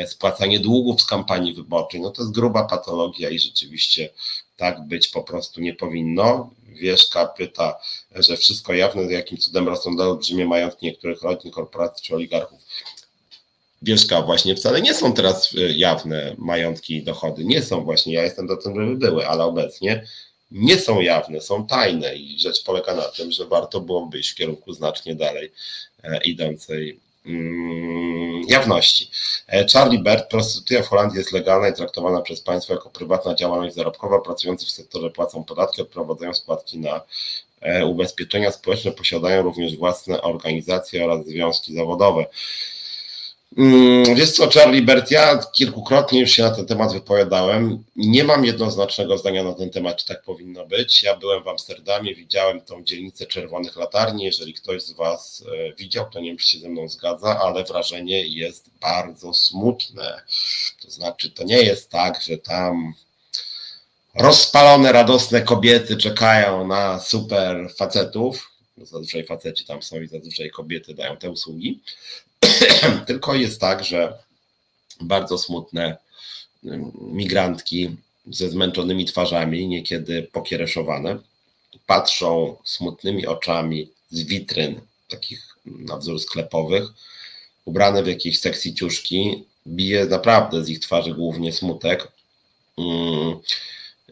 spłacanie 0.05 0.59
długów 0.59 1.01
z 1.01 1.05
kampanii 1.05 1.53
wyborczej, 1.53 2.01
no 2.01 2.11
to 2.11 2.21
jest 2.21 2.33
gruba 2.33 2.63
patologia 2.63 3.29
i 3.29 3.39
rzeczywiście 3.39 4.09
tak 4.57 4.87
być 4.87 5.07
po 5.07 5.23
prostu 5.23 5.61
nie 5.61 5.73
powinno. 5.73 6.49
Wieszka 6.75 7.25
pyta, 7.25 7.79
że 8.15 8.37
wszystko 8.37 8.73
jawne, 8.73 9.13
jakim 9.13 9.37
cudem 9.37 9.67
rosną 9.67 9.95
do 9.95 10.03
olbrzymie 10.03 10.45
majątki 10.45 10.85
niektórych 10.85 11.21
rodzin, 11.21 11.51
korporacji 11.51 12.05
czy 12.05 12.15
oligarchów. 12.15 12.61
Wieszka 13.81 14.21
właśnie 14.21 14.55
wcale 14.55 14.81
nie 14.81 14.93
są 14.93 15.13
teraz 15.13 15.55
e, 15.55 15.59
jawne 15.71 16.35
majątki 16.37 16.95
i 16.95 17.03
dochody. 17.03 17.45
Nie 17.45 17.63
są 17.63 17.83
właśnie, 17.83 18.13
ja 18.13 18.23
jestem 18.23 18.47
do 18.47 18.57
tym, 18.57 18.75
żeby 18.75 18.95
były, 18.95 19.27
ale 19.27 19.43
obecnie 19.43 20.03
nie 20.51 20.79
są 20.79 21.01
jawne, 21.01 21.41
są 21.41 21.67
tajne 21.67 22.15
i 22.15 22.39
rzecz 22.39 22.63
polega 22.63 22.95
na 22.95 23.03
tym, 23.03 23.31
że 23.31 23.45
warto 23.45 23.81
byłoby 23.81 24.19
iść 24.19 24.31
w 24.31 24.35
kierunku 24.35 24.73
znacznie 24.73 25.15
dalej 25.15 25.51
e, 26.03 26.23
idącej 26.23 26.99
jawności. 28.47 29.11
E, 29.47 29.65
Charlie 29.73 29.99
Bird, 29.99 30.29
prostytucja 30.29 30.83
w 30.83 30.87
Holandii 30.87 31.17
jest 31.17 31.31
legalna 31.31 31.67
i 31.67 31.73
traktowana 31.73 32.21
przez 32.21 32.41
państwo 32.41 32.73
jako 32.73 32.89
prywatna 32.89 33.35
działalność 33.35 33.75
zarobkowa. 33.75 34.19
Pracujący 34.19 34.65
w 34.65 34.71
sektorze 34.71 35.09
płacą 35.09 35.43
podatki, 35.43 35.81
odprowadzają 35.81 36.33
składki 36.33 36.79
na 36.79 37.01
e, 37.61 37.85
ubezpieczenia 37.85 38.51
społeczne, 38.51 38.91
posiadają 38.91 39.41
również 39.41 39.77
własne 39.77 40.21
organizacje 40.21 41.05
oraz 41.05 41.25
związki 41.25 41.75
zawodowe. 41.75 42.25
Mm, 43.57 44.15
wiesz 44.15 44.31
co, 44.31 44.49
Charlie 44.49 44.81
Bert, 44.81 45.11
ja 45.11 45.37
kilkukrotnie 45.37 46.19
już 46.19 46.31
się 46.31 46.43
na 46.43 46.51
ten 46.51 46.65
temat 46.65 46.93
wypowiadałem. 46.93 47.83
Nie 47.95 48.23
mam 48.23 48.45
jednoznacznego 48.45 49.17
zdania 49.17 49.43
na 49.43 49.53
ten 49.53 49.69
temat, 49.69 49.97
czy 49.97 50.05
tak 50.05 50.23
powinno 50.23 50.65
być. 50.65 51.03
Ja 51.03 51.17
byłem 51.17 51.43
w 51.43 51.47
Amsterdamie, 51.47 52.15
widziałem 52.15 52.61
tą 52.61 52.83
dzielnicę 52.83 53.25
czerwonych 53.25 53.75
latarni. 53.75 54.23
Jeżeli 54.23 54.53
ktoś 54.53 54.83
z 54.83 54.91
Was 54.91 55.43
e, 55.69 55.73
widział, 55.73 56.09
to 56.09 56.19
nie 56.19 56.29
wiem, 56.29 56.37
czy 56.37 56.47
się 56.47 56.59
ze 56.59 56.69
mną 56.69 56.89
zgadza, 56.89 57.39
ale 57.39 57.63
wrażenie 57.63 58.27
jest 58.27 58.69
bardzo 58.81 59.33
smutne. 59.33 60.21
To 60.81 60.91
znaczy, 60.91 61.31
to 61.31 61.43
nie 61.43 61.61
jest 61.61 61.89
tak, 61.89 62.21
że 62.21 62.37
tam 62.37 62.93
rozpalone, 64.15 64.91
radosne 64.91 65.41
kobiety 65.41 65.97
czekają 65.97 66.67
na 66.67 66.99
super 66.99 67.69
facetów. 67.77 68.51
Zazwyczaj 68.77 69.25
faceci 69.25 69.65
tam 69.65 69.81
są 69.81 70.01
i 70.01 70.07
zazwyczaj 70.07 70.49
kobiety 70.49 70.93
dają 70.93 71.17
te 71.17 71.29
usługi 71.29 71.79
Tylko 73.07 73.35
jest 73.35 73.61
tak, 73.61 73.83
że 73.83 74.17
bardzo 75.01 75.37
smutne 75.37 75.97
migrantki 77.01 77.89
ze 78.27 78.49
zmęczonymi 78.49 79.05
twarzami, 79.05 79.67
niekiedy 79.67 80.27
pokiereszowane, 80.31 81.19
patrzą 81.85 82.55
smutnymi 82.63 83.27
oczami 83.27 83.89
z 84.09 84.23
witryn, 84.23 84.81
takich 85.07 85.55
na 85.65 85.97
wzór 85.97 86.19
sklepowych, 86.19 86.83
ubrane 87.65 88.03
w 88.03 88.07
jakieś 88.07 88.39
seksy 88.39 88.73
ciuszki, 88.73 89.43
bije 89.67 90.05
naprawdę 90.05 90.63
z 90.63 90.69
ich 90.69 90.79
twarzy 90.79 91.13
głównie 91.13 91.53
smutek. 91.53 92.11
Mm, 92.77 93.39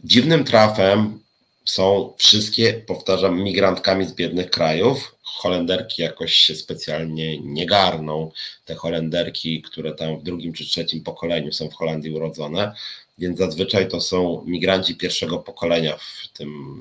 dziwnym 0.03 0.43
trafem 0.43 1.19
są 1.65 2.13
wszystkie, 2.17 2.73
powtarzam, 2.73 3.43
migrantkami 3.43 4.05
z 4.05 4.11
biednych 4.11 4.49
krajów. 4.49 5.15
Holenderki 5.28 6.01
jakoś 6.01 6.34
się 6.34 6.55
specjalnie 6.55 7.39
nie 7.39 7.65
garną. 7.65 8.32
Te 8.65 8.75
Holenderki, 8.75 9.61
które 9.61 9.93
tam 9.93 10.19
w 10.19 10.23
drugim 10.23 10.53
czy 10.53 10.65
trzecim 10.65 11.03
pokoleniu 11.03 11.53
są 11.53 11.69
w 11.69 11.73
Holandii 11.73 12.11
urodzone, 12.11 12.73
więc 13.17 13.38
zazwyczaj 13.38 13.88
to 13.88 14.01
są 14.01 14.43
migranci 14.45 14.95
pierwszego 14.95 15.39
pokolenia 15.39 15.97
w 15.97 16.38
tym 16.38 16.78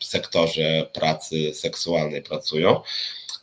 sektorze 0.00 0.86
pracy 0.92 1.54
seksualnej 1.54 2.22
pracują. 2.22 2.80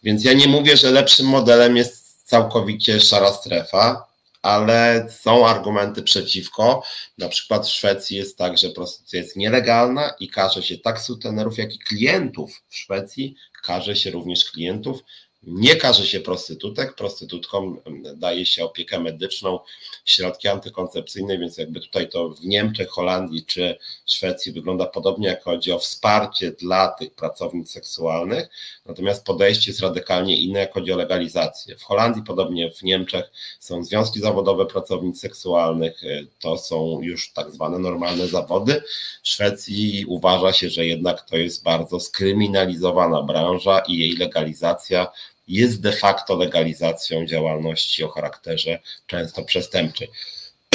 Więc 0.04 0.24
ja 0.24 0.34
nie 0.34 0.48
mówię, 0.48 0.78
że 0.78 0.92
lepszym 0.92 1.26
modelem 1.26 1.78
jest 1.78 2.24
całkowicie 2.24 3.00
szara 3.00 3.34
strefa, 3.34 4.10
ale 4.42 5.08
są 5.22 5.48
argumenty 5.48 6.04
przeciwko. 6.04 6.84
Na 7.18 7.30
przykład 7.30 7.68
w 7.68 7.72
Szwecji 7.72 8.18
jest 8.18 8.38
tak, 8.38 8.58
że 8.58 8.70
prostytucja 8.70 9.20
jest 9.20 9.36
nielegalna 9.36 10.14
i 10.20 10.30
każe 10.30 10.64
się 10.64 10.78
tak 10.78 11.02
sutenerów, 11.02 11.58
jak 11.58 11.76
i 11.76 11.80
klientów 11.80 12.62
w 12.70 12.76
Szwecji, 12.76 13.36
każe 13.70 13.96
się 13.96 14.12
również 14.12 14.52
klientów 14.52 15.04
nie 15.44 15.76
każe 15.76 16.06
się 16.06 16.20
prostytutek, 16.20 16.96
prostytutkom 16.96 17.80
daje 18.16 18.46
się 18.46 18.66
opiekę 18.66 19.00
medyczną, 19.00 19.60
środki 20.06 20.48
antykoncepcyjne, 20.48 21.38
więc 21.38 21.58
jakby 21.58 21.80
tutaj 21.80 22.10
to 22.10 22.30
w 22.30 22.46
Niemczech, 22.46 22.90
Holandii 22.90 23.46
czy 23.46 23.78
Szwecji 24.06 24.52
wygląda 24.52 24.86
podobnie, 24.86 25.28
jak 25.28 25.44
chodzi 25.44 25.72
o 25.72 25.80
wsparcie 25.80 26.52
dla 26.52 26.88
tych 26.88 27.16
pracownic 27.16 27.72
seksualnych, 27.72 28.50
natomiast 28.86 29.26
podejście 29.26 29.72
jest 29.72 29.82
radykalnie 29.82 30.38
inne, 30.38 30.60
jak 30.60 30.74
chodzi 30.74 30.94
o 30.94 30.98
legalizację. 30.98 31.78
W 31.78 31.84
Holandii, 31.84 32.24
podobnie 32.24 32.72
w 32.72 32.84
Niemczech, 32.84 33.32
są 33.60 33.84
związki 33.84 34.20
zawodowe 34.20 34.66
pracownic 34.66 35.20
seksualnych, 35.20 36.02
to 36.40 36.58
są 36.58 37.00
już 37.02 37.34
tak 37.34 37.52
zwane 37.52 37.80
normalne 37.80 38.28
zawody. 38.28 38.84
W 39.24 39.28
Szwecji 39.28 40.06
uważa 40.08 40.54
się, 40.54 40.70
że 40.70 40.86
jednak 40.86 41.22
to 41.22 41.38
jest 41.38 41.64
bardzo 41.64 42.00
skryminalizowana 42.00 43.24
branża 43.24 43.80
i 43.80 43.98
jej 43.98 44.12
legalizacja 44.12 45.08
jest 45.50 45.82
de 45.82 45.92
facto 45.92 46.36
legalizacją 46.36 47.26
działalności 47.26 48.04
o 48.04 48.10
charakterze 48.10 48.80
często 49.08 49.44
przestępczej. 49.44 50.10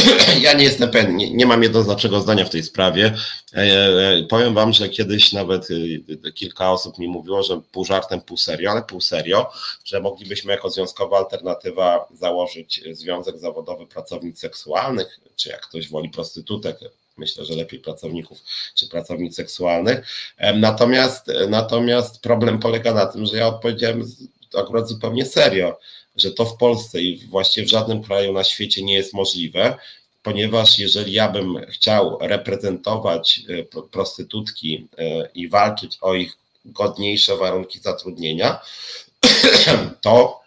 Ja 0.42 0.52
nie 0.52 0.64
jestem 0.64 0.90
pewien, 0.90 1.16
nie, 1.16 1.34
nie, 1.34 1.46
mam 1.46 1.62
jednoznacznego 1.62 2.20
zdania 2.20 2.44
w 2.44 2.50
tej 2.50 2.62
sprawie. 2.62 3.14
E, 3.54 3.58
e, 3.58 4.22
powiem 4.22 4.54
Wam, 4.54 4.72
że 4.72 4.88
kiedyś 4.88 5.32
nawet 5.32 5.68
e, 6.26 6.32
kilka 6.32 6.72
osób 6.72 6.98
mi 6.98 7.08
mówiło, 7.08 7.42
że 7.42 7.60
pół 7.72 7.84
żartem, 7.84 8.20
pół 8.20 8.36
serio, 8.36 8.70
ale 8.70 8.82
pół 8.82 9.00
serio, 9.00 9.50
że 9.84 10.00
moglibyśmy 10.00 10.52
jako 10.52 10.70
związkowa 10.70 11.18
alternatywa 11.18 12.08
założyć 12.14 12.80
związek 12.92 13.38
zawodowy 13.38 13.86
pracownic 13.86 14.38
seksualnych, 14.38 15.20
czy 15.36 15.48
jak 15.48 15.60
ktoś 15.60 15.88
woli 15.88 16.10
prostytutek, 16.10 16.78
myślę, 17.16 17.44
że 17.44 17.54
lepiej 17.54 17.80
pracowników 17.80 18.38
czy 18.74 18.88
pracownic 18.88 19.36
seksualnych. 19.36 20.06
Natomiast, 20.54 21.30
natomiast 21.48 22.22
problem 22.22 22.58
polega 22.58 22.94
na 22.94 23.06
tym, 23.06 23.26
że 23.26 23.36
ja 23.36 23.46
odpowiedziałem 23.46 24.04
akurat 24.56 24.88
zupełnie 24.88 25.26
serio, 25.26 25.78
że 26.16 26.30
to 26.30 26.44
w 26.44 26.56
Polsce 26.56 27.02
i 27.02 27.26
właściwie 27.26 27.66
w 27.66 27.70
żadnym 27.70 28.02
kraju 28.02 28.32
na 28.32 28.44
świecie 28.44 28.82
nie 28.82 28.94
jest 28.94 29.14
możliwe, 29.14 29.78
ponieważ 30.22 30.78
jeżeli 30.78 31.12
ja 31.12 31.28
bym 31.28 31.66
chciał 31.68 32.18
reprezentować 32.20 33.40
e, 33.48 33.82
prostytutki 33.82 34.88
e, 34.98 35.28
i 35.34 35.48
walczyć 35.48 35.98
o 36.00 36.14
ich 36.14 36.36
godniejsze 36.64 37.36
warunki 37.36 37.78
zatrudnienia, 37.78 38.60
to 40.00 40.40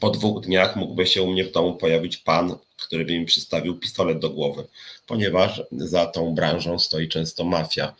po 0.00 0.10
dwóch 0.10 0.42
dniach 0.42 0.76
mógłby 0.76 1.06
się 1.06 1.22
u 1.22 1.30
mnie 1.30 1.44
w 1.44 1.52
domu 1.52 1.74
pojawić 1.74 2.16
pan, 2.16 2.56
który 2.80 3.04
by 3.04 3.18
mi 3.18 3.26
przystawił 3.26 3.78
pistolet 3.78 4.18
do 4.18 4.30
głowy, 4.30 4.64
ponieważ 5.06 5.62
za 5.72 6.06
tą 6.06 6.34
branżą 6.34 6.78
stoi 6.78 7.08
często 7.08 7.44
mafia. 7.44 7.94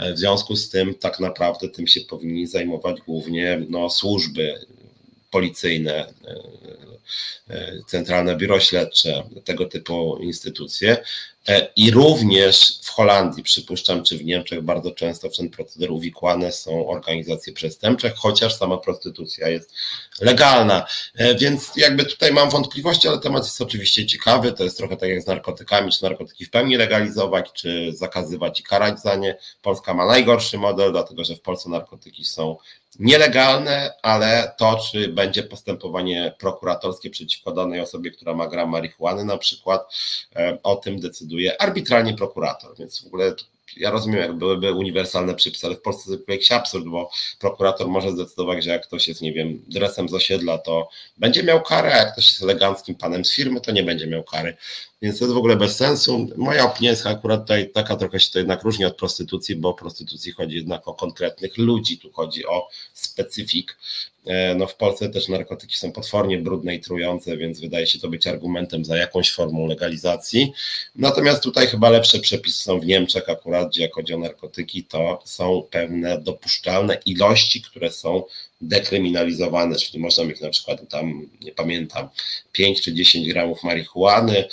E, 0.00 0.12
w 0.12 0.18
związku 0.18 0.56
z 0.56 0.70
tym 0.70 0.94
tak 0.94 1.20
naprawdę 1.20 1.68
tym 1.68 1.86
się 1.86 2.00
powinni 2.00 2.46
zajmować 2.46 3.00
głównie 3.00 3.60
no, 3.68 3.90
służby 3.90 4.66
policyjne, 5.34 5.92
e, 5.92 6.04
e, 7.50 7.78
Centralne 7.86 8.36
Biuro 8.36 8.60
Śledcze, 8.60 9.22
tego 9.44 9.66
typu 9.66 10.18
instytucje. 10.20 10.96
E, 11.48 11.68
I 11.76 11.90
również 11.90 12.80
w 12.82 12.88
Holandii, 12.88 13.42
przypuszczam, 13.42 14.02
czy 14.04 14.18
w 14.18 14.24
Niemczech 14.24 14.62
bardzo 14.62 14.90
często 14.90 15.30
w 15.30 15.36
ten 15.36 15.50
proceder 15.50 15.90
uwikłane 15.90 16.52
są 16.52 16.88
organizacje 16.88 17.52
przestępcze, 17.52 18.12
chociaż 18.16 18.54
sama 18.54 18.78
prostytucja 18.78 19.48
jest 19.48 19.72
legalna. 20.20 20.86
Więc 21.40 21.72
jakby 21.76 22.04
tutaj 22.04 22.32
mam 22.32 22.50
wątpliwości, 22.50 23.08
ale 23.08 23.18
temat 23.18 23.44
jest 23.44 23.60
oczywiście 23.60 24.06
ciekawy. 24.06 24.52
To 24.52 24.64
jest 24.64 24.76
trochę 24.76 24.96
tak 24.96 25.08
jak 25.08 25.22
z 25.22 25.26
narkotykami, 25.26 25.92
czy 25.92 26.02
narkotyki 26.02 26.44
w 26.44 26.50
pełni 26.50 26.76
legalizować, 26.76 27.52
czy 27.52 27.92
zakazywać 27.92 28.60
i 28.60 28.62
karać 28.62 29.00
za 29.00 29.16
nie. 29.16 29.38
Polska 29.62 29.94
ma 29.94 30.06
najgorszy 30.06 30.58
model, 30.58 30.92
dlatego 30.92 31.24
że 31.24 31.36
w 31.36 31.40
Polsce 31.40 31.70
narkotyki 31.70 32.24
są 32.24 32.56
nielegalne, 32.98 33.94
ale 34.02 34.54
to, 34.58 34.80
czy 34.90 35.08
będzie 35.08 35.42
postępowanie 35.42 36.34
prokuratorskie 36.38 37.10
przeciwko 37.10 37.52
danej 37.52 37.80
osobie, 37.80 38.10
która 38.10 38.34
ma 38.34 38.46
gram 38.46 38.70
marihuany 38.70 39.24
na 39.24 39.38
przykład, 39.38 39.94
e, 40.36 40.58
o 40.62 40.76
tym 40.76 41.00
decyduje 41.00 41.62
arbitralnie 41.62 42.14
prokurator, 42.14 42.76
więc 42.78 43.02
w 43.02 43.06
ogóle 43.06 43.34
ja 43.76 43.90
rozumiem, 43.90 44.20
jak 44.20 44.32
byłyby 44.32 44.72
uniwersalne 44.72 45.34
przepisy, 45.34 45.66
ale 45.66 45.76
w 45.76 45.80
Polsce 45.80 46.04
to 46.04 46.12
jest 46.12 46.28
jakiś 46.28 46.52
absurd, 46.52 46.84
bo 46.84 47.10
prokurator 47.38 47.88
może 47.88 48.12
zdecydować, 48.12 48.64
że 48.64 48.70
jak 48.70 48.86
ktoś 48.86 49.08
jest, 49.08 49.22
nie 49.22 49.32
wiem, 49.32 49.64
dresem 49.68 50.08
z 50.08 50.14
osiedla, 50.14 50.58
to 50.58 50.88
będzie 51.18 51.42
miał 51.42 51.62
karę, 51.62 51.94
a 51.94 51.96
jak 51.96 52.12
ktoś 52.12 52.30
jest 52.30 52.42
eleganckim 52.42 52.94
panem 52.94 53.24
z 53.24 53.34
firmy, 53.34 53.60
to 53.60 53.72
nie 53.72 53.82
będzie 53.82 54.06
miał 54.06 54.24
kary. 54.24 54.56
Więc 55.04 55.18
to 55.18 55.24
jest 55.24 55.34
w 55.34 55.38
ogóle 55.38 55.56
bez 55.56 55.76
sensu. 55.76 56.28
Moja 56.36 56.64
opinia 56.64 56.90
jest 56.90 57.06
akurat 57.06 57.40
tutaj 57.40 57.70
taka 57.70 57.96
trochę 57.96 58.20
się 58.20 58.30
to 58.30 58.38
jednak 58.38 58.62
różni 58.62 58.84
od 58.84 58.96
prostytucji, 58.96 59.56
bo 59.56 59.68
o 59.68 59.74
prostytucji 59.74 60.32
chodzi 60.32 60.56
jednak 60.56 60.88
o 60.88 60.94
konkretnych 60.94 61.58
ludzi, 61.58 61.98
tu 61.98 62.12
chodzi 62.12 62.46
o 62.46 62.68
specyfik. 62.92 63.78
E, 64.26 64.54
no 64.54 64.66
w 64.66 64.76
Polsce 64.76 65.08
też 65.08 65.28
narkotyki 65.28 65.76
są 65.76 65.92
potwornie 65.92 66.38
brudne 66.38 66.74
i 66.74 66.80
trujące, 66.80 67.36
więc 67.36 67.60
wydaje 67.60 67.86
się 67.86 67.98
to 67.98 68.08
być 68.08 68.26
argumentem 68.26 68.84
za 68.84 68.96
jakąś 68.96 69.32
formą 69.32 69.66
legalizacji. 69.66 70.52
Natomiast 70.96 71.42
tutaj 71.42 71.66
chyba 71.66 71.90
lepsze 71.90 72.18
przepisy 72.18 72.62
są 72.62 72.80
w 72.80 72.86
Niemczech 72.86 73.28
akurat, 73.28 73.68
gdzie 73.68 73.82
jak 73.82 73.94
chodzi 73.94 74.14
o 74.14 74.18
narkotyki, 74.18 74.84
to 74.84 75.22
są 75.24 75.62
pewne 75.70 76.20
dopuszczalne 76.20 76.98
ilości, 77.06 77.62
które 77.62 77.92
są 77.92 78.22
dekryminalizowane, 78.68 79.76
czyli 79.76 80.02
można 80.02 80.24
mieć 80.24 80.40
na 80.40 80.50
przykład 80.50 80.88
tam, 80.88 81.28
nie 81.40 81.52
pamiętam, 81.52 82.08
5 82.52 82.82
czy 82.82 82.94
10 82.94 83.28
gramów 83.28 83.62
marihuany, 83.62 84.44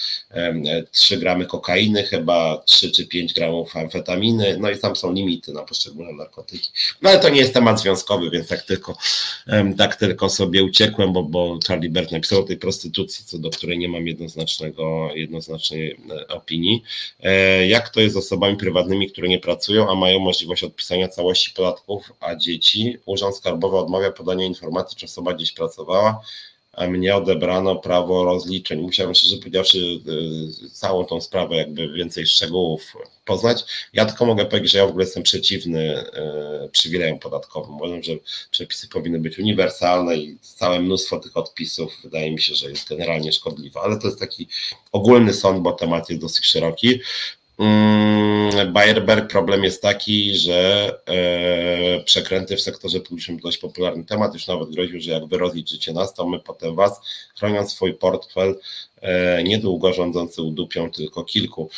3 0.91 1.17
gramy 1.17 1.45
kokainy 1.45 2.03
chyba, 2.03 2.61
3 2.65 2.91
czy 2.91 3.07
5 3.07 3.33
gramów 3.33 3.75
amfetaminy, 3.75 4.57
no 4.59 4.69
i 4.69 4.77
tam 4.77 4.95
są 4.95 5.13
limity 5.13 5.53
na 5.53 5.63
poszczególne 5.63 6.13
narkotyki. 6.13 6.69
No 7.01 7.09
ale 7.09 7.19
to 7.19 7.29
nie 7.29 7.39
jest 7.39 7.53
temat 7.53 7.81
związkowy, 7.81 8.29
więc 8.29 8.47
tak 8.47 8.61
tylko, 8.61 8.97
tak 9.77 9.95
tylko 9.95 10.29
sobie 10.29 10.63
uciekłem, 10.63 11.13
bo, 11.13 11.23
bo 11.23 11.59
Charlie 11.67 11.89
Bert 11.89 12.11
napisał 12.11 12.39
o 12.39 12.43
tej 12.43 12.57
prostytucji, 12.57 13.25
co 13.25 13.39
do 13.39 13.49
której 13.49 13.77
nie 13.77 13.89
mam 13.89 14.07
jednoznacznego, 14.07 15.09
jednoznacznej 15.15 15.91
e, 15.91 16.27
opinii. 16.27 16.83
E, 17.19 17.67
jak 17.67 17.89
to 17.89 18.01
jest 18.01 18.15
z 18.15 18.17
osobami 18.17 18.57
prywatnymi, 18.57 19.11
które 19.11 19.27
nie 19.27 19.39
pracują, 19.39 19.91
a 19.91 19.95
mają 19.95 20.19
możliwość 20.19 20.63
odpisania 20.63 21.07
całości 21.07 21.51
podatków, 21.51 22.11
a 22.19 22.35
dzieci? 22.35 22.97
Urząd 23.05 23.35
Skarbowy 23.35 23.77
odmawia 23.77 24.00
podania 24.09 24.45
informacji, 24.45 24.97
czy 24.97 25.05
osoba 25.05 25.33
gdzieś 25.33 25.51
pracowała, 25.51 26.21
a 26.73 26.87
mnie 26.87 27.15
odebrano 27.15 27.75
prawo 27.75 28.23
rozliczeń. 28.23 28.81
Musiałem 28.81 29.15
szczerze 29.15 29.37
powiedziawszy 29.37 29.77
y, 29.77 30.69
całą 30.69 31.05
tą 31.05 31.21
sprawę 31.21 31.55
jakby 31.55 31.93
więcej 31.93 32.25
szczegółów 32.27 32.93
poznać. 33.25 33.63
Ja 33.93 34.05
tylko 34.05 34.25
mogę 34.25 34.45
powiedzieć, 34.45 34.71
że 34.71 34.77
ja 34.77 34.85
w 34.85 34.89
ogóle 34.89 35.05
jestem 35.05 35.23
przeciwny 35.23 36.03
y, 36.65 36.69
przywilejom 36.69 37.19
podatkowym. 37.19 37.75
Uważam, 37.75 38.03
że 38.03 38.13
przepisy 38.51 38.87
powinny 38.87 39.19
być 39.19 39.39
uniwersalne 39.39 40.17
i 40.17 40.37
całe 40.41 40.79
mnóstwo 40.79 41.19
tych 41.19 41.37
odpisów 41.37 41.97
wydaje 42.03 42.31
mi 42.31 42.41
się, 42.41 42.55
że 42.55 42.69
jest 42.69 42.89
generalnie 42.89 43.31
szkodliwe, 43.31 43.79
ale 43.79 43.99
to 43.99 44.07
jest 44.07 44.19
taki 44.19 44.47
ogólny 44.91 45.33
sąd, 45.33 45.59
bo 45.59 45.71
temat 45.71 46.09
jest 46.09 46.21
dosyć 46.21 46.45
szeroki. 46.45 46.99
Mm, 47.61 48.73
Bayerberg 48.73 49.31
problem 49.31 49.63
jest 49.63 49.81
taki, 49.81 50.35
że 50.35 50.91
e, 51.05 52.03
przekręty 52.03 52.55
w 52.57 52.61
sektorze 52.61 52.99
publicznym 52.99 53.39
to 53.39 53.43
dość 53.43 53.57
popularny 53.57 54.05
temat, 54.05 54.33
już 54.33 54.47
nawet 54.47 54.69
groził, 54.69 55.01
że 55.01 55.11
jak 55.11 55.25
wy 55.25 55.37
rozliczycie 55.37 55.93
nas, 55.93 56.13
to 56.13 56.27
my 56.27 56.39
potem 56.39 56.75
was, 56.75 57.01
chroniąc 57.35 57.71
swój 57.71 57.93
portfel, 57.93 58.55
e, 59.01 59.43
niedługo 59.43 59.93
rządzący 59.93 60.41
udupią 60.41 60.91
tylko 60.91 61.23
kilku. 61.23 61.69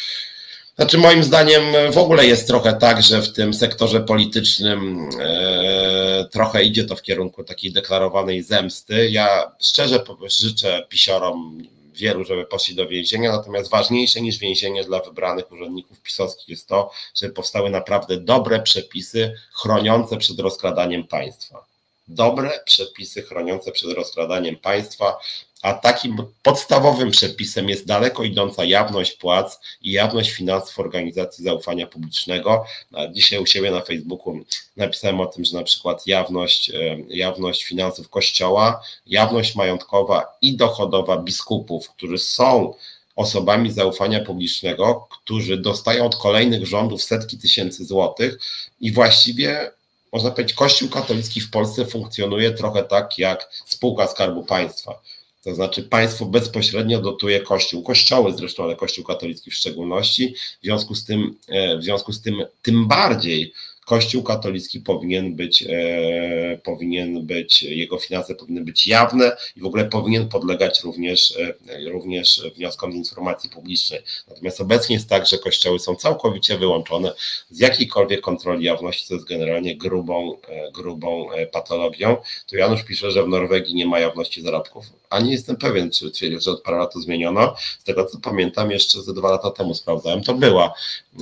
Znaczy, 0.76 0.98
moim 0.98 1.24
zdaniem 1.24 1.64
w 1.92 1.98
ogóle 1.98 2.26
jest 2.26 2.48
trochę 2.48 2.74
tak, 2.74 3.04
że 3.04 3.22
w 3.22 3.34
tym 3.34 3.54
sektorze 3.54 4.02
politycznym 4.02 5.10
e, 5.20 6.28
trochę 6.32 6.64
idzie 6.64 6.84
to 6.84 6.96
w 6.96 7.02
kierunku 7.02 7.44
takiej 7.44 7.72
deklarowanej 7.72 8.44
zemsty. 8.44 9.10
Ja 9.10 9.52
szczerze 9.62 10.04
życzę 10.40 10.86
pisiorom 10.90 11.64
wielu, 11.94 12.24
żeby 12.24 12.46
poszli 12.46 12.76
do 12.76 12.88
więzienia, 12.88 13.32
natomiast 13.32 13.70
ważniejsze 13.70 14.22
niż 14.22 14.38
więzienie 14.38 14.84
dla 14.84 15.00
wybranych 15.00 15.52
urzędników 15.52 16.02
pisowskich 16.02 16.50
jest 16.50 16.68
to, 16.68 16.92
żeby 17.16 17.34
powstały 17.34 17.70
naprawdę 17.70 18.18
dobre 18.18 18.60
przepisy 18.60 19.34
chroniące 19.54 20.18
przed 20.18 20.40
rozkradaniem 20.40 21.08
państwa. 21.08 21.73
Dobre 22.08 22.52
przepisy 22.66 23.22
chroniące 23.22 23.72
przed 23.72 23.92
rozkradaniem 23.92 24.56
państwa, 24.56 25.18
a 25.64 25.74
takim 25.74 26.18
podstawowym 26.42 27.12
przepisem 27.12 27.70
jest 27.70 27.86
daleko 27.86 28.24
idąca 28.24 28.66
jawność 28.66 29.12
płac 29.12 29.60
i 29.82 29.92
jawność 29.92 30.32
finansów 30.32 30.80
organizacji 30.80 31.44
zaufania 31.44 31.88
publicznego. 31.88 32.66
Dzisiaj 33.12 33.40
u 33.40 33.46
siebie 33.46 33.72
na 33.72 33.82
Facebooku 33.82 34.40
napisałem 34.78 35.20
o 35.20 35.26
tym, 35.26 35.46
że 35.46 35.58
na 35.58 35.64
przykład 35.64 36.08
jawność, 36.08 36.70
e, 36.70 36.98
jawność 37.08 37.64
finansów 37.64 38.10
Kościoła, 38.10 38.84
jawność 39.06 39.56
majątkowa 39.56 40.38
i 40.42 40.58
dochodowa 40.58 41.18
biskupów, 41.18 41.90
którzy 41.90 42.18
są 42.18 42.74
osobami 43.16 43.72
zaufania 43.72 44.20
publicznego, 44.20 45.08
którzy 45.12 45.58
dostają 45.58 46.06
od 46.06 46.16
kolejnych 46.16 46.68
rządów 46.68 47.04
setki 47.04 47.38
tysięcy 47.38 47.86
złotych 47.86 48.40
i 48.82 48.92
właściwie 48.92 49.72
można 50.14 50.32
powiedzieć, 50.32 50.56
Kościół 50.56 50.90
katolicki 50.90 51.42
w 51.42 51.50
Polsce 51.50 51.86
funkcjonuje 51.86 52.52
trochę 52.52 52.84
tak 52.84 53.18
jak 53.18 53.50
spółka 53.66 54.08
Skarbu 54.08 54.44
Państwa. 54.44 55.02
To 55.44 55.56
znaczy 55.56 55.84
państwo 55.84 56.26
bezpośrednio 56.26 57.02
dotuje 57.02 57.40
Kościół, 57.40 57.84
kościoły 57.84 58.34
zresztą, 58.38 58.64
ale 58.64 58.76
Kościół 58.76 59.04
katolicki 59.04 59.52
w 59.52 59.56
szczególności. 59.56 60.36
W 60.62 60.64
związku 60.64 60.96
z 60.96 61.06
tym, 61.06 61.36
e, 61.48 61.78
w 61.78 61.84
związku 61.84 62.14
z 62.14 62.22
tym 62.22 62.46
tym 62.62 62.88
bardziej 62.88 63.54
Kościół 63.86 64.24
katolicki 64.24 64.80
powinien 64.80 65.36
być, 65.36 65.64
e, 65.70 66.60
powinien 66.64 67.26
być, 67.26 67.64
jego 67.64 67.98
finanse 67.98 68.36
powinny 68.36 68.62
być 68.62 68.88
jawne 68.88 69.38
i 69.56 69.62
w 69.62 69.66
ogóle 69.66 69.86
powinien 69.86 70.30
podlegać 70.30 70.84
również, 70.84 71.38
e, 71.68 71.90
również 71.90 72.42
wnioskom 72.56 72.94
z 72.94 72.96
informacji 72.96 73.50
publicznej. 73.50 74.00
Natomiast 74.28 74.62
obecnie 74.62 74.96
jest 74.96 75.10
tak, 75.10 75.26
że 75.28 75.38
kościoły 75.38 75.80
są 75.80 75.96
całkowicie 75.96 76.58
wyłączone 76.58 77.14
z 77.50 77.60
jakiejkolwiek 77.60 78.22
kontroli 78.22 78.66
jawności, 78.66 79.08
co 79.08 79.14
jest 79.14 79.28
generalnie 79.28 79.78
grubą, 79.78 80.38
e, 80.48 80.72
grubą 80.72 81.32
e, 81.32 81.48
patologią. 81.48 82.18
Tu 82.48 82.58
Janusz 82.58 82.84
pisze, 82.84 83.12
że 83.12 83.24
w 83.24 83.28
Norwegii 83.28 83.76
nie 83.76 83.86
ma 83.86 84.00
jawności 84.00 84.42
zarobków, 84.42 84.86
a 85.10 85.20
nie 85.20 85.32
jestem 85.32 85.56
pewien, 85.56 85.92
czy 85.92 86.12
twierdzi, 86.12 86.42
że 86.42 86.52
od 86.52 86.62
paru 86.62 86.78
lat 86.78 86.94
to 86.94 87.00
zmieniono. 87.00 87.56
Z 87.80 87.84
tego 87.84 88.06
co 88.06 88.20
pamiętam, 88.20 88.72
jeszcze 88.72 89.02
ze 89.02 89.14
dwa 89.14 89.32
lata 89.32 89.52
temu 89.52 89.74
sprawdzałem, 89.74 90.24
to 90.24 90.34
była. 90.34 90.74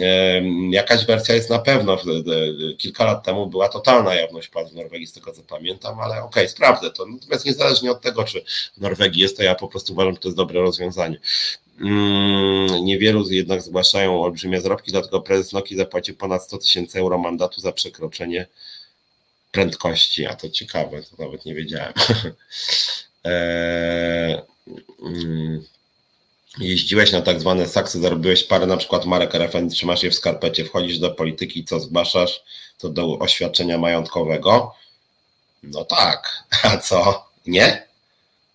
E, 0.02 0.42
jakaś 0.70 1.06
wersja 1.06 1.36
jest 1.36 1.50
na 1.50 1.60
pewno 1.60 1.98
kilka 2.78 3.06
lat 3.06 3.24
temu 3.24 3.48
była 3.48 3.70
totalna 3.70 4.16
jawność 4.16 4.48
płac 4.48 4.72
w 4.72 4.76
Norwegii, 4.76 5.08
z 5.08 5.14
tego 5.14 5.34
co 5.34 5.44
pamiętam, 5.44 6.00
ale 6.00 6.14
okej, 6.14 6.28
okay, 6.28 6.48
sprawdzę 6.48 6.92
to. 6.92 7.06
Natomiast 7.06 7.46
niezależnie 7.46 7.92
od 7.92 8.02
tego, 8.02 8.24
czy 8.24 8.44
w 8.78 8.82
Norwegii 8.82 9.22
jest 9.22 9.38
to, 9.38 9.44
ja 9.44 9.56
po 9.56 9.68
prostu 9.68 9.94
uważam, 9.94 10.14
że 10.14 10.20
to 10.20 10.28
jest 10.28 10.38
dobre 10.38 10.62
rozwiązanie. 10.62 11.20
Mm, 11.82 12.86
niewielu 12.86 13.30
jednak 13.30 13.62
zgłaszają 13.62 14.24
olbrzymie 14.24 14.62
zarobki, 14.62 14.92
dlatego 14.92 15.22
prezes 15.22 15.52
Noki 15.52 15.76
zapłacił 15.76 16.16
ponad 16.16 16.44
100 16.44 16.58
tysięcy 16.58 17.00
euro 17.00 17.18
mandatu 17.18 17.62
za 17.62 17.72
przekroczenie 17.72 18.48
prędkości, 19.52 20.26
a 20.26 20.36
to 20.36 20.50
ciekawe, 20.50 21.04
to 21.04 21.24
nawet 21.24 21.46
nie 21.46 21.56
wiedziałem. 21.56 21.94
eee, 23.24 24.42
mm 25.06 25.64
jeździłeś 26.60 27.12
na 27.12 27.22
tak 27.22 27.40
zwane 27.40 27.68
saksy, 27.68 28.00
zarobiłeś 28.00 28.44
parę 28.44 28.66
na 28.66 28.78
przykład 28.78 29.06
marek 29.06 29.36
RFN, 29.36 29.70
trzymasz 29.70 30.04
je 30.04 30.12
w 30.12 30.16
skarpecie, 30.16 30.66
wchodzisz 30.66 31.00
do 31.00 31.12
polityki, 31.12 31.66
co 31.66 31.80
zgłaszasz, 31.80 32.44
to 32.78 32.90
do 32.90 33.20
oświadczenia 33.20 33.78
majątkowego. 33.78 34.76
No 35.64 35.86
tak, 35.86 36.44
a 36.64 36.78
co? 36.78 37.26
Nie? 37.48 37.88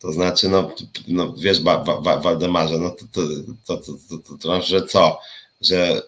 To 0.00 0.12
znaczy, 0.12 0.48
no, 0.48 0.70
no 1.08 1.34
wiesz, 1.38 1.60
ba, 1.60 1.78
ba, 1.78 2.16
Waldemarze, 2.16 2.78
no 2.78 2.90
to, 2.90 3.04
to, 3.12 3.22
to, 3.66 3.76
to, 3.76 3.92
to, 4.08 4.18
to, 4.18 4.38
to, 4.38 4.62
że 4.62 4.86
co? 4.86 5.20
Że 5.60 6.02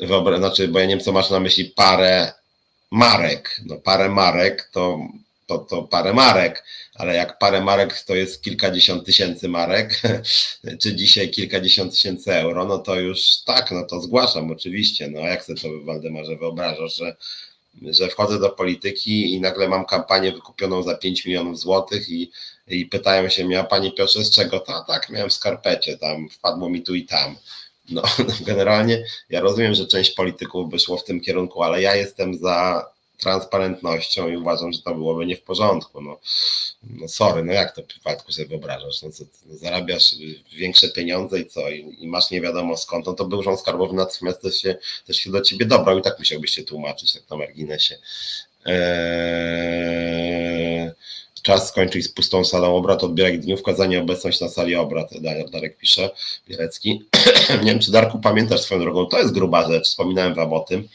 wyobraź, 0.00 0.38
znaczy, 0.38 0.68
bo 0.68 0.78
ja 0.78 0.86
nie 0.86 0.96
wiem, 0.96 1.04
co 1.04 1.12
masz 1.12 1.30
na 1.30 1.40
myśli 1.40 1.64
parę 1.64 2.32
marek. 2.90 3.60
No 3.66 3.76
parę 3.76 4.08
marek 4.08 4.70
to 4.72 4.98
to, 5.46 5.58
to 5.58 5.82
parę 5.82 6.12
marek, 6.12 6.64
ale 6.94 7.14
jak 7.14 7.38
parę 7.38 7.60
marek 7.60 8.02
to 8.02 8.14
jest 8.14 8.42
kilkadziesiąt 8.42 9.06
tysięcy 9.06 9.48
marek, 9.48 10.02
czy 10.82 10.96
dzisiaj 10.96 11.30
kilkadziesiąt 11.30 11.92
tysięcy 11.92 12.32
euro, 12.32 12.64
no 12.64 12.78
to 12.78 13.00
już 13.00 13.20
tak, 13.46 13.70
no 13.70 13.82
to 13.86 14.00
zgłaszam 14.00 14.50
oczywiście. 14.50 15.08
No 15.08 15.20
jak 15.20 15.44
sobie 15.44 15.60
to 15.60 15.68
Waldemarze 15.84 16.36
wyobrażasz, 16.36 16.96
że, 16.96 17.16
że 17.82 18.08
wchodzę 18.08 18.38
do 18.40 18.50
polityki 18.50 19.34
i 19.34 19.40
nagle 19.40 19.68
mam 19.68 19.84
kampanię 19.84 20.32
wykupioną 20.32 20.82
za 20.82 20.94
5 20.94 21.24
milionów 21.24 21.58
złotych 21.58 22.08
i, 22.08 22.30
i 22.68 22.86
pytają 22.86 23.28
się 23.28 23.44
mnie, 23.44 23.60
a 23.60 23.64
Panie 23.64 23.92
Piotrze, 23.92 24.24
z 24.24 24.30
czego 24.30 24.60
to? 24.60 24.74
A 24.74 24.84
tak, 24.84 25.10
miałem 25.10 25.30
w 25.30 25.32
skarpecie, 25.32 25.98
tam 25.98 26.28
wpadło 26.28 26.70
mi 26.70 26.82
tu 26.82 26.94
i 26.94 27.04
tam. 27.04 27.36
No, 27.90 28.02
generalnie 28.46 29.04
ja 29.30 29.40
rozumiem, 29.40 29.74
że 29.74 29.86
część 29.86 30.10
polityków 30.10 30.70
by 30.70 30.78
szło 30.78 30.96
w 30.96 31.04
tym 31.04 31.20
kierunku, 31.20 31.62
ale 31.62 31.82
ja 31.82 31.94
jestem 31.94 32.38
za 32.38 32.86
transparentnością 33.18 34.28
i 34.28 34.36
uważam, 34.36 34.72
że 34.72 34.78
to 34.82 34.94
byłoby 34.94 35.26
nie 35.26 35.36
w 35.36 35.42
porządku. 35.42 36.00
No, 36.00 36.20
no 36.82 37.08
sorry, 37.08 37.44
no 37.44 37.52
jak 37.52 37.74
to 37.74 37.82
w 37.82 37.86
przypadku 37.86 38.32
sobie 38.32 38.48
wyobrażasz? 38.48 39.02
No, 39.02 39.10
co, 39.10 39.24
no, 39.46 39.56
zarabiasz 39.56 40.14
większe 40.52 40.88
pieniądze 40.88 41.40
i 41.40 41.46
co? 41.46 41.70
I, 41.70 41.96
I, 41.98 42.08
masz 42.08 42.30
nie 42.30 42.40
wiadomo 42.40 42.76
skąd, 42.76 43.06
no 43.06 43.12
to 43.12 43.24
był 43.24 43.38
urząd 43.38 43.60
skarbowy 43.60 43.96
natychmiast 43.96 44.42
też 44.42 44.56
się, 44.60 44.76
też 45.06 45.16
się 45.16 45.30
do 45.30 45.40
ciebie 45.40 45.66
dobrał 45.66 45.98
i 45.98 46.02
tak 46.02 46.18
musiałbyś 46.18 46.50
się 46.50 46.62
tłumaczyć 46.62 47.12
tak 47.12 47.30
na 47.30 47.36
marginesie. 47.36 47.98
Eee, 48.66 49.94
czas 51.44 51.68
skończyć 51.68 52.04
z 52.04 52.08
pustą 52.08 52.44
salą 52.44 52.76
obrad, 52.76 53.04
odbierać 53.04 53.38
dniówka 53.38 53.74
za 53.74 53.86
nieobecność 53.86 54.40
na 54.40 54.48
sali 54.48 54.74
obrad. 54.74 55.10
Darek 55.52 55.76
pisze, 55.76 56.10
Bielecki. 56.48 57.02
nie 57.62 57.70
wiem, 57.70 57.78
czy 57.78 57.90
Darku 57.90 58.18
pamiętasz 58.18 58.60
swoją 58.60 58.80
drogą, 58.80 59.06
to 59.06 59.18
jest 59.18 59.34
gruba 59.34 59.68
rzecz, 59.68 59.84
wspominałem 59.84 60.34
wam 60.34 60.52
o 60.52 60.60
tym, 60.60 60.88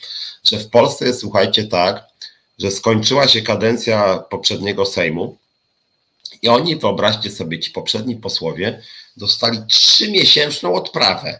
że 0.43 0.59
w 0.59 0.69
Polsce 0.69 1.05
jest, 1.05 1.19
słuchajcie, 1.19 1.63
tak, 1.63 2.03
że 2.59 2.71
skończyła 2.71 3.27
się 3.27 3.41
kadencja 3.41 4.17
poprzedniego 4.29 4.85
Sejmu 4.85 5.37
i 6.41 6.47
oni, 6.47 6.75
wyobraźcie 6.75 7.31
sobie, 7.31 7.59
ci 7.59 7.71
poprzedni 7.71 8.15
posłowie 8.15 8.81
dostali 9.17 9.59
trzymiesięczną 9.69 10.75
odprawę. 10.75 11.39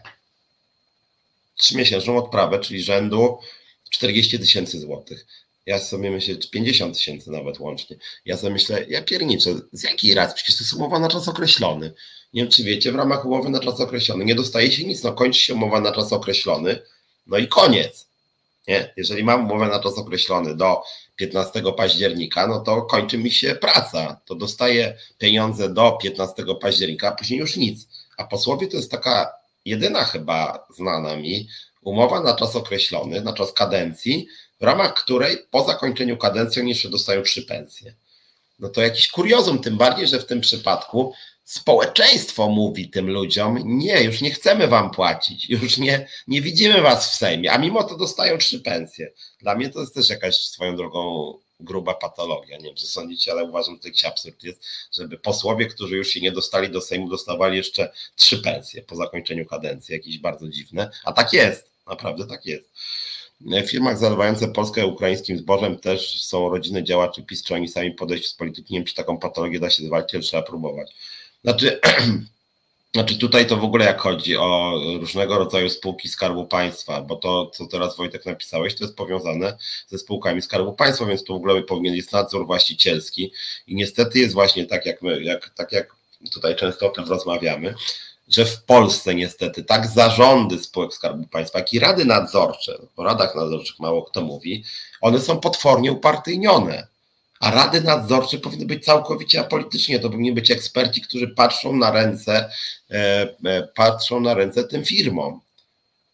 Trzymiesięczną 1.56 2.16
odprawę, 2.16 2.58
czyli 2.58 2.82
rzędu 2.82 3.38
40 3.90 4.38
tysięcy 4.38 4.80
złotych. 4.80 5.26
Ja 5.66 5.78
sobie 5.78 6.10
myślę, 6.10 6.34
50 6.50 6.94
tysięcy 6.94 7.30
nawet 7.30 7.60
łącznie. 7.60 7.96
Ja 8.24 8.36
sobie 8.36 8.52
myślę, 8.52 8.86
ja 8.88 9.02
pierniczę, 9.02 9.54
z 9.72 9.82
jakiej 9.82 10.14
racji? 10.14 10.34
Przecież 10.36 10.56
to 10.56 10.64
jest 10.64 10.74
umowa 10.74 10.98
na 10.98 11.08
czas 11.08 11.28
określony. 11.28 11.92
Nie 12.32 12.42
wiem, 12.42 12.50
czy 12.50 12.64
wiecie, 12.64 12.92
w 12.92 12.94
ramach 12.94 13.24
umowy 13.24 13.50
na 13.50 13.60
czas 13.60 13.80
określony 13.80 14.24
nie 14.24 14.34
dostaje 14.34 14.72
się 14.72 14.84
nic, 14.84 15.02
no 15.02 15.12
kończy 15.12 15.40
się 15.40 15.54
umowa 15.54 15.80
na 15.80 15.92
czas 15.92 16.12
określony, 16.12 16.82
no 17.26 17.38
i 17.38 17.48
koniec. 17.48 18.06
Nie? 18.68 18.92
Jeżeli 18.96 19.24
mam 19.24 19.44
umowę 19.50 19.66
na 19.68 19.80
czas 19.80 19.98
określony 19.98 20.56
do 20.56 20.82
15 21.16 21.62
października, 21.76 22.46
no 22.46 22.60
to 22.60 22.82
kończy 22.82 23.18
mi 23.18 23.30
się 23.30 23.54
praca. 23.54 24.20
To 24.24 24.34
dostaję 24.34 24.98
pieniądze 25.18 25.68
do 25.68 25.92
15 26.02 26.44
października, 26.60 27.08
a 27.08 27.12
później 27.12 27.40
już 27.40 27.56
nic. 27.56 27.88
A 28.16 28.24
posłowie 28.24 28.66
to 28.66 28.76
jest 28.76 28.90
taka 28.90 29.32
jedyna 29.64 30.04
chyba 30.04 30.66
znana 30.76 31.16
mi 31.16 31.48
umowa 31.82 32.20
na 32.20 32.34
czas 32.34 32.56
określony, 32.56 33.20
na 33.20 33.32
czas 33.32 33.52
kadencji, 33.52 34.28
w 34.60 34.64
ramach 34.64 34.94
której 34.94 35.38
po 35.50 35.64
zakończeniu 35.64 36.16
kadencji 36.16 36.62
oni 36.62 36.70
jeszcze 36.70 36.88
dostają 36.88 37.22
trzy 37.22 37.42
pensje. 37.42 37.94
No 38.58 38.68
to 38.68 38.80
jakiś 38.80 39.08
kuriozum, 39.08 39.58
tym 39.58 39.76
bardziej, 39.76 40.06
że 40.06 40.18
w 40.18 40.26
tym 40.26 40.40
przypadku 40.40 41.14
społeczeństwo 41.44 42.48
mówi 42.48 42.90
tym 42.90 43.10
ludziom, 43.10 43.58
nie, 43.64 44.02
już 44.02 44.20
nie 44.20 44.30
chcemy 44.30 44.68
wam 44.68 44.90
płacić, 44.90 45.48
już 45.50 45.78
nie, 45.78 46.08
nie 46.28 46.42
widzimy 46.42 46.80
was 46.80 47.10
w 47.10 47.14
Sejmie, 47.14 47.52
a 47.52 47.58
mimo 47.58 47.84
to 47.84 47.96
dostają 47.96 48.38
trzy 48.38 48.60
pensje. 48.60 49.12
Dla 49.40 49.54
mnie 49.54 49.68
to 49.68 49.80
jest 49.80 49.94
też 49.94 50.10
jakaś 50.10 50.36
swoją 50.36 50.76
drogą 50.76 51.34
gruba 51.60 51.94
patologia. 51.94 52.56
Nie 52.56 52.64
wiem, 52.64 52.76
co 52.76 52.86
sądzicie, 52.86 53.32
ale 53.32 53.44
uważam, 53.44 53.74
że 53.74 53.80
to 53.80 53.88
jakiś 53.88 54.04
absurd 54.04 54.42
jest, 54.42 54.64
żeby 54.92 55.18
posłowie, 55.18 55.66
którzy 55.66 55.96
już 55.96 56.08
się 56.08 56.20
nie 56.20 56.32
dostali 56.32 56.70
do 56.70 56.80
Sejmu, 56.80 57.08
dostawali 57.08 57.56
jeszcze 57.56 57.92
trzy 58.16 58.38
pensje 58.38 58.82
po 58.82 58.96
zakończeniu 58.96 59.46
kadencji. 59.46 59.94
Jakieś 59.94 60.18
bardzo 60.18 60.48
dziwne, 60.48 60.90
a 61.04 61.12
tak 61.12 61.32
jest, 61.32 61.70
naprawdę 61.86 62.26
tak 62.26 62.46
jest. 62.46 62.70
W 63.40 63.70
firmach 63.70 63.98
zalewające 63.98 64.48
Polskę 64.48 64.86
ukraińskim 64.86 65.38
zbożem 65.38 65.78
też 65.78 66.22
są 66.22 66.48
rodziny 66.48 66.84
działaczy 66.84 67.22
PiS, 67.22 67.42
czy 67.42 67.54
oni 67.54 67.68
sami 67.68 67.92
podejść 67.92 68.28
z 68.28 68.34
polityki, 68.34 68.74
nie 68.74 68.78
wiem, 68.78 68.86
czy 68.86 68.94
taką 68.94 69.18
patologię 69.18 69.60
da 69.60 69.70
się 69.70 69.82
zwalczyć, 69.82 70.26
trzeba 70.26 70.42
próbować. 70.42 70.92
Znaczy, 71.44 71.80
znaczy 72.94 73.18
tutaj 73.18 73.46
to 73.46 73.56
w 73.56 73.64
ogóle 73.64 73.84
jak 73.84 74.00
chodzi 74.00 74.36
o 74.36 74.74
różnego 75.00 75.38
rodzaju 75.38 75.70
spółki 75.70 76.08
Skarbu 76.08 76.46
Państwa, 76.46 77.02
bo 77.02 77.16
to, 77.16 77.50
co 77.54 77.66
teraz 77.66 77.96
Wojtek 77.96 78.26
napisałeś, 78.26 78.74
to 78.74 78.84
jest 78.84 78.96
powiązane 78.96 79.58
ze 79.88 79.98
spółkami 79.98 80.42
Skarbu 80.42 80.72
Państwa, 80.72 81.06
więc 81.06 81.24
tu 81.24 81.32
w 81.32 81.36
ogóle 81.36 81.62
powinien 81.62 81.94
jest 81.94 82.12
nadzór 82.12 82.46
właścicielski 82.46 83.32
i 83.66 83.74
niestety 83.74 84.18
jest 84.18 84.34
właśnie 84.34 84.66
tak, 84.66 84.86
jak 84.86 85.02
my, 85.02 85.22
jak, 85.22 85.50
tak 85.50 85.72
jak 85.72 85.94
tutaj 86.32 86.56
często 86.56 86.86
o 86.86 86.90
tym 86.90 87.04
rozmawiamy, 87.04 87.74
że 88.30 88.44
w 88.44 88.64
Polsce 88.64 89.14
niestety 89.14 89.64
tak 89.64 89.86
zarządy 89.86 90.58
spółek 90.58 90.94
Skarbu 90.94 91.26
Państwa, 91.26 91.58
jak 91.58 91.72
i 91.72 91.78
rady 91.78 92.04
nadzorcze, 92.04 92.78
o 92.96 93.04
radach 93.04 93.34
nadzorczych 93.34 93.78
mało 93.78 94.02
kto 94.02 94.20
mówi, 94.20 94.64
one 95.00 95.20
są 95.20 95.40
potwornie 95.40 95.92
upartyjnione 95.92 96.86
A 97.40 97.50
rady 97.50 97.80
nadzorcze 97.80 98.38
powinny 98.38 98.66
być 98.66 98.84
całkowicie 98.84 99.40
apolitycznie. 99.40 100.00
To 100.00 100.10
powinni 100.10 100.32
być 100.32 100.50
eksperci, 100.50 101.00
którzy 101.02 101.28
patrzą 101.28 101.76
na 101.76 101.90
ręce, 101.90 102.50
e, 102.90 102.94
e, 103.44 103.62
patrzą 103.74 104.20
na 104.20 104.34
ręce 104.34 104.64
tym 104.64 104.84
firmom. 104.84 105.40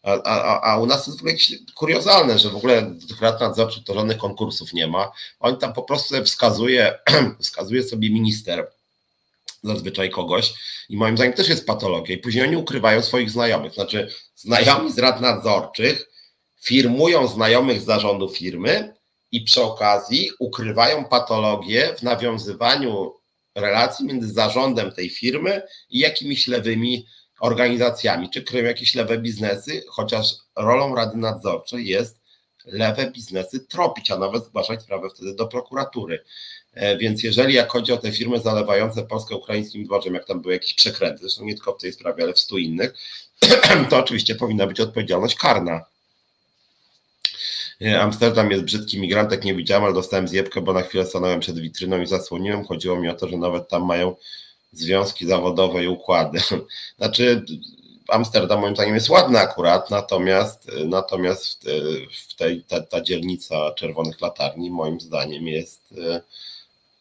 A, 0.03 0.23
a, 0.23 0.61
a 0.71 0.77
u 0.79 0.85
nas 0.85 1.07
jest 1.07 1.19
w 1.19 1.21
ogóle 1.21 1.35
kuriozalne, 1.75 2.39
że 2.39 2.49
w 2.49 2.55
ogóle 2.55 2.95
tych 3.07 3.21
rad 3.21 3.41
nadzorczych 3.41 3.83
to 3.83 3.93
żadnych 3.93 4.17
konkursów 4.17 4.73
nie 4.73 4.87
ma. 4.87 5.11
On 5.39 5.57
tam 5.57 5.73
po 5.73 5.83
prostu 5.83 6.23
wskazuje, 6.23 6.99
wskazuje 7.41 7.83
sobie 7.83 8.09
minister 8.09 8.71
zazwyczaj 9.63 10.09
kogoś 10.09 10.53
i 10.89 10.97
moim 10.97 11.17
zdaniem 11.17 11.33
też 11.33 11.49
jest 11.49 11.65
patologia 11.65 12.15
i 12.15 12.17
później 12.17 12.43
oni 12.43 12.55
ukrywają 12.55 13.01
swoich 13.01 13.29
znajomych. 13.29 13.73
Znaczy 13.73 14.11
znajomi 14.35 14.91
z 14.91 14.97
rad 14.97 15.21
nadzorczych 15.21 16.09
firmują 16.61 17.27
znajomych 17.27 17.81
z 17.81 17.85
zarządu 17.85 18.29
firmy 18.29 18.93
i 19.31 19.41
przy 19.41 19.61
okazji 19.61 20.29
ukrywają 20.39 21.05
patologię 21.05 21.95
w 21.97 22.03
nawiązywaniu 22.03 23.13
relacji 23.55 24.05
między 24.05 24.33
zarządem 24.33 24.91
tej 24.91 25.09
firmy 25.09 25.61
i 25.89 25.99
jakimiś 25.99 26.47
lewymi 26.47 27.05
organizacjami, 27.39 28.29
czy 28.29 28.43
kryją 28.43 28.65
jakieś 28.65 28.95
lewe 28.95 29.17
biznesy, 29.17 29.83
chociaż 29.89 30.25
rolą 30.55 30.95
Rady 30.95 31.17
Nadzorczej 31.17 31.87
jest 31.87 32.19
lewe 32.65 33.11
biznesy 33.11 33.59
tropić, 33.59 34.11
a 34.11 34.17
nawet 34.17 34.45
zgłaszać 34.45 34.81
sprawę 34.81 35.09
wtedy 35.09 35.35
do 35.35 35.47
prokuratury. 35.47 36.23
E, 36.73 36.97
więc 36.97 37.23
jeżeli 37.23 37.53
jak 37.53 37.71
chodzi 37.71 37.93
o 37.93 37.97
te 37.97 38.11
firmy 38.11 38.39
zalewające 38.39 39.03
Polskę 39.03 39.35
ukraińskim 39.35 39.83
dworzem, 39.83 40.13
jak 40.13 40.25
tam 40.25 40.41
były 40.41 40.53
jakieś 40.53 40.73
przekręty, 40.73 41.19
zresztą 41.19 41.45
nie 41.45 41.53
tylko 41.53 41.73
w 41.73 41.81
tej 41.81 41.93
sprawie, 41.93 42.23
ale 42.23 42.33
w 42.33 42.39
stu 42.39 42.57
innych, 42.57 42.93
to 43.89 43.97
oczywiście 43.97 44.35
powinna 44.35 44.67
być 44.67 44.79
odpowiedzialność 44.79 45.35
karna. 45.35 45.85
E, 47.81 48.01
Amsterdam 48.01 48.51
jest 48.51 48.63
brzydki, 48.63 48.99
migrantek 48.99 49.43
nie 49.43 49.55
widziałem, 49.55 49.83
ale 49.83 49.93
dostałem 49.93 50.27
zjebkę, 50.27 50.61
bo 50.61 50.73
na 50.73 50.81
chwilę 50.81 51.05
stanąłem 51.05 51.39
przed 51.39 51.59
witryną 51.59 52.01
i 52.01 52.07
zasłoniłem. 52.07 52.65
Chodziło 52.65 52.99
mi 52.99 53.09
o 53.09 53.13
to, 53.13 53.27
że 53.27 53.37
nawet 53.37 53.69
tam 53.69 53.85
mają 53.85 54.15
związki 54.71 55.27
zawodowe 55.27 55.83
i 55.83 55.87
układy. 55.87 56.39
Znaczy, 56.97 57.45
Amsterdam 58.07 58.59
moim 58.61 58.75
zdaniem 58.75 58.95
jest 58.95 59.09
ładny 59.09 59.39
akurat, 59.39 59.89
natomiast, 59.89 60.71
natomiast 60.85 61.69
w 62.27 62.35
tej, 62.35 62.63
ta, 62.63 62.81
ta 62.81 63.01
dzielnica 63.01 63.71
czerwonych 63.71 64.21
latarni 64.21 64.71
moim 64.71 64.99
zdaniem 64.99 65.47
jest 65.47 65.93
e, 65.97 66.21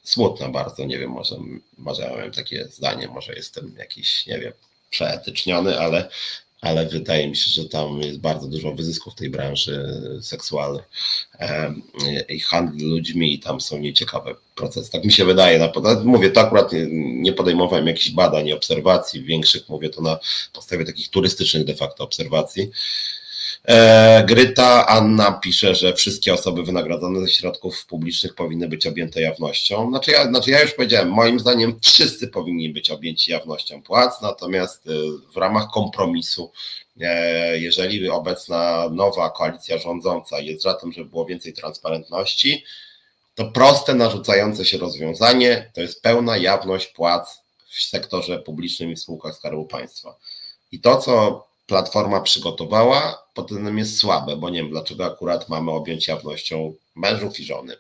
smutna 0.06 0.48
bardzo. 0.48 0.84
Nie 0.84 0.98
wiem, 0.98 1.10
może, 1.10 1.36
może 1.78 2.16
mam 2.16 2.30
takie 2.30 2.64
zdanie, 2.64 3.08
może 3.08 3.34
jestem 3.34 3.74
jakiś, 3.78 4.26
nie 4.26 4.38
wiem, 4.38 4.52
przeetyczniony, 4.90 5.80
ale, 5.80 6.08
ale 6.60 6.86
wydaje 6.86 7.28
mi 7.28 7.36
się, 7.36 7.50
że 7.50 7.68
tam 7.68 8.00
jest 8.00 8.18
bardzo 8.18 8.46
dużo 8.48 8.72
wyzysków 8.72 9.12
w 9.12 9.16
tej 9.16 9.30
branży 9.30 10.00
seksualnej 10.22 10.82
i 12.28 12.40
handlu 12.40 12.88
ludźmi 12.88 13.34
i 13.34 13.38
tam 13.38 13.60
są 13.60 13.78
nieciekawe 13.78 14.34
procesy. 14.54 14.92
Tak 14.92 15.04
mi 15.04 15.12
się 15.12 15.24
wydaje. 15.24 15.72
Mówię 16.04 16.30
to 16.30 16.40
akurat 16.40 16.70
nie 16.94 17.32
podejmowałem 17.32 17.86
jakichś 17.86 18.10
badań 18.10 18.48
i 18.48 18.52
obserwacji 18.52 19.22
większych, 19.22 19.68
mówię 19.68 19.90
to 19.90 20.02
na 20.02 20.18
podstawie 20.52 20.84
takich 20.84 21.08
turystycznych 21.08 21.64
de 21.64 21.74
facto 21.74 22.04
obserwacji. 22.04 22.70
E, 23.66 24.24
Gryta 24.26 24.86
Anna 24.86 25.32
pisze, 25.32 25.74
że 25.74 25.94
wszystkie 25.94 26.34
osoby 26.34 26.62
wynagradzane 26.62 27.20
ze 27.20 27.28
środków 27.28 27.86
publicznych 27.86 28.34
powinny 28.34 28.68
być 28.68 28.86
objęte 28.86 29.20
jawnością. 29.20 29.88
Znaczy 29.88 30.10
ja, 30.10 30.28
znaczy 30.28 30.50
ja 30.50 30.62
już 30.62 30.72
powiedziałem, 30.72 31.10
moim 31.10 31.40
zdaniem 31.40 31.78
wszyscy 31.82 32.28
powinni 32.28 32.70
być 32.70 32.90
objęci 32.90 33.30
jawnością 33.30 33.82
płac, 33.82 34.22
natomiast 34.22 34.86
e, 34.86 34.90
w 35.32 35.36
ramach 35.36 35.70
kompromisu, 35.70 36.52
e, 37.00 37.58
jeżeli 37.58 38.08
obecna 38.08 38.88
nowa 38.92 39.30
koalicja 39.30 39.78
rządząca 39.78 40.40
jest 40.40 40.62
za 40.62 40.74
tym, 40.74 40.92
żeby 40.92 41.10
było 41.10 41.24
więcej 41.24 41.52
transparentności, 41.52 42.64
to 43.34 43.44
proste, 43.44 43.94
narzucające 43.94 44.64
się 44.64 44.78
rozwiązanie 44.78 45.70
to 45.74 45.80
jest 45.80 46.02
pełna 46.02 46.36
jawność 46.36 46.86
płac 46.86 47.42
w 47.68 47.82
sektorze 47.82 48.38
publicznym 48.38 48.90
i 48.90 48.96
w 48.96 49.00
spółkach 49.00 49.34
Skarbu 49.34 49.64
Państwa. 49.64 50.16
I 50.72 50.80
to, 50.80 50.96
co 50.96 51.46
Platforma 51.66 52.20
przygotowała, 52.20 53.26
pod 53.34 53.48
tym 53.48 53.78
jest 53.78 53.98
słabe, 53.98 54.36
bo 54.36 54.50
nie 54.50 54.62
wiem 54.62 54.70
dlaczego 54.70 55.04
akurat 55.04 55.48
mamy 55.48 55.70
objąć 55.70 56.08
jawnością 56.08 56.74
mężów 56.94 57.40
i 57.40 57.44
żony. 57.44 57.76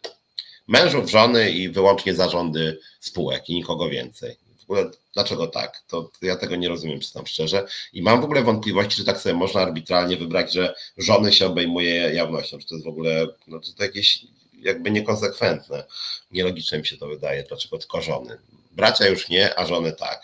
Mężów, 0.68 1.10
żony 1.10 1.50
i 1.50 1.68
wyłącznie 1.68 2.14
zarządy 2.14 2.78
spółek 3.00 3.48
i 3.48 3.54
nikogo 3.54 3.88
więcej. 3.88 4.36
W 4.58 4.62
ogóle 4.62 4.90
dlaczego 5.14 5.46
tak? 5.46 5.82
To 5.88 6.10
ja 6.22 6.36
tego 6.36 6.56
nie 6.56 6.68
rozumiem, 6.68 6.98
przyznam 6.98 7.26
szczerze. 7.26 7.66
I 7.92 8.02
mam 8.02 8.20
w 8.20 8.24
ogóle 8.24 8.42
wątpliwości, 8.42 8.96
czy 8.96 9.04
tak 9.04 9.20
sobie 9.20 9.34
można 9.34 9.60
arbitralnie 9.60 10.16
wybrać, 10.16 10.52
że 10.52 10.74
żony 10.98 11.32
się 11.32 11.46
obejmuje 11.46 11.94
jawnością. 11.94 12.58
Czy 12.58 12.66
to 12.66 12.74
jest 12.74 12.84
w 12.84 12.88
ogóle, 12.88 13.26
no 13.46 13.60
to 13.60 13.84
jakieś 13.84 14.26
jakby 14.60 14.90
niekonsekwentne. 14.90 15.84
Nielogiczne 16.30 16.78
mi 16.78 16.86
się 16.86 16.96
to 16.96 17.08
wydaje. 17.08 17.42
Dlaczego 17.42 17.78
tylko 17.78 18.02
żony? 18.02 18.38
Bracia 18.72 19.06
już 19.06 19.28
nie, 19.28 19.58
a 19.58 19.66
żony 19.66 19.92
tak. 19.92 20.22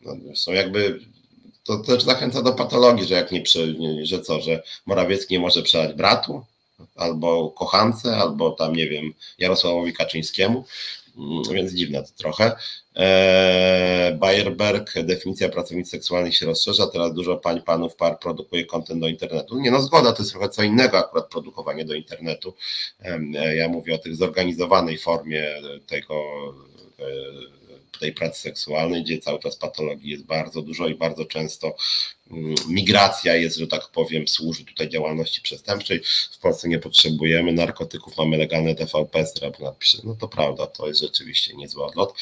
No, 0.00 0.36
są 0.36 0.52
jakby 0.52 1.00
to 1.64 1.78
też 1.78 2.02
zachęca 2.02 2.42
do 2.42 2.52
patologii, 2.52 3.06
że 3.06 3.14
jak 3.14 3.32
nie, 3.32 3.42
że 4.02 4.20
co, 4.20 4.40
że 4.40 4.62
Morawiecki 4.86 5.34
nie 5.34 5.40
może 5.40 5.62
przelać 5.62 5.94
bratu, 5.96 6.44
albo 6.96 7.50
kochance, 7.50 8.16
albo 8.16 8.50
tam, 8.50 8.76
nie 8.76 8.88
wiem, 8.88 9.12
Jarosławowi 9.38 9.92
Kaczyńskiemu, 9.92 10.64
mm, 11.18 11.42
więc 11.52 11.72
dziwne 11.72 12.02
to 12.02 12.08
trochę. 12.16 12.52
Eee, 12.94 14.14
Bayerberg, 14.14 14.94
definicja 15.02 15.48
pracownic 15.48 15.90
seksualnych 15.90 16.36
się 16.36 16.46
rozszerza, 16.46 16.86
teraz 16.86 17.14
dużo 17.14 17.36
pań, 17.36 17.62
panów, 17.62 17.96
par 17.96 18.18
produkuje 18.18 18.64
kontent 18.64 19.00
do 19.00 19.08
internetu. 19.08 19.60
Nie 19.60 19.70
no, 19.70 19.80
zgoda, 19.80 20.12
to 20.12 20.22
jest 20.22 20.32
trochę 20.32 20.48
co 20.48 20.62
innego 20.62 20.98
akurat 20.98 21.28
produkowanie 21.28 21.84
do 21.84 21.94
internetu. 21.94 22.54
Eee, 23.00 23.56
ja 23.56 23.68
mówię 23.68 23.94
o 23.94 23.98
tych 23.98 24.16
zorganizowanej 24.16 24.98
formie 24.98 25.54
tego 25.86 26.14
e, 26.98 27.61
tej 27.98 28.12
pracy 28.12 28.40
seksualnej, 28.40 29.04
gdzie 29.04 29.18
cały 29.18 29.38
czas 29.38 29.56
patologii 29.56 30.10
jest 30.10 30.24
bardzo 30.24 30.62
dużo 30.62 30.88
i 30.88 30.94
bardzo 30.94 31.24
często 31.24 31.76
mm, 32.30 32.54
migracja 32.68 33.34
jest, 33.34 33.56
że 33.56 33.66
tak 33.66 33.88
powiem, 33.88 34.28
służy 34.28 34.64
tutaj 34.64 34.88
działalności 34.88 35.42
przestępczej. 35.42 36.02
W 36.32 36.38
Polsce 36.38 36.68
nie 36.68 36.78
potrzebujemy 36.78 37.52
narkotyków, 37.52 38.16
mamy 38.16 38.36
legalne 38.36 38.74
TVP, 38.74 39.26
srebrna 39.26 39.72
napisze, 39.72 39.98
no 40.04 40.14
to 40.14 40.28
prawda, 40.28 40.66
to 40.66 40.88
jest 40.88 41.00
rzeczywiście 41.00 41.56
niezły 41.56 41.84
odlot. 41.84 42.14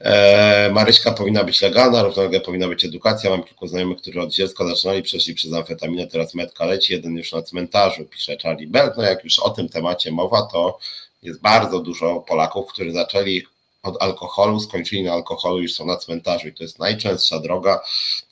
E, 0.00 0.70
Maryśka 0.72 1.12
powinna 1.12 1.44
być 1.44 1.62
legalna, 1.62 2.02
równolegle 2.02 2.40
powinna 2.40 2.68
być 2.68 2.84
edukacja. 2.84 3.30
Mam 3.30 3.44
kilku 3.44 3.66
znajomych, 3.66 3.98
którzy 3.98 4.20
od 4.20 4.32
dziecka 4.32 4.66
zaczynali, 4.66 5.02
przeszli 5.02 5.34
przez 5.34 5.52
amfetaminę, 5.52 6.06
teraz 6.06 6.34
metka 6.34 6.64
leci, 6.64 6.92
jeden 6.92 7.16
już 7.16 7.32
na 7.32 7.42
cmentarzu, 7.42 8.04
pisze 8.04 8.36
Charlie 8.42 8.66
Bell. 8.66 8.92
No 8.96 9.02
jak 9.02 9.24
już 9.24 9.38
o 9.38 9.50
tym 9.50 9.68
temacie 9.68 10.12
mowa, 10.12 10.42
to 10.42 10.78
jest 11.22 11.40
bardzo 11.40 11.80
dużo 11.80 12.20
Polaków, 12.20 12.72
którzy 12.72 12.92
zaczęli 12.92 13.42
od 13.82 14.02
alkoholu, 14.02 14.60
skończyli 14.60 15.02
na 15.02 15.12
alkoholu, 15.12 15.62
już 15.62 15.72
są 15.72 15.86
na 15.86 15.96
cmentarzu 15.96 16.48
i 16.48 16.52
to 16.52 16.62
jest 16.62 16.78
najczęstsza 16.78 17.40
droga 17.40 17.80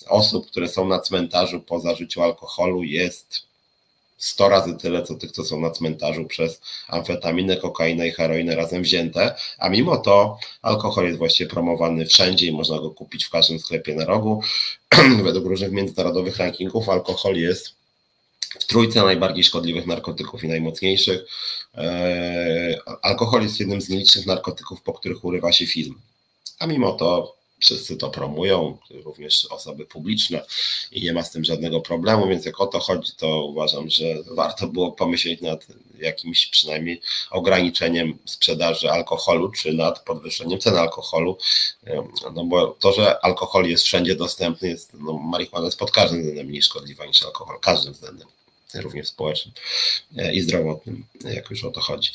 osób, 0.09 0.47
które 0.47 0.69
są 0.69 0.89
na 0.89 1.01
cmentarzu 1.01 1.61
po 1.61 1.81
zażyciu 1.81 2.23
alkoholu 2.23 2.83
jest 2.83 3.47
100 4.19 4.49
razy 4.49 4.77
tyle, 4.77 5.03
co 5.03 5.15
tych, 5.15 5.33
co 5.33 5.45
są 5.45 5.61
na 5.61 5.71
cmentarzu 5.71 6.25
przez 6.25 6.61
amfetaminę, 6.89 7.57
kokainę 7.57 8.09
i 8.09 8.13
heroinę 8.13 8.57
razem 8.57 8.83
wzięte, 8.83 9.35
a 9.59 9.69
mimo 9.69 9.97
to 9.97 10.39
alkohol 10.63 11.05
jest 11.05 11.19
właściwie 11.19 11.51
promowany 11.51 12.07
wszędzie 12.07 12.47
i 12.47 12.53
można 12.53 12.79
go 12.79 12.91
kupić 12.91 13.25
w 13.25 13.31
każdym 13.31 13.59
sklepie 13.59 13.95
na 13.95 14.05
rogu. 14.05 14.43
Według 15.25 15.47
różnych 15.47 15.73
międzynarodowych 15.73 16.37
rankingów 16.37 16.89
alkohol 16.89 17.37
jest 17.37 17.75
w 18.61 18.65
trójce 18.65 19.03
najbardziej 19.03 19.45
szkodliwych 19.45 19.87
narkotyków 19.87 20.45
i 20.45 20.49
najmocniejszych. 20.49 21.25
E, 21.77 22.79
alkohol 23.03 23.43
jest 23.43 23.61
jednym 23.61 23.81
z 23.81 23.89
nielicznych 23.89 24.27
narkotyków, 24.27 24.83
po 24.83 24.93
których 24.93 25.25
urywa 25.25 25.53
się 25.53 25.67
film. 25.67 26.01
A 26.59 26.67
mimo 26.67 26.93
to 26.93 27.37
wszyscy 27.61 27.97
to 27.97 28.11
promują, 28.11 28.79
również 28.91 29.47
osoby 29.51 29.87
publiczne 29.87 30.45
i 30.93 31.03
nie 31.03 31.13
ma 31.13 31.23
z 31.23 31.31
tym 31.31 31.45
żadnego 31.45 31.81
problemu, 31.81 32.29
więc 32.29 32.45
jak 32.45 32.61
o 32.61 32.67
to 32.67 32.81
chodzi, 32.81 33.13
to 33.17 33.45
uważam, 33.45 33.91
że 33.91 34.05
warto 34.31 34.67
było 34.67 34.93
pomyśleć 34.93 35.41
nad 35.41 35.67
jakimś 35.99 36.47
przynajmniej 36.47 37.01
ograniczeniem 37.31 38.19
sprzedaży 38.25 38.91
alkoholu, 38.91 39.51
czy 39.51 39.73
nad 39.73 40.05
podwyższeniem 40.05 40.59
cen 40.59 40.77
alkoholu, 40.77 41.39
e, 41.87 42.09
no 42.35 42.45
bo 42.45 42.67
to, 42.67 42.93
że 42.93 43.25
alkohol 43.25 43.67
jest 43.67 43.85
wszędzie 43.85 44.15
dostępny, 44.15 44.69
jest, 44.69 44.91
no, 44.95 45.13
marihuana 45.13 45.67
jest 45.67 45.79
pod 45.79 45.91
każdym 45.91 46.19
względem 46.19 46.47
mniej 46.47 46.63
szkodliwa 46.63 47.07
niż 47.07 47.23
alkohol, 47.23 47.61
każdym 47.61 47.93
względem 47.93 48.29
również 48.75 49.09
społecznym 49.09 49.55
e, 50.17 50.35
i 50.35 50.41
zdrowotnym, 50.41 51.05
jak 51.25 51.51
już 51.51 51.65
o 51.65 51.71
to 51.71 51.81
chodzi. 51.81 52.11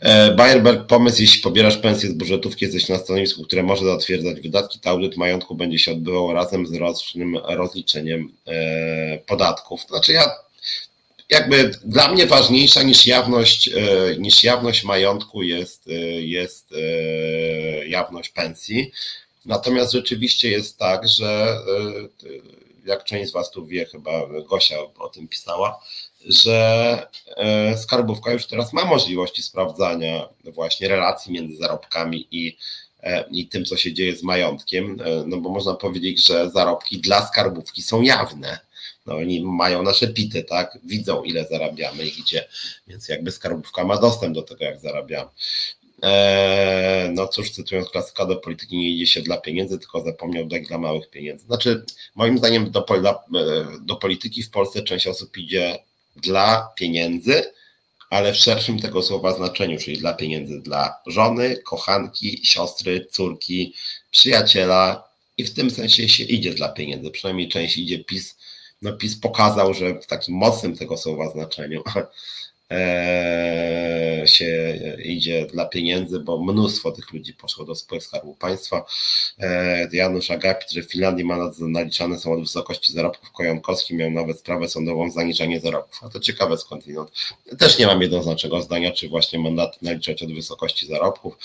E, 0.00 0.34
Bayerberg, 0.34 0.86
pomysł, 0.86 1.20
jeśli 1.22 1.42
pobierasz 1.42 1.76
pensję 1.76 2.08
z 2.08 2.12
budżetówki, 2.12 2.64
jesteś 2.64 2.88
na 2.88 2.98
stanowisku, 2.98 3.42
które 3.42 3.62
może 3.62 3.84
zatwierdzać 3.84 4.40
wydatki, 4.40 4.78
to 4.78 4.90
audyt 4.90 5.16
majątku 5.16 5.54
będzie 5.54 5.78
się 5.78 5.92
odbywał 5.92 6.32
razem 6.32 6.66
z 6.66 6.74
rocznym 6.74 7.36
rozliczeniem 7.36 8.32
e, 8.46 9.18
podatków. 9.18 9.80
Znaczy 9.88 10.12
ja 10.12 10.30
jakby 11.30 11.70
dla 11.84 12.12
mnie 12.12 12.26
ważniejsza 12.26 12.82
niż 12.82 13.06
jawność, 13.06 13.70
niż 14.18 14.44
jawność 14.44 14.84
majątku 14.84 15.42
jest, 15.42 15.88
jest 16.18 16.74
jawność 17.86 18.28
pensji. 18.28 18.90
Natomiast 19.46 19.92
rzeczywiście 19.92 20.50
jest 20.50 20.78
tak, 20.78 21.08
że 21.08 21.58
jak 22.84 23.04
część 23.04 23.30
z 23.30 23.32
Was 23.32 23.50
tu 23.50 23.66
wie, 23.66 23.84
chyba 23.84 24.10
Gosia 24.48 24.76
o 24.98 25.08
tym 25.08 25.28
pisała, 25.28 25.80
że 26.26 27.06
e, 27.36 27.78
skarbówka 27.78 28.32
już 28.32 28.46
teraz 28.46 28.72
ma 28.72 28.84
możliwości 28.84 29.42
sprawdzania 29.42 30.28
właśnie 30.44 30.88
relacji 30.88 31.32
między 31.32 31.56
zarobkami 31.56 32.28
i, 32.30 32.56
e, 33.02 33.24
i 33.30 33.46
tym, 33.46 33.64
co 33.64 33.76
się 33.76 33.92
dzieje 33.92 34.16
z 34.16 34.22
majątkiem, 34.22 35.00
e, 35.00 35.24
no 35.26 35.36
bo 35.36 35.50
można 35.50 35.74
powiedzieć, 35.74 36.26
że 36.26 36.50
zarobki 36.50 37.00
dla 37.00 37.26
skarbówki 37.26 37.82
są 37.82 38.02
jawne. 38.02 38.58
No 39.06 39.16
oni 39.16 39.44
mają 39.44 39.82
nasze 39.82 40.08
pity, 40.08 40.44
tak? 40.44 40.78
Widzą, 40.84 41.22
ile 41.22 41.44
zarabiamy 41.44 42.06
i 42.06 42.22
gdzie, 42.22 42.48
więc 42.86 43.08
jakby 43.08 43.30
skarbówka 43.32 43.84
ma 43.84 43.98
dostęp 43.98 44.34
do 44.34 44.42
tego, 44.42 44.64
jak 44.64 44.80
zarabiamy. 44.80 45.30
No 47.12 47.28
cóż, 47.28 47.50
cytując 47.50 47.88
klasyka 47.88 48.26
do 48.26 48.36
polityki, 48.36 48.76
nie 48.76 48.90
idzie 48.90 49.06
się 49.06 49.22
dla 49.22 49.36
pieniędzy, 49.36 49.78
tylko 49.78 50.02
zapomniał 50.02 50.46
dać 50.46 50.66
dla 50.66 50.78
małych 50.78 51.10
pieniędzy. 51.10 51.46
Znaczy, 51.46 51.84
moim 52.14 52.38
zdaniem 52.38 52.70
do, 52.70 52.86
do 53.80 53.96
polityki 53.96 54.42
w 54.42 54.50
Polsce 54.50 54.82
część 54.82 55.06
osób 55.06 55.38
idzie 55.38 55.78
dla 56.16 56.72
pieniędzy, 56.76 57.44
ale 58.10 58.32
w 58.32 58.36
szerszym 58.36 58.78
tego 58.78 59.02
słowa 59.02 59.34
znaczeniu, 59.34 59.78
czyli 59.78 59.98
dla 59.98 60.14
pieniędzy 60.14 60.60
dla 60.60 60.94
żony, 61.06 61.56
kochanki, 61.56 62.40
siostry, 62.46 63.06
córki, 63.10 63.74
przyjaciela 64.10 65.04
i 65.38 65.44
w 65.44 65.54
tym 65.54 65.70
sensie 65.70 66.08
się 66.08 66.24
idzie 66.24 66.54
dla 66.54 66.68
pieniędzy. 66.68 67.10
Przynajmniej 67.10 67.48
część 67.48 67.78
idzie 67.78 68.04
PiS. 68.04 68.36
No 68.82 68.92
PiS 68.92 69.16
pokazał, 69.16 69.74
że 69.74 70.00
w 70.00 70.06
takim 70.06 70.34
mocnym 70.34 70.76
tego 70.76 70.96
słowa 70.96 71.30
znaczeniu 71.30 71.82
E, 71.96 72.06
się 74.26 74.78
idzie 75.04 75.46
dla 75.46 75.64
pieniędzy, 75.64 76.20
bo 76.20 76.44
mnóstwo 76.44 76.92
tych 76.92 77.12
ludzi 77.12 77.34
poszło 77.34 77.64
do 77.64 77.74
spółek 77.74 78.04
Skarbu 78.04 78.34
Państwa. 78.34 78.84
E, 79.38 79.88
Janusz 79.92 80.30
Agapit, 80.30 80.70
że 80.70 80.82
w 80.82 80.90
Finlandii 80.90 81.24
ma 81.24 81.50
naliczane 81.60 82.18
są 82.18 82.32
od 82.32 82.40
wysokości 82.40 82.92
zarobków, 82.92 83.32
Kojankowski 83.32 83.94
miał 83.94 84.10
nawet 84.10 84.38
sprawę 84.38 84.68
sądową 84.68 85.10
za 85.10 85.14
zaniżanie 85.14 85.60
zarobków. 85.60 86.04
A 86.04 86.08
to 86.08 86.20
ciekawe 86.20 86.58
skądinąd. 86.58 87.10
Też 87.58 87.78
nie 87.78 87.86
mam 87.86 88.02
jednoznacznego 88.02 88.62
zdania, 88.62 88.92
czy 88.92 89.08
właśnie 89.08 89.38
mandaty 89.38 89.78
naliczać 89.82 90.22
od 90.22 90.34
wysokości 90.34 90.86
zarobków. 90.86 91.38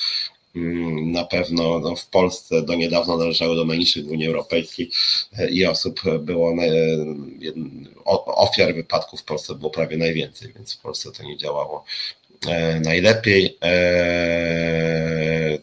Mm, 0.57 1.11
na 1.11 1.23
pewno 1.23 1.79
no, 1.79 1.95
w 1.95 2.07
Polsce 2.07 2.61
do 2.61 2.75
niedawna 2.75 3.17
należały 3.17 3.55
do 3.55 3.65
najniższych 3.65 4.05
w 4.05 4.11
Unii 4.11 4.27
Europejskiej 4.27 4.91
e, 5.37 5.49
i 5.49 5.65
osób 5.65 6.01
było, 6.19 6.51
e, 6.51 6.75
ofiar 8.25 8.75
wypadków 8.75 9.21
w 9.21 9.23
Polsce 9.23 9.55
było 9.55 9.69
prawie 9.69 9.97
najwięcej, 9.97 10.53
więc 10.55 10.73
w 10.73 10.81
Polsce 10.81 11.11
to 11.11 11.23
nie 11.23 11.37
działało 11.37 11.83
e, 12.47 12.79
najlepiej. 12.79 13.57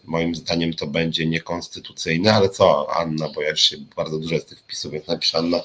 Moim 0.04 0.34
zdaniem 0.34 0.74
to 0.74 0.86
będzie 0.86 1.26
niekonstytucyjne, 1.26 2.32
ale 2.32 2.48
co 2.48 2.96
Anna, 2.96 3.28
bo 3.34 3.42
ja 3.42 3.50
już 3.50 3.60
się 3.60 3.76
bardzo 3.96 4.18
dużo 4.18 4.38
z 4.38 4.44
tych 4.44 4.58
wpisów, 4.58 4.92
więc 4.92 5.06
napiszę 5.06 5.38
Anna, 5.38 5.62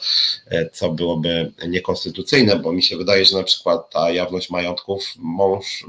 co 0.71 0.91
byłoby 0.91 1.51
niekonstytucyjne, 1.67 2.55
bo 2.55 2.71
mi 2.71 2.83
się 2.83 2.97
wydaje, 2.97 3.25
że 3.25 3.37
na 3.37 3.43
przykład 3.43 3.89
ta 3.89 4.11
jawność 4.11 4.49
majątków 4.49 5.13
mąż, 5.17 5.85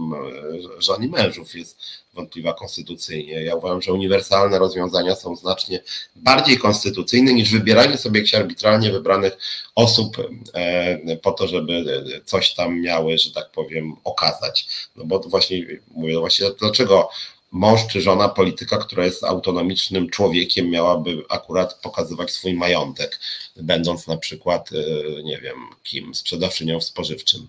żon 0.78 1.04
i 1.04 1.08
mężów 1.08 1.54
jest 1.54 1.99
wątpliwa 2.14 2.52
konstytucyjnie. 2.52 3.42
Ja 3.42 3.54
uważam, 3.56 3.82
że 3.82 3.92
uniwersalne 3.92 4.58
rozwiązania 4.58 5.16
są 5.16 5.36
znacznie 5.36 5.82
bardziej 6.16 6.58
konstytucyjne 6.58 7.32
niż 7.32 7.52
wybieranie 7.52 7.96
sobie 7.96 8.20
jakichś 8.20 8.34
arbitralnie 8.34 8.92
wybranych 8.92 9.38
osób 9.74 10.16
e, 10.54 11.16
po 11.16 11.32
to, 11.32 11.48
żeby 11.48 11.84
coś 12.24 12.54
tam 12.54 12.80
miały, 12.80 13.18
że 13.18 13.32
tak 13.32 13.50
powiem, 13.50 13.92
okazać. 14.04 14.68
No 14.96 15.04
bo 15.04 15.18
to 15.18 15.28
właśnie 15.28 15.66
mówię, 15.90 16.18
właśnie 16.18 16.46
dlaczego 16.58 17.08
mąż 17.52 17.86
czy 17.86 18.00
żona 18.00 18.28
polityka, 18.28 18.78
która 18.78 19.04
jest 19.04 19.24
autonomicznym 19.24 20.10
człowiekiem, 20.10 20.70
miałaby 20.70 21.22
akurat 21.28 21.74
pokazywać 21.74 22.30
swój 22.30 22.54
majątek, 22.54 23.20
będąc 23.56 24.06
na 24.06 24.16
przykład, 24.16 24.70
e, 24.72 25.22
nie 25.22 25.38
wiem, 25.38 25.56
kim, 25.82 26.14
sprzedawczynią 26.14 26.80
w 26.80 26.84
spożywczym. 26.84 27.48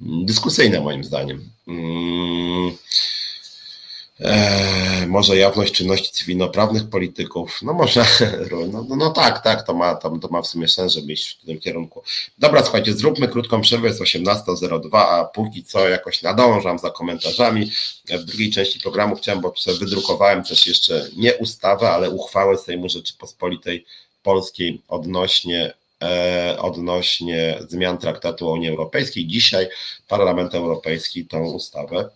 Dyskusyjne 0.00 0.80
moim 0.80 1.04
zdaniem. 1.04 1.50
Mm. 1.68 2.76
E, 4.20 5.06
może 5.06 5.36
jawność 5.36 5.72
czynności 5.72 6.12
cywilnoprawnych 6.12 6.90
polityków. 6.90 7.58
No 7.62 7.72
może, 7.72 8.04
no, 8.72 8.84
no, 8.88 8.96
no, 8.96 9.10
tak, 9.10 9.42
tak, 9.42 9.66
to 9.66 9.74
ma, 9.74 9.94
to, 9.94 10.18
to 10.18 10.28
ma 10.28 10.42
w 10.42 10.46
sumie 10.46 10.68
sens, 10.68 10.92
żeby 10.92 11.12
iść 11.12 11.38
w 11.42 11.46
tym 11.46 11.58
kierunku. 11.58 12.02
Dobra, 12.38 12.62
słuchajcie, 12.62 12.92
zróbmy 12.92 13.28
krótką 13.28 13.60
przerwę, 13.60 13.88
jest 13.88 14.00
18.02, 14.00 14.98
a 14.98 15.24
póki 15.24 15.64
co 15.64 15.88
jakoś 15.88 16.22
nadążam 16.22 16.78
za 16.78 16.90
komentarzami. 16.90 17.70
W 18.10 18.24
drugiej 18.24 18.50
części 18.50 18.80
programu 18.80 19.16
chciałem, 19.16 19.40
bo 19.40 19.54
wydrukowałem 19.80 20.44
też 20.44 20.66
jeszcze 20.66 21.08
nie 21.16 21.34
ustawę, 21.34 21.90
ale 21.90 22.10
uchwałę 22.10 22.58
Sejmu 22.58 22.88
Rzeczypospolitej 22.88 23.84
Polskiej 24.22 24.82
odnośnie 24.88 25.74
e, 26.02 26.56
odnośnie 26.60 27.58
zmian 27.68 27.98
traktatu 27.98 28.48
o 28.48 28.52
Unii 28.52 28.68
Europejskiej. 28.68 29.26
Dzisiaj 29.26 29.68
Parlament 30.08 30.54
Europejski 30.54 31.26
tą 31.26 31.44
ustawę 31.44 32.10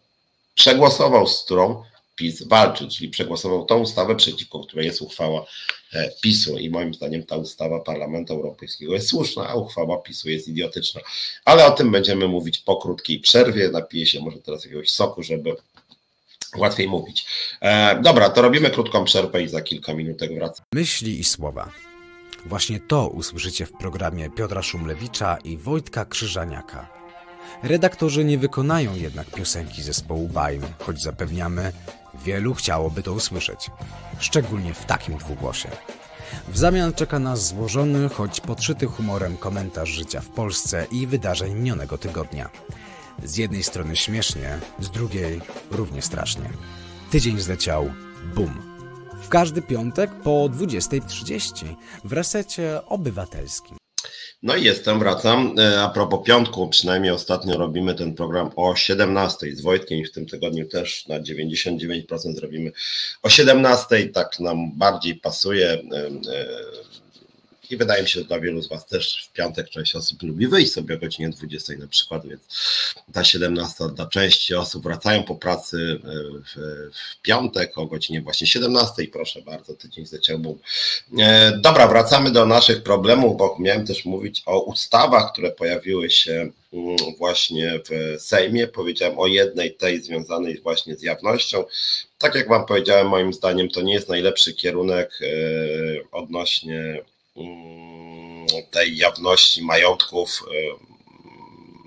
przegłosował, 0.55 1.26
z 1.26 1.42
którą 1.42 1.82
PiS 2.20 2.42
walczy, 2.42 2.88
czyli 2.88 3.08
przegłosował 3.08 3.64
tą 3.64 3.78
ustawę, 3.78 4.16
przeciwko 4.16 4.60
której 4.60 4.86
jest 4.86 5.02
uchwała 5.02 5.46
e, 5.92 6.10
PiSu 6.22 6.58
i 6.58 6.70
moim 6.70 6.94
zdaniem 6.94 7.22
ta 7.22 7.36
ustawa 7.36 7.80
Parlamentu 7.80 8.32
Europejskiego 8.32 8.94
jest 8.94 9.08
słuszna, 9.08 9.48
a 9.48 9.54
uchwała 9.54 9.98
PiSu 9.98 10.30
jest 10.30 10.48
idiotyczna. 10.48 11.00
Ale 11.44 11.66
o 11.66 11.70
tym 11.70 11.90
będziemy 11.90 12.28
mówić 12.28 12.58
po 12.58 12.76
krótkiej 12.76 13.20
przerwie. 13.20 13.70
Napiję 13.70 14.06
się 14.06 14.20
może 14.20 14.38
teraz 14.38 14.64
jakiegoś 14.64 14.90
soku, 14.90 15.22
żeby 15.22 15.56
łatwiej 16.56 16.88
mówić. 16.88 17.26
E, 17.60 18.00
dobra, 18.02 18.30
to 18.30 18.42
robimy 18.42 18.70
krótką 18.70 19.04
przerwę 19.04 19.42
i 19.42 19.48
za 19.48 19.60
kilka 19.60 19.94
minutek 19.94 20.34
wracam. 20.34 20.66
Myśli 20.74 21.20
i 21.20 21.24
słowa. 21.24 21.70
Właśnie 22.46 22.80
to 22.80 23.08
usłyszycie 23.08 23.66
w 23.66 23.72
programie 23.72 24.30
Piotra 24.30 24.62
Szumlewicza 24.62 25.38
i 25.44 25.56
Wojtka 25.56 26.04
Krzyżaniaka. 26.04 26.99
Redaktorzy 27.62 28.24
nie 28.24 28.38
wykonają 28.38 28.95
jednak 28.95 29.26
piosenki 29.26 29.82
zespołu 29.82 30.28
Bajm, 30.28 30.62
choć 30.78 31.03
zapewniamy, 31.03 31.72
wielu 32.24 32.55
chciałoby 32.55 33.03
to 33.03 33.12
usłyszeć. 33.12 33.70
Szczególnie 34.18 34.74
w 34.74 34.84
takim 34.84 35.18
dwugłosie. 35.18 35.68
W 36.49 36.59
zamian 36.59 36.93
czeka 36.93 37.18
nas 37.18 37.47
złożony, 37.47 38.09
choć 38.09 38.41
podszyty 38.41 38.86
humorem 38.86 39.36
komentarz 39.36 39.88
życia 39.88 40.20
w 40.20 40.28
Polsce 40.28 40.86
i 40.91 41.07
wydarzeń 41.07 41.55
minionego 41.55 41.99
tygodnia. 41.99 42.51
Z 43.24 43.36
jednej 43.36 43.62
strony 43.62 43.97
śmiesznie, 43.97 44.59
z 44.78 44.91
drugiej 44.91 45.41
równie 45.70 46.03
strasznie. 46.03 46.51
Tydzień 47.11 47.41
zleciał, 47.41 47.91
bum. 48.34 48.62
W 49.22 49.28
każdy 49.28 49.62
piątek 49.62 50.11
po 50.11 50.30
20.30 50.30 51.74
w 52.05 52.12
resecie 52.12 52.80
obywatelskim. 52.86 53.80
No 54.42 54.57
i 54.57 54.64
jestem, 54.64 54.98
wracam. 54.98 55.55
E, 55.59 55.82
a 55.82 55.88
propos 55.88 56.26
piątku, 56.26 56.68
przynajmniej 56.68 57.12
ostatnio 57.12 57.59
robimy 57.59 57.94
ten 57.94 58.14
program 58.14 58.51
o 58.57 58.76
17 58.76 59.57
z 59.57 59.61
Wojtkiem 59.61 59.98
i 59.98 60.05
w 60.05 60.12
tym 60.12 60.26
tygodniu 60.26 60.68
też 60.68 61.07
na 61.07 61.20
99% 61.20 62.34
zrobimy 62.34 62.72
o 63.22 63.28
17. 63.30 64.09
Tak 64.09 64.40
nam 64.40 64.72
bardziej 64.78 65.14
pasuje. 65.14 65.78
I 67.70 67.76
wydaje 67.76 68.02
mi 68.02 68.08
się, 68.08 68.20
że 68.20 68.26
dla 68.26 68.40
wielu 68.40 68.62
z 68.62 68.68
Was 68.68 68.86
też 68.86 69.28
w 69.30 69.32
piątek 69.32 69.68
część 69.68 69.96
osób 69.96 70.22
lubi 70.22 70.46
wyjść 70.46 70.72
sobie 70.72 70.94
o 70.94 70.98
godzinie 70.98 71.28
20 71.28 71.72
na 71.78 71.86
przykład, 71.86 72.26
więc 72.26 72.42
ta 73.12 73.24
17 73.24 73.84
dla 73.94 74.06
części 74.06 74.54
osób 74.54 74.82
wracają 74.82 75.22
po 75.22 75.34
pracy 75.34 76.00
e, 76.04 76.08
w, 76.40 76.90
w 76.94 77.22
piątek 77.22 77.78
o 77.78 77.86
godzinie 77.86 78.20
właśnie 78.20 78.46
17. 78.46 79.06
Proszę 79.12 79.42
bardzo, 79.42 79.74
tydzień 79.74 80.06
zleciał 80.06 80.58
e, 81.18 81.58
Dobra, 81.58 81.88
wracamy 81.88 82.30
do 82.30 82.46
naszych 82.46 82.82
problemów, 82.82 83.36
bo 83.36 83.56
miałem 83.58 83.86
też 83.86 84.04
mówić 84.04 84.42
o 84.46 84.60
ustawach, 84.60 85.32
które 85.32 85.50
pojawiły 85.50 86.10
się 86.10 86.50
mm, 86.72 86.96
właśnie 87.18 87.80
w 87.90 88.20
Sejmie. 88.22 88.66
Powiedziałem 88.66 89.18
o 89.18 89.26
jednej 89.26 89.74
tej 89.74 90.02
związanej 90.02 90.60
właśnie 90.60 90.96
z 90.96 91.02
jawnością. 91.02 91.64
Tak 92.18 92.34
jak 92.34 92.48
Wam 92.48 92.66
powiedziałem, 92.66 93.08
moim 93.08 93.32
zdaniem 93.32 93.68
to 93.68 93.82
nie 93.82 93.94
jest 93.94 94.08
najlepszy 94.08 94.54
kierunek 94.54 95.18
e, 95.22 95.26
odnośnie 96.12 97.02
tej 98.70 98.97
jawności 98.97 99.62
majątków 99.62 100.43
y, 100.53 100.91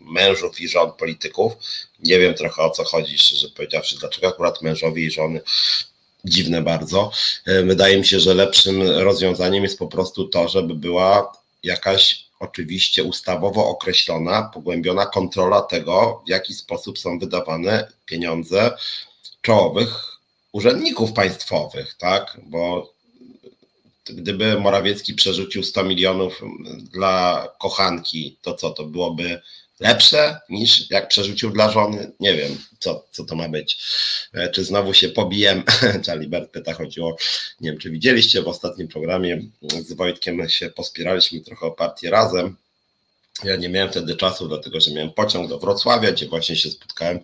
mężów 0.01 0.61
i 0.61 0.67
żon 0.67 0.91
polityków. 0.91 1.53
Nie 1.99 2.19
wiem 2.19 2.33
trochę 2.33 2.61
o 2.61 2.69
co 2.69 2.83
chodzi, 2.83 3.17
szczerze 3.17 3.49
powiedziawszy, 3.49 3.99
dlaczego 3.99 4.27
akurat 4.27 4.61
mężowie 4.61 5.03
i 5.03 5.11
żony. 5.11 5.41
Dziwne 6.25 6.61
bardzo. 6.61 7.11
Y, 7.47 7.63
wydaje 7.63 7.97
mi 7.97 8.05
się, 8.05 8.19
że 8.19 8.33
lepszym 8.33 8.81
rozwiązaniem 8.81 9.63
jest 9.63 9.79
po 9.79 9.87
prostu 9.87 10.27
to, 10.27 10.47
żeby 10.47 10.75
była 10.75 11.31
jakaś 11.63 12.25
oczywiście 12.39 13.03
ustawowo 13.03 13.67
określona, 13.67 14.51
pogłębiona 14.53 15.05
kontrola 15.05 15.61
tego, 15.61 16.23
w 16.25 16.29
jaki 16.29 16.53
sposób 16.53 16.99
są 16.99 17.19
wydawane 17.19 17.91
pieniądze 18.05 18.71
czołowych 19.41 20.13
urzędników 20.51 21.13
państwowych, 21.13 21.93
tak? 21.93 22.37
Bo 22.43 22.92
gdyby 24.09 24.59
Morawiecki 24.59 25.13
przerzucił 25.13 25.63
100 25.63 25.83
milionów 25.83 26.41
dla 26.91 27.47
kochanki, 27.59 28.37
to 28.41 28.53
co, 28.53 28.69
to 28.69 28.83
byłoby 28.85 29.41
lepsze 29.79 30.39
niż 30.49 30.91
jak 30.91 31.07
przerzucił 31.07 31.49
dla 31.49 31.71
żony? 31.71 32.11
Nie 32.19 32.33
wiem, 32.33 32.57
co, 32.79 33.05
co 33.11 33.23
to 33.23 33.35
ma 33.35 33.49
być. 33.49 33.77
E, 34.33 34.49
czy 34.49 34.63
znowu 34.63 34.93
się 34.93 35.09
pobijem? 35.09 35.63
Charlie 36.05 36.47
pyta, 36.51 36.73
chodziło, 36.73 37.17
nie 37.61 37.71
wiem, 37.71 37.79
czy 37.79 37.89
widzieliście 37.89 38.41
w 38.41 38.47
ostatnim 38.47 38.87
programie 38.87 39.41
z 39.61 39.93
Wojtkiem 39.93 40.49
się 40.49 40.69
pospieraliśmy 40.69 41.41
trochę 41.41 41.65
o 41.65 41.71
partię 41.71 42.09
razem 42.09 42.55
Ja 43.43 43.55
nie 43.55 43.69
miałem 43.69 43.89
wtedy 43.91 44.15
czasu, 44.15 44.47
dlatego 44.47 44.81
że 44.81 44.91
miałem 44.91 45.11
pociąg 45.11 45.49
do 45.49 45.59
Wrocławia, 45.59 46.11
gdzie 46.11 46.27
właśnie 46.27 46.55
się 46.55 46.69
spotkałem 46.69 47.19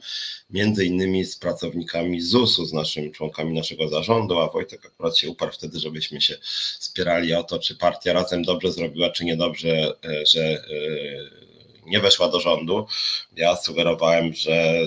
między 0.49 0.85
innymi 0.85 1.25
z 1.25 1.35
pracownikami 1.35 2.21
ZUS-u, 2.21 2.65
z 2.65 2.73
naszymi 2.73 3.11
członkami 3.11 3.53
naszego 3.53 3.87
zarządu, 3.87 4.39
a 4.39 4.49
Wojtek 4.49 4.85
akurat 4.85 5.17
się 5.17 5.29
uparł 5.29 5.51
wtedy, 5.51 5.79
żebyśmy 5.79 6.21
się 6.21 6.37
spierali 6.79 7.33
o 7.33 7.43
to, 7.43 7.59
czy 7.59 7.75
partia 7.75 8.13
razem 8.13 8.43
dobrze 8.43 8.71
zrobiła, 8.71 9.09
czy 9.09 9.25
niedobrze, 9.25 9.93
e, 10.05 10.25
że 10.25 10.41
e, 10.41 10.59
nie 11.85 11.99
weszła 11.99 12.29
do 12.29 12.39
rządu. 12.39 12.87
Ja 13.35 13.55
sugerowałem, 13.55 14.33
że 14.33 14.79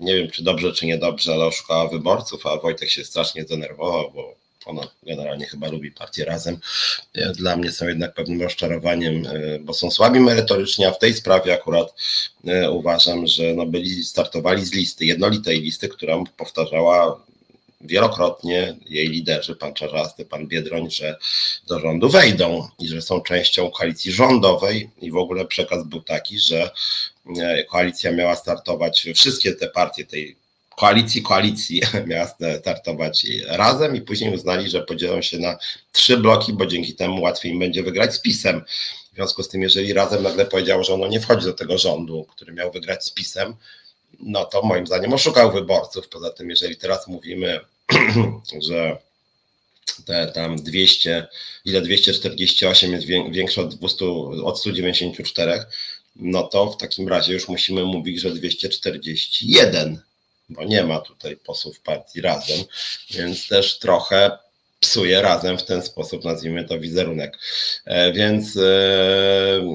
nie 0.00 0.14
wiem, 0.14 0.30
czy 0.30 0.42
dobrze, 0.42 0.72
czy 0.72 0.86
niedobrze, 0.86 1.32
ale 1.32 1.44
oszukała 1.44 1.88
wyborców, 1.88 2.46
a 2.46 2.56
Wojtek 2.56 2.90
się 2.90 3.04
strasznie 3.04 3.42
zdenerwował, 3.42 4.10
bo 4.14 4.45
ona 4.66 4.88
generalnie 5.02 5.46
chyba 5.46 5.68
lubi 5.68 5.90
partię 5.92 6.24
razem. 6.24 6.58
E, 7.14 7.32
dla 7.32 7.56
mnie 7.56 7.72
są 7.72 7.88
jednak 7.88 8.14
pewnym 8.14 8.42
rozczarowaniem, 8.42 9.26
e, 9.26 9.58
bo 9.58 9.74
są 9.74 9.90
słabi 9.90 10.20
merytorycznie, 10.20 10.88
a 10.88 10.92
w 10.92 10.98
tej 10.98 11.14
sprawie 11.14 11.54
akurat 11.54 11.94
e, 12.46 12.70
uważam, 12.70 13.26
że 13.26 13.54
no 13.54 13.66
byli, 13.66 14.04
startowali 14.04 14.64
z 14.64 14.72
listy, 14.72 15.04
jednolitej 15.04 15.60
listy, 15.60 15.88
która 15.88 16.24
powtarzała 16.36 17.20
wielokrotnie 17.80 18.76
jej 18.88 19.08
liderzy, 19.08 19.56
pan 19.56 19.74
Czarzasty, 19.74 20.24
pan 20.24 20.46
Biedroń, 20.46 20.90
że 20.90 21.16
do 21.66 21.80
rządu 21.80 22.08
wejdą 22.08 22.68
i 22.78 22.88
że 22.88 23.02
są 23.02 23.20
częścią 23.20 23.70
koalicji 23.70 24.12
rządowej 24.12 24.90
i 25.00 25.10
w 25.10 25.16
ogóle 25.16 25.44
przekaz 25.44 25.84
był 25.84 26.00
taki, 26.02 26.38
że 26.38 26.70
koalicja 27.68 28.12
miała 28.12 28.36
startować, 28.36 29.08
wszystkie 29.14 29.52
te 29.52 29.68
partie 29.68 30.04
tej 30.04 30.36
koalicji 30.76 31.22
koalicji 31.22 31.82
miała 32.06 32.26
startować 32.60 33.26
razem 33.46 33.96
i 33.96 34.00
później 34.00 34.34
uznali, 34.34 34.70
że 34.70 34.82
podzielą 34.82 35.22
się 35.22 35.38
na 35.38 35.58
trzy 35.92 36.16
bloki, 36.16 36.52
bo 36.52 36.66
dzięki 36.66 36.94
temu 36.94 37.22
łatwiej 37.22 37.52
im 37.52 37.58
będzie 37.58 37.82
wygrać 37.82 38.14
z 38.14 38.20
PiSem. 38.20 38.64
W 39.12 39.14
związku 39.14 39.42
z 39.42 39.48
tym, 39.48 39.62
jeżeli 39.62 39.92
razem 39.92 40.22
nagle 40.22 40.46
powiedział, 40.46 40.84
że 40.84 40.94
ono 40.94 41.06
nie 41.08 41.20
wchodzi 41.20 41.46
do 41.46 41.52
tego 41.52 41.78
rządu, 41.78 42.26
który 42.30 42.52
miał 42.52 42.72
wygrać 42.72 43.04
z 43.04 43.10
PiSem, 43.10 43.54
no 44.20 44.44
to 44.44 44.62
moim 44.62 44.86
zdaniem 44.86 45.12
oszukał 45.12 45.52
wyborców. 45.52 46.08
Poza 46.08 46.30
tym, 46.30 46.50
jeżeli 46.50 46.76
teraz 46.76 47.08
mówimy, 47.08 47.60
że 48.68 48.98
te 50.04 50.26
tam 50.26 50.56
200, 50.56 51.26
ile 51.64 51.80
248 51.80 52.92
jest 52.92 53.06
większe 53.06 53.60
od 53.62 53.74
200, 53.74 54.04
od 54.44 54.58
194, 54.58 55.64
no 56.16 56.42
to 56.42 56.70
w 56.70 56.76
takim 56.76 57.08
razie 57.08 57.32
już 57.32 57.48
musimy 57.48 57.84
mówić, 57.84 58.20
że 58.20 58.30
241 58.30 60.00
bo 60.48 60.64
nie 60.64 60.84
ma 60.84 61.00
tutaj 61.00 61.36
posłów 61.36 61.80
partii 61.80 62.20
razem, 62.20 62.58
więc 63.10 63.48
też 63.48 63.78
trochę 63.78 64.38
psuje 64.80 65.22
razem 65.22 65.58
w 65.58 65.64
ten 65.64 65.82
sposób, 65.82 66.24
nazwijmy 66.24 66.64
to 66.64 66.80
wizerunek. 66.80 67.38
E, 67.84 68.12
więc, 68.12 68.56
e, 68.56 68.62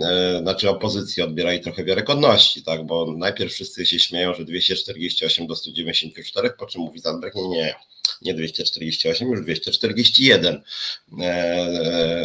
e, 0.03 0.39
znaczy 0.41 0.69
opozycji 0.69 1.23
odbiera 1.23 1.51
jej 1.51 1.61
trochę 1.61 1.83
wiarygodności, 1.83 2.63
tak, 2.63 2.85
bo 2.85 3.13
najpierw 3.17 3.53
wszyscy 3.53 3.85
się 3.85 3.99
śmieją, 3.99 4.33
że 4.33 4.45
248 4.45 5.47
do 5.47 5.55
194, 5.55 6.49
po 6.49 6.65
czym 6.65 6.81
mówi 6.81 6.99
Zandberg, 6.99 7.35
nie, 7.35 7.47
nie, 7.47 7.75
nie 8.21 8.33
248, 8.33 9.29
już 9.29 9.41
241. 9.41 10.61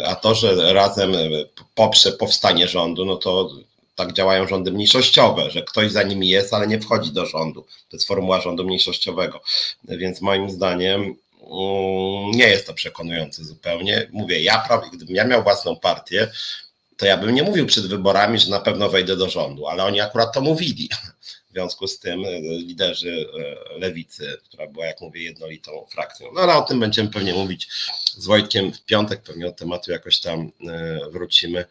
A 0.05 0.15
to, 0.15 0.35
że 0.35 0.73
razem 0.73 1.15
poprze 1.75 2.11
powstanie 2.11 2.67
rządu, 2.67 3.05
no 3.05 3.15
to 3.15 3.51
tak 3.97 4.13
działają 4.13 4.47
rządy 4.47 4.71
mniejszościowe, 4.71 5.51
że 5.51 5.61
ktoś 5.61 5.91
za 5.91 6.03
nimi 6.03 6.29
jest, 6.29 6.53
ale 6.53 6.67
nie 6.67 6.79
wchodzi 6.79 7.11
do 7.11 7.25
rządu. 7.25 7.61
To 7.61 7.97
jest 7.97 8.07
formuła 8.07 8.41
rządu 8.41 8.63
mniejszościowego. 8.63 9.41
Więc 9.83 10.21
moim 10.21 10.49
zdaniem 10.49 11.01
mm, 11.01 12.31
nie 12.31 12.47
jest 12.47 12.67
to 12.67 12.73
przekonujące 12.73 13.43
zupełnie. 13.43 14.07
Mówię, 14.11 14.41
ja 14.41 14.63
prawie, 14.67 14.87
gdybym 14.93 15.15
ja 15.15 15.25
miał 15.25 15.43
własną 15.43 15.75
partię, 15.75 16.31
to 16.97 17.05
ja 17.05 17.17
bym 17.17 17.35
nie 17.35 17.43
mówił 17.43 17.65
przed 17.65 17.87
wyborami, 17.87 18.39
że 18.39 18.49
na 18.49 18.59
pewno 18.59 18.89
wejdę 18.89 19.17
do 19.17 19.29
rządu, 19.29 19.67
ale 19.67 19.83
oni 19.83 20.01
akurat 20.01 20.33
to 20.33 20.41
mówili. 20.41 20.89
W 21.49 21.51
związku 21.51 21.87
z 21.87 21.99
tym 21.99 22.25
e, 22.25 22.39
liderzy 22.41 23.25
e, 23.75 23.79
lewicy, 23.79 24.37
która 24.43 24.67
była, 24.67 24.85
jak 24.85 25.01
mówię, 25.01 25.23
jednolitą 25.23 25.85
frakcją. 25.89 26.27
No 26.35 26.41
ale 26.41 26.55
o 26.55 26.61
tym 26.61 26.79
będziemy 26.79 27.09
pewnie 27.09 27.33
mówić 27.33 27.67
z 28.17 28.25
Wojtkiem 28.25 28.73
w 28.73 28.85
piątek, 28.85 29.21
pewnie 29.21 29.47
od 29.47 29.57
tematu 29.57 29.91
jakoś 29.91 30.19
tam 30.19 30.51
e, 30.67 30.99
wrócimy. 31.09 31.65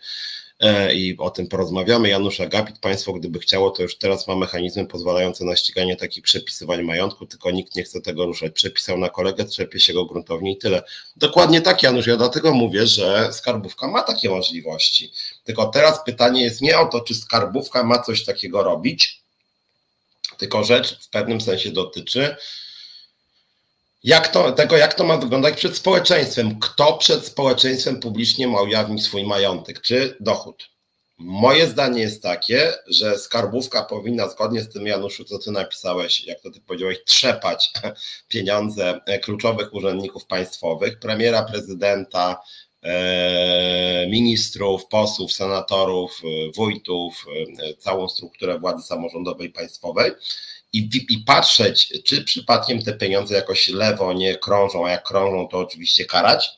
E, 0.61 0.95
i 0.95 1.17
o 1.19 1.31
tym 1.31 1.47
porozmawiamy. 1.47 2.09
Janusz 2.09 2.41
Agapit, 2.41 2.79
państwo 2.79 3.13
gdyby 3.13 3.39
chciało, 3.39 3.71
to 3.71 3.83
już 3.83 3.99
teraz 3.99 4.29
ma 4.29 4.37
mechanizmy 4.37 4.87
pozwalające 4.87 5.45
na 5.45 5.57
ściganie 5.57 5.97
takich 5.97 6.23
przepisywań 6.25 6.83
majątku, 6.83 7.27
tylko 7.27 7.51
nikt 7.51 7.77
nie 7.77 7.83
chce 7.83 8.01
tego 8.01 8.27
ruszać. 8.27 8.53
Przepisał 8.53 8.99
na 8.99 9.09
kolegę, 9.09 9.45
trzepie 9.45 9.81
się 9.81 9.93
go 9.93 10.05
gruntownie 10.05 10.53
i 10.53 10.57
tyle. 10.57 10.83
Dokładnie 11.17 11.61
tak, 11.61 11.83
Janusz, 11.83 12.07
ja 12.07 12.17
dlatego 12.17 12.55
mówię, 12.55 12.87
że 12.87 13.33
skarbówka 13.33 13.89
ma 13.89 14.03
takie 14.03 14.31
możliwości. 14.31 15.13
Tylko 15.45 15.67
teraz 15.67 16.05
pytanie 16.05 16.43
jest 16.43 16.63
nie 16.63 16.79
o 16.79 16.87
to, 16.87 17.01
czy 17.01 17.15
skarbówka 17.15 17.85
ma 17.85 17.99
coś 18.03 18.25
takiego 18.25 18.63
robić, 18.63 19.21
tylko 20.39 20.65
rzecz 20.65 21.05
w 21.05 21.09
pewnym 21.09 21.41
sensie 21.41 21.71
dotyczy 21.71 22.37
jak 24.07 24.29
to, 24.29 24.53
tego, 24.53 24.77
jak 24.77 24.95
to 24.95 25.05
ma 25.05 25.17
wyglądać 25.17 25.57
przed 25.57 25.77
społeczeństwem. 25.77 26.59
Kto 26.61 26.93
przed 26.99 27.27
społeczeństwem 27.27 28.01
publicznie 28.01 28.49
ma 28.49 28.63
ujawnić 28.63 29.05
swój 29.05 29.25
majątek 29.25 29.81
czy 29.81 30.17
dochód? 30.21 30.71
Moje 31.19 31.67
zdanie 31.67 32.01
jest 32.01 32.23
takie, 32.23 32.73
że 32.87 33.19
skarbówka 33.19 33.83
powinna, 33.83 34.29
zgodnie 34.29 34.61
z 34.61 34.69
tym, 34.69 34.87
Januszu, 34.87 35.25
co 35.25 35.39
ty 35.39 35.51
napisałeś, 35.51 36.25
jak 36.25 36.41
to 36.41 36.51
ty 36.51 36.61
powiedziałeś, 36.61 36.99
trzepać 37.05 37.71
pieniądze 38.29 39.01
kluczowych 39.23 39.75
urzędników 39.75 40.27
państwowych, 40.27 40.99
premiera, 40.99 41.43
prezydenta, 41.43 42.41
e, 42.83 44.07
ministrów, 44.11 44.87
posłów, 44.87 45.33
senatorów, 45.33 46.21
wójtów, 46.57 47.27
e, 47.63 47.75
całą 47.75 48.09
strukturę 48.09 48.59
władzy 48.59 48.87
samorządowej 48.87 49.51
państwowej 49.51 50.13
i, 50.73 51.07
i 51.11 51.19
patrzeć, 51.19 52.03
czy 52.05 52.25
przypadkiem 52.25 52.83
te 52.83 52.93
pieniądze 52.93 53.35
jakoś 53.35 53.69
lewo 53.69 54.13
nie 54.13 54.37
krążą, 54.37 54.87
a 54.87 54.91
jak 54.91 55.05
krążą, 55.05 55.49
to 55.49 55.59
oczywiście 55.59 56.05
karać, 56.05 56.51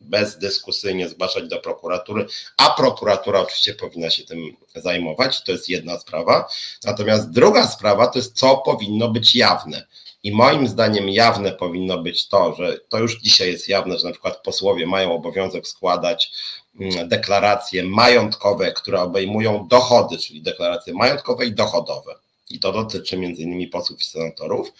bezdyskusyjnie 0.00 1.08
zgłaszać 1.08 1.48
do 1.48 1.60
prokuratury, 1.60 2.26
a 2.56 2.70
prokuratura 2.70 3.40
oczywiście 3.40 3.74
powinna 3.74 4.10
się 4.10 4.24
tym 4.24 4.56
zajmować. 4.74 5.42
To 5.42 5.52
jest 5.52 5.68
jedna 5.68 5.98
sprawa. 5.98 6.48
Natomiast 6.84 7.30
druga 7.30 7.66
sprawa 7.66 8.06
to 8.06 8.18
jest, 8.18 8.36
co 8.36 8.56
powinno 8.56 9.08
być 9.08 9.34
jawne. 9.34 9.86
I 10.22 10.32
moim 10.32 10.68
zdaniem 10.68 11.08
jawne 11.08 11.52
powinno 11.52 11.98
być 11.98 12.28
to, 12.28 12.54
że 12.54 12.78
to 12.88 12.98
już 12.98 13.20
dzisiaj 13.20 13.52
jest 13.52 13.68
jawne, 13.68 13.98
że 13.98 14.06
na 14.06 14.12
przykład 14.12 14.42
posłowie 14.42 14.86
mają 14.86 15.14
obowiązek 15.14 15.66
składać 15.68 16.32
mm, 16.80 17.08
deklaracje 17.08 17.82
majątkowe, 17.84 18.72
które 18.72 19.00
obejmują 19.00 19.68
dochody, 19.68 20.18
czyli 20.18 20.42
deklaracje 20.42 20.94
majątkowe 20.94 21.46
i 21.46 21.52
dochodowe 21.52 22.14
i 22.50 22.60
to 22.60 22.72
dotyczy 22.72 23.16
innymi 23.16 23.68
posłów 23.68 24.00
i 24.00 24.04
senatorów, 24.04 24.72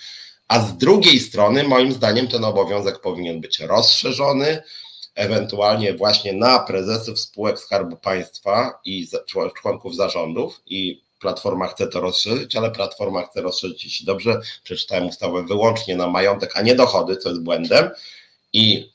a 0.48 0.60
z 0.60 0.76
drugiej 0.76 1.20
strony 1.20 1.64
moim 1.64 1.92
zdaniem 1.92 2.28
ten 2.28 2.44
obowiązek 2.44 3.00
powinien 3.00 3.40
być 3.40 3.60
rozszerzony, 3.60 4.62
ewentualnie 5.14 5.94
właśnie 5.94 6.32
na 6.32 6.58
prezesów 6.58 7.20
spółek 7.20 7.58
Skarbu 7.58 7.96
Państwa 7.96 8.80
i 8.84 9.08
członków 9.62 9.96
zarządów 9.96 10.60
i 10.66 11.02
Platforma 11.20 11.66
chce 11.66 11.86
to 11.86 12.00
rozszerzyć, 12.00 12.56
ale 12.56 12.70
Platforma 12.70 13.22
chce 13.22 13.40
rozszerzyć, 13.40 13.84
jeśli 13.84 14.06
dobrze 14.06 14.40
przeczytałem 14.64 15.08
ustawę, 15.08 15.42
wyłącznie 15.42 15.96
na 15.96 16.06
majątek, 16.06 16.56
a 16.56 16.62
nie 16.62 16.74
dochody, 16.74 17.16
co 17.16 17.28
jest 17.28 17.42
błędem. 17.42 17.90
I 18.52 18.90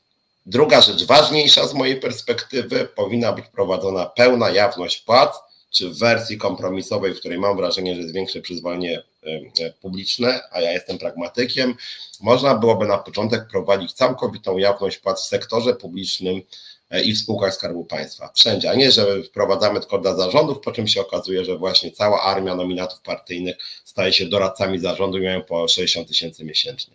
druga 0.45 0.81
rzecz 0.81 1.03
ważniejsza 1.03 1.67
z 1.67 1.73
mojej 1.73 1.99
perspektywy, 1.99 2.89
powinna 2.95 3.33
być 3.33 3.45
prowadzona 3.45 4.05
pełna 4.05 4.49
jawność 4.49 4.97
płac, 4.97 5.35
czy 5.75 5.89
w 5.89 5.99
wersji 5.99 6.37
kompromisowej, 6.37 7.13
w 7.13 7.19
której 7.19 7.39
mam 7.39 7.57
wrażenie, 7.57 7.95
że 7.95 8.01
jest 8.01 8.13
większe 8.13 8.41
przyzwolenie 8.41 9.03
e, 9.23 9.29
e, 9.65 9.73
publiczne, 9.81 10.41
a 10.51 10.61
ja 10.61 10.71
jestem 10.71 10.97
pragmatykiem, 10.97 11.75
można 12.21 12.55
byłoby 12.55 12.85
na 12.85 12.97
początek 12.97 13.47
prowadzić 13.47 13.93
całkowitą 13.93 14.57
jawność 14.57 14.97
płac 14.97 15.21
w 15.21 15.27
sektorze 15.27 15.73
publicznym 15.73 16.41
e, 16.89 17.03
i 17.03 17.13
w 17.13 17.17
spółkach 17.17 17.53
Skarbu 17.53 17.85
Państwa. 17.85 18.31
Wszędzie, 18.35 18.69
a 18.69 18.75
nie, 18.75 18.91
że 18.91 19.23
wprowadzamy 19.23 19.79
tylko 19.79 19.97
dla 19.97 20.15
zarządów, 20.15 20.59
po 20.59 20.71
czym 20.71 20.87
się 20.87 21.01
okazuje, 21.01 21.45
że 21.45 21.57
właśnie 21.57 21.91
cała 21.91 22.21
armia 22.21 22.55
nominatów 22.55 23.01
partyjnych 23.01 23.55
staje 23.85 24.13
się 24.13 24.25
doradcami 24.25 24.79
zarządu 24.79 25.17
i 25.17 25.23
mają 25.23 25.41
po 25.41 25.67
60 25.67 26.07
tysięcy 26.07 26.45
miesięcznie. 26.45 26.93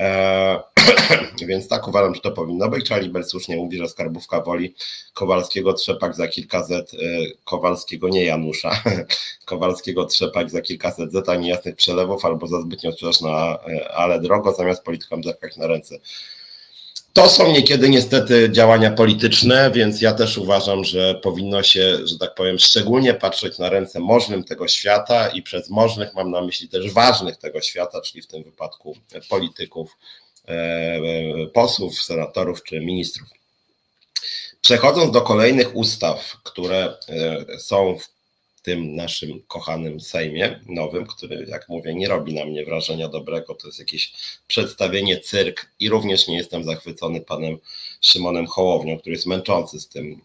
Eee, 0.00 0.58
więc 1.48 1.68
tak 1.68 1.88
uważam, 1.88 2.14
że 2.14 2.20
to 2.20 2.30
powinno 2.30 2.68
być. 2.68 2.88
Charlie 2.88 3.24
słusznie 3.24 3.56
mówi, 3.56 3.78
że 3.78 3.88
skarbówka 3.88 4.40
woli 4.40 4.74
Kowalskiego 5.14 5.72
trzepak 5.72 6.14
za 6.14 6.28
kilkaset, 6.28 6.94
e, 6.94 6.96
Kowalskiego 7.44 8.08
nie 8.08 8.24
Janusza, 8.24 8.82
Kowalskiego 9.44 10.04
trzepak 10.04 10.50
za 10.50 10.60
kilkaset 10.60 11.12
zeta 11.12 11.36
niejasnych 11.36 11.76
przelewów 11.76 12.24
albo 12.24 12.46
za 12.46 12.60
zbytnio 12.60 12.92
sprzedaż 12.92 13.20
na 13.20 13.58
e, 13.68 13.92
ale 13.92 14.20
drogo, 14.20 14.52
zamiast 14.52 14.84
politykom 14.84 15.24
zerkać 15.24 15.56
na 15.56 15.66
ręce. 15.66 15.98
To 17.12 17.28
są 17.28 17.52
niekiedy 17.52 17.88
niestety 17.88 18.48
działania 18.52 18.90
polityczne, 18.90 19.70
więc 19.74 20.00
ja 20.00 20.12
też 20.12 20.38
uważam, 20.38 20.84
że 20.84 21.14
powinno 21.14 21.62
się, 21.62 21.98
że 22.06 22.18
tak 22.18 22.34
powiem, 22.34 22.58
szczególnie 22.58 23.14
patrzeć 23.14 23.58
na 23.58 23.68
ręce 23.68 24.00
możnym 24.00 24.44
tego 24.44 24.68
świata 24.68 25.28
i 25.28 25.42
przez 25.42 25.70
możnych 25.70 26.14
mam 26.14 26.30
na 26.30 26.40
myśli 26.40 26.68
też 26.68 26.92
ważnych 26.92 27.36
tego 27.36 27.60
świata, 27.60 28.00
czyli 28.00 28.22
w 28.22 28.26
tym 28.26 28.42
wypadku 28.42 28.96
polityków, 29.28 29.96
e, 30.48 30.52
e, 30.52 31.00
posłów, 31.46 32.02
senatorów 32.02 32.62
czy 32.62 32.80
ministrów. 32.80 33.28
Przechodząc 34.60 35.12
do 35.12 35.22
kolejnych 35.22 35.76
ustaw, 35.76 36.36
które 36.42 36.94
e, 37.08 37.58
są 37.58 37.96
tym 38.62 38.96
naszym 38.96 39.42
kochanym 39.48 40.00
Sejmie 40.00 40.60
nowym, 40.66 41.06
który, 41.06 41.46
jak 41.48 41.68
mówię, 41.68 41.94
nie 41.94 42.08
robi 42.08 42.34
na 42.34 42.44
mnie 42.44 42.64
wrażenia 42.64 43.08
dobrego. 43.08 43.54
To 43.54 43.68
jest 43.68 43.78
jakieś 43.78 44.12
przedstawienie, 44.46 45.20
cyrk 45.20 45.66
i 45.80 45.88
również 45.88 46.28
nie 46.28 46.36
jestem 46.36 46.64
zachwycony 46.64 47.20
panem 47.20 47.58
Szymonem 48.00 48.46
Hołownią, 48.46 48.98
który 48.98 49.14
jest 49.14 49.26
męczący 49.26 49.80
z 49.80 49.88
tym 49.88 50.20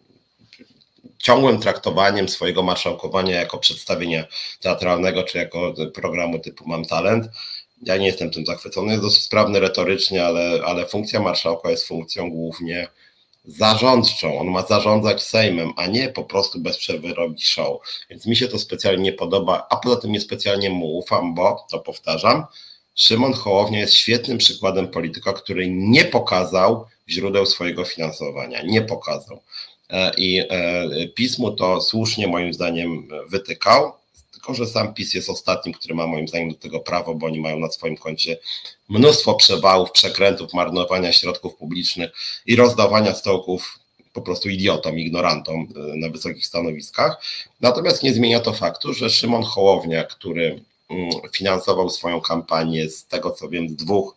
ciągłym 1.18 1.60
traktowaniem 1.60 2.28
swojego 2.28 2.62
marszałkowania 2.62 3.36
jako 3.36 3.58
przedstawienia 3.58 4.24
teatralnego 4.60 5.22
czy 5.22 5.38
jako 5.38 5.74
programu 5.94 6.38
typu 6.38 6.68
Mam 6.68 6.84
Talent. 6.84 7.26
Ja 7.82 7.96
nie 7.96 8.06
jestem 8.06 8.30
tym 8.30 8.46
zachwycony, 8.46 8.90
jest 8.90 9.02
dosyć 9.02 9.22
sprawny 9.22 9.60
retorycznie, 9.60 10.24
ale, 10.24 10.60
ale 10.64 10.86
funkcja 10.86 11.20
marszałka 11.20 11.70
jest 11.70 11.86
funkcją 11.86 12.30
głównie 12.30 12.88
zarządczą. 13.46 14.38
On 14.38 14.46
ma 14.46 14.62
zarządzać 14.62 15.22
Sejmem, 15.22 15.72
a 15.76 15.86
nie 15.86 16.08
po 16.08 16.24
prostu 16.24 16.60
bez 16.60 16.78
przerwy 16.78 17.14
show. 17.40 17.80
Więc 18.10 18.26
mi 18.26 18.36
się 18.36 18.48
to 18.48 18.58
specjalnie 18.58 19.02
nie 19.02 19.12
podoba, 19.12 19.66
a 19.70 19.76
poza 19.76 19.96
tym 19.96 20.12
niespecjalnie 20.12 20.70
mu 20.70 20.98
ufam, 20.98 21.34
bo, 21.34 21.66
to 21.70 21.78
powtarzam, 21.78 22.44
Szymon 22.94 23.32
Hołownia 23.32 23.78
jest 23.78 23.94
świetnym 23.94 24.38
przykładem 24.38 24.88
polityka, 24.88 25.32
który 25.32 25.70
nie 25.70 26.04
pokazał 26.04 26.86
źródeł 27.08 27.46
swojego 27.46 27.84
finansowania. 27.84 28.62
Nie 28.62 28.82
pokazał. 28.82 29.40
E, 29.90 30.12
I 30.16 30.38
e, 30.38 31.08
pismo 31.08 31.50
to 31.50 31.80
słusznie 31.80 32.26
moim 32.26 32.54
zdaniem 32.54 33.08
wytykał, 33.28 33.92
tylko 34.46 34.64
że 34.64 34.70
sam 34.72 34.94
PiS 34.94 35.14
jest 35.14 35.30
ostatnim, 35.30 35.74
który 35.74 35.94
ma 35.94 36.06
moim 36.06 36.28
zdaniem 36.28 36.48
do 36.50 36.58
tego 36.58 36.80
prawo, 36.80 37.14
bo 37.14 37.26
oni 37.26 37.40
mają 37.40 37.58
na 37.58 37.70
swoim 37.70 37.96
koncie 37.96 38.38
mnóstwo 38.88 39.34
przewałów, 39.34 39.90
przekrętów, 39.90 40.54
marnowania 40.54 41.12
środków 41.12 41.56
publicznych 41.56 42.10
i 42.46 42.56
rozdawania 42.56 43.14
stołków 43.14 43.78
po 44.12 44.22
prostu 44.22 44.48
idiotom, 44.48 44.98
ignorantom 44.98 45.68
e, 45.76 45.96
na 45.96 46.08
wysokich 46.08 46.46
stanowiskach. 46.46 47.22
Natomiast 47.60 48.02
nie 48.02 48.14
zmienia 48.14 48.40
to 48.40 48.52
faktu, 48.52 48.94
że 48.94 49.10
Szymon 49.10 49.42
Hołownia, 49.42 50.04
który 50.04 50.62
mm, 50.90 51.10
finansował 51.32 51.90
swoją 51.90 52.20
kampanię 52.20 52.90
z 52.90 53.06
tego 53.06 53.30
co 53.30 53.48
wiem 53.48 53.68
z 53.68 53.76
dwóch 53.76 54.15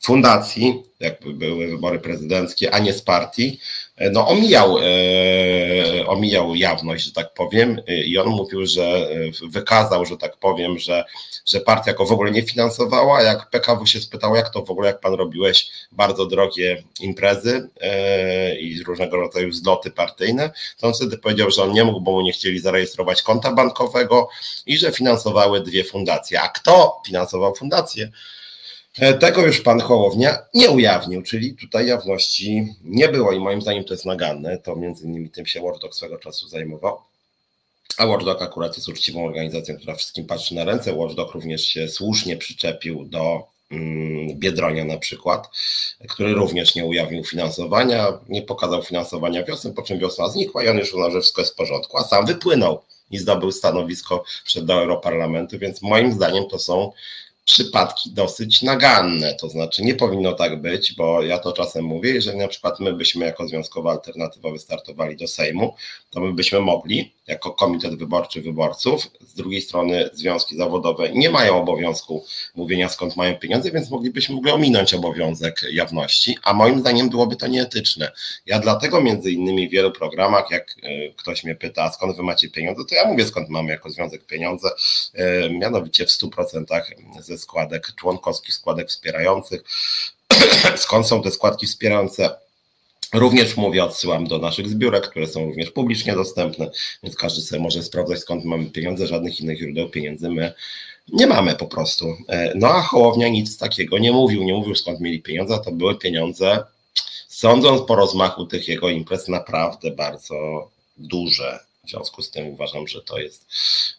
fundacji, 0.00 0.82
jakby 1.00 1.32
były 1.34 1.66
wybory 1.66 1.98
prezydenckie, 1.98 2.74
a 2.74 2.78
nie 2.78 2.92
z 2.92 3.02
partii, 3.02 3.60
no 4.12 4.28
omijał, 4.28 4.78
e, 4.78 6.06
omijał 6.06 6.54
jawność, 6.54 7.04
że 7.04 7.12
tak 7.12 7.34
powiem, 7.34 7.80
i 8.06 8.18
on 8.18 8.28
mówił, 8.28 8.66
że 8.66 8.82
e, 8.82 9.48
wykazał, 9.48 10.06
że 10.06 10.16
tak 10.16 10.36
powiem, 10.36 10.78
że, 10.78 11.04
że 11.46 11.60
partia 11.60 11.92
go 11.92 12.04
w 12.04 12.12
ogóle 12.12 12.30
nie 12.30 12.42
finansowała. 12.42 13.22
Jak 13.22 13.50
PKW 13.50 13.86
się 13.86 14.00
spytał, 14.00 14.34
jak 14.34 14.50
to 14.50 14.64
w 14.64 14.70
ogóle, 14.70 14.86
jak 14.86 15.00
pan 15.00 15.14
robiłeś 15.14 15.70
bardzo 15.92 16.26
drogie 16.26 16.82
imprezy 17.00 17.68
e, 17.80 18.58
i 18.58 18.82
różnego 18.82 19.16
rodzaju 19.16 19.52
zloty 19.52 19.90
partyjne, 19.90 20.50
to 20.78 20.86
on 20.86 20.94
wtedy 20.94 21.18
powiedział, 21.18 21.50
że 21.50 21.62
on 21.62 21.72
nie 21.72 21.84
mógł, 21.84 22.00
bo 22.00 22.12
mu 22.12 22.20
nie 22.20 22.32
chcieli 22.32 22.58
zarejestrować 22.58 23.22
konta 23.22 23.52
bankowego 23.52 24.28
i 24.66 24.78
że 24.78 24.92
finansowały 24.92 25.60
dwie 25.60 25.84
fundacje. 25.84 26.40
A 26.40 26.48
kto 26.48 27.02
finansował 27.06 27.54
fundację? 27.54 28.10
E, 28.98 29.14
tego 29.14 29.46
już 29.46 29.60
pan 29.60 29.80
Hołownia 29.80 30.38
nie 30.54 30.70
ujawnił, 30.70 31.22
czyli 31.22 31.54
tutaj 31.54 31.86
jawności 31.86 32.74
nie 32.84 33.08
było 33.08 33.32
i 33.32 33.40
moim 33.40 33.62
zdaniem 33.62 33.84
to 33.84 33.94
jest 33.94 34.06
naganne. 34.06 34.58
To 34.58 34.76
między 34.76 35.04
innymi 35.06 35.30
tym 35.30 35.46
się 35.46 35.60
Wordog 35.60 35.94
swego 35.94 36.18
czasu 36.18 36.48
zajmował. 36.48 36.98
A 37.98 38.06
Watchdog 38.06 38.42
akurat 38.42 38.76
jest 38.76 38.88
uczciwą 38.88 39.26
organizacją, 39.26 39.76
która 39.76 39.94
wszystkim 39.94 40.26
patrzy 40.26 40.54
na 40.54 40.64
ręce. 40.64 40.94
Watchdog 40.94 41.32
również 41.32 41.62
się 41.62 41.88
słusznie 41.88 42.36
przyczepił 42.36 43.04
do 43.04 43.46
mm, 43.70 44.38
Biedronia 44.38 44.84
na 44.84 44.98
przykład, 44.98 45.48
który 46.08 46.34
również 46.34 46.74
nie 46.74 46.84
ujawnił 46.84 47.24
finansowania, 47.24 48.18
nie 48.28 48.42
pokazał 48.42 48.82
finansowania 48.82 49.44
wiosny, 49.44 49.72
po 49.72 49.82
czym 49.82 49.98
wiosna 49.98 50.28
znikła 50.28 50.64
i 50.64 50.68
on 50.68 50.78
już 50.78 50.94
uznał, 50.94 51.10
że 51.10 51.20
wszystko 51.20 51.42
jest 51.42 51.52
w 51.52 51.56
porządku, 51.56 51.98
a 51.98 52.04
sam 52.04 52.26
wypłynął 52.26 52.82
i 53.10 53.18
zdobył 53.18 53.52
stanowisko 53.52 54.24
przed 54.44 54.64
do 54.64 54.74
Europarlamentu, 54.74 55.58
więc 55.58 55.82
moim 55.82 56.12
zdaniem 56.12 56.48
to 56.48 56.58
są 56.58 56.92
przypadki 57.50 58.10
dosyć 58.10 58.62
naganne. 58.62 59.34
To 59.34 59.48
znaczy, 59.48 59.82
nie 59.82 59.94
powinno 59.94 60.32
tak 60.32 60.62
być, 60.62 60.92
bo 60.92 61.22
ja 61.22 61.38
to 61.38 61.52
czasem 61.52 61.84
mówię, 61.84 62.10
jeżeli 62.10 62.38
na 62.38 62.48
przykład 62.48 62.80
my 62.80 62.92
byśmy 62.92 63.26
jako 63.26 63.48
Związkowa 63.48 63.90
Alternatywa 63.90 64.50
wystartowali 64.50 65.16
do 65.16 65.28
Sejmu, 65.28 65.74
to 66.10 66.20
my 66.20 66.32
byśmy 66.32 66.60
mogli, 66.60 67.12
jako 67.26 67.50
Komitet 67.50 67.94
Wyborczy 67.94 68.42
Wyborców, 68.42 69.10
z 69.20 69.34
drugiej 69.34 69.62
strony 69.62 70.10
związki 70.12 70.56
zawodowe 70.56 71.12
nie 71.12 71.30
mają 71.30 71.56
obowiązku 71.56 72.24
mówienia 72.54 72.88
skąd 72.88 73.16
mają 73.16 73.36
pieniądze, 73.36 73.70
więc 73.70 73.90
moglibyśmy 73.90 74.34
w 74.34 74.38
ogóle 74.38 74.52
ominąć 74.52 74.94
obowiązek 74.94 75.62
jawności, 75.72 76.38
a 76.42 76.52
moim 76.52 76.80
zdaniem 76.80 77.10
byłoby 77.10 77.36
to 77.36 77.46
nieetyczne. 77.46 78.12
Ja 78.46 78.58
dlatego 78.58 79.00
między 79.00 79.30
innymi 79.30 79.68
w 79.68 79.72
wielu 79.72 79.92
programach, 79.92 80.50
jak 80.50 80.74
e, 80.82 81.12
ktoś 81.16 81.44
mnie 81.44 81.54
pyta, 81.54 81.92
skąd 81.92 82.16
wy 82.16 82.22
macie 82.22 82.50
pieniądze, 82.50 82.84
to 82.84 82.94
ja 82.94 83.04
mówię 83.04 83.26
skąd 83.26 83.48
mamy 83.48 83.70
jako 83.70 83.90
związek 83.90 84.26
pieniądze, 84.26 84.70
e, 85.14 85.50
mianowicie 85.50 86.06
w 86.06 86.10
100% 86.10 86.64
ze 87.20 87.38
składek 87.38 87.94
członkowskich, 87.94 88.54
składek 88.54 88.88
wspierających. 88.88 89.62
Skąd 90.76 91.06
są 91.06 91.22
te 91.22 91.30
składki 91.30 91.66
wspierające? 91.66 92.49
Również 93.14 93.56
mówię, 93.56 93.84
odsyłam 93.84 94.26
do 94.26 94.38
naszych 94.38 94.68
zbiórek, 94.68 95.08
które 95.08 95.26
są 95.26 95.44
również 95.44 95.70
publicznie 95.70 96.14
dostępne, 96.14 96.70
więc 97.02 97.16
każdy 97.16 97.42
sobie 97.42 97.62
może 97.62 97.82
sprawdzać 97.82 98.18
skąd 98.18 98.44
mamy 98.44 98.66
pieniądze, 98.66 99.06
żadnych 99.06 99.40
innych 99.40 99.58
źródeł 99.58 99.88
pieniędzy 99.88 100.28
my 100.28 100.52
nie 101.12 101.26
mamy 101.26 101.54
po 101.54 101.66
prostu. 101.66 102.16
E, 102.28 102.52
no 102.54 102.68
a 102.68 102.82
Hołownia 102.82 103.28
nic 103.28 103.58
takiego 103.58 103.98
nie 103.98 104.12
mówił, 104.12 104.42
nie 104.42 104.54
mówił 104.54 104.74
skąd 104.74 105.00
mieli 105.00 105.22
pieniądze, 105.22 105.58
to 105.64 105.72
były 105.72 105.98
pieniądze, 105.98 106.64
sądząc 107.28 107.82
po 107.82 107.94
rozmachu 107.96 108.46
tych 108.46 108.68
jego 108.68 108.88
imprez, 108.88 109.28
naprawdę 109.28 109.90
bardzo 109.90 110.68
duże. 110.96 111.58
W 111.84 111.90
związku 111.90 112.22
z 112.22 112.30
tym 112.30 112.48
uważam, 112.48 112.88
że 112.88 113.02
to 113.02 113.18
jest 113.18 113.46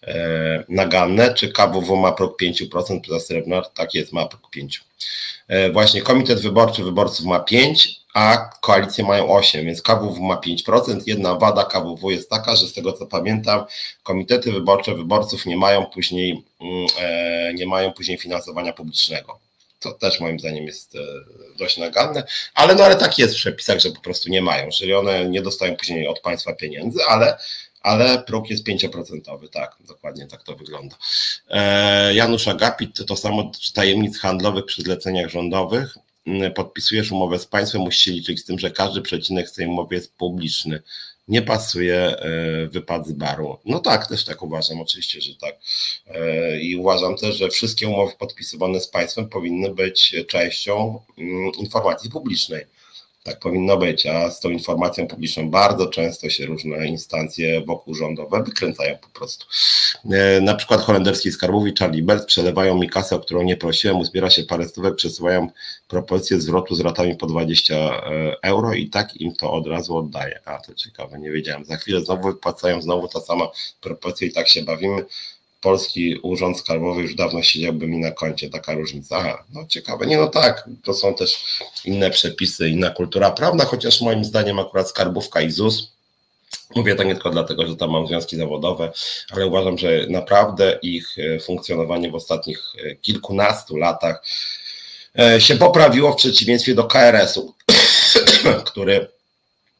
e, 0.04 0.64
naganne. 0.70 1.34
Czy 1.34 1.52
KWW 1.52 1.96
ma 1.96 2.12
próg 2.12 2.42
5% 2.42 3.00
za 3.10 3.20
Srebrnar? 3.20 3.70
Tak 3.70 3.94
jest, 3.94 4.14
ma 4.14 4.26
próg 4.26 4.42
5%. 4.58 4.80
E, 5.48 5.72
właśnie 5.72 6.02
Komitet 6.02 6.40
Wyborczy 6.40 6.84
Wyborców 6.84 7.26
ma 7.26 7.40
5%, 7.40 7.76
a 8.14 8.50
koalicje 8.62 9.04
mają 9.04 9.30
8, 9.30 9.66
więc 9.66 9.82
KWW 9.82 10.24
ma 10.24 10.36
5%. 10.36 11.02
Jedna 11.06 11.36
wada 11.36 11.66
KWW 11.66 12.12
jest 12.12 12.30
taka, 12.30 12.56
że 12.56 12.68
z 12.68 12.74
tego 12.74 12.94
co 12.94 13.06
pamiętam, 13.06 13.66
komitety 14.04 14.52
wyborcze 14.52 14.96
wyborców 14.96 15.46
nie 15.46 15.58
mają 15.58 15.86
później, 15.86 16.44
mm, 16.62 16.88
e, 17.00 17.54
nie 17.54 17.68
mają 17.68 17.94
później 17.94 18.18
finansowania 18.18 18.74
publicznego. 18.74 19.40
To 19.80 19.92
też 19.92 20.20
moim 20.20 20.40
zdaniem 20.40 20.66
jest 20.66 20.96
e, 20.96 21.00
dość 21.58 21.78
naganne, 21.78 22.24
ale 22.54 22.76
no 22.76 22.84
ale 22.84 22.96
tak 22.96 23.18
jest 23.18 23.34
w 23.34 23.38
przepisach, 23.38 23.80
że 23.80 23.92
po 23.92 24.02
prostu 24.02 24.30
nie 24.30 24.42
mają, 24.42 24.70
czyli 24.70 24.94
one 24.94 25.30
nie 25.30 25.42
dostają 25.42 25.76
później 25.76 26.08
od 26.08 26.20
państwa 26.20 26.54
pieniędzy, 26.54 27.00
ale 27.08 27.38
ale 27.82 28.24
próg 28.24 28.50
jest 28.50 28.68
5%, 28.68 29.50
tak, 29.50 29.76
dokładnie 29.80 30.28
tak 30.28 30.44
to 30.44 30.56
wygląda. 30.56 30.96
E, 31.50 32.14
Janusz 32.14 32.48
Agapit 32.48 32.98
to 32.98 33.04
to 33.04 33.16
samo 33.16 33.52
tajemnic 33.74 34.20
handlowych 34.20 34.66
przy 34.66 34.82
zleceniach 34.82 35.30
rządowych. 35.30 35.98
Mm, 36.26 36.54
podpisujesz 36.54 37.12
umowę 37.12 37.40
z 37.40 37.46
państwem, 37.46 37.82
musisz 37.82 38.02
się 38.02 38.12
liczyć 38.12 38.40
z 38.40 38.46
tym, 38.46 38.60
że 38.60 38.72
każdy 38.72 39.02
przecinek 39.02 39.50
z 39.50 39.54
tej 39.54 39.68
umowy 39.68 39.96
jest 39.96 40.16
publiczny. 40.16 40.82
Nie 41.28 41.42
pasuje 41.42 41.96
e, 41.96 42.68
wypad 42.68 43.08
z 43.08 43.12
baru. 43.12 43.58
No 43.66 43.80
tak, 43.80 44.08
też 44.08 44.26
tak 44.26 44.42
uważam, 44.44 44.82
oczywiście, 44.82 45.22
że 45.22 45.36
tak. 45.36 45.56
E, 46.08 46.60
I 46.62 46.76
uważam 46.76 47.18
też, 47.18 47.36
że 47.36 47.50
wszystkie 47.50 47.88
umowy 47.88 48.14
podpisywane 48.20 48.80
z 48.80 48.88
państwem 48.88 49.30
powinny 49.30 49.74
być 49.74 50.16
częścią 50.28 51.02
mm, 51.18 51.52
informacji 51.60 52.10
publicznej 52.10 52.66
tak 53.24 53.40
powinno 53.40 53.78
być, 53.78 54.06
a 54.06 54.32
z 54.32 54.40
tą 54.40 54.50
informacją 54.50 55.08
publiczną 55.08 55.50
bardzo 55.50 55.88
często 55.88 56.30
się 56.30 56.46
różne 56.46 56.88
instancje 56.88 57.62
wokół 57.62 57.96
rządowe 57.96 58.44
wykręcają 58.44 58.98
po 58.98 59.10
prostu. 59.10 59.46
E, 60.12 60.42
na 60.42 60.56
przykład 60.56 60.82
holenderski 60.82 61.32
skarbówki 61.32 61.74
Charlie 61.80 62.04
Belt 62.04 62.26
przelewają 62.26 62.78
mi 62.78 62.90
kasę, 62.90 63.16
o 63.16 63.20
którą 63.20 63.44
nie 63.44 63.58
prosiłem, 63.58 64.00
uzbiera 64.00 64.30
się 64.30 64.44
parę 64.44 64.68
stówek, 64.68 64.96
przesyłają 64.96 65.48
propozycję 65.88 66.42
zwrotu 66.42 66.76
z 66.76 66.80
ratami 66.80 67.16
po 67.16 67.28
20 67.28 67.76
e, 67.76 68.02
euro 68.44 68.74
i 68.74 68.90
tak 68.90 69.16
im 69.22 69.36
to 69.36 69.52
od 69.52 69.68
razu 69.68 69.98
oddaję. 69.98 70.40
A 70.46 70.58
to 70.58 70.74
ciekawe, 70.74 71.20
nie 71.20 71.32
wiedziałem. 71.32 71.66
Za 71.66 71.78
chwilę 71.78 72.02
znowu 72.02 72.28
wypłacają 72.28 72.82
znowu 72.82 73.08
ta 73.08 73.20
sama 73.20 73.48
propozycja 73.82 74.28
i 74.28 74.32
tak 74.32 74.50
się 74.50 74.62
bawimy 74.62 75.06
polski 75.62 76.20
urząd 76.24 76.60
skarbowy 76.60 77.02
już 77.02 77.16
dawno 77.16 77.44
siedziałby 77.44 77.88
mi 77.88 77.98
na 77.98 78.12
koncie, 78.12 78.50
taka 78.50 78.74
różnica. 78.74 79.18
Aha, 79.18 79.44
no 79.54 79.66
ciekawe. 79.68 80.08
Nie 80.08 80.18
no 80.18 80.28
tak, 80.28 80.70
to 80.84 80.94
są 80.94 81.14
też 81.14 81.60
inne 81.86 82.10
przepisy, 82.10 82.70
inna 82.70 82.90
kultura 82.90 83.32
prawna, 83.32 83.66
chociaż 83.66 84.02
moim 84.02 84.26
zdaniem 84.26 84.60
akurat 84.60 84.90
skarbówka 84.90 85.42
i 85.42 85.52
ZUS 85.52 85.92
Mówię 86.76 86.96
to 86.96 87.04
nie 87.04 87.14
tylko 87.14 87.30
dlatego, 87.30 87.68
że 87.68 87.76
tam 87.76 87.90
mam 87.90 88.08
związki 88.08 88.38
zawodowe, 88.38 88.92
ale 89.32 89.48
uważam, 89.48 89.78
że 89.78 90.06
naprawdę 90.10 90.80
ich 90.82 91.16
e, 91.20 91.40
funkcjonowanie 91.40 92.12
w 92.12 92.16
ostatnich 92.16 92.60
e, 92.84 92.96
kilkunastu 92.96 93.78
latach 93.78 94.24
e, 95.20 95.42
się 95.42 95.56
poprawiło 95.56 96.12
w 96.12 96.16
przeciwieństwie 96.16 96.76
do 96.76 96.84
KRS-u, 96.84 97.54
który 98.66 99.08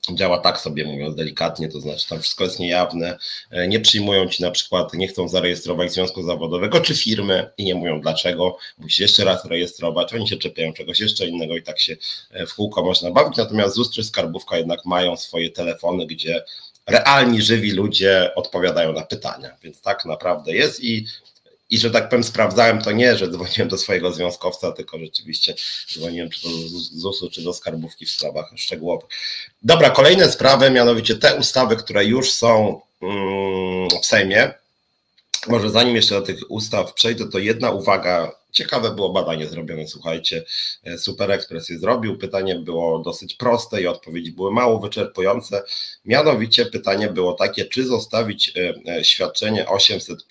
działa 0.10 0.38
tak 0.38 0.60
sobie 0.60 0.86
mówiąc 0.86 1.16
delikatnie, 1.16 1.70
to 1.70 1.80
znaczy 1.80 2.08
tam 2.08 2.20
wszystko 2.20 2.44
jest 2.44 2.60
niejawne, 2.60 3.18
e, 3.52 3.68
nie 3.68 3.80
przyjmują 3.80 4.28
ci 4.28 4.44
na 4.44 4.52
przykład, 4.52 4.94
nie 4.94 5.08
chcą 5.08 5.28
zarejestrować 5.28 5.94
związku 5.94 6.24
zawodowego 6.24 6.82
czy 6.82 6.96
firmy 6.96 7.50
i 7.58 7.64
nie 7.64 7.76
mówią 7.76 8.02
dlaczego, 8.02 8.58
musisz 8.78 9.00
jeszcze 9.00 9.24
raz 9.24 9.46
rejestrować, 9.46 10.14
oni 10.14 10.28
się 10.28 10.38
czepiają 10.38 10.74
czegoś 10.74 11.00
jeszcze 11.00 11.28
innego 11.28 11.58
i 11.58 11.64
tak 11.64 11.80
się 11.80 11.98
e, 12.32 12.46
w 12.46 12.56
kółko 12.56 12.84
można 12.84 13.12
bawić, 13.12 13.38
natomiast 13.38 13.76
ZUS 13.76 13.92
czy 13.92 14.04
Skarbówka 14.04 14.58
jednak 14.58 14.86
mają 14.86 15.18
swoje 15.18 15.50
telefony, 15.50 16.06
gdzie 16.06 16.44
realni, 16.88 17.42
żywi 17.42 17.72
ludzie 17.72 18.32
odpowiadają 18.36 18.94
na 18.94 19.02
pytania, 19.02 19.56
więc 19.64 19.82
tak 19.82 20.06
naprawdę 20.06 20.54
jest 20.54 20.84
i 20.84 21.06
i 21.72 21.78
że 21.78 21.92
tak 21.92 22.10
powiem, 22.10 22.24
sprawdzałem 22.24 22.82
to 22.82 22.92
nie, 22.92 23.18
że 23.18 23.30
dzwoniłem 23.30 23.68
do 23.68 23.78
swojego 23.78 24.14
związkowca, 24.14 24.72
tylko 24.72 25.00
rzeczywiście 25.00 25.56
dzwoniłem 25.94 26.30
czy 26.30 26.42
do 26.42 26.50
ZUS-u, 26.94 27.30
czy 27.30 27.42
do 27.42 27.54
skarbówki 27.54 28.06
w 28.06 28.12
sprawach 28.12 28.52
szczegółowych. 28.56 29.10
Dobra, 29.64 29.90
kolejne 29.90 30.32
sprawy, 30.32 30.72
mianowicie 30.72 31.16
te 31.16 31.36
ustawy, 31.36 31.76
które 31.76 32.06
już 32.06 32.32
są 32.32 32.82
mm, 33.02 33.90
w 34.02 34.06
Sejmie. 34.06 34.54
Może 35.48 35.70
zanim 35.70 35.96
jeszcze 35.96 36.16
do 36.16 36.22
tych 36.22 36.40
ustaw 36.50 36.94
przejdę, 36.94 37.30
to 37.30 37.40
jedna 37.40 37.72
uwaga 37.72 38.32
Ciekawe 38.52 38.92
było 38.96 39.10
badanie 39.10 39.48
zrobione, 39.48 39.88
słuchajcie. 39.88 40.44
E, 40.84 40.98
Super 40.98 41.32
Express 41.32 41.70
je 41.70 41.80
zrobił. 41.80 42.18
Pytanie 42.18 42.56
było 42.56 43.00
dosyć 43.00 43.34
proste 43.34 43.82
i 43.82 43.88
odpowiedzi 43.88 44.32
były 44.32 44.52
mało 44.52 44.80
wyczerpujące. 44.80 45.64
Mianowicie 46.06 46.66
pytanie 46.66 47.08
było 47.08 47.34
takie, 47.34 47.66
czy 47.66 47.86
zostawić 47.86 48.54
e, 48.58 48.74
e, 48.94 49.04
świadczenie 49.04 49.68
800, 49.68 50.28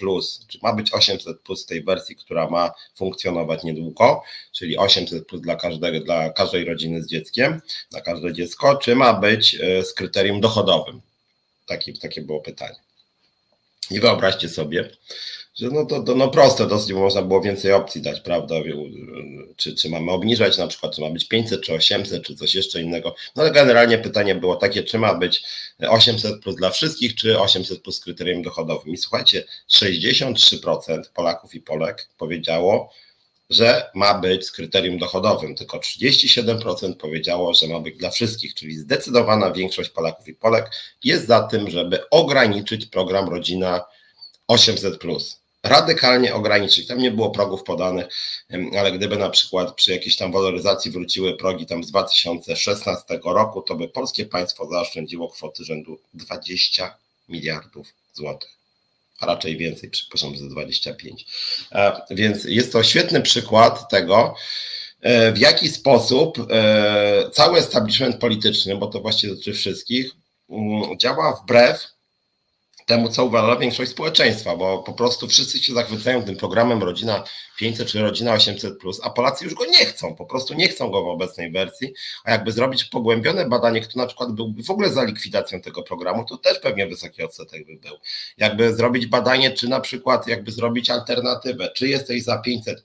czy 0.49 0.59
ma 0.63 0.73
być 0.73 0.93
800 0.93 1.39
w 1.49 1.67
tej 1.67 1.85
wersji, 1.85 2.17
która 2.17 2.51
ma 2.51 2.73
funkcjonować 2.95 3.65
niedługo, 3.65 4.23
czyli 4.53 4.79
800 4.79 5.25
dla, 5.41 5.57
każdego, 5.57 6.01
dla 6.01 6.31
każdej 6.31 6.65
rodziny 6.65 7.03
z 7.03 7.07
dzieckiem, 7.07 7.61
na 7.93 8.01
każde 8.01 8.33
dziecko, 8.33 8.77
czy 8.77 8.97
ma 8.97 9.15
być 9.15 9.59
z 9.83 9.93
kryterium 9.95 10.41
dochodowym? 10.41 11.01
Takie, 11.67 11.93
takie 11.93 12.23
było 12.23 12.41
pytanie. 12.41 12.90
I 13.91 14.01
wyobraźcie 14.01 14.49
sobie, 14.49 14.91
że 15.55 15.69
no 15.69 15.87
to, 15.87 16.03
to 16.03 16.15
no 16.15 16.29
proste 16.29 16.67
dosyć, 16.67 16.93
bo 16.93 17.01
można 17.01 17.23
było 17.23 17.41
więcej 17.41 17.73
opcji 17.73 18.03
dać, 18.03 18.21
prawda? 18.21 18.55
Czy, 19.57 19.75
czy 19.75 19.91
mamy 19.91 20.13
obniżać 20.13 20.59
na 20.59 20.67
przykład, 20.67 20.95
czy 20.95 21.01
ma 21.01 21.11
być 21.11 21.29
500, 21.29 21.63
czy 21.63 21.75
800, 21.75 22.23
czy 22.23 22.35
coś 22.35 22.55
jeszcze 22.55 22.83
innego. 22.83 23.15
No 23.37 23.43
ale 23.43 23.53
generalnie 23.53 23.99
pytanie 23.99 24.35
było 24.35 24.57
takie, 24.57 24.83
czy 24.83 24.99
ma 24.99 25.15
być 25.15 25.43
800 25.89 26.43
plus 26.43 26.57
dla 26.57 26.71
wszystkich, 26.71 27.15
czy 27.15 27.41
800 27.41 27.83
plus 27.83 28.01
kryterium 28.01 28.43
dochodowym. 28.43 28.93
I 28.93 28.97
słuchajcie, 28.97 29.45
63% 29.71 31.03
Polaków 31.15 31.55
i 31.55 31.61
Polek 31.61 32.09
powiedziało, 32.19 32.93
że 33.51 33.91
ma 33.95 34.15
być 34.15 34.47
z 34.47 34.53
kryterium 34.53 34.99
dochodowym, 34.99 35.55
tylko 35.55 35.79
37% 35.79 36.95
powiedziało, 36.95 37.55
że 37.55 37.67
ma 37.67 37.81
być 37.81 37.97
dla 37.97 38.11
wszystkich, 38.11 38.55
czyli 38.55 38.77
zdecydowana 38.77 39.51
większość 39.51 39.91
Polaków 39.91 40.29
i 40.29 40.35
Polek 40.35 40.71
jest 41.05 41.27
za 41.27 41.43
tym, 41.43 41.71
żeby 41.71 42.11
ograniczyć 42.11 42.87
program 42.87 43.29
Rodzina 43.29 43.85
800 44.49 44.99
radykalnie 45.63 46.35
ograniczyć. 46.35 46.87
Tam 46.87 46.99
nie 46.99 47.11
było 47.11 47.31
progów 47.31 47.63
podanych, 47.63 48.07
ale 48.79 48.93
gdyby 48.93 49.17
na 49.17 49.31
przykład 49.31 49.75
przy 49.75 49.93
jakiejś 49.93 50.17
tam 50.17 50.33
waloryzacji 50.33 50.91
wróciły 50.91 51.37
progi 51.37 51.67
tam 51.67 51.85
z 51.85 51.91
2016 51.91 53.21
roku, 53.25 53.63
to 53.63 53.75
by 53.75 53.89
polskie 53.89 54.27
państwo 54.27 54.67
zaoszczędziło 54.71 55.29
kwoty 55.29 55.65
rzędu 55.65 55.99
20 56.15 56.97
miliardów 57.29 57.87
złotych. 58.13 58.60
A 59.21 59.27
raczej 59.27 59.57
więcej, 59.57 59.91
przepraszam, 59.91 60.37
ze 60.37 60.49
25. 60.49 61.27
E, 61.73 62.01
więc 62.11 62.45
jest 62.45 62.73
to 62.73 62.83
świetny 62.83 63.21
przykład 63.21 63.91
tego, 63.91 64.35
e, 65.01 65.33
w 65.33 65.39
jaki 65.39 65.69
sposób 65.69 66.39
e, 66.51 67.31
cały 67.33 67.59
establishment 67.59 68.17
polityczny, 68.17 68.77
bo 68.77 68.87
to 68.87 69.01
właściwie 69.01 69.33
dotyczy 69.33 69.53
wszystkich, 69.53 70.13
mm, 70.51 70.99
działa 70.99 71.43
wbrew 71.43 72.00
temu, 72.87 73.09
co 73.09 73.25
uważa 73.25 73.57
większość 73.57 73.91
społeczeństwa, 73.91 74.57
bo 74.57 74.79
po 74.79 74.93
prostu 74.93 75.29
wszyscy 75.29 75.59
się 75.59 75.75
zachwycają 75.75 76.23
tym 76.23 76.37
programem 76.37 76.83
Rodzina 76.83 77.25
500 77.59 77.89
czy 77.89 78.01
Rodzina 78.01 78.33
800, 78.33 78.75
a 79.03 79.11
Polacy 79.11 79.45
już 79.45 79.55
go 79.55 79.67
nie 79.67 79.87
chcą, 79.87 80.15
po 80.15 80.27
prostu 80.27 80.55
nie 80.55 80.69
chcą 80.69 80.91
go 80.91 81.03
w 81.03 81.09
obecnej 81.09 81.53
wersji. 81.53 81.95
A 82.25 82.31
jakby 82.31 82.53
zrobić 82.53 82.85
pogłębione 82.85 83.49
badanie, 83.49 83.81
kto 83.81 83.99
na 83.99 84.07
przykład 84.07 84.33
byłby 84.33 84.63
w 84.63 84.71
ogóle 84.71 84.91
za 84.91 85.05
likwidacją 85.05 85.61
tego 85.61 85.83
programu, 85.83 86.25
to 86.25 86.37
też 86.37 86.59
pewnie 86.59 86.87
wysoki 86.87 87.23
odsetek 87.23 87.67
by 87.67 87.77
był. 87.77 87.97
Jakby 88.39 88.75
zrobić 88.75 89.07
badanie, 89.07 89.51
czy 89.51 89.69
na 89.69 89.81
przykład 89.81 90.27
jakby 90.27 90.53
zrobić 90.53 90.91
alternatywę, 90.91 91.71
czy 91.77 91.89
jesteś 91.89 92.23
za 92.23 92.39
500, 92.39 92.85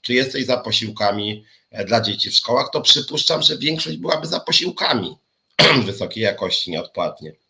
czy 0.00 0.14
jesteś 0.14 0.46
za 0.46 0.56
posiłkami 0.56 1.44
e, 1.70 1.84
dla 1.84 2.00
dzieci 2.00 2.30
w 2.30 2.34
szkołach, 2.34 2.70
to 2.72 2.80
przypuszczam, 2.80 3.42
że 3.42 3.58
większość 3.58 3.96
byłaby 3.96 4.26
za 4.26 4.40
posiłkami 4.40 5.16
wysokiej 5.86 6.22
jakości 6.22 6.70
nieodpłatnie. 6.70 7.43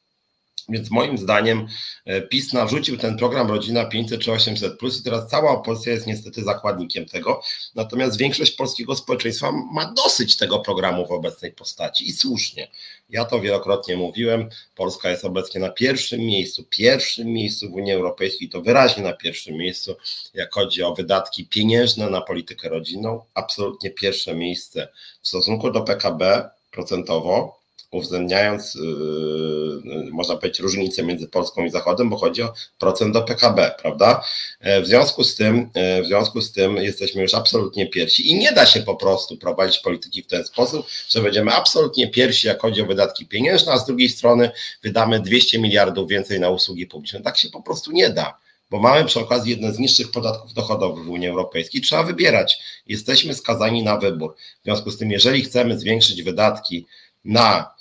Więc 0.69 0.91
moim 0.91 1.19
zdaniem 1.19 1.67
e, 2.05 2.23
PiS 2.23 2.53
narzucił 2.53 2.99
ten 2.99 3.17
program 3.17 3.49
Rodzina 3.49 3.85
500 3.85 4.21
czy 4.21 4.33
800 4.33 4.79
plus 4.79 5.01
i 5.01 5.05
teraz 5.05 5.31
cała 5.31 5.51
opozycja 5.51 5.93
jest 5.93 6.07
niestety 6.07 6.45
zakładnikiem 6.45 7.07
tego. 7.07 7.43
Natomiast 7.75 8.19
większość 8.19 8.53
polskiego 8.53 8.97
społeczeństwa 8.97 9.53
ma 9.73 9.93
dosyć 9.93 10.37
tego 10.37 10.59
programu 10.59 11.07
w 11.07 11.13
obecnej 11.13 11.53
postaci 11.53 12.09
i 12.09 12.13
słusznie. 12.13 12.69
Ja 13.09 13.25
to 13.25 13.41
wielokrotnie 13.41 13.97
mówiłem. 13.97 14.49
Polska 14.75 15.11
jest 15.11 15.25
obecnie 15.25 15.61
na 15.61 15.69
pierwszym 15.69 16.21
miejscu, 16.21 16.65
pierwszym 16.71 17.29
miejscu 17.29 17.71
w 17.71 17.75
Unii 17.75 17.93
Europejskiej, 17.93 18.49
to 18.49 18.63
wyraźnie 18.63 19.03
na 19.03 19.13
pierwszym 19.13 19.55
miejscu, 19.55 19.97
jak 20.35 20.55
chodzi 20.55 20.83
o 20.83 20.95
wydatki 20.95 21.47
pieniężne 21.47 22.11
na 22.11 22.21
politykę 22.21 22.69
rodzinną. 22.69 23.21
Absolutnie 23.35 23.91
pierwsze 23.91 24.35
miejsce 24.35 24.89
w 25.23 25.29
stosunku 25.29 25.71
do 25.71 25.81
PKB 25.81 26.51
procentowo 26.71 27.64
uwzględniając, 27.95 28.75
yy, 28.75 30.11
można 30.11 30.37
powiedzieć, 30.37 30.61
różnicę 30.61 31.03
między 31.03 31.29
Polską 31.29 31.65
i 31.65 31.71
Zachodem, 31.71 32.11
bo 32.11 32.17
chodzi 32.17 32.43
o 32.43 32.53
procent 32.79 33.15
do 33.15 33.23
PKB, 33.23 33.75
prawda? 33.83 34.25
E, 34.61 34.81
w 34.83 34.87
związku 34.87 35.25
z 35.25 35.35
tym, 35.35 35.71
e, 35.75 36.03
w 36.03 36.07
związku 36.07 36.41
z 36.41 36.53
tym 36.53 36.77
jesteśmy 36.77 37.23
już 37.23 37.35
absolutnie 37.35 37.87
pierwsi 37.87 38.33
i 38.33 38.35
nie 38.35 38.53
da 38.53 38.67
się 38.67 38.83
po 38.83 38.97
prostu 38.97 39.37
prowadzić 39.37 39.79
polityki 39.79 40.23
w 40.23 40.27
ten 40.27 40.45
sposób, 40.45 40.87
że 41.09 41.23
będziemy 41.23 41.53
absolutnie 41.53 42.09
pierwsi, 42.09 42.47
jak 42.47 42.61
chodzi 42.61 42.83
o 42.83 42.87
wydatki 42.87 43.27
pieniężne, 43.27 43.73
a 43.73 43.79
z 43.79 43.87
drugiej 43.87 44.09
strony 44.09 44.51
wydamy 44.83 45.21
200 45.21 45.59
miliardów 45.59 46.09
więcej 46.09 46.41
na 46.41 46.51
usługi 46.51 46.87
publiczne. 46.87 47.21
Tak 47.21 47.39
się 47.39 47.51
po 47.51 47.63
prostu 47.63 47.93
nie 47.93 48.11
da 48.11 48.45
bo 48.71 48.81
mamy 48.81 49.05
przy 49.05 49.21
okazji 49.21 49.51
jeden 49.51 49.75
z 49.75 49.79
niższych 49.79 50.11
podatków 50.11 50.53
dochodowych 50.53 51.05
w 51.05 51.11
Unii 51.11 51.29
Europejskiej. 51.29 51.81
Trzeba 51.81 52.03
wybierać. 52.03 52.59
Jesteśmy 52.87 53.35
skazani 53.35 53.83
na 53.83 53.97
wybór. 53.97 54.35
W 54.61 54.65
związku 54.65 54.91
z 54.91 54.99
tym, 54.99 55.11
jeżeli 55.11 55.43
chcemy 55.43 55.79
zwiększyć 55.79 56.23
wydatki 56.23 56.87
na 57.25 57.74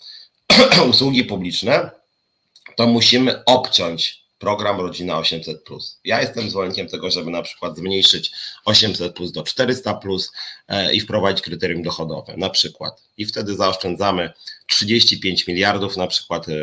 usługi 0.90 1.24
publiczne, 1.24 1.92
to 2.76 2.88
musimy 2.88 3.46
obciąć 3.46 4.24
program 4.40 4.80
Rodzina 4.80 5.18
800. 5.18 5.70
Ja 6.04 6.22
jestem 6.22 6.50
zwolennikiem 6.50 6.88
tego, 6.88 7.12
żeby 7.12 7.32
na 7.32 7.42
przykład 7.42 7.78
zmniejszyć 7.78 8.32
800 8.66 9.16
plus 9.16 9.32
do 9.32 9.44
400 9.44 9.94
plus 9.94 10.32
e, 10.68 10.94
i 10.94 11.00
wprowadzić 11.00 11.44
kryterium 11.44 11.82
dochodowe, 11.84 12.38
na 12.38 12.50
przykład. 12.50 13.04
I 13.18 13.26
wtedy 13.26 13.56
zaoszczędzamy 13.56 14.34
35 14.76 15.48
miliardów 15.48 15.98
na 15.98 16.08
przykład 16.08 16.50
e, 16.50 16.54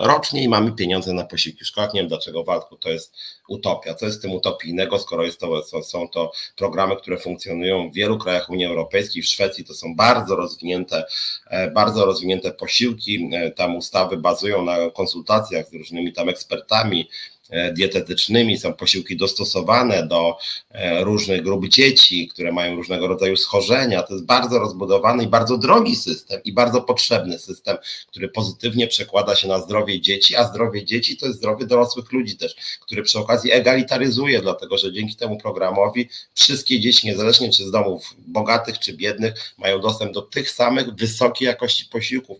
rocznie 0.00 0.42
i 0.42 0.48
mamy 0.48 0.72
pieniądze 0.72 1.12
na 1.12 1.24
posiłki 1.24 1.64
w 1.64 1.66
szkołach. 1.66 1.94
Nie 1.94 2.00
wiem 2.00 2.08
dlaczego 2.08 2.44
Waldku 2.44 2.76
to 2.76 2.90
jest 2.90 3.16
utopia. 3.48 3.94
Co 3.94 4.06
jest 4.06 4.18
z 4.18 4.20
tym 4.20 4.32
utopijnego, 4.32 4.98
skoro 4.98 5.24
jest 5.24 5.40
to, 5.40 5.62
są 5.82 6.08
to 6.08 6.32
programy, 6.56 6.96
które 6.96 7.18
funkcjonują 7.18 7.90
w 7.90 7.94
wielu 7.94 8.18
krajach 8.18 8.50
Unii 8.50 8.66
Europejskiej, 8.66 9.22
w 9.22 9.26
Szwecji 9.26 9.64
to 9.64 9.74
są 9.74 9.96
bardzo 9.96 10.36
rozwinięte, 10.36 11.04
e, 11.46 11.70
bardzo 11.70 12.04
rozwinięte 12.04 12.52
posiłki. 12.52 13.30
Tam 13.56 13.76
ustawy 13.76 14.16
bazują 14.16 14.64
na 14.64 14.90
konsultacjach 14.90 15.68
z 15.68 15.74
różnymi 15.74 16.12
tam 16.12 16.28
ekspertami, 16.28 17.08
E, 17.37 17.37
dietetycznymi, 17.72 18.58
są 18.58 18.74
posiłki 18.74 19.16
dostosowane 19.16 20.06
do 20.06 20.36
e, 20.70 21.04
różnych 21.04 21.42
grup 21.42 21.68
dzieci, 21.68 22.28
które 22.28 22.52
mają 22.52 22.76
różnego 22.76 23.06
rodzaju 23.06 23.36
schorzenia. 23.36 24.02
To 24.02 24.14
jest 24.14 24.26
bardzo 24.26 24.58
rozbudowany 24.58 25.24
i 25.24 25.26
bardzo 25.26 25.58
drogi 25.58 25.96
system 25.96 26.40
i 26.44 26.52
bardzo 26.52 26.82
potrzebny 26.82 27.38
system, 27.38 27.76
który 28.06 28.28
pozytywnie 28.28 28.86
przekłada 28.86 29.36
się 29.36 29.48
na 29.48 29.58
zdrowie 29.58 30.00
dzieci, 30.00 30.36
a 30.36 30.44
zdrowie 30.44 30.84
dzieci 30.84 31.16
to 31.16 31.26
jest 31.26 31.38
zdrowie 31.38 31.66
dorosłych 31.66 32.12
ludzi 32.12 32.36
też, 32.36 32.78
który 32.80 33.02
przy 33.02 33.18
okazji 33.18 33.52
egalitaryzuje, 33.52 34.40
dlatego 34.40 34.78
że 34.78 34.92
dzięki 34.92 35.16
temu 35.16 35.38
programowi 35.38 36.08
wszystkie 36.34 36.80
dzieci, 36.80 37.06
niezależnie 37.06 37.50
czy 37.50 37.66
z 37.66 37.70
domów 37.70 38.14
bogatych 38.26 38.78
czy 38.78 38.92
biednych, 38.92 39.54
mają 39.58 39.80
dostęp 39.80 40.12
do 40.12 40.22
tych 40.22 40.50
samych 40.50 40.94
wysokiej 40.94 41.46
jakości 41.46 41.84
posiłków 41.84 42.38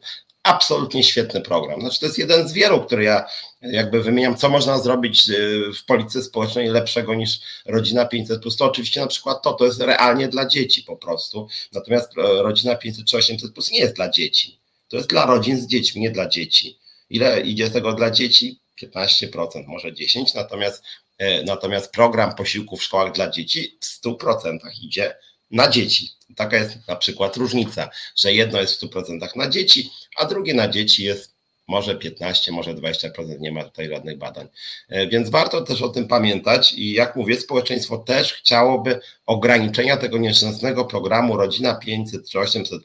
absolutnie 0.48 1.04
świetny 1.04 1.40
program. 1.40 1.80
Znaczy, 1.80 2.00
to 2.00 2.06
jest 2.06 2.18
jeden 2.18 2.48
z 2.48 2.52
wielu, 2.52 2.80
który 2.80 3.04
ja 3.04 3.24
jakby 3.62 4.02
wymieniam, 4.02 4.36
co 4.36 4.48
można 4.48 4.78
zrobić 4.78 5.30
y, 5.30 5.72
w 5.72 5.84
polityce 5.84 6.22
społecznej 6.22 6.68
lepszego 6.68 7.14
niż 7.14 7.40
rodzina 7.66 8.06
500. 8.06 8.42
To 8.58 8.64
oczywiście 8.64 9.00
na 9.00 9.06
przykład 9.06 9.42
to, 9.42 9.52
to 9.52 9.64
jest 9.64 9.80
realnie 9.80 10.28
dla 10.28 10.46
dzieci 10.46 10.82
po 10.82 10.96
prostu. 10.96 11.48
Natomiast 11.72 12.18
e, 12.18 12.22
rodzina 12.22 12.76
500 12.76 13.04
czy 13.06 13.16
800 13.16 13.52
plus 13.52 13.70
nie 13.70 13.78
jest 13.78 13.94
dla 13.94 14.10
dzieci. 14.10 14.58
To 14.88 14.96
jest 14.96 15.08
dla 15.08 15.26
rodzin 15.26 15.60
z 15.60 15.66
dziećmi, 15.66 16.00
nie 16.00 16.10
dla 16.10 16.28
dzieci. 16.28 16.78
Ile 17.10 17.40
idzie 17.40 17.70
tego 17.70 17.92
dla 17.92 18.10
dzieci? 18.10 18.58
15%, 18.82 19.66
może 19.66 19.92
10%, 19.92 20.34
natomiast, 20.34 20.84
e, 21.18 21.42
natomiast 21.42 21.92
program 21.92 22.34
posiłków 22.34 22.80
w 22.80 22.84
szkołach 22.84 23.12
dla 23.12 23.30
dzieci 23.30 23.78
w 23.80 23.86
100% 23.86 24.58
idzie 24.82 25.14
na 25.50 25.68
dzieci. 25.68 26.10
Taka 26.36 26.56
jest 26.56 26.88
na 26.88 26.96
przykład 26.96 27.36
różnica, 27.36 27.90
że 28.16 28.32
jedno 28.32 28.60
jest 28.60 28.74
w 28.74 28.86
100% 28.86 29.36
na 29.36 29.48
dzieci, 29.48 29.90
a 30.16 30.24
drugie 30.24 30.54
na 30.54 30.68
dzieci 30.68 31.04
jest 31.04 31.38
może 31.68 31.96
15, 31.96 32.52
może 32.52 32.74
20%, 32.74 33.40
nie 33.40 33.52
ma 33.52 33.64
tutaj 33.64 33.88
żadnych 33.88 34.18
badań. 34.18 34.48
E, 34.88 35.06
więc 35.06 35.30
warto 35.30 35.60
też 35.60 35.82
o 35.82 35.88
tym 35.88 36.08
pamiętać 36.08 36.72
i 36.72 36.92
jak 36.92 37.16
mówię, 37.16 37.40
społeczeństwo 37.40 37.98
też 37.98 38.32
chciałoby 38.32 39.00
ograniczenia 39.26 39.96
tego 39.96 40.18
nieszczęsnego 40.18 40.84
programu 40.84 41.36
Rodzina 41.36 41.74
500 41.74 42.30
czy 42.30 42.38
800, 42.38 42.82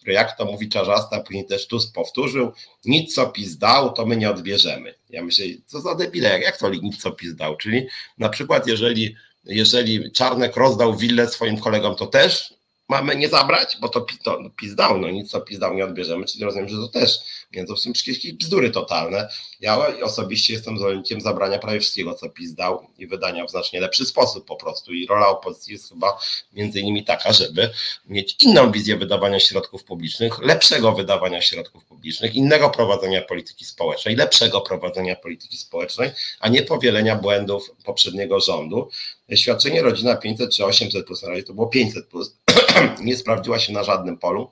który 0.00 0.12
jak 0.12 0.36
to 0.36 0.44
mówi 0.44 0.68
Czarzasta, 0.68 1.20
później 1.20 1.46
też 1.46 1.66
tu 1.66 1.78
powtórzył, 1.94 2.52
nic 2.84 3.14
co 3.14 3.26
PiS 3.26 3.56
dał, 3.56 3.92
to 3.92 4.06
my 4.06 4.16
nie 4.16 4.30
odbierzemy. 4.30 4.94
Ja 5.10 5.22
myślę, 5.24 5.44
co 5.66 5.80
za 5.80 5.94
debile, 5.94 6.40
jak 6.40 6.56
to 6.56 6.68
nic 6.68 6.96
co 6.96 7.12
PiS 7.12 7.34
dał? 7.34 7.56
Czyli 7.56 7.86
na 8.18 8.28
przykład 8.28 8.66
jeżeli 8.66 9.16
jeżeli 9.50 10.12
Czarnek 10.12 10.56
rozdał 10.56 10.96
willę 10.96 11.28
swoim 11.28 11.58
kolegom, 11.58 11.96
to 11.96 12.06
też 12.06 12.54
mamy 12.90 13.16
nie 13.16 13.28
zabrać, 13.28 13.76
bo 13.80 13.88
to, 13.88 14.06
to 14.22 14.38
PiS 14.56 14.74
dał, 14.74 14.98
no 14.98 15.10
nic 15.10 15.30
co 15.30 15.40
PiS 15.40 15.58
dał 15.58 15.74
nie 15.74 15.84
odbierzemy, 15.84 16.26
czyli 16.26 16.44
rozumiem, 16.44 16.68
że 16.68 16.76
to 16.76 16.88
też, 16.88 17.18
więc 17.52 17.68
to 17.68 17.76
są 17.76 17.90
jakieś 18.06 18.32
bzdury 18.32 18.70
totalne. 18.70 19.28
Ja 19.60 19.86
osobiście 20.02 20.52
jestem 20.52 20.78
zwolennikiem 20.78 21.20
zabrania 21.20 21.58
prawie 21.58 21.80
wszystkiego, 21.80 22.14
co 22.14 22.28
PiS 22.28 22.54
dał 22.54 22.86
i 22.98 23.06
wydania 23.06 23.44
w 23.44 23.50
znacznie 23.50 23.80
lepszy 23.80 24.06
sposób 24.06 24.46
po 24.46 24.56
prostu 24.56 24.92
i 24.92 25.06
rola 25.06 25.28
opozycji 25.28 25.72
jest 25.72 25.88
chyba 25.88 26.18
między 26.52 26.80
innymi 26.80 27.04
taka, 27.04 27.32
żeby 27.32 27.70
mieć 28.06 28.44
inną 28.44 28.72
wizję 28.72 28.96
wydawania 28.96 29.40
środków 29.40 29.84
publicznych, 29.84 30.38
lepszego 30.38 30.92
wydawania 30.92 31.42
środków 31.42 31.84
publicznych, 31.84 32.34
innego 32.34 32.70
prowadzenia 32.70 33.22
polityki 33.22 33.64
społecznej, 33.64 34.16
lepszego 34.16 34.60
prowadzenia 34.60 35.16
polityki 35.16 35.56
społecznej, 35.56 36.10
a 36.40 36.48
nie 36.48 36.62
powielenia 36.62 37.16
błędów 37.16 37.70
poprzedniego 37.84 38.40
rządu. 38.40 38.90
Świadczenie 39.34 39.82
rodzina 39.82 40.16
500 40.16 40.52
czy 40.52 40.64
800 40.64 41.06
plus, 41.06 41.22
na 41.22 41.28
razie 41.28 41.42
to 41.42 41.54
było 41.54 41.66
500 41.66 42.06
plus, 42.06 42.36
nie 43.04 43.16
sprawdziła 43.16 43.58
się 43.58 43.72
na 43.72 43.84
żadnym 43.84 44.18
polu. 44.18 44.50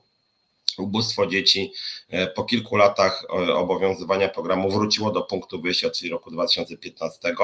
Ubóstwo 0.78 1.26
dzieci 1.26 1.72
e, 2.08 2.26
po 2.26 2.44
kilku 2.44 2.76
latach 2.76 3.24
e, 3.24 3.54
obowiązywania 3.54 4.28
programu 4.28 4.70
wróciło 4.70 5.10
do 5.10 5.22
punktu 5.22 5.62
wyjścia, 5.62 5.90
czyli 5.90 6.10
roku 6.10 6.30
2015. 6.30 7.34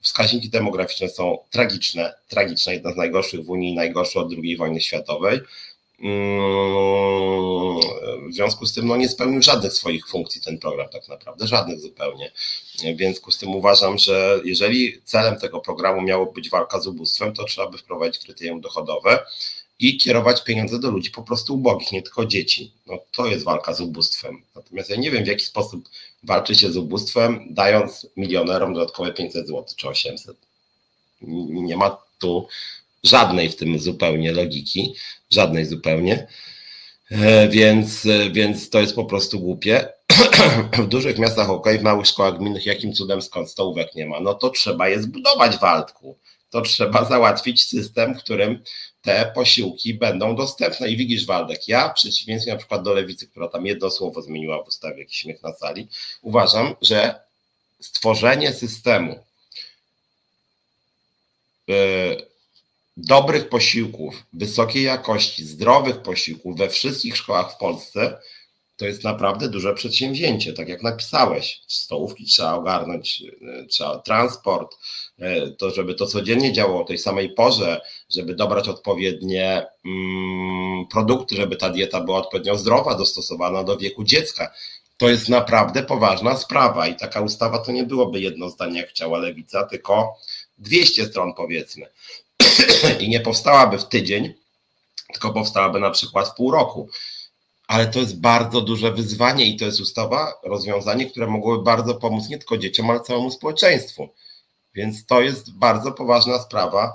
Wskaźniki 0.00 0.50
demograficzne 0.50 1.08
są 1.08 1.38
tragiczne, 1.50 2.14
tragiczne, 2.28 2.74
jedna 2.74 2.92
z 2.92 2.96
najgorszych 2.96 3.44
w 3.44 3.50
Unii, 3.50 3.74
najgorsze 3.74 4.20
od 4.20 4.32
II 4.32 4.56
wojny 4.56 4.80
światowej. 4.80 5.40
Mm, 6.00 7.80
w 8.30 8.34
związku 8.34 8.66
z 8.66 8.72
tym 8.72 8.86
no, 8.86 8.96
nie 8.96 9.08
spełnił 9.08 9.42
żadnych 9.42 9.72
swoich 9.72 10.08
funkcji 10.08 10.40
ten 10.40 10.58
program, 10.58 10.88
tak 10.88 11.08
naprawdę, 11.08 11.46
żadnych 11.46 11.80
zupełnie. 11.80 12.32
W 12.74 12.96
związku 12.96 13.30
z 13.30 13.38
tym 13.38 13.54
uważam, 13.54 13.98
że 13.98 14.40
jeżeli 14.44 15.02
celem 15.04 15.40
tego 15.40 15.60
programu 15.60 16.02
miało 16.02 16.26
być 16.26 16.50
walka 16.50 16.80
z 16.80 16.86
ubóstwem, 16.86 17.32
to 17.32 17.44
trzeba 17.44 17.70
by 17.70 17.78
wprowadzić 17.78 18.24
kryterium 18.24 18.60
dochodowe 18.60 19.26
i 19.78 19.98
kierować 19.98 20.44
pieniądze 20.44 20.78
do 20.78 20.90
ludzi 20.90 21.10
po 21.10 21.22
prostu 21.22 21.54
ubogich, 21.54 21.92
nie 21.92 22.02
tylko 22.02 22.26
dzieci. 22.26 22.72
No, 22.86 22.98
to 23.12 23.26
jest 23.26 23.44
walka 23.44 23.74
z 23.74 23.80
ubóstwem. 23.80 24.42
Natomiast 24.54 24.90
ja 24.90 24.96
nie 24.96 25.10
wiem, 25.10 25.24
w 25.24 25.26
jaki 25.26 25.44
sposób 25.44 25.88
walczy 26.22 26.54
się 26.54 26.72
z 26.72 26.76
ubóstwem, 26.76 27.46
dając 27.50 28.06
milionerom 28.16 28.74
dodatkowe 28.74 29.12
500 29.12 29.46
zł 29.46 29.64
czy 29.76 29.88
800. 29.88 30.36
Nie 31.50 31.76
ma 31.76 31.98
tu 32.18 32.48
żadnej 33.04 33.50
w 33.50 33.56
tym 33.56 33.78
zupełnie 33.78 34.32
logiki, 34.32 34.94
żadnej 35.30 35.66
zupełnie. 35.66 36.26
E, 37.10 37.48
więc, 37.48 38.06
e, 38.06 38.30
więc 38.30 38.70
to 38.70 38.80
jest 38.80 38.94
po 38.94 39.04
prostu 39.04 39.40
głupie. 39.40 39.88
w 40.84 40.86
dużych 40.86 41.18
miastach 41.18 41.50
ok, 41.50 41.66
w 41.78 41.82
małych 41.82 42.06
szkołach 42.06 42.38
gminnych 42.38 42.66
jakim 42.66 42.92
cudem 42.92 43.22
skąd 43.22 43.50
stołówek 43.50 43.94
nie 43.94 44.06
ma? 44.06 44.20
No 44.20 44.34
to 44.34 44.50
trzeba 44.50 44.88
je 44.88 45.02
zbudować 45.02 45.56
w 45.56 45.60
Waldku. 45.60 46.18
To 46.50 46.60
trzeba 46.60 47.04
załatwić 47.04 47.66
system, 47.68 48.14
w 48.14 48.18
którym 48.18 48.62
te 49.02 49.32
posiłki 49.34 49.94
będą 49.94 50.36
dostępne. 50.36 50.90
I 50.90 50.96
widzisz, 50.96 51.26
Waldek, 51.26 51.68
ja 51.68 51.88
w 51.88 51.94
przeciwieństwie 51.94 52.52
na 52.52 52.58
przykład 52.58 52.82
do 52.82 52.94
lewicy, 52.94 53.26
która 53.26 53.48
tam 53.48 53.66
jedno 53.66 53.90
słowo 53.90 54.22
zmieniła 54.22 54.64
w 54.64 54.68
ustawie, 54.68 54.98
jakiś 54.98 55.16
śmiech 55.16 55.42
na 55.42 55.52
sali, 55.52 55.88
uważam, 56.22 56.74
że 56.82 57.20
stworzenie 57.80 58.52
systemu 58.52 59.24
yy, 61.66 62.29
dobrych 63.06 63.48
posiłków, 63.48 64.26
wysokiej 64.32 64.82
jakości, 64.82 65.44
zdrowych 65.44 66.02
posiłków 66.02 66.56
we 66.56 66.68
wszystkich 66.68 67.16
szkołach 67.16 67.52
w 67.52 67.56
Polsce, 67.56 68.18
to 68.76 68.86
jest 68.86 69.04
naprawdę 69.04 69.48
duże 69.48 69.74
przedsięwzięcie. 69.74 70.52
Tak 70.52 70.68
jak 70.68 70.82
napisałeś, 70.82 71.62
stołówki 71.66 72.24
trzeba 72.24 72.54
ogarnąć, 72.54 73.22
e, 73.22 73.66
trzeba 73.66 73.98
transport, 73.98 74.76
e, 75.18 75.50
to 75.50 75.70
żeby 75.70 75.94
to 75.94 76.06
codziennie 76.06 76.52
działało 76.52 76.80
o 76.82 76.84
tej 76.84 76.98
samej 76.98 77.34
porze, 77.34 77.80
żeby 78.10 78.34
dobrać 78.34 78.68
odpowiednie 78.68 79.66
mm, 79.84 80.86
produkty, 80.86 81.36
żeby 81.36 81.56
ta 81.56 81.70
dieta 81.70 82.00
była 82.00 82.18
odpowiednio 82.18 82.58
zdrowa, 82.58 82.94
dostosowana 82.94 83.64
do 83.64 83.76
wieku 83.76 84.04
dziecka. 84.04 84.52
To 84.98 85.08
jest 85.08 85.28
naprawdę 85.28 85.82
poważna 85.82 86.36
sprawa 86.36 86.86
i 86.86 86.96
taka 86.96 87.20
ustawa 87.20 87.58
to 87.58 87.72
nie 87.72 87.84
byłoby 87.84 88.20
jedno 88.20 88.50
zdanie, 88.50 88.80
jak 88.80 88.90
chciała 88.90 89.18
lewica, 89.18 89.64
tylko 89.64 90.18
200 90.58 91.04
stron 91.04 91.34
powiedzmy. 91.34 91.86
I 93.00 93.08
nie 93.08 93.20
powstałaby 93.20 93.78
w 93.78 93.88
tydzień, 93.88 94.34
tylko 95.12 95.32
powstałaby 95.32 95.80
na 95.80 95.90
przykład 95.90 96.28
w 96.28 96.34
pół 96.34 96.50
roku 96.50 96.88
ale 97.70 97.86
to 97.86 97.98
jest 97.98 98.20
bardzo 98.20 98.60
duże 98.60 98.92
wyzwanie 98.92 99.46
i 99.46 99.56
to 99.56 99.64
jest 99.64 99.80
ustawa, 99.80 100.40
rozwiązanie, 100.44 101.06
które 101.06 101.26
mogłoby 101.26 101.64
bardzo 101.64 101.94
pomóc 101.94 102.28
nie 102.28 102.38
tylko 102.38 102.58
dzieciom, 102.58 102.90
ale 102.90 103.00
całemu 103.00 103.30
społeczeństwu. 103.30 104.08
Więc 104.74 105.06
to 105.06 105.20
jest 105.20 105.52
bardzo 105.52 105.92
poważna 105.92 106.38
sprawa. 106.38 106.94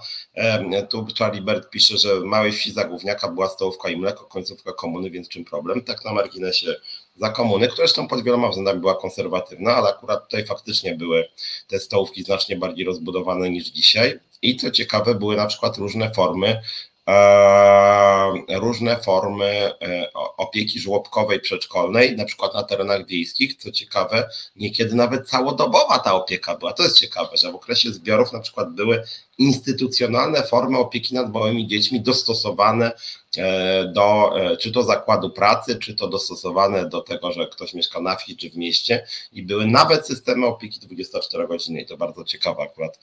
Tu 0.89 1.07
Charlie 1.19 1.41
Bert 1.41 1.69
pisze, 1.69 1.97
że 1.97 2.19
w 2.19 2.23
małej 2.23 2.51
wsi 2.51 2.72
za 2.72 2.84
Gówniaka 2.84 3.27
była 3.27 3.49
stołówka 3.49 3.89
i 3.89 3.97
mleko, 3.97 4.26
końcówka 4.26 4.73
komuny, 4.73 5.09
więc 5.09 5.30
czym 5.30 5.45
problem? 5.45 5.81
Tak 5.81 6.05
na 6.05 6.13
marginesie 6.13 6.76
za 7.15 7.29
komuny, 7.29 7.67
która 7.67 7.87
zresztą 7.87 8.07
pod 8.07 8.23
wieloma 8.23 8.49
względami 8.49 8.79
była 8.79 8.95
konserwatywna, 8.95 9.75
ale 9.75 9.89
akurat 9.89 10.23
tutaj 10.23 10.45
faktycznie 10.45 10.95
były 10.95 11.27
te 11.67 11.79
stołówki 11.79 12.23
znacznie 12.23 12.55
bardziej 12.55 12.85
rozbudowane 12.85 13.49
niż 13.49 13.65
dzisiaj. 13.65 14.19
I 14.41 14.55
co 14.55 14.71
ciekawe, 14.71 15.15
były 15.15 15.35
na 15.35 15.45
przykład 15.45 15.77
różne 15.77 16.11
formy 16.11 16.61
E, 17.09 18.59
różne 18.59 18.97
formy 18.97 19.45
e, 19.45 20.13
opieki 20.37 20.79
żłobkowej, 20.79 21.39
przedszkolnej, 21.39 22.15
na 22.15 22.25
przykład 22.25 22.53
na 22.53 22.63
terenach 22.63 23.07
wiejskich. 23.07 23.55
Co 23.55 23.71
ciekawe, 23.71 24.29
niekiedy 24.55 24.95
nawet 24.95 25.29
całodobowa 25.29 25.99
ta 25.99 26.13
opieka 26.13 26.55
była. 26.55 26.73
To 26.73 26.83
jest 26.83 26.99
ciekawe, 26.99 27.37
że 27.37 27.51
w 27.51 27.55
okresie 27.55 27.91
zbiorów 27.91 28.33
na 28.33 28.39
przykład 28.39 28.73
były 28.73 29.03
instytucjonalne 29.37 30.43
formy 30.43 30.77
opieki 30.77 31.15
nad 31.15 31.33
małymi 31.33 31.67
dziećmi 31.67 32.01
dostosowane 32.01 32.91
e, 33.37 33.91
do 33.93 34.33
czy 34.59 34.71
to 34.71 34.83
zakładu 34.83 35.29
pracy, 35.29 35.75
czy 35.75 35.95
to 35.95 36.07
dostosowane 36.07 36.89
do 36.89 37.01
tego, 37.01 37.31
że 37.31 37.47
ktoś 37.47 37.73
mieszka 37.73 38.01
na 38.01 38.15
wsi 38.15 38.37
czy 38.37 38.49
w 38.49 38.55
mieście 38.57 39.05
i 39.31 39.43
były 39.43 39.67
nawet 39.67 40.07
systemy 40.07 40.45
opieki 40.45 40.79
24 40.79 41.47
godziny 41.47 41.81
i 41.81 41.85
to 41.85 41.97
bardzo 41.97 42.23
ciekawe 42.23 42.63
akurat 42.63 42.99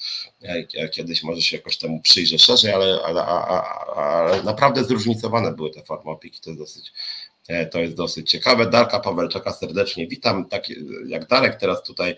kiedyś 0.93 1.23
może 1.23 1.43
się 1.43 1.57
jakoś 1.57 1.77
temu 1.77 2.01
przyjrzę 2.01 2.39
szerzej, 2.39 2.73
ale, 2.73 2.99
ale, 3.05 3.25
ale 3.25 4.43
naprawdę 4.43 4.85
zróżnicowane 4.85 5.53
były 5.53 5.71
te 5.71 5.83
formy 5.83 6.11
opieki, 6.11 6.41
to 6.41 6.51
jest 6.51 6.61
dosyć 6.61 6.93
E, 6.93 7.22
to 7.71 7.79
jest 7.79 7.95
dosyć 7.95 8.31
ciekawe. 8.31 8.67
Darka 8.67 9.01
Pawelczaka 9.01 9.53
serdecznie 9.53 10.07
witam. 10.07 10.49
Tak 10.49 10.65
jak 11.07 11.29
Darek 11.29 11.57
teraz 11.57 11.83
tutaj 11.83 12.17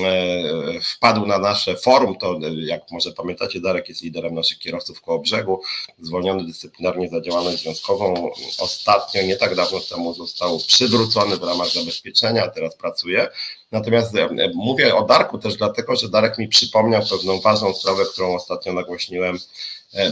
e, 0.00 0.80
wpadł 0.80 1.26
na 1.26 1.38
nasze 1.38 1.76
forum, 1.76 2.18
to 2.18 2.38
jak 2.56 2.90
może 2.90 3.12
pamiętacie, 3.12 3.60
Darek 3.60 3.88
jest 3.88 4.02
liderem 4.02 4.34
naszych 4.34 4.58
kierowców 4.58 5.00
koło 5.00 5.18
brzegu, 5.18 5.62
zwolniony 5.98 6.44
dyscyplinarnie 6.44 7.08
za 7.08 7.20
działalność 7.20 7.62
związkową. 7.62 8.30
Ostatnio, 8.58 9.22
nie 9.22 9.36
tak 9.36 9.54
dawno 9.54 9.80
temu 9.80 10.14
został 10.14 10.58
przywrócony 10.58 11.36
w 11.36 11.42
ramach 11.42 11.68
zabezpieczenia, 11.68 12.48
teraz 12.48 12.76
pracuje. 12.76 13.28
Natomiast 13.72 14.16
e, 14.16 14.28
mówię 14.54 14.94
o 14.94 15.04
Darku 15.04 15.38
też 15.38 15.56
dlatego, 15.56 15.96
że 15.96 16.08
Darek 16.08 16.38
mi 16.38 16.48
przypomniał 16.48 17.02
pewną 17.10 17.40
ważną 17.40 17.74
sprawę, 17.74 18.04
którą 18.12 18.34
ostatnio 18.34 18.72
nagłośniłem 18.72 19.38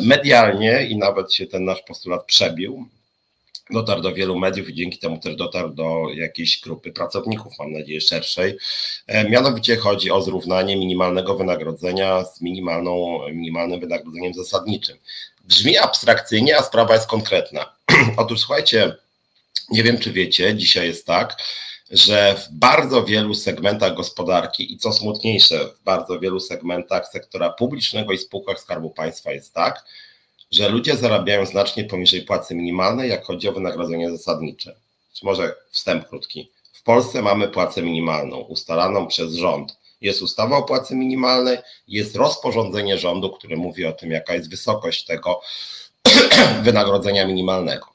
medialnie 0.02 0.86
i 0.86 0.96
nawet 0.96 1.32
się 1.34 1.46
ten 1.46 1.64
nasz 1.64 1.82
postulat 1.82 2.24
przebił 2.24 2.88
dotarł 3.70 4.02
do 4.02 4.14
wielu 4.14 4.38
mediów 4.38 4.68
i 4.68 4.74
dzięki 4.74 4.98
temu 4.98 5.18
też 5.18 5.36
dotarł 5.36 5.70
do 5.70 6.06
jakiejś 6.14 6.60
grupy 6.60 6.92
pracowników, 6.92 7.52
mam 7.58 7.72
nadzieję 7.72 8.00
szerszej. 8.00 8.56
E, 9.06 9.28
mianowicie 9.30 9.76
chodzi 9.76 10.10
o 10.10 10.22
zrównanie 10.22 10.76
minimalnego 10.76 11.36
wynagrodzenia 11.36 12.24
z 12.24 12.40
minimalną, 12.40 13.18
minimalnym 13.32 13.80
wynagrodzeniem 13.80 14.34
zasadniczym. 14.34 14.96
Brzmi 15.44 15.78
abstrakcyjnie, 15.78 16.58
a 16.58 16.62
sprawa 16.62 16.94
jest 16.94 17.06
konkretna. 17.06 17.72
Otóż 18.16 18.40
słuchajcie, 18.40 18.96
nie 19.70 19.82
wiem 19.82 19.98
czy 19.98 20.12
wiecie, 20.12 20.56
dzisiaj 20.56 20.86
jest 20.86 21.06
tak, 21.06 21.36
że 21.90 22.34
w 22.34 22.52
bardzo 22.52 23.04
wielu 23.04 23.34
segmentach 23.34 23.94
gospodarki 23.94 24.72
i 24.72 24.78
co 24.78 24.92
smutniejsze, 24.92 25.68
w 25.68 25.84
bardzo 25.84 26.20
wielu 26.20 26.40
segmentach 26.40 27.08
sektora 27.08 27.50
publicznego 27.50 28.12
i 28.12 28.18
spółkach 28.18 28.60
Skarbu 28.60 28.90
Państwa 28.90 29.32
jest 29.32 29.54
tak, 29.54 29.84
że 30.50 30.68
ludzie 30.68 30.96
zarabiają 30.96 31.46
znacznie 31.46 31.84
poniżej 31.84 32.22
płacy 32.22 32.54
minimalnej, 32.54 33.10
jak 33.10 33.24
chodzi 33.24 33.48
o 33.48 33.52
wynagrodzenie 33.52 34.10
zasadnicze. 34.10 34.74
Może 35.22 35.54
wstęp 35.70 36.08
krótki. 36.08 36.50
W 36.72 36.82
Polsce 36.82 37.22
mamy 37.22 37.48
płacę 37.48 37.82
minimalną, 37.82 38.36
ustalaną 38.36 39.06
przez 39.06 39.34
rząd. 39.34 39.76
Jest 40.00 40.22
ustawa 40.22 40.56
o 40.56 40.62
płacy 40.62 40.96
minimalnej, 40.96 41.58
jest 41.88 42.16
rozporządzenie 42.16 42.98
rządu, 42.98 43.30
które 43.30 43.56
mówi 43.56 43.86
o 43.86 43.92
tym, 43.92 44.10
jaka 44.10 44.34
jest 44.34 44.50
wysokość 44.50 45.04
tego 45.04 45.40
wynagrodzenia 46.62 47.26
minimalnego. 47.26 47.86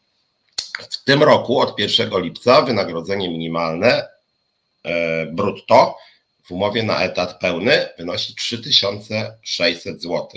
W 0.89 1.03
tym 1.03 1.23
roku, 1.23 1.59
od 1.59 1.79
1 1.79 2.21
lipca, 2.21 2.61
wynagrodzenie 2.61 3.29
minimalne 3.29 4.07
e, 4.83 5.25
brutto 5.25 5.97
w 6.43 6.51
umowie 6.51 6.83
na 6.83 7.01
etat 7.01 7.39
pełny 7.39 7.89
wynosi 7.97 8.35
3600 8.35 10.01
zł. 10.01 10.27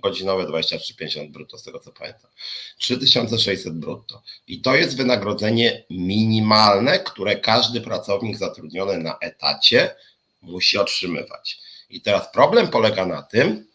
Godzinowe 0.00 0.44
23,50 0.44 1.30
brutto, 1.30 1.58
z 1.58 1.62
tego 1.62 1.78
co 1.78 1.92
pamiętam. 1.92 2.30
3600 2.78 3.78
brutto. 3.78 4.22
I 4.46 4.60
to 4.60 4.74
jest 4.74 4.96
wynagrodzenie 4.96 5.84
minimalne, 5.90 6.98
które 6.98 7.36
każdy 7.36 7.80
pracownik 7.80 8.36
zatrudniony 8.36 8.98
na 8.98 9.18
etacie 9.18 9.94
musi 10.42 10.78
otrzymywać. 10.78 11.58
I 11.90 12.00
teraz 12.00 12.32
problem 12.32 12.68
polega 12.68 13.06
na 13.06 13.22
tym, 13.22 13.66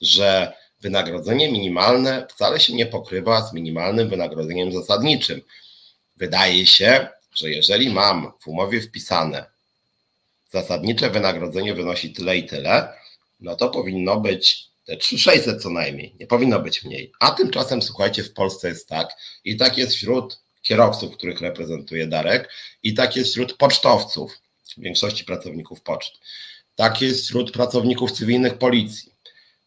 że 0.00 0.52
wynagrodzenie 0.80 1.52
minimalne 1.52 2.26
wcale 2.30 2.60
się 2.60 2.72
nie 2.72 2.86
pokrywa 2.86 3.46
z 3.46 3.52
minimalnym 3.52 4.08
wynagrodzeniem 4.08 4.72
zasadniczym. 4.72 5.40
Wydaje 6.16 6.66
się, 6.66 7.08
że 7.34 7.50
jeżeli 7.50 7.90
mam 7.90 8.32
w 8.40 8.48
umowie 8.48 8.80
wpisane 8.80 9.44
zasadnicze 10.52 11.10
wynagrodzenie 11.10 11.74
wynosi 11.74 12.12
tyle 12.12 12.36
i 12.36 12.46
tyle, 12.46 12.92
no 13.40 13.56
to 13.56 13.68
powinno 13.68 14.20
być 14.20 14.69
te 14.84 14.96
3600 14.96 15.62
co 15.62 15.70
najmniej, 15.70 16.14
nie 16.20 16.26
powinno 16.26 16.60
być 16.60 16.84
mniej. 16.84 17.12
A 17.20 17.30
tymczasem, 17.30 17.82
słuchajcie, 17.82 18.24
w 18.24 18.32
Polsce 18.32 18.68
jest 18.68 18.88
tak 18.88 19.16
i 19.44 19.56
tak 19.56 19.78
jest 19.78 19.94
wśród 19.94 20.40
kierowców, 20.62 21.16
których 21.16 21.40
reprezentuje 21.40 22.06
Darek, 22.06 22.50
i 22.82 22.94
tak 22.94 23.16
jest 23.16 23.30
wśród 23.30 23.56
pocztowców, 23.56 24.38
większości 24.78 25.24
pracowników 25.24 25.80
poczt. 25.80 26.12
Tak 26.76 27.02
jest 27.02 27.24
wśród 27.24 27.52
pracowników 27.52 28.12
cywilnych 28.12 28.58
policji. 28.58 29.12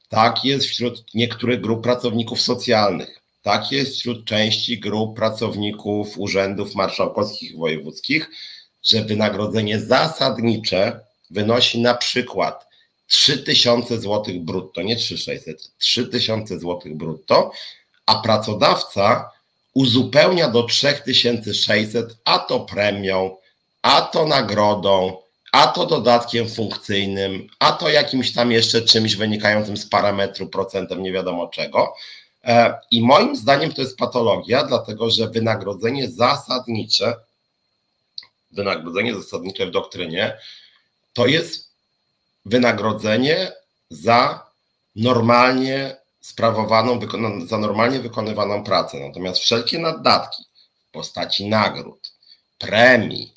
Tak 0.09 0.45
jest 0.45 0.65
wśród 0.65 1.13
niektórych 1.13 1.61
grup 1.61 1.83
pracowników 1.83 2.41
socjalnych. 2.41 3.19
Tak 3.41 3.71
jest 3.71 3.95
wśród 3.95 4.25
części 4.25 4.79
grup 4.79 5.15
pracowników 5.15 6.17
urzędów 6.17 6.75
marszałkowskich 6.75 7.51
i 7.51 7.57
wojewódzkich, 7.57 8.29
że 8.83 9.03
wynagrodzenie 9.03 9.79
zasadnicze 9.79 10.99
wynosi 11.29 11.81
na 11.81 11.93
przykład 11.93 12.67
3000 13.13 13.99
zł 13.99 14.23
brutto, 14.39 14.81
nie 14.81 14.95
3600, 14.95 15.71
3000 15.77 16.59
zł 16.59 16.81
brutto, 16.85 17.51
a 18.05 18.21
pracodawca 18.21 19.31
uzupełnia 19.73 20.49
do 20.49 20.63
3600, 20.63 22.17
a 22.25 22.39
to 22.39 22.59
premią, 22.59 23.37
a 23.81 24.01
to 24.01 24.25
nagrodą, 24.25 25.17
a 25.51 25.67
to 25.67 25.85
dodatkiem 25.85 26.49
funkcyjnym, 26.49 27.47
a 27.59 27.71
to 27.71 27.89
jakimś 27.89 28.33
tam 28.33 28.51
jeszcze 28.51 28.81
czymś 28.81 29.15
wynikającym 29.15 29.77
z 29.77 29.85
parametru 29.85 30.47
procentem, 30.47 31.03
nie 31.03 31.11
wiadomo 31.11 31.47
czego. 31.47 31.93
E, 32.43 32.79
I 32.91 33.01
moim 33.01 33.35
zdaniem 33.35 33.73
to 33.73 33.81
jest 33.81 33.97
patologia, 33.97 34.63
dlatego 34.63 35.09
że 35.09 35.29
wynagrodzenie 35.29 36.09
zasadnicze, 36.09 37.15
wynagrodzenie 38.51 39.15
zasadnicze 39.15 39.65
w 39.65 39.71
doktrynie 39.71 40.37
to 41.13 41.27
jest 41.27 41.72
wynagrodzenie 42.45 43.51
za 43.89 44.45
normalnie 44.95 45.97
sprawowaną, 46.21 46.99
za 47.47 47.57
normalnie 47.57 47.99
wykonywaną 47.99 48.63
pracę. 48.63 48.99
Natomiast 48.99 49.39
wszelkie 49.39 49.79
naddatki 49.79 50.43
w 50.87 50.91
postaci 50.91 51.49
nagród, 51.49 52.13
premii, 52.57 53.33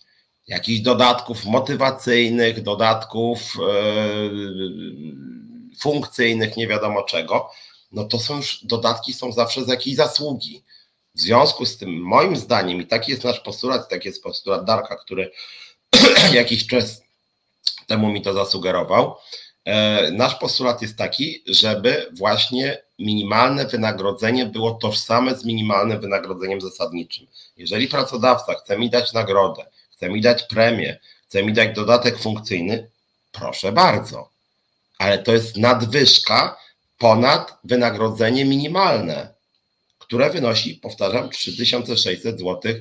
jakichś 0.47 0.81
dodatków 0.81 1.45
motywacyjnych, 1.45 2.63
dodatków 2.63 3.55
yy, 3.59 5.17
funkcyjnych, 5.81 6.57
nie 6.57 6.69
wiadomo 6.69 7.03
czego, 7.03 7.51
no 7.93 8.05
to 8.05 8.19
są 8.19 8.37
już, 8.37 8.65
dodatki 8.65 9.13
są 9.13 9.33
zawsze 9.33 9.65
z 9.65 9.69
jakiejś 9.69 9.97
zasługi. 9.97 10.63
W 11.15 11.21
związku 11.21 11.67
z 11.67 11.79
tym, 11.79 12.01
moim 12.01 12.37
zdaniem, 12.37 12.83
i 12.83 12.87
taki 12.87 13.11
jest 13.11 13.25
nasz 13.25 13.41
postulat, 13.41 13.89
taki 13.89 14.09
jest 14.09 14.23
postulat 14.23 14.65
Darka, 14.65 14.97
który 14.97 15.31
jakiś 16.33 16.67
czas 16.67 17.06
temu 17.87 18.09
mi 18.09 18.23
to 18.23 18.33
zasugerował, 18.33 19.17
e, 19.65 20.11
nasz 20.11 20.35
postulat 20.35 20.83
jest 20.83 20.99
taki, 20.99 21.43
żeby 21.47 22.11
właśnie 22.13 22.79
minimalne 22.99 23.67
wynagrodzenie 23.67 24.47
było 24.47 24.75
tożsame 24.75 25.35
z 25.35 25.45
minimalnym 25.45 26.01
wynagrodzeniem 26.01 26.61
zasadniczym. 26.61 27.27
Jeżeli 27.57 27.89
pracodawca 27.89 28.55
chce 28.55 28.79
mi 28.79 28.91
dać 28.91 29.13
nagrodę, 29.13 29.67
chce 29.93 30.09
mi 30.09 30.21
dać 30.21 30.43
premię, 30.43 30.99
chce 31.29 31.43
mi 31.43 31.53
dać 31.53 31.75
dodatek 31.75 32.19
funkcyjny, 32.19 32.91
proszę 33.33 33.73
bardzo. 33.73 34.29
Ale 34.99 35.19
to 35.19 35.33
jest 35.33 35.57
nadwyżka 35.57 36.57
ponad 36.99 37.59
wynagrodzenie 37.65 38.45
minimalne, 38.45 39.35
które 39.99 40.31
wynosi, 40.31 40.75
powtarzam, 40.75 41.31
3600 41.31 42.39
zł 42.39 42.73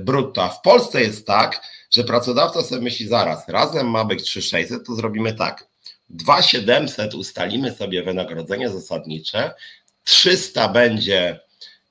brutto. 0.00 0.42
A 0.42 0.48
w 0.48 0.62
Polsce 0.62 1.00
jest 1.00 1.26
tak, 1.26 1.62
że 1.96 2.04
pracodawca 2.04 2.62
sobie 2.62 2.82
myśli 2.82 3.08
zaraz, 3.08 3.48
razem 3.48 3.90
ma 3.90 4.04
być 4.04 4.22
3600, 4.22 4.86
to 4.86 4.94
zrobimy 4.94 5.34
tak. 5.34 5.66
2700 6.08 7.14
ustalimy 7.14 7.74
sobie 7.74 8.02
wynagrodzenie 8.02 8.70
zasadnicze, 8.70 9.54
300 10.04 10.68
będzie 10.68 11.40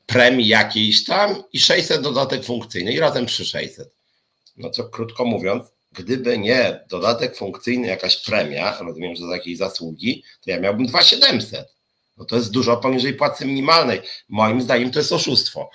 premii 0.06 0.48
jakiejś 0.48 1.06
tam 1.06 1.44
i 1.54 1.60
600 1.60 2.02
dodatek 2.02 2.44
funkcyjny 2.44 2.94
i 2.94 3.00
razem 3.00 3.26
3600 3.26 3.96
no 4.58 4.70
to 4.70 4.84
krótko 4.84 5.26
mówiąc, 5.26 5.64
gdyby 5.92 6.38
nie 6.38 6.86
dodatek 6.90 7.36
funkcyjny, 7.36 7.88
jakaś 7.88 8.24
premia, 8.24 8.78
rozumiem, 8.82 9.16
że 9.16 9.28
za 9.28 9.34
jakieś 9.34 9.58
zasługi, 9.58 10.24
to 10.42 10.52
ja 10.52 10.60
miałbym 10.60 10.86
2700. 10.86 11.75
No 12.18 12.26
to 12.26 12.36
jest 12.36 12.52
dużo 12.52 12.78
poniżej 12.78 13.14
płacy 13.14 13.46
minimalnej. 13.46 14.02
Moim 14.30 14.62
zdaniem 14.62 14.92
to 14.92 15.00
jest 15.00 15.12
oszustwo. 15.12 15.70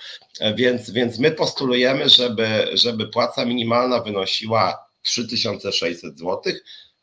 Więc, 0.55 0.89
więc 0.89 1.19
my 1.19 1.31
postulujemy, 1.31 2.09
żeby, 2.09 2.67
żeby 2.73 3.07
płaca 3.07 3.45
minimalna 3.45 3.99
wynosiła 3.99 4.85
3600 5.01 6.19
zł 6.19 6.53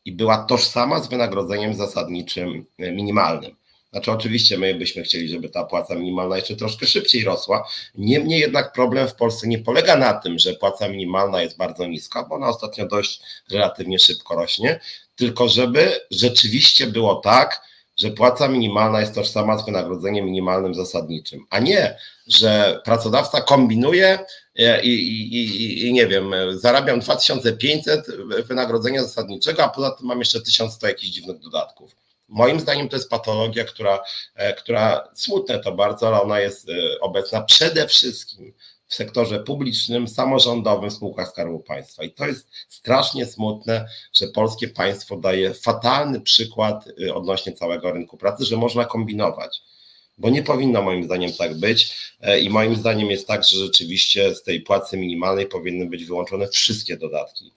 i 0.05 0.13
była 0.13 0.39
tożsama 0.39 1.01
z 1.01 1.09
wynagrodzeniem 1.09 1.75
zasadniczym 1.75 2.67
minimalnym. 2.79 3.57
Znaczy, 3.93 4.13
oczywiście 4.13 4.59
my 4.59 4.75
byśmy 4.75 5.03
chcieli, 5.03 5.29
żeby 5.29 5.49
ta 5.49 5.65
płaca 5.65 5.95
minimalna 5.95 6.37
jeszcze 6.37 6.57
troszkę 6.57 6.87
szybciej 6.87 7.25
rosła. 7.25 7.69
Niemniej 7.95 8.41
jednak 8.41 8.73
problem 8.73 9.09
w 9.09 9.15
Polsce 9.15 9.49
nie 9.49 9.59
polega 9.59 9.97
na 9.97 10.15
tym, 10.15 10.39
że 10.39 10.55
płaca 10.55 10.89
minimalna 10.89 11.43
jest 11.43 11.57
bardzo 11.57 11.87
niska, 11.87 12.25
bo 12.25 12.35
ona 12.35 12.49
ostatnio 12.49 12.87
dość 12.87 13.21
relatywnie 13.51 13.99
szybko 13.99 14.35
rośnie, 14.35 14.81
tylko 15.17 15.49
żeby 15.49 16.01
rzeczywiście 16.11 16.87
było 16.87 17.15
tak, 17.15 17.68
że 17.99 18.11
płaca 18.11 18.49
minimalna 18.49 19.01
jest 19.01 19.15
tożsama 19.15 19.59
z 19.59 19.65
wynagrodzeniem 19.65 20.25
minimalnym 20.25 20.75
zasadniczym, 20.75 21.47
a 21.51 21.59
nie, 21.59 21.99
że 22.27 22.81
pracodawca 22.85 23.41
kombinuje 23.41 24.19
i, 24.83 24.89
i, 24.89 25.37
i, 25.37 25.87
i 25.87 25.93
nie 25.93 26.07
wiem, 26.07 26.35
zarabiam 26.53 27.01
2500 27.01 28.07
wynagrodzenia 28.47 29.03
zasadniczego, 29.03 29.65
a 29.65 29.69
poza 29.69 29.91
tym 29.91 30.07
mam 30.07 30.19
jeszcze 30.19 30.41
1100 30.41 30.87
jakichś 30.87 31.11
dziwnych 31.13 31.39
dodatków. 31.39 31.97
Moim 32.29 32.61
zdaniem 32.61 32.89
to 32.89 32.97
jest 32.97 33.11
patologia, 33.11 33.65
która, 33.65 34.01
e, 34.35 34.55
która 34.55 35.09
smutne 35.15 35.59
to 35.59 35.73
bardzo, 35.73 36.09
ale 36.09 36.23
ona 36.23 36.41
jest 36.41 36.69
e, 36.69 37.01
obecna 37.01 37.43
przede 37.43 37.89
wszystkim 37.89 38.55
w 38.89 38.95
sektorze 38.95 39.41
publicznym, 39.41 40.09
samorządowym, 40.09 40.91
spółkach 40.91 41.29
Skarbu 41.29 41.61
Państwa. 41.61 42.05
I 42.05 42.11
to 42.11 42.27
jest 42.27 42.49
strasznie 42.69 43.27
smutne, 43.27 43.89
że 44.13 44.27
polskie 44.27 44.69
państwo 44.69 45.17
daje 45.17 45.55
fatalny 45.55 46.21
przykład 46.21 46.85
e, 47.07 47.15
odnośnie 47.15 47.53
całego 47.53 47.93
rynku 47.93 48.17
pracy, 48.17 48.45
że 48.45 48.57
można 48.57 48.85
kombinować. 48.85 49.63
Bo 50.19 50.31
nie 50.31 50.43
powinno 50.43 50.83
moim 50.83 51.05
zdaniem 51.05 51.33
tak 51.33 51.55
być. 51.55 51.97
I 52.43 52.51
moim 52.51 52.77
zdaniem 52.77 53.11
jest 53.11 53.27
tak, 53.27 53.45
że 53.45 53.57
rzeczywiście 53.57 54.35
z 54.35 54.43
tej 54.43 54.61
płacy 54.61 54.97
minimalnej 54.97 55.47
powinny 55.47 55.87
być 55.87 56.05
wyłączone 56.05 56.49
wszystkie 56.49 56.97
dodatki. 56.97 57.53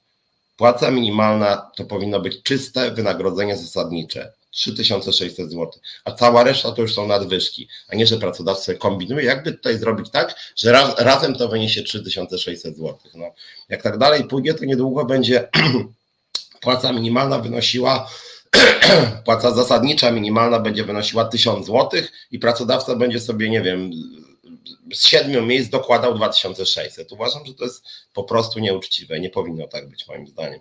Płaca 0.58 0.92
minimalna 0.92 1.72
to 1.76 1.86
powinno 1.86 2.20
być 2.20 2.44
czyste 2.44 2.92
wynagrodzenie 2.92 3.58
zasadnicze 3.58 4.34
3600 4.52 5.52
zł, 5.52 5.72
a 6.06 6.12
cała 6.12 6.44
reszta 6.44 6.72
to 6.72 6.82
już 6.82 6.94
są 6.94 7.08
nadwyżki, 7.08 7.68
a 7.88 7.96
nie, 7.96 8.08
że 8.08 8.18
pracodawca 8.18 8.74
kombinuje, 8.74 9.26
jakby 9.26 9.52
tutaj 9.52 9.78
zrobić 9.78 10.10
tak, 10.10 10.36
że 10.56 10.72
raz, 10.72 11.00
razem 11.00 11.36
to 11.36 11.48
wyniesie 11.48 11.84
3600 11.84 12.78
zł. 12.78 12.98
No, 13.14 13.26
jak 13.70 13.82
tak 13.82 13.98
dalej 13.98 14.24
pójdzie, 14.24 14.54
to 14.54 14.66
niedługo 14.66 15.06
będzie 15.06 15.50
płaca 16.62 16.94
minimalna 16.94 17.40
wynosiła 17.40 18.10
płaca 19.26 19.52
zasadnicza 19.52 20.12
minimalna 20.12 20.60
będzie 20.60 20.84
wynosiła 20.84 21.26
1000 21.26 21.68
zł 21.68 22.02
i 22.32 22.40
pracodawca 22.40 22.96
będzie 22.96 23.20
sobie, 23.20 23.50
nie 23.50 23.62
wiem, 23.62 23.92
z 24.94 25.08
siedmiu 25.08 25.46
miejsc 25.46 25.70
dokładał 25.70 26.16
2600. 26.16 27.12
Uważam, 27.12 27.46
że 27.46 27.54
to 27.54 27.64
jest 27.64 27.86
po 28.14 28.24
prostu 28.24 28.60
nieuczciwe. 28.60 29.20
Nie 29.20 29.30
powinno 29.30 29.68
tak 29.68 29.90
być, 29.90 30.08
moim 30.08 30.28
zdaniem. 30.28 30.60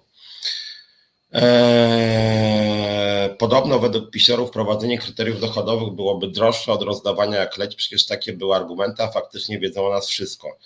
Eee, 1.32 3.30
podobno 3.38 3.78
według 3.78 4.10
pisorów 4.10 4.50
prowadzenie 4.50 4.98
kryteriów 4.98 5.40
dochodowych 5.40 5.94
byłoby 5.94 6.28
droższe 6.28 6.72
od 6.72 6.82
rozdawania 6.82 7.38
jak 7.38 7.58
leć, 7.58 7.76
przecież 7.76 8.06
takie 8.06 8.32
były 8.32 8.56
argumenty, 8.56 9.02
a 9.02 9.08
faktycznie 9.08 9.58
wiedzą 9.58 9.86
o 9.86 9.90
nas 9.90 10.08
wszystko. 10.08 10.58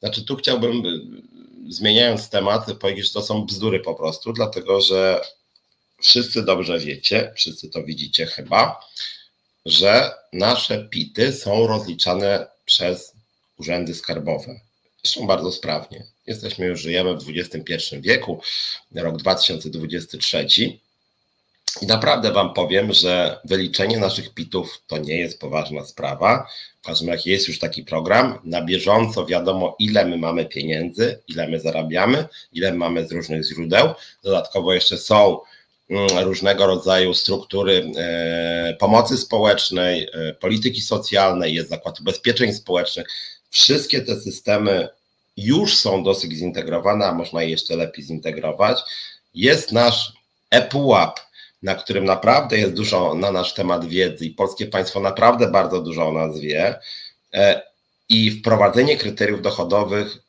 Znaczy 0.00 0.24
tu 0.24 0.36
chciałbym, 0.36 0.82
zmieniając 1.68 2.30
temat, 2.30 2.72
powiedzieć, 2.72 3.06
że 3.06 3.12
to 3.12 3.22
są 3.22 3.44
bzdury 3.46 3.80
po 3.80 3.94
prostu, 3.94 4.32
dlatego 4.32 4.80
że 4.80 5.20
wszyscy 6.02 6.42
dobrze 6.42 6.78
wiecie, 6.78 7.32
wszyscy 7.36 7.70
to 7.70 7.84
widzicie 7.84 8.26
chyba, 8.26 8.80
że 9.66 10.10
nasze 10.32 10.88
PIT-y 10.88 11.32
są 11.32 11.66
rozliczane 11.66 12.46
przez 12.64 13.12
urzędy 13.58 13.94
skarbowe. 13.94 14.60
Zresztą 15.02 15.26
bardzo 15.26 15.52
sprawnie. 15.52 16.15
Jesteśmy 16.26 16.66
już, 16.66 16.80
żyjemy 16.80 17.16
w 17.16 17.24
XXI 17.28 17.96
wieku, 18.00 18.40
rok 18.94 19.16
2023. 19.16 20.46
I 21.82 21.86
naprawdę 21.86 22.32
Wam 22.32 22.54
powiem, 22.54 22.92
że 22.92 23.40
wyliczenie 23.44 23.98
naszych 23.98 24.34
pitów 24.34 24.82
to 24.86 24.98
nie 24.98 25.18
jest 25.18 25.40
poważna 25.40 25.84
sprawa. 25.84 26.48
W 26.82 26.86
każdym 26.86 27.08
razie 27.08 27.30
jest 27.30 27.48
już 27.48 27.58
taki 27.58 27.82
program. 27.82 28.38
Na 28.44 28.62
bieżąco 28.62 29.26
wiadomo, 29.26 29.76
ile 29.78 30.04
my 30.04 30.18
mamy 30.18 30.46
pieniędzy, 30.46 31.18
ile 31.28 31.48
my 31.48 31.60
zarabiamy, 31.60 32.24
ile 32.52 32.72
mamy 32.72 33.06
z 33.08 33.12
różnych 33.12 33.44
źródeł. 33.44 33.88
Dodatkowo 34.22 34.74
jeszcze 34.74 34.98
są 34.98 35.40
mm, 35.90 36.08
różnego 36.18 36.66
rodzaju 36.66 37.14
struktury 37.14 37.90
e, 37.96 38.76
pomocy 38.78 39.18
społecznej, 39.18 40.08
e, 40.12 40.34
polityki 40.34 40.80
socjalnej, 40.80 41.54
jest 41.54 41.68
Zakład 41.68 42.00
Ubezpieczeń 42.00 42.52
Społecznych. 42.52 43.06
Wszystkie 43.50 44.00
te 44.00 44.20
systemy 44.20 44.88
już 45.36 45.76
są 45.76 46.02
dosyć 46.02 46.32
zintegrowane, 46.32 47.06
a 47.06 47.14
można 47.14 47.42
je 47.42 47.50
jeszcze 47.50 47.76
lepiej 47.76 48.04
zintegrować. 48.04 48.80
Jest 49.34 49.72
nasz 49.72 50.12
ePUAP, 50.50 51.20
na 51.62 51.74
którym 51.74 52.04
naprawdę 52.04 52.58
jest 52.58 52.72
dużo 52.72 53.14
na 53.14 53.32
nasz 53.32 53.54
temat 53.54 53.84
wiedzy 53.84 54.26
i 54.26 54.30
polskie 54.30 54.66
państwo 54.66 55.00
naprawdę 55.00 55.50
bardzo 55.50 55.80
dużo 55.82 56.08
o 56.08 56.12
nas 56.12 56.40
wie. 56.40 56.78
E, 57.34 57.62
I 58.08 58.30
wprowadzenie 58.30 58.96
kryteriów 58.96 59.42
dochodowych 59.42 60.26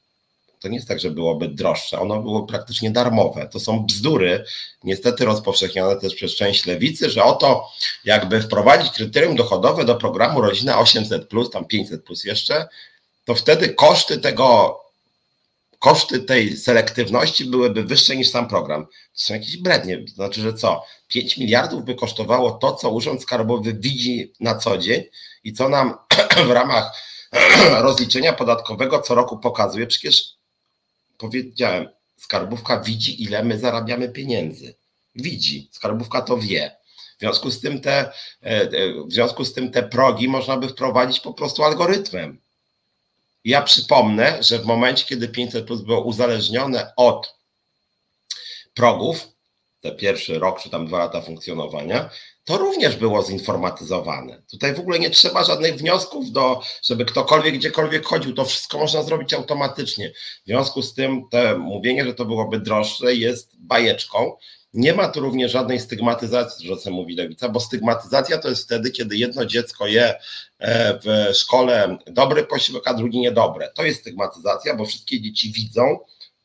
to 0.60 0.68
nie 0.68 0.76
jest 0.76 0.88
tak, 0.88 1.00
że 1.00 1.12
byłoby 1.12 1.48
droższe, 1.48 2.00
ono 2.00 2.22
było 2.22 2.44
praktycznie 2.44 2.92
darmowe. 2.92 3.48
To 3.52 3.60
są 3.60 3.86
bzdury, 3.86 4.44
niestety 4.84 5.26
rozpowszechnione 5.26 5.96
też 5.96 6.16
przez 6.16 6.36
część 6.36 6.66
lewicy, 6.66 7.10
że 7.10 7.24
oto 7.24 7.70
jakby 8.06 8.42
wprowadzić 8.42 8.92
kryterium 8.92 9.36
dochodowe 9.36 9.86
do 9.86 9.96
programu 9.96 10.42
Rodzina 10.42 10.80
800, 10.80 11.30
tam 11.52 11.66
500 11.66 12.04
plus 12.04 12.24
jeszcze, 12.24 12.68
to 13.26 13.36
wtedy 13.36 13.70
koszty 13.70 14.18
tego 14.18 14.80
koszty 15.80 16.20
tej 16.20 16.58
selektywności 16.58 17.45
byłyby 17.45 17.84
wyższe 17.84 18.16
niż 18.16 18.30
sam 18.30 18.48
program. 18.48 18.86
To 18.86 18.91
są 19.14 19.34
jakieś 19.34 19.58
brednie. 19.58 19.98
To 19.98 20.14
znaczy, 20.14 20.41
że 20.41 20.54
co? 20.54 20.84
5 21.08 21.38
miliardów 21.38 21.86
by 21.86 21.95
kosztowało 21.95 22.52
to, 22.52 22.76
co 22.76 22.90
Urząd 22.90 23.22
Skarbowy 23.22 23.74
widzi 23.74 24.34
na 24.40 24.56
co 24.56 24.78
dzień 24.78 25.04
i 25.44 25.54
co 25.54 25.70
nam 25.70 25.94
w 26.48 26.52
ramach 26.52 26.91
rozliczenia 27.88 28.34
podatkowego 28.34 29.02
co 29.02 29.16
roku 29.16 29.38
pokazuje. 29.38 29.88
Przecież 29.88 30.24
powiedziałem, 31.18 31.90
skarbówka 32.18 32.80
widzi, 32.80 33.24
ile 33.24 33.44
my 33.44 33.60
zarabiamy 33.60 34.10
pieniędzy. 34.10 34.76
Widzi, 35.16 35.70
skarbówka 35.72 36.22
to 36.22 36.38
wie. 36.38 36.78
W 37.18 37.20
związku 37.20 37.52
z 37.52 37.60
tym 37.60 37.82
te, 37.82 37.91
e, 37.91 38.12
e, 38.44 38.70
w 39.08 39.14
związku 39.14 39.45
z 39.45 39.54
tym 39.54 39.72
te 39.72 39.84
progi 39.84 40.28
można 40.28 40.58
by 40.58 40.68
wprowadzić 40.68 41.20
po 41.20 41.34
prostu 41.34 41.64
algorytmem. 41.64 42.41
Ja 43.48 43.61
przypomnę, 43.61 44.44
że 44.44 44.60
w 44.60 44.65
momencie, 44.65 45.06
kiedy 45.06 45.28
500 45.28 45.65
plus 45.65 45.82
było 45.82 46.02
uzależnione 46.02 46.91
od 46.95 47.36
progów, 48.74 49.28
te 49.82 49.91
pierwszy 49.91 50.40
rok 50.40 50.61
czy 50.61 50.69
tam 50.69 50.88
dwa 50.88 50.98
lata 50.98 51.22
funkcjonowania, 51.22 52.10
to 52.44 52.57
również 52.57 52.95
było 52.95 53.24
zinformatyzowane. 53.24 54.41
Tutaj 54.52 54.74
w 54.74 54.80
ogóle 54.80 54.99
nie 54.99 55.10
trzeba 55.10 55.44
żadnych 55.44 55.76
wniosków, 55.76 56.32
do, 56.32 56.61
żeby 56.84 57.06
ktokolwiek 57.06 57.56
gdziekolwiek 57.56 58.06
chodził. 58.06 58.34
To 58.34 58.45
wszystko 58.45 58.78
można 58.78 59.03
zrobić 59.03 59.34
automatycznie. 59.34 60.14
W 60.44 60.45
związku 60.45 60.82
z 60.82 60.94
tym, 60.94 61.24
to 61.32 61.57
mówienie, 61.57 62.06
że 62.06 62.14
to 62.14 62.26
byłoby 62.26 62.60
droższe, 62.60 63.15
jest 63.15 63.52
bajeczką. 63.60 64.38
Nie 64.73 64.94
ma 64.94 65.07
tu 65.07 65.19
również 65.19 65.52
żadnej 65.52 65.80
stygmatyzacji, 65.80 66.68
że 66.68 66.77
co 66.77 66.91
mówi 66.91 67.15
lewica, 67.15 67.49
bo 67.49 67.60
stygmatyzacja 67.60 68.38
to 68.38 68.49
jest 68.49 68.64
wtedy, 68.64 68.91
kiedy 68.91 69.18
jedno 69.18 69.45
dziecko 69.45 69.88
je 69.88 70.15
e, 70.60 70.99
w 70.99 71.35
szkole 71.35 71.98
dobry 72.07 72.44
posiłek, 72.44 72.88
a 72.88 72.94
drugi 72.94 73.19
niedobre. 73.19 73.72
To 73.76 73.84
jest 73.84 73.99
stygmatyzacja, 73.99 74.76
bo 74.76 74.85
wszystkie 74.85 75.22
dzieci 75.22 75.52
widzą, 75.52 75.99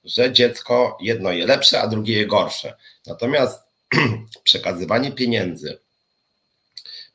że 0.04 0.32
dziecko 0.32 0.98
jedno 1.00 1.32
je 1.32 1.46
lepsze, 1.46 1.80
a 1.80 1.86
drugie 1.86 2.16
je 2.16 2.26
gorsze. 2.26 2.76
Natomiast 3.06 3.62
przekazywanie 4.44 5.12
pieniędzy 5.12 5.78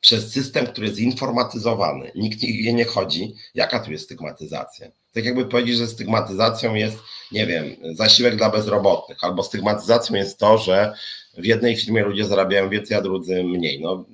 przez 0.08 0.32
system, 0.32 0.66
który 0.66 0.86
jest 0.86 0.98
zinformatyzowany, 0.98 2.12
nikt 2.14 2.42
nie, 2.42 2.72
nie 2.72 2.84
chodzi, 2.84 3.34
jaka 3.54 3.80
tu 3.80 3.92
jest 3.92 4.04
stygmatyzacja? 4.04 4.86
Tak 5.14 5.24
jakby 5.24 5.46
powiedzieć, 5.46 5.76
że 5.76 5.86
stygmatyzacją 5.86 6.74
jest, 6.74 6.98
nie 7.32 7.46
wiem, 7.46 7.76
zasiłek 7.94 8.36
dla 8.36 8.50
bezrobotnych, 8.50 9.24
albo 9.24 9.42
stygmatyzacją 9.42 10.16
jest 10.16 10.38
to, 10.38 10.58
że 10.58 10.92
w 11.38 11.44
jednej 11.44 11.76
firmie 11.76 12.02
ludzie 12.02 12.24
zarabiają 12.24 12.68
więcej, 12.68 12.96
a 12.96 13.00
drudzy 13.00 13.44
mniej. 13.44 13.80
No, 13.80 14.04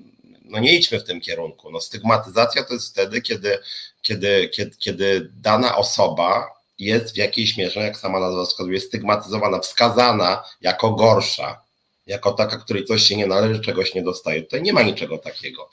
no 0.45 0.59
nie 0.59 0.75
idźmy 0.75 1.01
w 1.01 1.05
tym 1.05 1.21
kierunku. 1.21 1.71
No, 1.71 1.81
stygmatyzacja 1.81 2.65
to 2.65 2.75
jest 2.75 2.91
wtedy, 2.91 3.23
kiedy, 3.23 3.59
kiedy, 4.03 4.49
kiedy, 4.49 4.77
kiedy 4.79 5.31
dana 5.35 5.77
osoba 5.77 6.47
jest 6.79 7.15
w 7.15 7.17
jakiejś 7.17 7.57
mierze, 7.57 7.81
jak 7.81 7.97
sama 7.97 8.21
nazwa 8.21 8.45
wskazuje, 8.45 8.81
stygmatyzowana, 8.81 9.59
wskazana 9.59 10.45
jako 10.61 10.91
gorsza, 10.91 11.61
jako 12.07 12.33
taka, 12.33 12.57
której 12.57 12.85
coś 12.85 13.03
się 13.03 13.17
nie 13.17 13.27
należy, 13.27 13.61
czegoś 13.61 13.95
nie 13.95 14.03
dostaje. 14.03 14.43
Tutaj 14.43 14.63
nie 14.63 14.73
ma 14.73 14.83
niczego 14.83 15.19
takiego. 15.19 15.71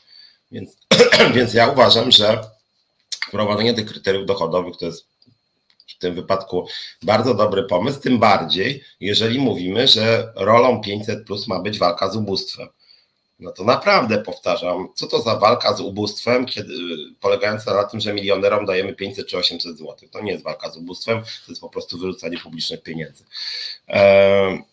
Więc, 0.51 0.77
więc 1.35 1.53
ja 1.53 1.67
uważam, 1.67 2.11
że 2.11 2.41
wprowadzenie 3.27 3.73
tych 3.73 3.85
kryteriów 3.85 4.25
dochodowych 4.25 4.77
to 4.77 4.85
jest 4.85 5.05
w 5.87 5.97
tym 5.99 6.15
wypadku 6.15 6.67
bardzo 7.03 7.33
dobry 7.33 7.63
pomysł, 7.63 7.99
tym 7.99 8.19
bardziej, 8.19 8.83
jeżeli 8.99 9.39
mówimy, 9.39 9.87
że 9.87 10.33
rolą 10.35 10.81
500 10.81 11.25
plus 11.25 11.47
ma 11.47 11.59
być 11.59 11.79
walka 11.79 12.09
z 12.09 12.15
ubóstwem. 12.15 12.67
No 13.39 13.51
to 13.51 13.63
naprawdę 13.63 14.17
powtarzam, 14.17 14.87
co 14.95 15.07
to 15.07 15.21
za 15.21 15.35
walka 15.35 15.73
z 15.73 15.81
ubóstwem, 15.81 16.45
kiedy, 16.45 16.73
polegająca 17.19 17.73
na 17.73 17.83
tym, 17.83 17.99
że 17.99 18.13
milionerom 18.13 18.65
dajemy 18.65 18.93
500 18.93 19.27
czy 19.27 19.37
800 19.37 19.77
zł. 19.77 19.95
To 20.11 20.21
nie 20.21 20.31
jest 20.31 20.43
walka 20.43 20.69
z 20.69 20.77
ubóstwem, 20.77 21.21
to 21.21 21.51
jest 21.51 21.61
po 21.61 21.69
prostu 21.69 21.97
wyrzucanie 21.97 22.37
publicznych 22.37 22.83
pieniędzy. 22.83 23.23
Eee, 23.87 24.63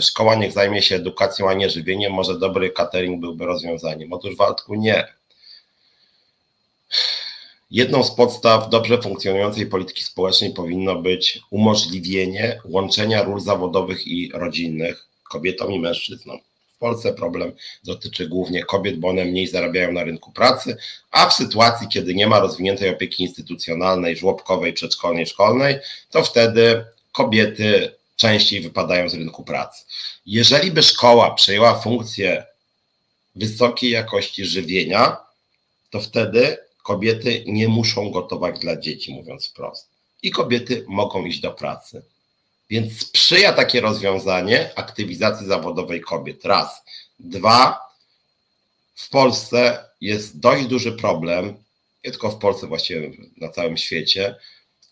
szkoła 0.00 0.34
niech 0.34 0.52
zajmie 0.52 0.82
się 0.82 0.96
edukacją, 0.96 1.50
a 1.50 1.54
nie 1.54 1.70
żywieniem, 1.70 2.12
może 2.12 2.38
dobry 2.38 2.70
catering 2.70 3.20
byłby 3.20 3.46
rozwiązaniem. 3.46 4.12
Otóż 4.12 4.36
Waldku 4.36 4.74
nie. 4.74 5.17
Jedną 7.70 8.04
z 8.04 8.14
podstaw 8.14 8.70
dobrze 8.70 9.02
funkcjonującej 9.02 9.66
polityki 9.66 10.04
społecznej 10.04 10.50
powinno 10.52 10.96
być 10.96 11.40
umożliwienie 11.50 12.60
łączenia 12.64 13.22
ról 13.22 13.40
zawodowych 13.40 14.06
i 14.06 14.30
rodzinnych 14.34 15.06
kobietom 15.30 15.72
i 15.72 15.80
mężczyznom. 15.80 16.38
W 16.76 16.78
Polsce 16.78 17.14
problem 17.14 17.52
dotyczy 17.84 18.28
głównie 18.28 18.64
kobiet, 18.64 18.98
bo 18.98 19.08
one 19.08 19.24
mniej 19.24 19.46
zarabiają 19.46 19.92
na 19.92 20.04
rynku 20.04 20.32
pracy, 20.32 20.76
a 21.10 21.28
w 21.28 21.34
sytuacji, 21.34 21.88
kiedy 21.88 22.14
nie 22.14 22.26
ma 22.26 22.40
rozwiniętej 22.40 22.90
opieki 22.90 23.22
instytucjonalnej, 23.22 24.16
żłobkowej, 24.16 24.72
przedszkolnej, 24.72 25.26
szkolnej, 25.26 25.78
to 26.10 26.24
wtedy 26.24 26.84
kobiety 27.12 27.94
częściej 28.16 28.60
wypadają 28.60 29.08
z 29.08 29.14
rynku 29.14 29.44
pracy. 29.44 29.84
Jeżeli 30.26 30.70
by 30.70 30.82
szkoła 30.82 31.34
przejęła 31.34 31.80
funkcję 31.80 32.44
wysokiej 33.34 33.90
jakości 33.90 34.44
żywienia, 34.44 35.16
to 35.90 36.00
wtedy 36.00 36.67
kobiety 36.88 37.44
nie 37.46 37.68
muszą 37.68 38.10
gotować 38.10 38.58
dla 38.58 38.76
dzieci, 38.76 39.14
mówiąc 39.14 39.48
wprost. 39.48 39.88
I 40.22 40.30
kobiety 40.30 40.84
mogą 40.88 41.24
iść 41.24 41.40
do 41.40 41.50
pracy. 41.50 42.02
Więc 42.70 43.00
sprzyja 43.00 43.52
takie 43.52 43.80
rozwiązanie 43.80 44.70
aktywizacji 44.76 45.46
zawodowej 45.46 46.00
kobiet. 46.00 46.44
Raz. 46.44 46.82
Dwa. 47.18 47.80
W 48.94 49.08
Polsce 49.08 49.84
jest 50.00 50.40
dość 50.40 50.66
duży 50.66 50.92
problem, 50.92 51.46
nie 52.04 52.10
tylko 52.10 52.30
w 52.30 52.38
Polsce, 52.38 52.66
właściwie 52.66 53.10
na 53.36 53.48
całym 53.48 53.76
świecie, 53.76 54.36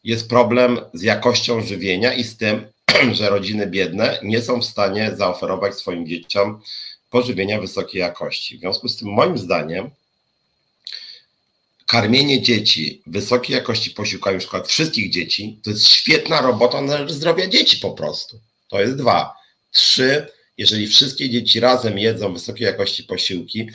jest 0.04 0.28
problem 0.28 0.80
z 0.94 1.02
jakością 1.02 1.62
żywienia 1.62 2.14
i 2.14 2.24
z 2.24 2.36
tym, 2.36 2.66
że 3.18 3.30
rodziny 3.30 3.66
biedne 3.66 4.18
nie 4.22 4.42
są 4.42 4.60
w 4.60 4.64
stanie 4.64 5.16
zaoferować 5.16 5.74
swoim 5.74 6.06
dzieciom 6.06 6.60
pożywienia 7.10 7.60
wysokiej 7.60 8.00
jakości. 8.00 8.56
W 8.56 8.60
związku 8.60 8.88
z 8.88 8.96
tym, 8.96 9.08
moim 9.08 9.38
zdaniem, 9.38 9.90
karmienie 11.86 12.42
dzieci 12.42 13.02
wysokiej 13.06 13.56
jakości 13.56 13.90
posiłkami, 13.90 14.38
na 14.52 14.62
wszystkich 14.62 15.10
dzieci, 15.10 15.60
to 15.64 15.70
jest 15.70 15.88
świetna 15.88 16.40
robota 16.40 16.80
na 16.80 16.98
rzecz 16.98 17.12
zdrowia 17.12 17.46
dzieci 17.46 17.76
po 17.76 17.90
prostu. 17.90 18.40
To 18.68 18.80
jest 18.80 18.96
dwa. 18.96 19.34
Trzy, 19.70 20.26
jeżeli 20.58 20.86
wszystkie 20.86 21.30
dzieci 21.30 21.60
razem 21.60 21.98
jedzą 21.98 22.32
wysokiej 22.32 22.64
jakości 22.64 23.04
posiłki 23.04 23.70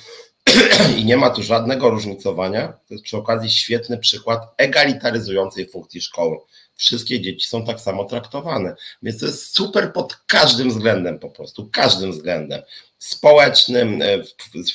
i 0.98 1.06
nie 1.06 1.18
ma 1.18 1.30
tu 1.30 1.44
żadnego 1.44 1.90
różnicowania, 1.90 2.68
to 2.68 2.94
jest 2.94 3.04
przy 3.04 3.18
okazji 3.18 3.50
świetny 3.50 3.98
przykład 3.98 4.42
egalitaryzującej 4.58 5.70
funkcji 5.70 6.02
szkoły 6.02 6.38
wszystkie 6.82 7.22
dzieci 7.22 7.48
są 7.48 7.66
tak 7.66 7.80
samo 7.80 8.06
traktowane. 8.06 8.76
Więc 9.04 9.20
to 9.20 9.26
jest 9.26 9.56
super 9.56 9.94
pod 9.94 10.16
każdym 10.16 10.70
względem 10.70 11.20
po 11.20 11.30
prostu, 11.30 11.70
każdym 11.74 12.12
względem. 12.12 12.62
Społecznym, 13.02 14.02
e, 14.02 14.24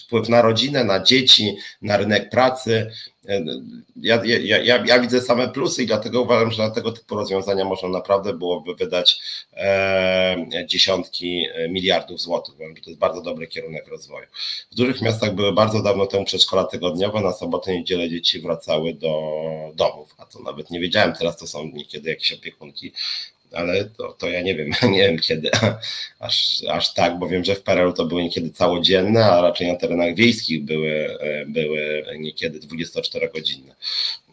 wpływ 0.03 0.29
na 0.29 0.43
rodzinę, 0.43 0.85
na 0.85 1.01
dzieci, 1.01 1.57
na 1.83 1.97
rynek 1.97 2.31
pracy. 2.31 2.91
E, 3.29 3.45
ja, 3.97 4.23
ja, 4.25 4.59
ja, 4.59 4.85
ja 4.87 5.01
widzę 5.01 5.21
same 5.21 5.49
plusy 5.49 5.83
i 5.83 5.87
dlatego 5.87 6.23
uważam, 6.23 6.51
że 6.51 6.63
na 6.63 6.71
tego 6.71 6.93
typu 6.93 7.15
rozwiązania 7.15 7.65
można 7.65 7.89
naprawdę 7.89 8.33
byłoby 8.33 8.75
wydać 8.75 9.21
e, 9.53 10.37
dziesiątki 10.67 11.47
miliardów 11.69 12.21
złotych. 12.21 12.55
Uważam, 12.55 12.77
że 12.77 12.83
to 12.83 12.91
jest 12.91 13.01
bardzo 13.01 13.21
dobry 13.21 13.47
kierunek 13.47 13.89
rozwoju. 13.89 14.27
W 14.73 14.75
dużych 14.75 15.03
miastach 15.03 15.35
były 15.35 15.53
bardzo 15.53 15.83
dawno 15.83 16.07
temu 16.07 16.25
przedszkola 16.25 16.65
tygodniowe, 16.65 17.21
na 17.21 17.33
sobotę 17.33 17.75
i 17.75 17.79
niedzielę 17.79 18.11
dzieci 18.11 18.41
wracały 18.41 18.95
do 18.95 19.21
domów, 19.75 20.15
a 20.19 20.27
to 20.27 20.43
nawet 20.43 20.71
nie 20.71 20.81
wiedziałem, 20.81 21.13
teraz 21.13 21.37
to 21.37 21.47
są 21.47 21.65
niekiedy 21.65 22.11
jakieś 22.11 22.33
opiekunki 22.33 22.93
ale 23.57 23.85
to, 23.85 24.13
to 24.13 24.29
ja 24.29 24.43
nie 24.43 24.55
wiem, 24.55 24.71
nie 24.93 24.99
wiem 24.99 25.19
kiedy 25.19 25.51
aż, 26.19 26.63
aż 26.69 26.95
tak, 26.95 27.19
bo 27.19 27.29
wiem, 27.29 27.45
że 27.45 27.55
w 27.55 27.63
PRL 27.63 27.93
to 27.93 28.07
były 28.07 28.23
niekiedy 28.23 28.51
całodzienne, 28.51 29.25
a 29.25 29.41
raczej 29.41 29.69
na 29.69 29.77
terenach 29.77 30.15
wiejskich 30.15 30.65
były, 30.65 31.19
były 31.47 32.05
niekiedy 32.19 32.59
24-godzinne. 32.61 33.75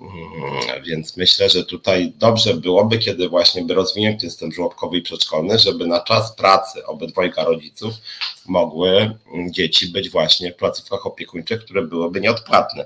Mm, 0.04 0.84
więc 0.84 1.18
myślę, 1.18 1.50
że 1.50 1.66
tutaj 1.66 2.14
dobrze 2.16 2.54
byłoby, 2.54 2.98
kiedy 2.98 3.30
właśnie 3.30 3.64
by 3.64 3.74
rozwinąć 3.74 4.22
system 4.22 4.52
żłobkowy 4.52 4.98
i 4.98 5.02
przedszkolny, 5.02 5.60
żeby 5.60 5.88
na 5.88 6.00
czas 6.00 6.36
pracy 6.36 6.86
obydwojga 6.86 7.44
rodziców 7.44 7.94
mogły 8.46 9.18
dzieci 9.50 9.88
być 9.88 10.10
właśnie 10.10 10.52
w 10.52 10.56
placówkach 10.56 11.06
opiekuńczych, 11.06 11.66
które 11.66 11.82
byłyby 11.82 12.22
nieodpłatne. 12.22 12.86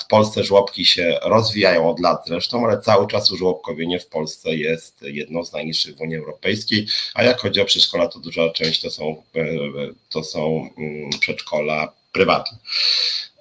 W 0.00 0.06
Polsce 0.06 0.44
żłobki 0.44 0.84
się 0.84 1.18
rozwijają 1.22 1.90
od 1.90 2.00
lat 2.00 2.22
zresztą, 2.26 2.64
ale 2.64 2.80
cały 2.80 3.06
czas 3.06 3.30
użłobkowienie 3.30 4.00
w 4.00 4.06
Polsce 4.06 4.56
jest 4.56 5.02
jedną 5.02 5.44
z 5.44 5.52
najniższych 5.52 5.96
w 5.96 6.00
Unii 6.00 6.16
Europejskiej, 6.16 6.86
a 7.14 7.24
jak 7.24 7.40
chodzi 7.40 7.60
o 7.60 7.64
przedszkola, 7.64 8.08
to 8.08 8.18
duża 8.18 8.50
część 8.50 8.80
to 8.80 8.90
są, 8.90 9.22
to 10.08 10.24
są 10.24 10.70
mm, 10.78 11.10
przedszkola 11.20 11.92
prywatne. 12.12 12.58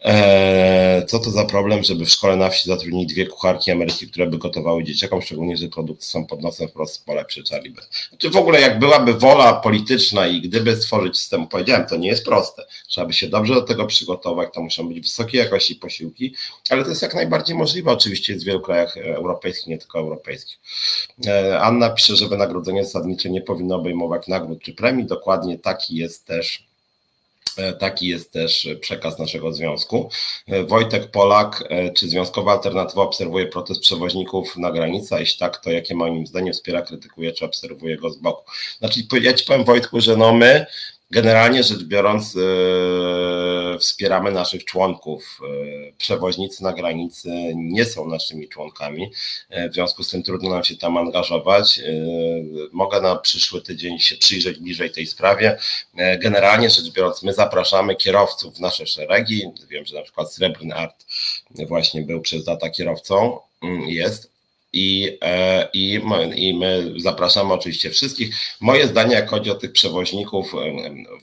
Eee, 0.04 1.06
co 1.06 1.20
to 1.20 1.32
za 1.32 1.46
problem, 1.46 1.84
żeby 1.84 2.06
w 2.06 2.10
szkole 2.10 2.36
na 2.36 2.50
wsi 2.50 2.70
zatrudnić 2.70 3.14
dwie 3.14 3.28
kucharki 3.28 3.72
Ameryki, 3.72 4.08
które 4.08 4.28
by 4.28 4.38
gotowały 4.38 4.84
dzieciakom, 4.84 5.22
szczególnie, 5.22 5.58
że 5.58 5.68
produkty 5.68 6.06
są 6.06 6.26
pod 6.26 6.42
nosem 6.42 6.68
wprost 6.68 6.94
z 6.94 6.98
pola 6.98 7.24
przyczaliby. 7.24 7.82
Znaczy 8.10 8.30
w 8.30 8.38
ogóle 8.38 8.62
jak 8.62 8.80
byłaby 8.80 9.14
wola 9.14 9.54
polityczna 9.54 10.28
i 10.28 10.42
gdyby 10.42 10.76
stworzyć 10.76 11.18
system, 11.18 11.48
powiedziałem, 11.48 11.88
to 11.88 11.96
nie 11.96 12.08
jest 12.08 12.26
proste. 12.26 12.66
Trzeba 12.88 13.08
by 13.08 13.14
się 13.14 13.28
dobrze 13.28 13.54
do 13.54 13.62
tego 13.62 13.86
przygotować, 13.86 14.50
to 14.54 14.62
muszą 14.62 14.88
być 14.88 15.00
wysokiej 15.00 15.40
jakości 15.40 15.76
posiłki, 15.76 16.36
ale 16.70 16.84
to 16.84 16.90
jest 16.90 17.02
jak 17.02 17.14
najbardziej 17.16 17.56
możliwe. 17.56 17.92
Oczywiście 17.92 18.34
jest 18.34 18.46
w 18.46 18.48
wielu 18.48 18.62
krajach 18.62 18.98
europejskich, 18.98 19.68
nie 19.68 19.78
tylko 19.78 20.00
europejskich. 20.00 20.60
Eee, 21.26 21.54
Anna 21.54 21.90
pisze, 21.90 22.16
że 22.16 22.28
wynagrodzenie 22.28 22.84
zasadnicze 22.84 23.30
nie 23.30 23.42
powinno 23.42 23.76
obejmować 23.76 24.28
nagród 24.28 24.62
czy 24.62 24.74
premii. 24.74 25.06
Dokładnie 25.06 25.60
taki 25.60 25.96
jest 25.96 26.26
też 26.26 26.73
E, 26.73 26.73
taki 27.80 28.08
jest 28.08 28.32
też 28.32 28.68
przekaz 28.82 29.20
naszego 29.20 29.54
związku. 29.54 30.10
E, 30.48 30.64
Wojtek 30.64 31.12
Polak, 31.12 31.64
e, 31.70 31.92
czy 31.92 32.10
Związkowa 32.10 32.52
Alternatywa 32.52 33.02
obserwuje 33.02 33.46
protest 33.46 33.82
przewoźników 33.82 34.58
na 34.58 34.72
granicy? 34.72 35.16
Jeśli 35.20 35.40
tak, 35.40 35.58
to 35.58 35.72
jakie 35.72 35.96
moim 35.96 36.28
zdaniem 36.28 36.54
wspiera, 36.54 36.82
krytykuje, 36.82 37.32
czy 37.32 37.46
obserwuje 37.46 37.98
go 37.98 38.10
z 38.10 38.18
boku? 38.18 38.52
Znaczy, 38.80 39.00
ja 39.22 39.34
ci 39.34 39.46
powiem, 39.46 39.64
Wojtku, 39.64 40.02
że 40.02 40.18
no 40.18 40.34
my 40.34 40.66
Generalnie 41.14 41.64
rzecz 41.64 41.84
biorąc, 41.84 42.36
e, 42.36 43.80
wspieramy 43.80 44.32
naszych 44.32 44.66
członków. 44.66 45.40
E, 45.42 45.92
przewoźnicy 45.98 46.64
na 46.64 46.74
granicy 46.74 47.30
nie 47.56 47.86
są 47.86 48.08
naszymi 48.10 48.50
członkami, 48.50 49.12
e, 49.50 49.70
w 49.70 49.74
związku 49.74 50.04
z 50.04 50.10
tym 50.10 50.24
trudno 50.24 50.50
nam 50.50 50.64
się 50.64 50.78
tam 50.78 50.98
angażować. 50.98 51.82
Mogę 52.72 53.02
na 53.02 53.16
przyszły 53.16 53.62
tydzień 53.62 54.00
się 54.00 54.16
przyjrzeć 54.16 54.60
bliżej 54.60 54.92
tej 54.92 55.08
sprawie. 55.08 55.58
Generalnie 56.20 56.70
rzecz 56.70 56.92
biorąc, 56.92 57.24
my 57.24 57.34
zapraszamy 57.34 57.96
kierowców 57.96 58.56
w 58.56 58.60
nasze 58.60 58.88
szeregi. 58.88 59.42
Wiem, 59.70 59.86
że 59.86 59.96
na 59.96 60.02
przykład 60.02 60.34
Srebrny 60.34 60.76
Art 60.76 61.06
właśnie 61.68 62.02
był 62.02 62.22
przez 62.22 62.48
lata 62.48 62.70
kierowcą, 62.70 63.40
mm, 63.62 63.82
jest, 63.82 64.33
i, 64.74 65.18
e, 65.22 65.70
i, 65.74 66.02
i 66.36 66.54
my 66.54 66.94
zapraszamy 66.98 67.54
oczywiście 67.54 67.90
wszystkich. 67.90 68.36
Moje 68.60 68.88
zdanie, 68.88 69.16
jak 69.16 69.30
chodzi 69.30 69.52
o 69.52 69.56
tych 69.56 69.72
przewoźników 69.72 70.54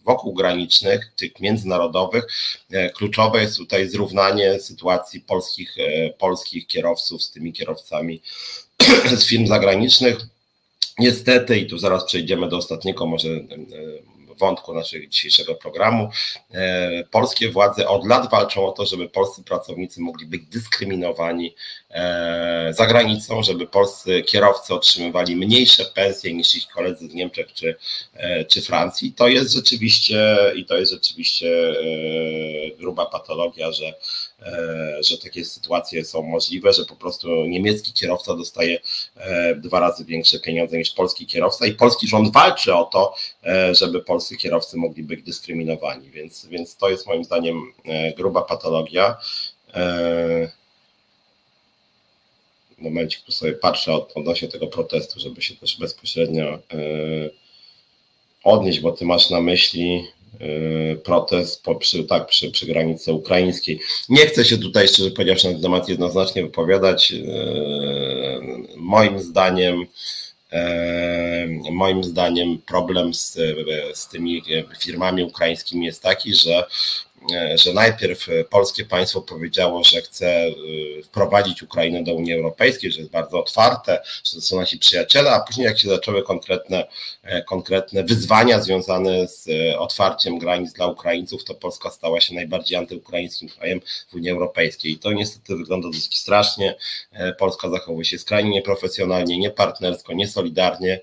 wokół 0.05 0.35
granicznych, 0.35 1.13
tych 1.17 1.41
międzynarodowych, 1.41 2.27
e, 2.71 2.91
kluczowe 2.91 3.41
jest 3.41 3.57
tutaj 3.57 3.89
zrównanie 3.89 4.61
sytuacji 4.61 5.21
polskich, 5.21 5.77
e, 5.79 6.11
polskich 6.11 6.67
kierowców 6.67 7.23
z 7.23 7.31
tymi 7.31 7.53
kierowcami 7.53 8.23
z 9.17 9.27
firm 9.27 9.47
zagranicznych. 9.47 10.19
Niestety, 10.99 11.59
i 11.59 11.67
tu 11.67 11.79
zaraz 11.79 12.05
przejdziemy 12.05 12.49
do 12.49 12.57
ostatniego, 12.57 13.07
może 13.07 13.29
wątku 14.41 14.75
naszego 14.75 15.07
dzisiejszego 15.07 15.55
programu. 15.55 16.09
E, 16.53 17.05
polskie 17.11 17.51
władze 17.51 17.89
od 17.89 18.07
lat 18.07 18.31
walczą 18.31 18.67
o 18.67 18.73
to, 18.73 18.87
żeby 18.87 19.09
polscy 19.09 19.43
pracownicy 19.45 20.01
mogli 20.01 20.27
być 20.27 20.43
dyskryminowani 20.43 21.55
e, 21.91 22.71
za 22.75 22.87
granicą, 22.87 23.43
żeby 23.43 23.67
polscy 23.67 24.23
kierowcy 24.23 24.75
otrzymywali 24.75 25.37
mniejsze 25.37 25.85
pensje 25.85 26.35
niż 26.35 26.55
ich 26.55 26.67
koledzy 26.67 27.09
z 27.09 27.15
Niemczech 27.15 27.53
czy, 27.53 27.77
e, 28.15 28.45
czy 28.45 28.63
Francji. 28.63 29.13
To 29.13 29.29
jest 29.29 29.53
rzeczywiście 29.53 30.37
i 30.55 30.65
to 30.65 30.77
jest 30.77 30.93
rzeczywiście 30.93 31.75
gruba 32.79 33.07
patologia, 33.07 33.73
że 33.73 33.95
że 35.01 35.19
takie 35.19 35.45
sytuacje 35.45 36.05
są 36.05 36.23
możliwe, 36.23 36.73
że 36.73 36.85
po 36.85 36.97
prostu 36.97 37.47
niemiecki 37.47 37.93
kierowca 37.93 38.37
dostaje 38.37 38.81
e, 39.17 39.55
dwa 39.55 39.81
razy 39.81 40.05
większe 40.05 40.41
pieniądze 40.41 40.79
niż 40.79 40.91
polski 40.91 41.27
kierowca 41.27 41.67
i 41.67 41.73
polski 41.73 42.09
rząd 42.09 42.33
walczy 42.33 42.75
o 42.75 42.85
to, 42.85 43.15
e, 43.45 43.75
żeby 43.75 44.03
polscy 44.03 44.37
kierowcy 44.37 44.77
mogli 44.77 45.03
być 45.03 45.23
dyskryminowani, 45.23 46.11
więc, 46.11 46.47
więc 46.47 46.77
to 46.77 46.91
jest 46.91 47.07
moim 47.07 47.25
zdaniem 47.25 47.73
gruba 48.17 48.43
patologia. 48.43 49.17
momencie, 52.79 53.19
tu 53.27 53.33
sobie 53.33 53.53
patrzę 53.53 53.93
odnośnie 54.15 54.49
tego 54.49 54.67
protestu, 54.67 55.21
żeby 55.21 55.43
się 55.43 55.57
też 55.57 55.79
bezpośrednio 55.79 56.59
odnieść, 58.45 58.81
bo 58.81 58.93
ty 58.93 59.05
masz 59.05 59.31
na 59.31 59.41
myśli 59.41 60.05
protest 61.05 61.63
po, 61.65 61.75
przy, 61.75 62.05
tak, 62.05 62.27
przy, 62.27 62.51
przy 62.51 62.67
granicy 62.67 63.13
ukraińskiej. 63.13 63.81
Nie 64.09 64.27
chcę 64.27 64.45
się 64.45 64.59
tutaj, 64.59 64.89
szczerze 64.89 65.11
powiedziawszy, 65.11 65.53
na 65.53 65.61
temat 65.61 65.89
jednoznacznie 65.89 66.43
wypowiadać. 66.43 67.13
Y, 67.13 67.25
moim 68.77 69.21
zdaniem, 69.21 69.87
y, 70.53 71.73
moim 71.73 72.05
zdaniem 72.05 72.59
problem 72.67 73.15
z, 73.15 73.39
z 73.95 74.09
tymi 74.09 74.43
firmami 74.81 75.23
ukraińskimi 75.23 75.87
jest 75.87 76.03
taki, 76.03 76.35
że 76.35 76.65
że 77.55 77.73
najpierw 77.73 78.29
e, 78.29 78.45
polskie 78.45 78.85
państwo 78.85 79.21
powiedziało, 79.21 79.85
że 79.85 80.01
chce 80.01 80.27
e, 80.27 80.53
wprowadzić 81.03 81.63
Ukrainę 81.63 82.03
do 82.03 82.15
Unii 82.15 82.33
Europejskiej, 82.33 82.93
że 82.93 82.99
jest 82.99 83.11
bardzo 83.11 83.41
otwarte, 83.41 84.03
że 84.25 84.33
to 84.33 84.41
są 84.41 84.57
nasi 84.57 84.79
przyjaciele, 84.79 85.31
a 85.31 85.41
później 85.41 85.65
jak 85.65 85.79
się 85.79 85.89
zaczęły 85.89 86.23
konkretne, 86.23 86.87
konkretne 87.47 88.05
wyzwania 88.05 88.61
związane 88.61 89.29
z 89.29 89.49
otwarciem 89.79 90.39
granic 90.39 90.73
dla 90.73 90.87
Ukraińców, 90.87 91.45
to 91.45 91.55
Polska 91.55 91.91
stała 91.91 92.21
się 92.21 92.35
najbardziej 92.35 92.79
antyukraińskim 92.79 93.49
krajem 93.49 93.81
w 94.09 94.15
Unii 94.15 94.31
Europejskiej. 94.31 94.93
I 94.93 94.99
to 94.99 95.13
niestety 95.13 95.57
wygląda 95.57 95.89
dosyć 95.89 96.19
strasznie. 96.19 96.75
Polska 97.39 97.71
zachowuje 97.71 98.05
się 98.05 98.19
skrajnie 98.19 98.51
nieprofesjonalnie, 98.51 99.39
niepartnersko, 99.39 100.13
niesolidarnie, 100.13 101.01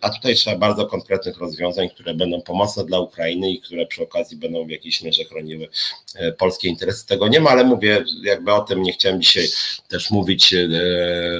a 0.00 0.10
tutaj 0.10 0.34
trzeba 0.34 0.56
bardzo 0.56 0.86
konkretnych 0.86 1.38
rozwiązań, 1.38 1.88
które 1.88 2.14
będą 2.14 2.42
pomocne 2.42 2.84
dla 2.84 3.00
Ukrainy 3.00 3.50
i 3.50 3.60
które 3.60 3.86
przy 3.86 4.02
okazji 4.02 4.36
będą 4.36 4.66
w 4.66 4.70
jakiejś 4.70 5.02
mierze 5.02 5.24
chronić 5.24 5.45
chroniły 5.46 5.68
e, 6.14 6.32
polskie 6.32 6.68
interesy. 6.68 7.06
Tego 7.06 7.28
nie 7.28 7.40
ma, 7.40 7.50
ale 7.50 7.64
mówię, 7.64 8.04
jakby 8.22 8.52
o 8.52 8.60
tym 8.60 8.82
nie 8.82 8.92
chciałem 8.92 9.22
dzisiaj 9.22 9.48
też 9.88 10.10
mówić. 10.10 10.54
E, 10.54 10.68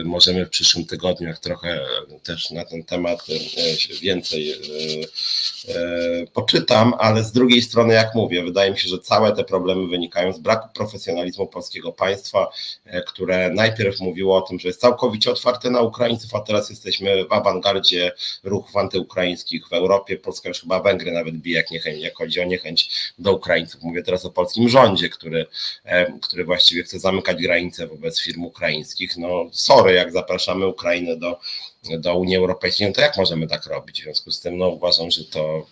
możemy 0.05 0.47
w 0.47 0.51
przyszłym 0.51 0.85
tygodniu, 0.85 1.29
jak 1.29 1.39
trochę 1.39 1.81
też 2.23 2.51
na 2.51 2.65
ten 2.65 2.85
temat 2.85 3.21
e, 3.29 3.99
więcej 4.01 4.55
poczytam, 6.33 6.95
ale 6.99 7.25
z 7.25 7.33
drugiej 7.33 7.63
strony, 7.63 7.95
jak 7.95 8.15
mówię, 8.15 8.43
wydaje 8.43 8.71
mi 8.71 8.79
się, 8.79 8.89
że 8.89 8.99
całe 8.99 9.33
te 9.33 9.45
problemy 9.45 9.89
wynikają 9.89 10.33
z 10.33 10.39
braku 10.39 10.69
profesjonalizmu 10.75 11.47
polskiego 11.47 11.93
państwa, 11.93 12.49
które 13.07 13.51
najpierw 13.51 14.01
mówiło 14.01 14.37
o 14.37 14.41
tym, 14.41 14.59
że 14.59 14.69
jest 14.69 14.81
całkowicie 14.81 15.31
otwarte 15.31 15.71
na 15.71 15.81
Ukraińców, 15.81 16.35
a 16.35 16.41
teraz 16.41 16.71
jesteśmy 16.71 17.25
w 17.25 17.33
awangardzie 17.33 18.13
ruchów 18.45 18.77
antyukraińskich 18.77 19.69
w 19.69 19.73
Europie. 19.73 20.17
Polska 20.17 20.49
już 20.49 20.61
chyba 20.61 20.81
Węgry 20.81 21.13
nawet 21.13 21.35
bije, 21.35 21.57
jak, 21.57 21.71
niechęć, 21.71 22.03
jak 22.03 22.15
chodzi 22.15 22.41
o 22.41 22.45
niechęć 22.45 22.91
do 23.19 23.33
Ukraińców. 23.33 23.83
Mówię 23.83 23.96
teraz 24.03 24.25
o 24.25 24.31
polskim 24.31 24.69
rządzie, 24.69 25.09
który, 25.09 25.47
e, 25.85 26.19
który 26.19 26.45
właściwie 26.45 26.83
chce 26.83 26.99
zamykać 26.99 27.43
granice 27.43 27.87
wobec 27.87 28.21
firm 28.21 28.45
ukraińskich. 28.45 29.17
No 29.17 29.47
sorry, 29.53 29.95
jak 29.95 30.13
zapraszamy 30.13 30.67
Ukrainę 30.67 31.17
do, 31.17 31.41
do 31.99 32.17
Unii 32.17 32.37
Europejskiej, 32.37 32.89
no 32.89 32.93
to 32.93 33.01
jak 33.01 33.17
możemy 33.17 33.47
tak 33.47 33.67
robić? 33.67 34.01
W 34.01 34.05
związku 34.05 34.31
z 34.31 34.41
tym 34.41 34.59
no, 34.59 34.69
uważam, 34.69 35.11
że 35.11 35.25
to 35.25 35.67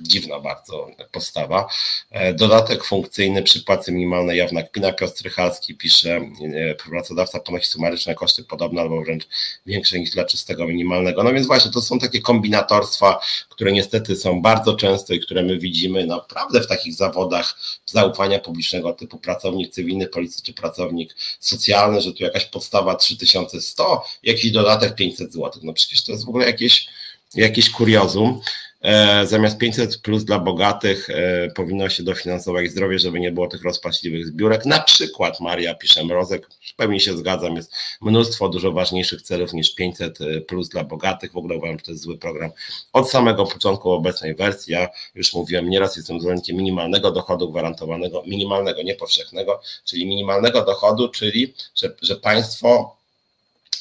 dziwna 0.00 0.40
bardzo 0.40 0.90
postawa. 1.12 1.68
E, 2.10 2.34
dodatek 2.34 2.84
funkcyjny 2.84 3.42
przy 3.42 3.64
płacy 3.64 3.92
minimalnej 3.92 4.38
jawna 4.38 4.62
kpina. 4.62 4.92
Piotr 4.92 5.12
Strychalski 5.12 5.74
pisze, 5.74 6.20
e, 6.54 6.74
pracodawca 6.74 7.40
ponosi 7.40 7.66
sumaryczne 7.66 8.14
koszty 8.14 8.44
podobne 8.44 8.80
albo 8.80 9.02
wręcz 9.02 9.28
większe 9.66 9.98
niż 9.98 10.10
dla 10.10 10.24
czystego 10.24 10.66
minimalnego. 10.66 11.22
No 11.22 11.32
więc 11.32 11.46
właśnie 11.46 11.70
to 11.70 11.80
są 11.80 11.98
takie 11.98 12.20
kombinatorstwa, 12.20 13.20
które 13.48 13.72
niestety 13.72 14.16
są 14.16 14.42
bardzo 14.42 14.74
często 14.74 15.14
i 15.14 15.20
które 15.20 15.42
my 15.42 15.58
widzimy 15.58 16.06
naprawdę 16.06 16.60
w 16.60 16.66
takich 16.66 16.94
zawodach 16.94 17.58
zaufania 17.86 18.38
publicznego 18.38 18.92
typu 18.92 19.18
pracownik 19.18 19.72
cywilny, 19.72 20.06
policji 20.06 20.42
czy 20.42 20.52
pracownik 20.52 21.14
socjalny, 21.40 22.00
że 22.00 22.12
tu 22.12 22.22
jakaś 22.22 22.44
podstawa 22.44 22.94
3100, 22.94 24.04
jakiś 24.22 24.50
dodatek 24.50 24.94
500 24.94 25.32
zł. 25.32 25.50
No 25.62 25.72
przecież 25.72 26.04
to 26.04 26.12
jest 26.12 26.24
w 26.24 26.28
ogóle 26.28 26.46
jakieś, 26.46 26.86
jakieś 27.34 27.70
kuriozum. 27.70 28.40
E, 28.86 29.26
zamiast 29.26 29.58
500 29.58 29.98
plus 29.98 30.24
dla 30.24 30.38
bogatych 30.38 31.10
e, 31.10 31.50
powinno 31.50 31.88
się 31.88 32.02
dofinansować 32.02 32.70
zdrowie, 32.70 32.98
żeby 32.98 33.20
nie 33.20 33.32
było 33.32 33.46
tych 33.46 33.62
rozpaczliwych 33.62 34.26
zbiórek. 34.26 34.66
Na 34.66 34.80
przykład 34.80 35.40
Maria 35.40 35.74
pisze 35.74 36.04
Mrozek, 36.04 36.48
pewnie 36.76 37.00
się 37.00 37.16
zgadzam, 37.16 37.56
jest 37.56 37.72
mnóstwo 38.00 38.48
dużo 38.48 38.72
ważniejszych 38.72 39.22
celów 39.22 39.52
niż 39.52 39.74
500 39.74 40.18
plus 40.48 40.68
dla 40.68 40.84
bogatych. 40.84 41.32
W 41.32 41.36
ogóle 41.36 41.56
uważam, 41.56 41.78
że 41.78 41.84
to 41.84 41.90
jest 41.90 42.02
zły 42.02 42.18
program. 42.18 42.50
Od 42.92 43.10
samego 43.10 43.46
początku 43.46 43.90
obecnej 43.90 44.34
wersji, 44.34 44.72
ja 44.72 44.88
już 45.14 45.34
mówiłem 45.34 45.70
nieraz, 45.70 45.96
jestem 45.96 46.20
zwolennikiem 46.20 46.56
minimalnego 46.56 47.10
dochodu 47.10 47.50
gwarantowanego, 47.50 48.22
minimalnego, 48.26 48.82
nie 48.82 48.94
powszechnego, 48.94 49.60
czyli 49.84 50.06
minimalnego 50.06 50.64
dochodu, 50.64 51.08
czyli 51.08 51.54
że, 51.74 51.94
że 52.02 52.16
państwo 52.16 52.96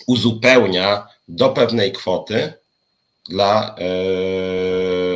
uzupełnia 0.07 1.07
do 1.27 1.49
pewnej 1.49 1.91
kwoty 1.91 2.53
dla, 3.29 3.75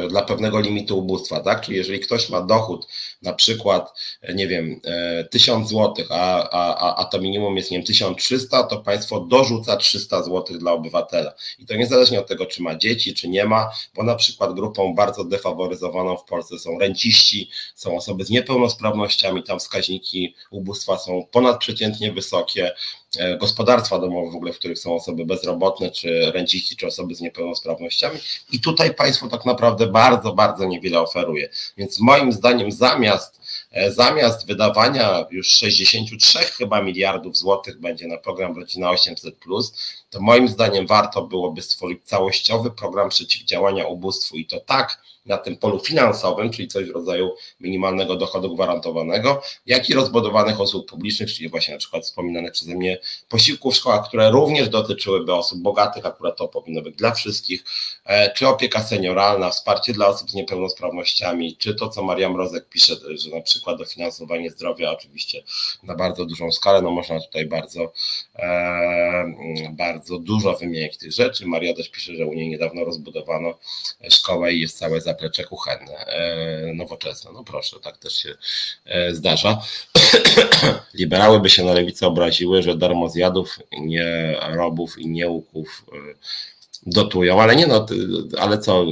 yy, 0.02 0.08
dla 0.08 0.22
pewnego 0.22 0.60
limitu 0.60 0.98
ubóstwa, 0.98 1.40
tak? 1.40 1.62
Czyli 1.62 1.78
jeżeli 1.78 2.00
ktoś 2.00 2.30
ma 2.30 2.42
dochód 2.42 2.88
na 3.22 3.34
przykład, 3.34 4.00
nie 4.36 4.48
wiem, 4.48 4.70
yy, 4.70 5.26
1000 5.32 5.70
zł, 5.70 6.06
a, 6.10 6.50
a, 6.50 6.96
a 6.96 7.06
to 7.06 7.22
minimum 7.22 7.58
jest, 7.58 7.72
nie 7.72 7.78
wiem, 7.78 7.86
1300, 7.86 8.64
to 8.64 8.78
państwo 8.78 9.20
dorzuca 9.20 9.78
300 9.78 10.24
zł 10.24 10.58
dla 10.58 10.72
obywatela. 10.72 11.34
I 11.60 11.66
to 11.66 11.76
niezależnie 11.76 12.20
od 12.20 12.28
tego, 12.28 12.46
czy 12.46 12.62
ma 12.62 12.76
dzieci, 12.76 13.14
czy 13.14 13.28
nie 13.28 13.46
ma, 13.46 13.72
bo 13.96 14.04
na 14.04 14.16
przykład 14.16 14.54
grupą 14.54 14.96
bardzo 14.96 15.24
defaworyzowaną 15.24 16.18
w 16.18 16.24
Polsce 16.24 16.60
są 16.60 16.80
renciści, 16.80 17.50
są 17.76 17.98
osoby 17.98 18.26
z 18.26 18.30
niepełnosprawnościami, 18.30 19.44
tam 19.44 19.60
wskaźniki 19.60 20.36
ubóstwa 20.52 20.98
są 20.98 21.26
ponadprzeciętnie 21.32 22.12
wysokie, 22.12 22.72
E, 22.72 22.74
gospodarstwa 23.40 24.00
domowe 24.00 24.32
w 24.32 24.36
ogóle, 24.36 24.54
w 24.54 24.60
których 24.60 24.80
są 24.80 24.96
osoby 24.96 25.26
bezrobotne, 25.26 25.92
czy 25.92 26.32
renciści, 26.32 26.76
czy 26.76 26.88
osoby 26.88 27.16
z 27.16 27.22
niepełnosprawnościami. 27.22 28.20
I 28.52 28.60
tutaj 28.60 28.94
państwo 28.94 29.28
tak 29.28 29.46
naprawdę 29.46 29.88
bardzo, 29.88 30.34
bardzo 30.34 30.66
niewiele 30.66 31.02
oferuje. 31.02 31.50
Więc 31.78 32.00
moim 32.00 32.32
zdaniem 32.32 32.72
zamiast 32.72 33.40
e, 33.72 33.92
Zamiast 33.92 34.48
wydawania 34.48 35.26
już 35.32 35.50
63 35.50 36.40
chyba 36.40 36.82
miliardów 36.82 37.38
złotych 37.38 37.80
będzie 37.80 38.08
na 38.08 38.18
program 38.18 38.56
Rodzina 38.56 38.90
800, 38.90 39.36
to 40.10 40.22
moim 40.22 40.48
zdaniem 40.48 40.88
warto 40.88 41.22
byłoby 41.22 41.62
stworzyć 41.62 42.04
całościowy 42.04 42.72
program 42.72 43.10
przeciwdziałania 43.10 43.88
ubóstwu 43.88 44.38
i 44.38 44.46
to 44.46 44.60
tak, 44.60 45.02
na 45.30 45.38
tym 45.38 45.58
polu 45.58 45.80
finansowym, 45.80 46.50
czyli 46.50 46.68
coś 46.68 46.86
w 46.86 46.92
rodzaju 46.92 47.36
minimalnego 47.60 48.16
dochodu 48.16 48.56
gwarantowanego, 48.56 49.42
jak 49.66 49.90
i 49.90 49.94
rozbudowanych 49.94 50.60
usług 50.60 50.90
publicznych, 50.90 51.34
czyli 51.34 51.50
właśnie 51.50 51.74
na 51.74 51.78
przykład 51.78 52.04
wspominanych 52.04 52.52
przeze 52.52 52.76
mnie 52.76 53.00
posiłków 53.30 53.74
w 53.74 53.78
szkołach, 53.78 54.08
które 54.08 54.32
również 54.32 54.70
dotyczyłyby 54.70 55.34
osób 55.34 55.60
bogatych, 55.60 56.06
akurat 56.06 56.38
to 56.38 56.48
powinno 56.48 56.82
być 56.82 56.96
dla 56.96 57.12
wszystkich, 57.12 57.64
e, 58.06 58.34
czy 58.34 58.48
opieka 58.48 58.84
senioralna, 58.84 59.50
wsparcie 59.50 59.94
dla 59.94 60.08
osób 60.08 60.32
z 60.32 60.34
niepełnosprawnościami, 60.34 61.58
czy 61.58 61.76
to, 61.76 61.90
co 61.90 62.04
Maria 62.04 62.30
Mrozek 62.30 62.70
pisze, 62.70 62.96
że 63.16 63.30
na 63.30 63.42
przykład 63.42 63.78
dofinansowanie 63.78 64.52
zdrowia, 64.52 64.92
oczywiście 64.92 65.44
na 65.84 65.96
bardzo 65.96 66.26
dużą 66.26 66.52
skalę, 66.52 66.82
no 66.82 66.92
można 66.92 67.20
tutaj 67.20 67.46
bardzo, 67.46 67.92
e, 68.36 69.24
bardzo 70.00 70.20
dużo 70.20 70.58
wymieniać 70.58 70.98
tych 70.98 71.12
rzeczy. 71.12 71.46
Maria 71.46 71.74
też 71.74 71.90
pisze, 71.90 72.16
że 72.16 72.26
u 72.26 72.34
niej 72.34 72.50
niedawno 72.50 72.86
rozbudowano 72.86 73.54
szkołę 74.10 74.54
i 74.54 74.62
jest 74.62 74.78
całe 74.78 75.02
zaplecze 75.02 75.44
kuchenne, 75.44 76.06
e, 76.06 76.74
nowoczesne. 76.74 77.32
No 77.34 77.44
proszę, 77.44 77.80
tak 77.80 77.98
też 77.98 78.14
się 78.14 78.36
e, 78.86 79.16
zdarza. 79.16 79.62
Liberały 80.94 81.40
by 81.40 81.50
się 81.50 81.64
na 81.64 81.74
lewicę 81.74 82.08
obraziły, 82.08 82.64
że 82.64 82.78
darmo 82.78 83.10
zjadów, 83.10 83.60
nie 83.72 84.38
robów 84.50 85.00
i 85.00 85.08
nieuków 85.08 85.86
e, 85.94 85.96
dotują, 86.86 87.42
ale 87.42 87.56
nie 87.56 87.68
no, 87.68 87.86
ale 88.38 88.58
co 88.58 88.86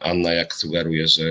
Anna 0.00 0.32
jak 0.32 0.54
sugeruje, 0.54 1.08
że 1.08 1.24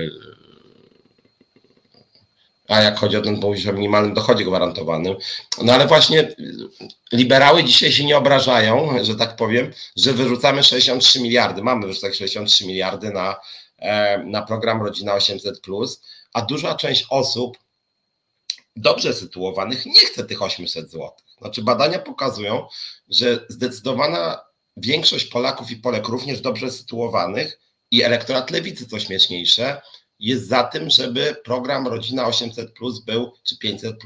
a 2.68 2.80
jak 2.80 2.98
chodzi 2.98 3.16
o 3.16 3.20
ten 3.20 3.34
mówisz 3.34 3.66
o 3.66 3.72
minimalnym 3.72 4.14
dochodzie 4.14 4.44
gwarantowanym. 4.44 5.16
No 5.62 5.72
ale 5.72 5.86
właśnie 5.86 6.34
liberały 7.12 7.64
dzisiaj 7.64 7.92
się 7.92 8.04
nie 8.04 8.18
obrażają, 8.18 9.04
że 9.04 9.16
tak 9.16 9.36
powiem, 9.36 9.72
że 9.96 10.12
wyrzucamy 10.12 10.62
63 10.62 11.20
miliardy, 11.20 11.62
mamy 11.62 11.86
wyrzucać 11.86 12.16
63 12.16 12.66
miliardy 12.66 13.10
na 13.10 13.36
E, 13.78 14.18
na 14.18 14.42
program 14.42 14.82
Rodzina 14.82 15.14
800, 15.14 15.60
a 16.32 16.42
duża 16.42 16.74
część 16.74 17.06
osób 17.10 17.58
dobrze 18.76 19.14
sytuowanych 19.14 19.86
nie 19.86 20.00
chce 20.00 20.24
tych 20.24 20.42
800 20.42 20.90
zł. 20.90 21.10
Znaczy, 21.38 21.62
badania 21.62 21.98
pokazują, 21.98 22.66
że 23.08 23.46
zdecydowana 23.48 24.44
większość 24.76 25.24
Polaków 25.24 25.70
i 25.70 25.76
Polek, 25.76 26.08
również 26.08 26.40
dobrze 26.40 26.70
sytuowanych, 26.70 27.58
i 27.90 28.02
elektorat 28.02 28.50
lewicy, 28.50 28.86
co 28.86 29.00
śmieszniejsze, 29.00 29.80
jest 30.20 30.48
za 30.48 30.64
tym, 30.64 30.90
żeby 30.90 31.36
program 31.44 31.88
Rodzina 31.88 32.26
800 32.26 32.72
był, 33.06 33.32
czy 33.42 33.58
500 33.58 33.96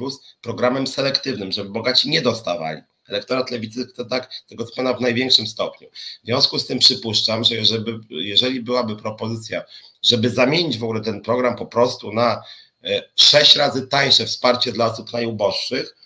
programem 0.40 0.86
selektywnym, 0.86 1.52
żeby 1.52 1.70
bogaci 1.70 2.10
nie 2.10 2.22
dostawali. 2.22 2.80
Elektorat 3.09 3.51
lewicy 3.51 3.86
chce 3.86 4.05
tak, 4.05 4.30
tego 4.48 4.64
co 4.64 4.76
pana 4.76 4.94
w 4.94 5.01
największym 5.01 5.47
stopniu. 5.47 5.89
W 6.22 6.26
związku 6.26 6.59
z 6.59 6.66
tym 6.66 6.78
przypuszczam, 6.78 7.44
że 7.44 7.55
jeżeli, 7.55 7.84
jeżeli 8.10 8.60
byłaby 8.60 8.97
propozycja, 8.97 9.62
żeby 10.02 10.30
zamienić 10.30 10.78
w 10.78 10.84
ogóle 10.84 11.01
ten 11.01 11.20
program 11.20 11.56
po 11.56 11.66
prostu 11.66 12.12
na 12.12 12.43
e, 12.84 13.02
sześć 13.16 13.56
razy 13.56 13.86
tańsze 13.86 14.26
wsparcie 14.26 14.72
dla 14.72 14.93
osób 14.93 15.12
najuboższych, 15.12 15.97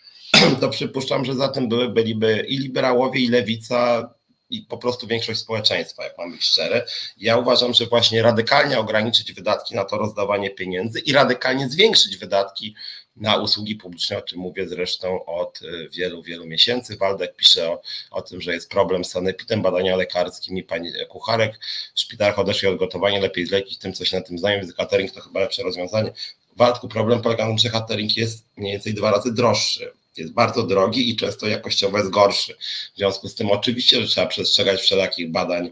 to 0.60 0.68
przypuszczam, 0.68 1.24
że 1.24 1.34
za 1.34 1.48
tym 1.48 1.68
były, 1.68 1.88
byliby 1.88 2.44
i 2.48 2.58
liberałowie, 2.58 3.20
i 3.20 3.28
lewica, 3.28 4.10
i 4.50 4.62
po 4.62 4.78
prostu 4.78 5.06
większość 5.06 5.40
społeczeństwa, 5.40 6.04
jak 6.04 6.18
mamy 6.18 6.32
być 6.32 6.44
szczere. 6.44 6.86
Ja 7.16 7.36
uważam, 7.36 7.74
że 7.74 7.86
właśnie 7.86 8.22
radykalnie 8.22 8.78
ograniczyć 8.78 9.32
wydatki 9.32 9.74
na 9.74 9.84
to 9.84 9.98
rozdawanie 9.98 10.50
pieniędzy 10.50 11.00
i 11.00 11.12
radykalnie 11.12 11.68
zwiększyć 11.68 12.16
wydatki 12.16 12.74
na 13.16 13.36
usługi 13.36 13.76
publiczne, 13.76 14.18
o 14.18 14.22
czym 14.22 14.38
mówię 14.38 14.68
zresztą 14.68 15.24
od 15.24 15.60
e, 15.62 15.88
wielu, 15.88 16.22
wielu 16.22 16.46
miesięcy. 16.46 16.96
Waldek 16.96 17.36
pisze 17.36 17.70
o, 17.70 17.82
o 18.10 18.22
tym, 18.22 18.40
że 18.40 18.52
jest 18.52 18.70
problem 18.70 19.04
z 19.04 19.10
sanepidem, 19.10 19.62
badania 19.62 19.96
lekarskim 19.96 20.56
i 20.56 20.62
pani 20.62 20.92
Kucharek 21.08 21.58
w 21.94 22.00
szpitalach 22.00 22.38
odeszli 22.38 22.68
od 22.68 22.76
gotowania, 22.76 23.20
lepiej 23.20 23.46
zlecić 23.46 23.78
tym, 23.78 23.92
co 23.92 24.04
się 24.04 24.16
na 24.16 24.22
tym 24.22 24.38
znają, 24.38 24.60
więc 24.60 24.74
catering 24.74 25.12
to 25.12 25.20
chyba 25.20 25.40
lepsze 25.40 25.62
rozwiązanie. 25.62 26.12
Waldku, 26.56 26.88
problem 26.88 27.22
polega 27.22 27.44
na 27.44 27.50
tym, 27.50 27.58
że 27.58 27.70
catering 27.70 28.16
jest 28.16 28.44
mniej 28.56 28.72
więcej 28.72 28.94
dwa 28.94 29.10
razy 29.10 29.34
droższy 29.34 29.92
jest 30.18 30.32
bardzo 30.32 30.62
drogi 30.62 31.10
i 31.10 31.16
często 31.16 31.46
jakościowo 31.46 31.98
jest 31.98 32.10
gorszy. 32.10 32.54
W 32.94 32.96
związku 32.96 33.28
z 33.28 33.34
tym 33.34 33.50
oczywiście, 33.50 34.00
że 34.02 34.08
trzeba 34.08 34.26
przestrzegać 34.26 34.80
wszelakich 34.80 35.30
badań 35.30 35.70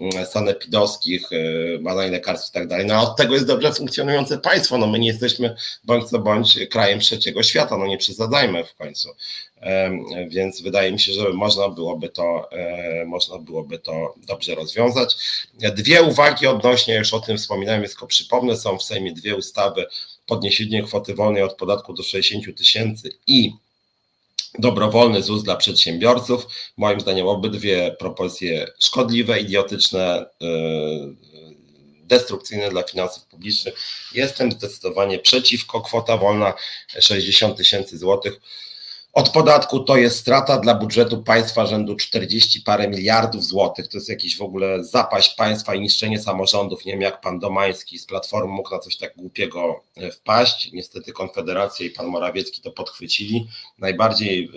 mm, 0.00 0.26
sanepidowskich, 0.26 1.32
y, 1.32 1.78
badań 1.82 2.10
lekarskich 2.10 2.50
i 2.50 2.54
tak 2.54 2.68
dalej. 2.68 2.86
No 2.86 3.02
od 3.02 3.16
tego 3.16 3.34
jest 3.34 3.46
dobrze 3.46 3.72
funkcjonujące 3.72 4.38
państwo. 4.38 4.78
No 4.78 4.86
my 4.86 4.98
nie 4.98 5.08
jesteśmy 5.08 5.56
bądź 5.84 6.04
co 6.04 6.18
bądź 6.18 6.58
krajem 6.70 7.00
trzeciego 7.00 7.42
świata, 7.42 7.76
no 7.78 7.86
nie 7.86 7.98
przesadzajmy 7.98 8.64
w 8.64 8.74
końcu. 8.74 9.08
Więc 10.28 10.62
wydaje 10.62 10.92
mi 10.92 11.00
się, 11.00 11.12
że 11.12 11.32
można 11.32 11.68
byłoby 11.68 12.08
to, 12.08 12.52
e, 12.52 13.04
można 13.04 13.38
byłoby 13.38 13.78
to 13.78 14.14
dobrze 14.26 14.54
rozwiązać. 14.54 15.16
Dwie 15.54 16.02
uwagi 16.02 16.46
odnośnie, 16.46 16.94
już 16.94 17.14
o 17.14 17.20
tym 17.20 17.38
wspominałem, 17.38 17.84
tylko 17.84 18.06
przypomnę, 18.06 18.56
są 18.56 18.78
w 18.78 18.82
Sejmie 18.82 19.12
dwie 19.12 19.36
ustawy, 19.36 19.86
podniesienie 20.26 20.82
kwoty 20.82 21.14
wolnej 21.14 21.42
od 21.42 21.56
podatku 21.56 21.92
do 21.92 22.02
60 22.02 22.58
tysięcy 22.58 23.10
i 23.26 23.52
dobrowolny 24.58 25.22
ZUS 25.22 25.42
dla 25.42 25.56
przedsiębiorców. 25.56 26.46
Moim 26.76 27.00
zdaniem 27.00 27.26
obydwie 27.26 27.96
propozycje 27.98 28.66
szkodliwe, 28.78 29.40
idiotyczne, 29.40 30.26
yy, 30.40 31.16
destrukcyjne 32.06 32.70
dla 32.70 32.82
finansów 32.82 33.24
publicznych. 33.24 33.74
Jestem 34.14 34.52
zdecydowanie 34.52 35.18
przeciwko. 35.18 35.80
Kwota 35.80 36.16
wolna 36.16 36.54
60 37.00 37.56
tysięcy 37.56 37.98
złotych 37.98 38.40
od 39.16 39.28
podatku 39.28 39.80
to 39.80 39.96
jest 39.96 40.18
strata 40.18 40.58
dla 40.58 40.74
budżetu 40.74 41.22
państwa 41.22 41.66
rzędu 41.66 41.96
40 41.96 42.60
parę 42.60 42.88
miliardów 42.88 43.44
złotych. 43.44 43.88
To 43.88 43.96
jest 43.96 44.08
jakiś 44.08 44.36
w 44.36 44.42
ogóle 44.42 44.84
zapaść 44.84 45.34
państwa 45.34 45.74
i 45.74 45.80
niszczenie 45.80 46.18
samorządów. 46.18 46.84
Nie 46.84 46.92
wiem, 46.92 47.00
jak 47.00 47.20
pan 47.20 47.38
Domański 47.38 47.98
z 47.98 48.06
Platformy 48.06 48.52
mógł 48.52 48.70
na 48.70 48.78
coś 48.78 48.96
tak 48.96 49.16
głupiego 49.16 49.82
e, 49.96 50.10
wpaść. 50.10 50.72
Niestety 50.72 51.12
Konfederacja 51.12 51.86
i 51.86 51.90
pan 51.90 52.06
Morawiecki 52.06 52.62
to 52.62 52.70
podchwycili. 52.70 53.48
Najbardziej 53.78 54.44
e, 54.44 54.50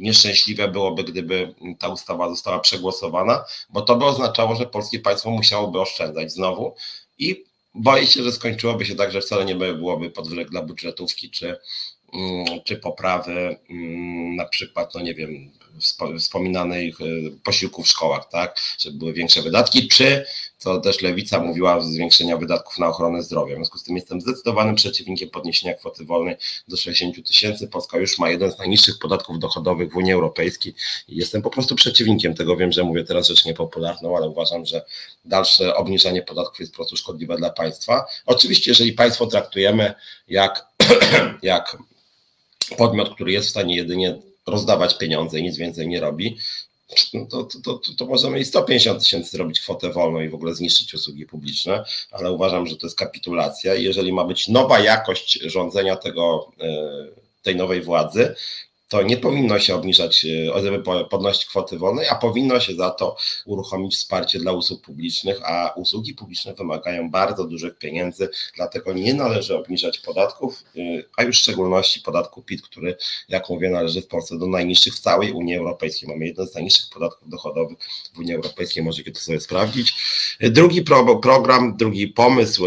nieszczęśliwe 0.00 0.68
byłoby, 0.68 1.04
gdyby 1.04 1.54
ta 1.78 1.88
ustawa 1.88 2.28
została 2.28 2.58
przegłosowana, 2.58 3.44
bo 3.70 3.82
to 3.82 3.96
by 3.96 4.04
oznaczało, 4.04 4.54
że 4.54 4.66
polskie 4.66 4.98
państwo 4.98 5.30
musiałoby 5.30 5.80
oszczędzać 5.80 6.32
znowu 6.32 6.74
i 7.18 7.44
boję 7.74 8.06
się, 8.06 8.22
że 8.22 8.32
skończyłoby 8.32 8.86
się 8.86 8.94
tak, 8.94 9.12
że 9.12 9.20
wcale 9.20 9.44
nie 9.44 9.54
byłoby 9.54 10.10
podwyżek 10.10 10.50
dla 10.50 10.62
budżetówki 10.62 11.30
czy 11.30 11.58
czy 12.64 12.76
poprawy 12.76 13.56
mm, 13.70 14.36
na 14.36 14.44
przykład, 14.44 14.94
no 14.94 15.00
nie 15.00 15.14
wiem, 15.14 15.50
wspominanych 16.18 16.98
posiłków 17.44 17.86
w 17.86 17.88
szkołach, 17.88 18.28
tak, 18.28 18.60
żeby 18.78 18.98
były 18.98 19.12
większe 19.12 19.42
wydatki, 19.42 19.88
czy, 19.88 20.24
co 20.58 20.80
też 20.80 21.02
Lewica 21.02 21.40
mówiła, 21.40 21.80
zwiększenia 21.80 22.36
wydatków 22.36 22.78
na 22.78 22.88
ochronę 22.88 23.22
zdrowia. 23.22 23.54
W 23.54 23.56
związku 23.56 23.78
z 23.78 23.84
tym 23.84 23.96
jestem 23.96 24.20
zdecydowanym 24.20 24.74
przeciwnikiem 24.74 25.30
podniesienia 25.30 25.74
kwoty 25.74 26.04
wolnej 26.04 26.36
do 26.68 26.76
60 26.76 27.26
tysięcy. 27.26 27.68
Polska 27.68 27.98
już 27.98 28.18
ma 28.18 28.30
jeden 28.30 28.52
z 28.52 28.58
najniższych 28.58 28.98
podatków 28.98 29.38
dochodowych 29.38 29.92
w 29.92 29.96
Unii 29.96 30.12
Europejskiej 30.12 30.74
i 31.08 31.16
jestem 31.16 31.42
po 31.42 31.50
prostu 31.50 31.74
przeciwnikiem 31.74 32.34
tego. 32.34 32.56
Wiem, 32.56 32.72
że 32.72 32.84
mówię 32.84 33.04
teraz 33.04 33.28
rzecz 33.28 33.44
niepopularną, 33.44 34.16
ale 34.16 34.28
uważam, 34.28 34.66
że 34.66 34.84
dalsze 35.24 35.74
obniżanie 35.76 36.22
podatków 36.22 36.60
jest 36.60 36.72
po 36.72 36.76
prostu 36.76 36.96
szkodliwe 36.96 37.36
dla 37.36 37.50
państwa. 37.50 38.04
Oczywiście, 38.26 38.70
jeżeli 38.70 38.92
państwo 38.92 39.26
traktujemy 39.26 39.94
jak, 40.28 40.66
jak 41.42 41.76
podmiot, 42.76 43.14
który 43.14 43.32
jest 43.32 43.46
w 43.46 43.50
stanie 43.50 43.76
jedynie 43.76 44.18
rozdawać 44.46 44.98
pieniądze 44.98 45.38
i 45.38 45.42
nic 45.42 45.56
więcej 45.56 45.88
nie 45.88 46.00
robi, 46.00 46.36
no 47.14 47.26
to, 47.26 47.44
to, 47.44 47.78
to, 47.78 47.94
to, 47.98 48.06
możemy 48.06 48.40
i 48.40 48.44
150 48.44 49.02
tysięcy 49.02 49.30
zrobić 49.30 49.60
kwotę 49.60 49.90
wolną 49.90 50.20
i 50.20 50.28
w 50.28 50.34
ogóle 50.34 50.54
zniszczyć 50.54 50.94
usługi 50.94 51.26
publiczne, 51.26 51.84
ale 52.10 52.32
uważam, 52.32 52.66
że 52.66 52.76
to 52.76 52.86
jest 52.86 52.98
kapitulacja. 52.98 53.74
I 53.74 53.84
jeżeli 53.84 54.12
ma 54.12 54.24
być 54.24 54.48
nowa 54.48 54.78
jakość 54.78 55.40
rządzenia 55.42 55.96
tego, 55.96 56.52
e, 56.60 57.06
tej 57.42 57.56
nowej 57.56 57.82
władzy, 57.82 58.34
to 58.88 59.02
nie 59.02 59.16
powinno 59.16 59.58
się 59.58 59.74
obniżać, 59.74 60.26
żeby 60.62 60.82
podnosić 61.10 61.44
kwoty 61.44 61.78
wolnej, 61.78 62.08
a 62.08 62.14
powinno 62.14 62.60
się 62.60 62.74
za 62.74 62.90
to 62.90 63.16
uruchomić 63.46 63.94
wsparcie 63.96 64.38
dla 64.38 64.52
usług 64.52 64.82
publicznych, 64.82 65.40
a 65.44 65.72
usługi 65.76 66.14
publiczne 66.14 66.54
wymagają 66.54 67.10
bardzo 67.10 67.44
dużych 67.44 67.78
pieniędzy, 67.78 68.28
dlatego 68.56 68.92
nie 68.92 69.14
należy 69.14 69.56
obniżać 69.56 69.98
podatków, 69.98 70.64
y, 70.76 71.04
a 71.16 71.22
już 71.22 71.38
w 71.38 71.42
szczególności 71.42 72.00
podatku 72.00 72.42
PIT, 72.42 72.62
który, 72.62 72.96
jak 73.28 73.48
mówię, 73.48 73.70
należy 73.70 74.02
w 74.02 74.06
Polsce 74.06 74.38
do 74.38 74.46
najniższych 74.46 74.94
w 74.94 75.00
całej 75.00 75.32
Unii 75.32 75.56
Europejskiej. 75.56 76.08
Mamy 76.08 76.26
jeden 76.26 76.46
z 76.46 76.54
najniższych 76.54 76.90
podatków 76.90 77.28
dochodowych 77.28 77.78
w 78.14 78.18
Unii 78.18 78.34
Europejskiej, 78.34 78.82
możecie 78.82 79.12
to 79.12 79.20
sobie 79.20 79.40
sprawdzić. 79.40 79.94
Drugi 80.40 80.82
pro, 80.82 81.16
program, 81.16 81.76
drugi 81.76 82.08
pomysł 82.08 82.64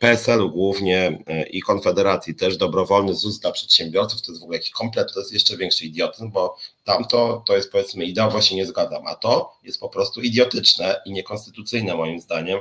PSL-u 0.00 0.50
głównie 0.50 1.24
i 1.50 1.62
Konfederacji, 1.62 2.34
też 2.34 2.56
dobrowolny 2.56 3.14
ZUS 3.14 3.38
dla 3.38 3.52
przedsiębiorców, 3.52 4.22
to 4.22 4.32
jest 4.32 4.40
w 4.40 4.44
ogóle 4.44 4.58
jakiś 4.58 4.70
komplet, 4.70 5.12
to 5.14 5.20
jest 5.20 5.32
jeszcze 5.32 5.56
większy 5.60 5.84
idiotyzm, 5.84 6.30
bo 6.30 6.56
tamto 6.84 7.42
to 7.46 7.56
jest 7.56 7.72
powiedzmy 7.72 8.04
ideowo 8.04 8.42
się 8.42 8.54
nie 8.54 8.66
zgadzam, 8.66 9.06
a 9.06 9.14
to 9.14 9.52
jest 9.62 9.80
po 9.80 9.88
prostu 9.88 10.20
idiotyczne 10.20 11.00
i 11.06 11.12
niekonstytucyjne 11.12 11.94
moim 11.94 12.20
zdaniem. 12.20 12.60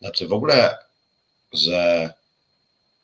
Znaczy 0.00 0.28
w 0.28 0.32
ogóle, 0.32 0.78
że 1.52 2.12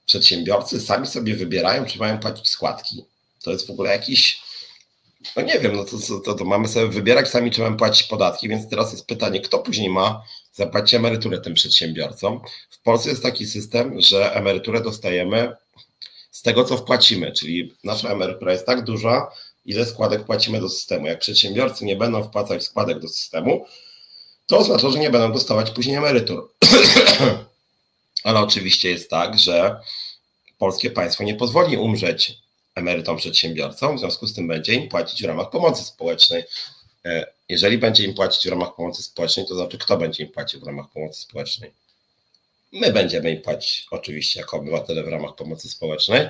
przedsiębiorcy 0.06 0.80
sami 0.80 1.06
sobie 1.06 1.34
wybierają, 1.34 1.84
czy 1.84 1.98
mają 1.98 2.18
płacić 2.18 2.48
składki. 2.48 3.04
To 3.42 3.50
jest 3.50 3.66
w 3.66 3.70
ogóle 3.70 3.90
jakiś, 3.90 4.42
no 5.36 5.42
nie 5.42 5.58
wiem, 5.58 5.76
no 5.76 5.84
to, 5.84 6.20
to, 6.24 6.34
to 6.34 6.44
mamy 6.44 6.68
sobie 6.68 6.88
wybierać 6.88 7.28
sami, 7.28 7.50
czy 7.50 7.60
mamy 7.60 7.76
płacić 7.76 8.02
podatki, 8.02 8.48
więc 8.48 8.70
teraz 8.70 8.92
jest 8.92 9.06
pytanie, 9.06 9.40
kto 9.40 9.58
później 9.58 9.90
ma 9.90 10.24
zapłacić 10.52 10.94
emeryturę 10.94 11.40
tym 11.40 11.54
przedsiębiorcom. 11.54 12.40
W 12.70 12.82
Polsce 12.82 13.10
jest 13.10 13.22
taki 13.22 13.46
system, 13.46 14.00
że 14.00 14.34
emeryturę 14.34 14.80
dostajemy 14.80 15.56
z 16.34 16.42
tego, 16.42 16.64
co 16.64 16.76
wpłacimy, 16.76 17.32
czyli 17.32 17.74
nasza 17.84 18.08
emerytura 18.08 18.52
jest 18.52 18.66
tak 18.66 18.84
duża, 18.84 19.30
ile 19.64 19.86
składek 19.86 20.24
płacimy 20.24 20.60
do 20.60 20.68
systemu. 20.68 21.06
Jak 21.06 21.18
przedsiębiorcy 21.18 21.84
nie 21.84 21.96
będą 21.96 22.24
wpłacać 22.24 22.64
składek 22.64 22.98
do 22.98 23.08
systemu, 23.08 23.66
to 24.46 24.58
oznacza, 24.58 24.90
że 24.90 24.98
nie 24.98 25.10
będą 25.10 25.32
dostawać 25.32 25.70
później 25.70 25.96
emerytur. 25.96 26.50
Ale 28.24 28.40
oczywiście 28.40 28.90
jest 28.90 29.10
tak, 29.10 29.38
że 29.38 29.80
polskie 30.58 30.90
państwo 30.90 31.24
nie 31.24 31.34
pozwoli 31.34 31.76
umrzeć 31.76 32.38
emerytom 32.74 33.16
przedsiębiorcom, 33.16 33.96
w 33.96 34.00
związku 34.00 34.26
z 34.26 34.34
tym 34.34 34.48
będzie 34.48 34.74
im 34.74 34.88
płacić 34.88 35.22
w 35.22 35.26
ramach 35.26 35.50
pomocy 35.50 35.84
społecznej. 35.84 36.44
E, 37.04 37.26
jeżeli 37.48 37.78
będzie 37.78 38.04
im 38.04 38.14
płacić 38.14 38.46
w 38.46 38.50
ramach 38.50 38.74
pomocy 38.74 39.02
społecznej, 39.02 39.46
to 39.46 39.54
znaczy 39.54 39.78
kto 39.78 39.96
będzie 39.96 40.24
im 40.24 40.32
płacił 40.32 40.60
w 40.60 40.64
ramach 40.64 40.86
pomocy 40.90 41.20
społecznej? 41.20 41.83
My 42.74 42.92
będziemy 42.92 43.30
im 43.30 43.42
płacić 43.42 43.86
oczywiście 43.90 44.40
jako 44.40 44.56
obywatele 44.56 45.02
w 45.02 45.08
ramach 45.08 45.34
pomocy 45.34 45.68
społecznej. 45.68 46.28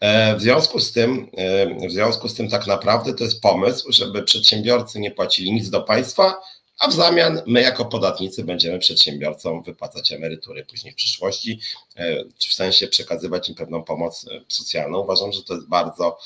E, 0.00 0.36
w 0.36 0.40
związku 0.40 0.80
z 0.80 0.92
tym, 0.92 1.30
e, 1.36 1.88
w 1.88 1.92
związku 1.92 2.28
z 2.28 2.34
tym 2.34 2.48
tak 2.48 2.66
naprawdę 2.66 3.14
to 3.14 3.24
jest 3.24 3.40
pomysł, 3.40 3.92
żeby 3.92 4.22
przedsiębiorcy 4.22 5.00
nie 5.00 5.10
płacili 5.10 5.52
nic 5.52 5.70
do 5.70 5.82
państwa, 5.82 6.34
a 6.78 6.88
w 6.88 6.92
zamian 6.92 7.42
my 7.46 7.62
jako 7.62 7.84
podatnicy 7.84 8.44
będziemy 8.44 8.78
przedsiębiorcom 8.78 9.62
wypłacać 9.62 10.12
emerytury 10.12 10.64
później 10.64 10.92
w 10.92 10.96
przyszłości, 10.96 11.60
e, 11.96 12.24
czy 12.38 12.50
w 12.50 12.54
sensie 12.54 12.88
przekazywać 12.88 13.48
im 13.48 13.54
pewną 13.54 13.82
pomoc 13.84 14.26
socjalną. 14.48 14.98
Uważam, 14.98 15.32
że 15.32 15.42
to 15.42 15.54
jest 15.54 15.68
bardzo 15.68 16.18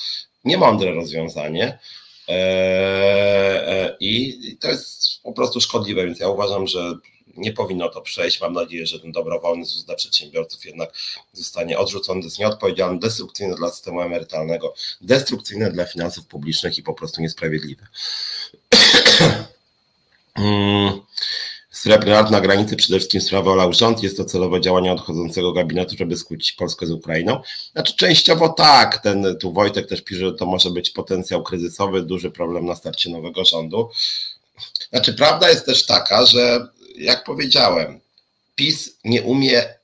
niemądre 0.44 0.92
rozwiązanie. 0.92 1.78
I 4.00 4.38
to 4.60 4.68
jest 4.68 5.22
po 5.22 5.32
prostu 5.32 5.60
szkodliwe, 5.60 6.04
więc 6.04 6.20
ja 6.20 6.28
uważam, 6.28 6.66
że 6.66 6.94
nie 7.36 7.52
powinno 7.52 7.88
to 7.88 8.00
przejść. 8.00 8.40
Mam 8.40 8.52
nadzieję, 8.52 8.86
że 8.86 9.00
ten 9.00 9.12
dobrowolny 9.12 9.64
ZUS 9.64 9.84
dla 9.84 9.94
przedsiębiorców 9.94 10.64
jednak 10.64 10.92
zostanie 11.32 11.78
odrzucony. 11.78 12.20
To 12.20 12.26
jest 12.26 12.38
nieodpowiedzialny, 12.38 12.98
destrukcyjny 12.98 13.54
dla 13.54 13.70
systemu 13.70 14.00
emerytalnego, 14.00 14.74
destrukcyjny 15.00 15.72
dla 15.72 15.84
finansów 15.84 16.26
publicznych 16.26 16.78
i 16.78 16.82
po 16.82 16.94
prostu 16.94 17.22
niesprawiedliwy. 17.22 17.86
Hmm. 20.38 21.00
Srebrny 21.70 22.18
Art 22.18 22.30
na 22.30 22.40
granicy 22.40 22.76
przede 22.76 22.98
wszystkim 22.98 23.20
sprawa 23.20 23.52
olał 23.52 23.72
rząd. 23.72 24.02
Jest 24.02 24.16
to 24.16 24.24
celowe 24.24 24.60
działanie 24.60 24.92
odchodzącego 24.92 25.52
gabinetu, 25.52 25.96
żeby 25.98 26.16
skłócić 26.16 26.52
Polskę 26.52 26.86
z 26.86 26.90
Ukrainą. 26.90 27.40
Znaczy 27.72 27.96
częściowo 27.96 28.48
tak. 28.48 28.98
Ten, 29.02 29.36
tu 29.40 29.52
Wojtek 29.52 29.86
też 29.86 30.02
pisze, 30.02 30.20
że 30.20 30.32
to 30.32 30.46
może 30.46 30.70
być 30.70 30.90
potencjał 30.90 31.42
kryzysowy, 31.42 32.02
duży 32.02 32.30
problem 32.30 32.66
na 32.66 32.74
starcie 32.74 33.10
nowego 33.10 33.44
rządu. 33.44 33.90
Znaczy 34.90 35.14
prawda 35.14 35.50
jest 35.50 35.66
też 35.66 35.86
taka, 35.86 36.26
że 36.26 36.68
jak 36.98 37.24
powiedziałem, 37.24 38.00
PiS 38.54 38.98
nie 39.04 39.22
umie 39.22 39.74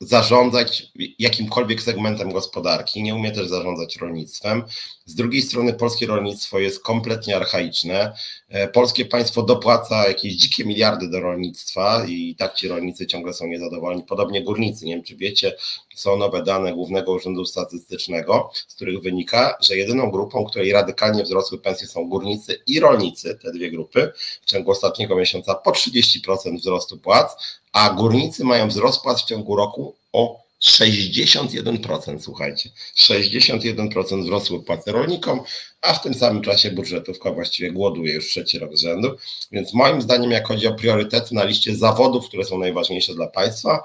zarządzać 0.00 0.82
jakimkolwiek 1.18 1.82
segmentem 1.82 2.32
gospodarki, 2.32 3.02
nie 3.02 3.14
umie 3.14 3.32
też 3.32 3.48
zarządzać 3.48 3.96
rolnictwem. 3.96 4.64
Z 5.06 5.14
drugiej 5.14 5.42
strony 5.42 5.72
polskie 5.72 6.06
rolnictwo 6.06 6.58
jest 6.58 6.82
kompletnie 6.82 7.36
archaiczne. 7.36 8.12
E, 8.48 8.68
polskie 8.68 9.04
państwo 9.04 9.42
dopłaca 9.42 10.08
jakieś 10.08 10.32
dzikie 10.32 10.64
miliardy 10.64 11.10
do 11.10 11.20
rolnictwa 11.20 12.04
i 12.08 12.34
tak 12.38 12.54
ci 12.54 12.68
rolnicy 12.68 13.06
ciągle 13.06 13.32
są 13.32 13.46
niezadowoleni. 13.46 14.02
Podobnie 14.02 14.42
górnicy, 14.42 14.84
nie 14.86 14.94
wiem 14.94 15.04
czy 15.04 15.16
wiecie, 15.16 15.56
są 15.94 16.16
nowe 16.16 16.42
dane 16.42 16.72
Głównego 16.72 17.12
Urzędu 17.12 17.44
Statystycznego, 17.44 18.50
z 18.68 18.74
których 18.74 19.00
wynika, 19.00 19.56
że 19.60 19.76
jedyną 19.76 20.10
grupą, 20.10 20.44
której 20.44 20.72
radykalnie 20.72 21.22
wzrosły 21.22 21.58
pensje 21.58 21.86
są 21.86 22.08
górnicy 22.08 22.62
i 22.66 22.80
rolnicy, 22.80 23.38
te 23.42 23.52
dwie 23.52 23.70
grupy, 23.70 24.12
w 24.42 24.46
ciągu 24.46 24.70
ostatniego 24.70 25.16
miesiąca 25.16 25.54
po 25.54 25.70
30% 25.70 26.56
wzrostu 26.56 26.98
płac, 26.98 27.36
a 27.72 27.90
górnicy 27.90 28.44
mają 28.44 28.68
wzrost 28.68 29.02
płac 29.02 29.22
w 29.22 29.26
ciągu 29.26 29.56
roku 29.56 29.94
o 30.12 30.43
61%, 30.64 32.20
słuchajcie, 32.20 32.70
61% 32.96 34.22
wzrosły 34.22 34.62
płace 34.62 34.92
rolnikom, 34.92 35.40
a 35.82 35.94
w 35.94 36.02
tym 36.02 36.14
samym 36.14 36.42
czasie 36.42 36.70
budżetówka 36.70 37.32
właściwie 37.32 37.72
głoduje 37.72 38.14
już 38.14 38.28
trzeci 38.28 38.58
rok 38.58 38.76
z 38.76 38.80
rzędu. 38.80 39.16
Więc 39.52 39.74
moim 39.74 40.02
zdaniem, 40.02 40.30
jak 40.30 40.48
chodzi 40.48 40.66
o 40.66 40.74
priorytety 40.74 41.34
na 41.34 41.44
liście 41.44 41.76
zawodów, 41.76 42.28
które 42.28 42.44
są 42.44 42.58
najważniejsze 42.58 43.14
dla 43.14 43.26
państwa, 43.26 43.84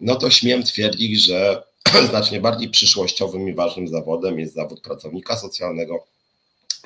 no 0.00 0.14
to 0.14 0.30
śmiem 0.30 0.62
twierdzić, 0.62 1.26
że 1.26 1.62
znacznie 2.10 2.40
bardziej 2.40 2.70
przyszłościowym 2.70 3.48
i 3.48 3.54
ważnym 3.54 3.88
zawodem 3.88 4.38
jest 4.38 4.54
zawód 4.54 4.80
pracownika 4.80 5.36
socjalnego, 5.36 6.04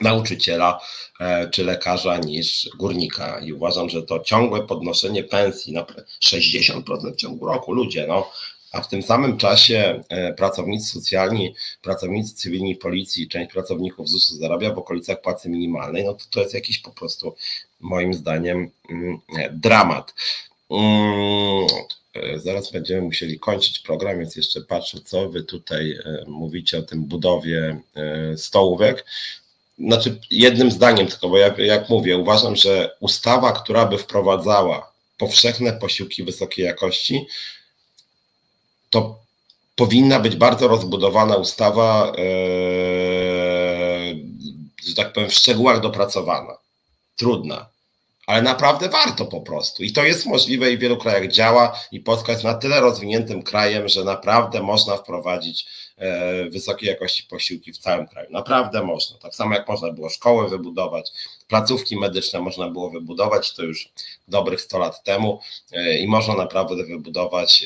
nauczyciela 0.00 0.80
e, 1.20 1.50
czy 1.50 1.64
lekarza 1.64 2.18
niż 2.18 2.68
górnika. 2.78 3.40
I 3.40 3.52
uważam, 3.52 3.88
że 3.90 4.02
to 4.02 4.20
ciągłe 4.20 4.66
podnoszenie 4.66 5.24
pensji 5.24 5.72
na 5.72 5.86
60% 6.24 7.12
w 7.12 7.16
ciągu 7.16 7.46
roku, 7.46 7.72
ludzie, 7.72 8.06
no, 8.06 8.30
a 8.72 8.82
w 8.82 8.88
tym 8.88 9.02
samym 9.02 9.36
czasie 9.36 10.02
e, 10.08 10.32
pracownicy 10.32 10.92
socjalni, 10.92 11.54
pracownicy 11.82 12.34
cywilni 12.34 12.76
policji, 12.76 13.28
część 13.28 13.52
pracowników 13.52 14.08
ZUS-u 14.08 14.36
zarabia 14.36 14.74
w 14.74 14.78
okolicach 14.78 15.20
płacy 15.20 15.48
minimalnej, 15.48 16.04
no 16.04 16.14
to 16.14 16.24
to 16.30 16.40
jest 16.40 16.54
jakiś 16.54 16.78
po 16.78 16.90
prostu 16.90 17.34
moim 17.80 18.14
zdaniem 18.14 18.70
mm, 18.90 19.18
dramat. 19.52 20.14
Mm, 20.70 21.66
e, 22.14 22.38
zaraz 22.38 22.72
będziemy 22.72 23.02
musieli 23.02 23.38
kończyć 23.38 23.78
program, 23.78 24.18
więc 24.18 24.36
jeszcze 24.36 24.60
patrzę, 24.60 24.98
co 25.04 25.28
wy 25.28 25.42
tutaj 25.42 25.98
mówicie 26.26 26.78
o 26.78 26.82
tym 26.82 27.04
budowie 27.04 27.80
stołówek. 28.36 29.04
Znaczy, 29.78 30.20
jednym 30.30 30.70
zdaniem 30.70 31.06
tylko, 31.06 31.28
bo 31.28 31.38
jak, 31.38 31.58
jak 31.58 31.88
mówię, 31.88 32.16
uważam, 32.16 32.56
że 32.56 32.96
ustawa, 33.00 33.52
która 33.52 33.86
by 33.86 33.98
wprowadzała 33.98 34.92
powszechne 35.18 35.72
posiłki 35.72 36.24
wysokiej 36.24 36.64
jakości, 36.64 37.26
to 38.90 39.20
powinna 39.76 40.20
być 40.20 40.36
bardzo 40.36 40.68
rozbudowana 40.68 41.36
ustawa, 41.36 42.12
e, 42.18 42.22
że 44.86 44.94
tak 44.96 45.12
powiem, 45.12 45.30
w 45.30 45.34
szczegółach 45.34 45.80
dopracowana, 45.80 46.56
trudna, 47.16 47.66
ale 48.26 48.42
naprawdę 48.42 48.88
warto 48.88 49.26
po 49.26 49.40
prostu. 49.40 49.82
I 49.82 49.92
to 49.92 50.04
jest 50.04 50.26
możliwe 50.26 50.72
i 50.72 50.76
w 50.76 50.80
wielu 50.80 50.96
krajach 50.96 51.28
działa, 51.28 51.80
i 51.92 52.00
Polska 52.00 52.32
jest 52.32 52.44
na 52.44 52.54
tyle 52.54 52.80
rozwiniętym 52.80 53.42
krajem, 53.42 53.88
że 53.88 54.04
naprawdę 54.04 54.62
można 54.62 54.96
wprowadzić 54.96 55.66
e, 55.96 56.50
wysokiej 56.50 56.88
jakości 56.88 57.22
posiłki 57.22 57.72
w 57.72 57.78
całym 57.78 58.06
kraju. 58.06 58.28
Naprawdę 58.30 58.82
można. 58.82 59.18
Tak 59.18 59.34
samo 59.34 59.54
jak 59.54 59.68
można 59.68 59.92
było 59.92 60.10
szkoły 60.10 60.48
wybudować, 60.48 61.12
placówki 61.50 61.96
medyczne 61.96 62.40
można 62.40 62.68
było 62.68 62.90
wybudować, 62.90 63.52
to 63.52 63.62
już 63.62 63.88
dobrych 64.28 64.60
100 64.60 64.78
lat 64.78 65.04
temu, 65.04 65.40
e, 65.72 65.98
i 65.98 66.08
można 66.08 66.34
naprawdę 66.34 66.84
wybudować 66.84 67.64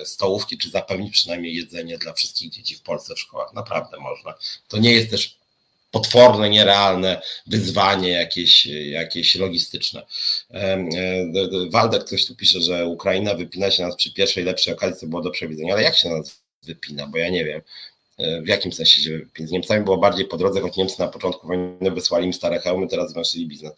e, 0.00 0.06
stołówki, 0.06 0.58
czy 0.58 0.70
zapewnić 0.70 1.12
przynajmniej 1.12 1.54
jedzenie 1.54 1.98
dla 1.98 2.12
wszystkich 2.12 2.50
dzieci 2.50 2.76
w 2.76 2.82
Polsce 2.82 3.14
w 3.14 3.18
szkołach. 3.18 3.54
Naprawdę 3.54 3.96
można. 4.00 4.34
To 4.68 4.78
nie 4.78 4.92
jest 4.92 5.10
też 5.10 5.38
potworne, 5.90 6.50
nierealne 6.50 7.22
wyzwanie 7.46 8.08
jakieś, 8.08 8.66
jakieś 8.66 9.34
logistyczne. 9.34 10.06
E, 10.50 10.84
Waldek 11.70 12.04
ktoś 12.04 12.26
tu 12.26 12.36
pisze, 12.36 12.60
że 12.60 12.86
Ukraina 12.86 13.34
wypina 13.34 13.70
się 13.70 13.82
nas 13.82 13.96
przy 13.96 14.12
pierwszej 14.12 14.44
lepszej 14.44 14.74
okazji, 14.74 15.00
co 15.00 15.06
było 15.06 15.22
do 15.22 15.30
przewidzenia, 15.30 15.72
ale 15.72 15.82
jak 15.82 15.96
się 15.96 16.08
nas 16.08 16.40
wypina, 16.62 17.06
bo 17.06 17.18
ja 17.18 17.28
nie 17.28 17.44
wiem. 17.44 17.60
E, 18.18 18.42
w 18.42 18.48
jakim 18.48 18.72
sensie 18.72 19.00
się? 19.00 19.20
Z 19.38 19.50
Niemcami 19.50 19.84
było 19.84 19.98
bardziej 19.98 20.26
po 20.26 20.36
drodze, 20.36 20.60
choć 20.60 20.76
Niemcy 20.76 21.00
na 21.00 21.08
początku 21.08 21.46
wojny 21.46 21.90
wysłali 21.90 22.26
im 22.26 22.32
stare 22.32 22.60
hełmy, 22.60 22.88
teraz 22.88 23.10
zwiększyli 23.10 23.46
biznes. 23.46 23.72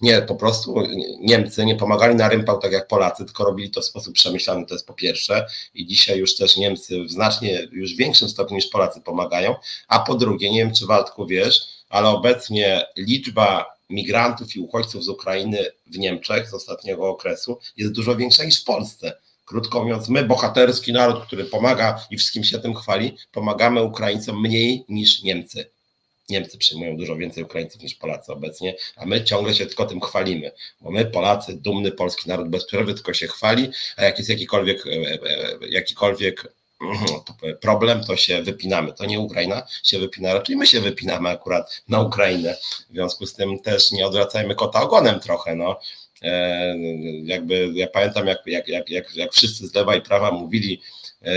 Nie, 0.00 0.22
po 0.22 0.34
prostu 0.34 0.74
Niemcy 1.20 1.66
nie 1.66 1.76
pomagali 1.76 2.14
na 2.14 2.28
rympał 2.28 2.58
tak 2.58 2.72
jak 2.72 2.88
Polacy, 2.88 3.24
tylko 3.24 3.44
robili 3.44 3.70
to 3.70 3.80
w 3.80 3.84
sposób 3.84 4.14
przemyślany, 4.14 4.66
to 4.66 4.74
jest 4.74 4.86
po 4.86 4.94
pierwsze. 4.94 5.46
I 5.74 5.86
dzisiaj 5.86 6.18
już 6.18 6.36
też 6.36 6.56
Niemcy 6.56 7.04
w 7.04 7.10
znacznie 7.10 7.68
już 7.72 7.94
większym 7.94 8.28
stopniu 8.28 8.56
niż 8.56 8.66
Polacy 8.66 9.00
pomagają. 9.00 9.54
A 9.88 9.98
po 9.98 10.14
drugie, 10.14 10.50
nie 10.50 10.58
wiem 10.58 10.74
czy 10.74 10.86
Waldku 10.86 11.26
wiesz, 11.26 11.60
ale 11.88 12.08
obecnie 12.08 12.86
liczba 12.96 13.76
migrantów 13.90 14.56
i 14.56 14.60
uchodźców 14.60 15.04
z 15.04 15.08
Ukrainy 15.08 15.66
w 15.86 15.98
Niemczech 15.98 16.48
z 16.50 16.54
ostatniego 16.54 17.08
okresu 17.08 17.58
jest 17.76 17.92
dużo 17.92 18.16
większa 18.16 18.44
niż 18.44 18.60
w 18.60 18.64
Polsce. 18.64 19.12
Krótko 19.46 19.82
mówiąc, 19.82 20.08
my, 20.08 20.24
bohaterski 20.24 20.92
naród, 20.92 21.24
który 21.26 21.44
pomaga 21.44 22.06
i 22.10 22.16
wszystkim 22.16 22.44
się 22.44 22.58
tym 22.58 22.74
chwali, 22.74 23.16
pomagamy 23.32 23.82
Ukraińcom 23.82 24.40
mniej 24.40 24.84
niż 24.88 25.22
Niemcy. 25.22 25.70
Niemcy 26.28 26.58
przyjmują 26.58 26.96
dużo 26.96 27.16
więcej 27.16 27.44
Ukraińców 27.44 27.82
niż 27.82 27.94
Polacy 27.94 28.32
obecnie, 28.32 28.74
a 28.96 29.06
my 29.06 29.24
ciągle 29.24 29.54
się 29.54 29.66
tylko 29.66 29.86
tym 29.86 30.00
chwalimy, 30.00 30.52
bo 30.80 30.90
my 30.90 31.04
Polacy, 31.04 31.56
dumny 31.56 31.92
polski 31.92 32.28
naród 32.28 32.48
bez 32.48 32.66
przerwy 32.66 32.94
tylko 32.94 33.14
się 33.14 33.26
chwali, 33.26 33.70
a 33.96 34.04
jak 34.04 34.18
jest 34.18 34.30
jakikolwiek, 34.30 34.86
e, 34.86 34.90
e, 34.90 35.68
jakikolwiek 35.68 36.52
mhm, 36.80 37.20
problem, 37.60 38.04
to 38.04 38.16
się 38.16 38.42
wypinamy. 38.42 38.92
To 38.92 39.06
nie 39.06 39.20
Ukraina 39.20 39.66
się 39.82 39.98
wypina, 39.98 40.34
raczej 40.34 40.56
my 40.56 40.66
się 40.66 40.80
wypinamy 40.80 41.28
akurat 41.28 41.82
na 41.88 42.00
Ukrainę. 42.00 42.56
W 42.90 42.92
związku 42.92 43.26
z 43.26 43.34
tym 43.34 43.58
też 43.58 43.90
nie 43.92 44.06
odwracajmy 44.06 44.54
kota 44.54 44.82
ogonem 44.82 45.20
trochę. 45.20 45.54
No. 45.54 45.80
E, 46.22 46.76
jakby 47.24 47.70
ja 47.74 47.86
pamiętam, 47.86 48.26
jak, 48.26 48.42
jak, 48.46 48.68
jak, 48.68 48.90
jak, 48.90 49.16
jak 49.16 49.32
wszyscy 49.32 49.66
z 49.66 49.74
lewa 49.74 49.96
i 49.96 50.02
prawa 50.02 50.30
mówili, 50.30 50.80
E, 51.26 51.32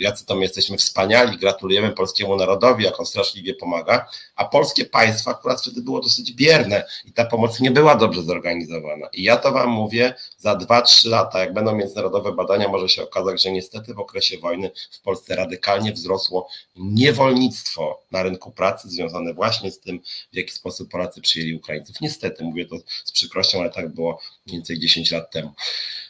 jacy 0.00 0.26
tam 0.26 0.42
jesteśmy 0.42 0.76
wspaniali, 0.76 1.38
gratulujemy 1.38 1.92
polskiemu 1.92 2.36
narodowi, 2.36 2.84
jak 2.84 3.00
on 3.00 3.06
straszliwie 3.06 3.54
pomaga, 3.54 4.06
a 4.36 4.44
polskie 4.44 4.84
państwo 4.84 5.30
akurat 5.30 5.60
wtedy 5.60 5.82
było 5.82 6.00
dosyć 6.00 6.32
bierne 6.32 6.84
i 7.04 7.12
ta 7.12 7.24
pomoc 7.24 7.60
nie 7.60 7.70
była 7.70 7.94
dobrze 7.94 8.22
zorganizowana. 8.22 9.08
I 9.12 9.22
ja 9.22 9.36
to 9.36 9.52
Wam 9.52 9.70
mówię, 9.70 10.14
za 10.38 10.54
2-3 10.54 11.08
lata, 11.08 11.40
jak 11.40 11.54
będą 11.54 11.76
międzynarodowe 11.76 12.32
badania, 12.32 12.68
może 12.68 12.88
się 12.88 13.02
okazać, 13.02 13.42
że 13.42 13.52
niestety 13.52 13.94
w 13.94 13.98
okresie 13.98 14.38
wojny 14.38 14.70
w 14.90 15.00
Polsce 15.00 15.36
radykalnie 15.36 15.92
wzrosło 15.92 16.48
niewolnictwo 16.76 18.02
na 18.10 18.22
rynku 18.22 18.50
pracy 18.50 18.88
związane 18.88 19.34
właśnie 19.34 19.70
z 19.70 19.80
tym, 19.80 20.00
w 20.32 20.36
jaki 20.36 20.50
sposób 20.50 20.90
Polacy 20.90 21.20
przyjęli 21.20 21.54
Ukraińców. 21.54 22.00
Niestety, 22.00 22.44
mówię 22.44 22.66
to 22.66 22.76
z 23.04 23.12
przykrością, 23.12 23.60
ale 23.60 23.70
tak 23.70 23.88
było 23.88 24.20
mniej 24.46 24.58
więcej 24.58 24.78
10 24.78 25.10
lat 25.10 25.30
temu. 25.30 25.52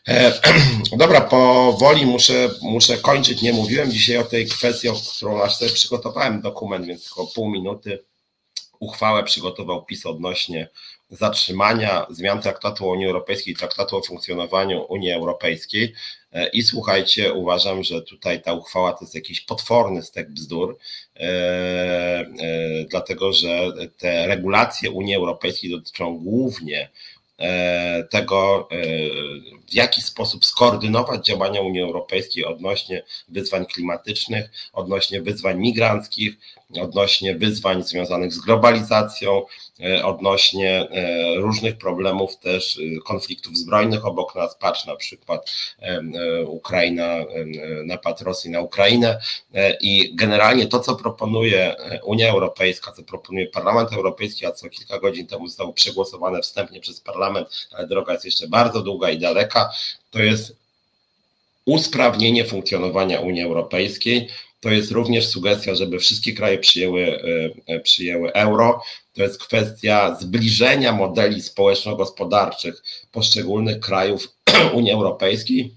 E, 0.09 0.41
dobra, 0.97 1.21
powoli 1.21 2.07
muszę, 2.07 2.51
muszę 2.63 2.99
kończyć. 2.99 3.43
Nie 3.43 3.53
mówiłem 3.53 3.91
dzisiaj 3.91 4.19
o 4.19 4.25
tej 4.25 4.47
kwestii, 4.47 4.89
o 4.89 4.95
którą 4.95 5.43
aż 5.43 5.57
sobie 5.57 5.71
przygotowałem 5.71 6.41
dokument, 6.41 6.87
więc 6.87 7.05
tylko 7.05 7.27
pół 7.27 7.51
minuty. 7.51 8.05
Uchwałę 8.81 9.25
przygotował 9.25 9.85
PiS 9.85 10.07
odnośnie 10.07 10.69
zatrzymania 11.11 12.07
zmian 12.11 12.43
traktatu 12.43 12.87
o 12.87 12.93
Unii 12.93 13.07
Europejskiej, 13.07 13.55
traktatu 13.55 13.97
o 13.97 14.03
funkcjonowaniu 14.03 14.87
Unii 14.89 15.13
Europejskiej. 15.13 15.95
E, 16.33 16.49
I 16.49 16.63
słuchajcie, 16.63 17.33
uważam, 17.33 17.85
że 17.85 18.03
tutaj 18.03 18.43
ta 18.43 18.53
uchwała 18.53 18.93
to 18.93 19.05
jest 19.05 19.15
jakiś 19.15 19.41
potworny 19.41 20.03
stek 20.03 20.31
bzdur, 20.31 20.79
e, 21.17 21.21
e, 21.21 22.27
dlatego 22.89 23.33
że 23.33 23.73
te 23.99 24.27
regulacje 24.27 24.91
Unii 24.91 25.15
Europejskiej 25.15 25.71
dotyczą 25.71 26.19
głównie 26.19 26.91
tego, 28.11 28.69
e, 28.73 28.77
w 29.71 29.75
jaki 29.75 30.03
sposób 30.03 30.45
skoordynować 30.45 31.27
działania 31.27 31.61
Unii 31.61 31.83
Europejskiej 31.83 32.45
odnośnie 32.45 33.03
wyzwań 33.29 33.67
klimatycznych, 33.67 34.51
odnośnie 34.73 35.23
wyzwań 35.23 35.59
migranckich, 35.59 36.37
odnośnie 36.83 37.35
wyzwań 37.35 37.83
związanych 37.83 38.33
z 38.33 38.39
globalizacją, 38.39 39.43
e, 39.81 40.05
odnośnie 40.05 40.89
e, 40.91 41.35
różnych 41.37 41.79
problemów 41.79 42.37
też 42.37 42.79
e, 42.79 43.01
konfliktów 43.01 43.57
zbrojnych 43.57 44.07
obok 44.07 44.35
nas. 44.35 44.57
Patrz 44.61 44.87
na 44.87 44.97
przykład 44.97 45.51
Ukraina, 46.47 47.17
napad 47.85 48.21
Rosji 48.21 48.51
na 48.51 48.61
Ukrainę 48.61 49.19
i 49.81 50.15
generalnie 50.15 50.67
to, 50.67 50.81
co 50.81 50.97
proponuje 50.97 51.77
Unia 52.05 52.31
Europejska, 52.31 52.93
co 52.93 53.03
proponuje 53.03 53.47
Parlament 53.47 53.93
Europejski, 53.93 54.47
a 54.47 54.53
co 54.53 54.69
kilka 54.69 54.99
godzin 54.99 55.27
temu 55.27 55.49
zostało 55.49 55.73
przegłosowane 55.73 56.43
wstępnie 56.43 56.81
przez 56.81 57.01
Parlament, 57.01 57.69
ale 57.73 57.87
droga 57.87 58.13
jest 58.13 58.25
jeszcze 58.25 58.49
bardzo 58.49 58.83
długa 58.83 59.11
i 59.11 59.19
daleka, 59.19 59.71
to 60.11 60.19
jest 60.19 60.57
usprawnienie 61.65 62.45
funkcjonowania 62.45 63.21
Unii 63.21 63.43
Europejskiej, 63.43 64.29
to 64.65 64.71
jest 64.71 64.91
również 64.91 65.27
sugestia, 65.27 65.75
żeby 65.75 65.99
wszystkie 65.99 66.33
kraje 66.33 66.59
przyjęły, 66.59 67.21
e, 67.67 67.81
przyjęły 67.81 68.33
euro. 68.33 68.83
To 69.13 69.23
jest 69.23 69.41
kwestia 69.41 70.17
zbliżenia 70.21 70.93
modeli 70.93 71.43
społeczno-gospodarczych 71.43 72.83
poszczególnych 73.13 73.81
krajów 73.81 74.29
Unii 74.79 74.93
Europejskiej. 74.93 75.75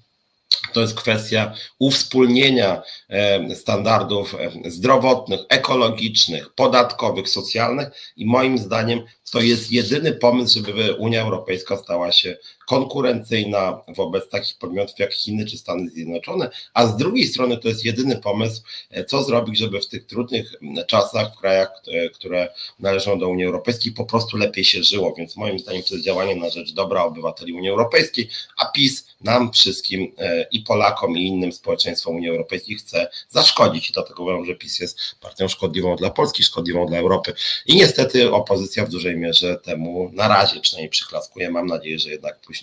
To 0.73 0.81
jest 0.81 0.95
kwestia 0.95 1.53
uwspólnienia 1.80 2.81
e, 3.09 3.55
standardów 3.55 4.35
e, 4.35 4.72
zdrowotnych, 4.72 5.39
ekologicznych, 5.49 6.53
podatkowych, 6.53 7.30
socjalnych 7.30 7.88
i 8.18 8.26
moim 8.26 8.57
zdaniem 8.57 9.01
to 9.31 9.41
jest 9.41 9.72
jedyny 9.72 10.14
pomysł, 10.14 10.53
żeby 10.65 10.93
Unia 10.93 11.22
Europejska 11.22 11.77
stała 11.77 12.11
się 12.11 12.38
konkurencyjna 12.68 13.81
wobec 13.88 14.30
takich 14.30 14.57
podmiotów 14.57 14.99
jak 14.99 15.14
Chiny 15.14 15.45
czy 15.45 15.57
Stany 15.57 15.89
Zjednoczone, 15.89 16.49
a 16.73 16.88
z 16.88 16.98
drugiej 16.98 17.27
strony 17.27 17.57
to 17.57 17.68
jest 17.68 17.85
jedyny 17.85 18.15
pomysł, 18.15 18.61
e, 18.91 19.06
co 19.06 19.23
zrobić, 19.23 19.57
żeby 19.57 19.81
w 19.81 19.88
tych 19.88 20.06
trudnych 20.06 20.53
czasach 20.88 21.34
w 21.34 21.39
krajach, 21.39 21.81
e, 21.88 22.10
które 22.10 22.53
należą 22.80 23.19
do 23.19 23.30
Unii 23.30 23.45
Europejskiej, 23.45 23.91
po 23.91 24.06
prostu 24.06 24.38
lepiej 24.38 24.65
się 24.65 24.84
żyło. 24.84 25.14
Więc 25.18 25.35
moim 25.35 25.60
zdaniem 25.60 25.84
to 25.84 25.94
jest 25.94 26.06
działanie 26.06 26.35
na 26.35 26.49
rzecz 26.49 26.73
dobra 26.73 27.03
obywateli 27.03 27.53
Unii 27.53 27.69
Europejskiej, 27.69 28.30
a 28.57 28.65
PiS 28.65 29.07
nam 29.22 29.52
wszystkim 29.52 30.11
e, 30.18 30.48
i 30.52 30.60
Polakom 30.60 31.18
i 31.18 31.27
innym 31.27 31.52
społeczeństwom 31.52 32.15
Unii 32.15 32.30
Europejskiej 32.30 32.76
chce 32.76 33.07
zaszkodzić. 33.30 33.89
I 33.89 33.94
dlatego 33.94 34.23
uważam, 34.23 34.45
że 34.45 34.56
PiS 34.56 34.80
jest 34.80 34.99
partią 35.22 35.48
szkodliwą 35.48 35.95
dla 35.95 36.10
Polski, 36.10 36.44
szkodliwą 36.44 36.85
dla 36.85 36.98
Europy. 36.98 37.34
I 37.65 37.76
niestety 37.76 38.31
opozycja 38.31 38.85
w 38.85 38.89
dużej 38.89 39.18
mierze 39.18 39.57
temu 39.57 40.11
na 40.14 40.27
razie 40.27 40.60
przynajmniej 40.60 40.89
przyklaskuje. 40.89 41.52
Mam 41.52 41.68
nadzieję, 41.68 41.99
że 41.99 42.10
jednak 42.10 42.39
później 42.39 42.56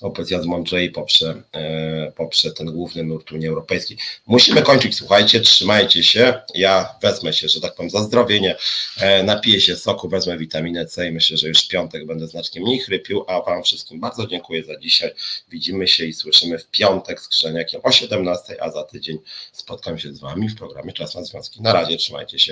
opozycja 0.00 0.42
zmądrze 0.42 0.84
i 0.84 0.90
poprze, 0.90 1.42
e, 1.52 2.12
poprze 2.16 2.52
ten 2.52 2.66
główny 2.66 3.04
nurt 3.04 3.32
Unii 3.32 3.48
Europejskiej. 3.48 3.98
Musimy 4.26 4.62
kończyć, 4.62 4.96
słuchajcie, 4.96 5.40
trzymajcie 5.40 6.02
się. 6.04 6.34
Ja 6.54 6.94
wezmę 7.02 7.32
się, 7.32 7.48
że 7.48 7.60
tak 7.60 7.74
powiem, 7.74 7.90
za 7.90 8.02
zdrowienie, 8.02 8.56
e, 9.00 9.22
napiję 9.22 9.60
się 9.60 9.76
soku, 9.76 10.08
wezmę 10.08 10.38
witaminę 10.38 10.86
C 10.86 11.08
i 11.08 11.12
myślę, 11.12 11.36
że 11.36 11.48
już 11.48 11.64
w 11.64 11.68
piątek 11.68 12.06
będę 12.06 12.26
znacznie 12.26 12.60
mniej 12.60 12.78
chrypił, 12.78 13.24
a 13.28 13.42
Wam 13.42 13.62
wszystkim 13.62 14.00
bardzo 14.00 14.26
dziękuję 14.26 14.64
za 14.64 14.78
dzisiaj. 14.78 15.10
Widzimy 15.48 15.88
się 15.88 16.04
i 16.04 16.12
słyszymy 16.12 16.58
w 16.58 16.66
piątek 16.66 17.20
z 17.20 17.28
Krzyżeniakiem 17.28 17.80
o 17.84 17.92
17, 17.92 18.62
a 18.62 18.70
za 18.70 18.84
tydzień 18.84 19.18
spotkam 19.52 19.98
się 19.98 20.12
z 20.12 20.20
Wami 20.20 20.48
w 20.48 20.56
programie 20.56 20.92
Czas 20.92 21.14
na 21.14 21.24
Związki. 21.24 21.62
Na 21.62 21.72
razie, 21.72 21.96
trzymajcie 21.96 22.38
się. 22.38 22.46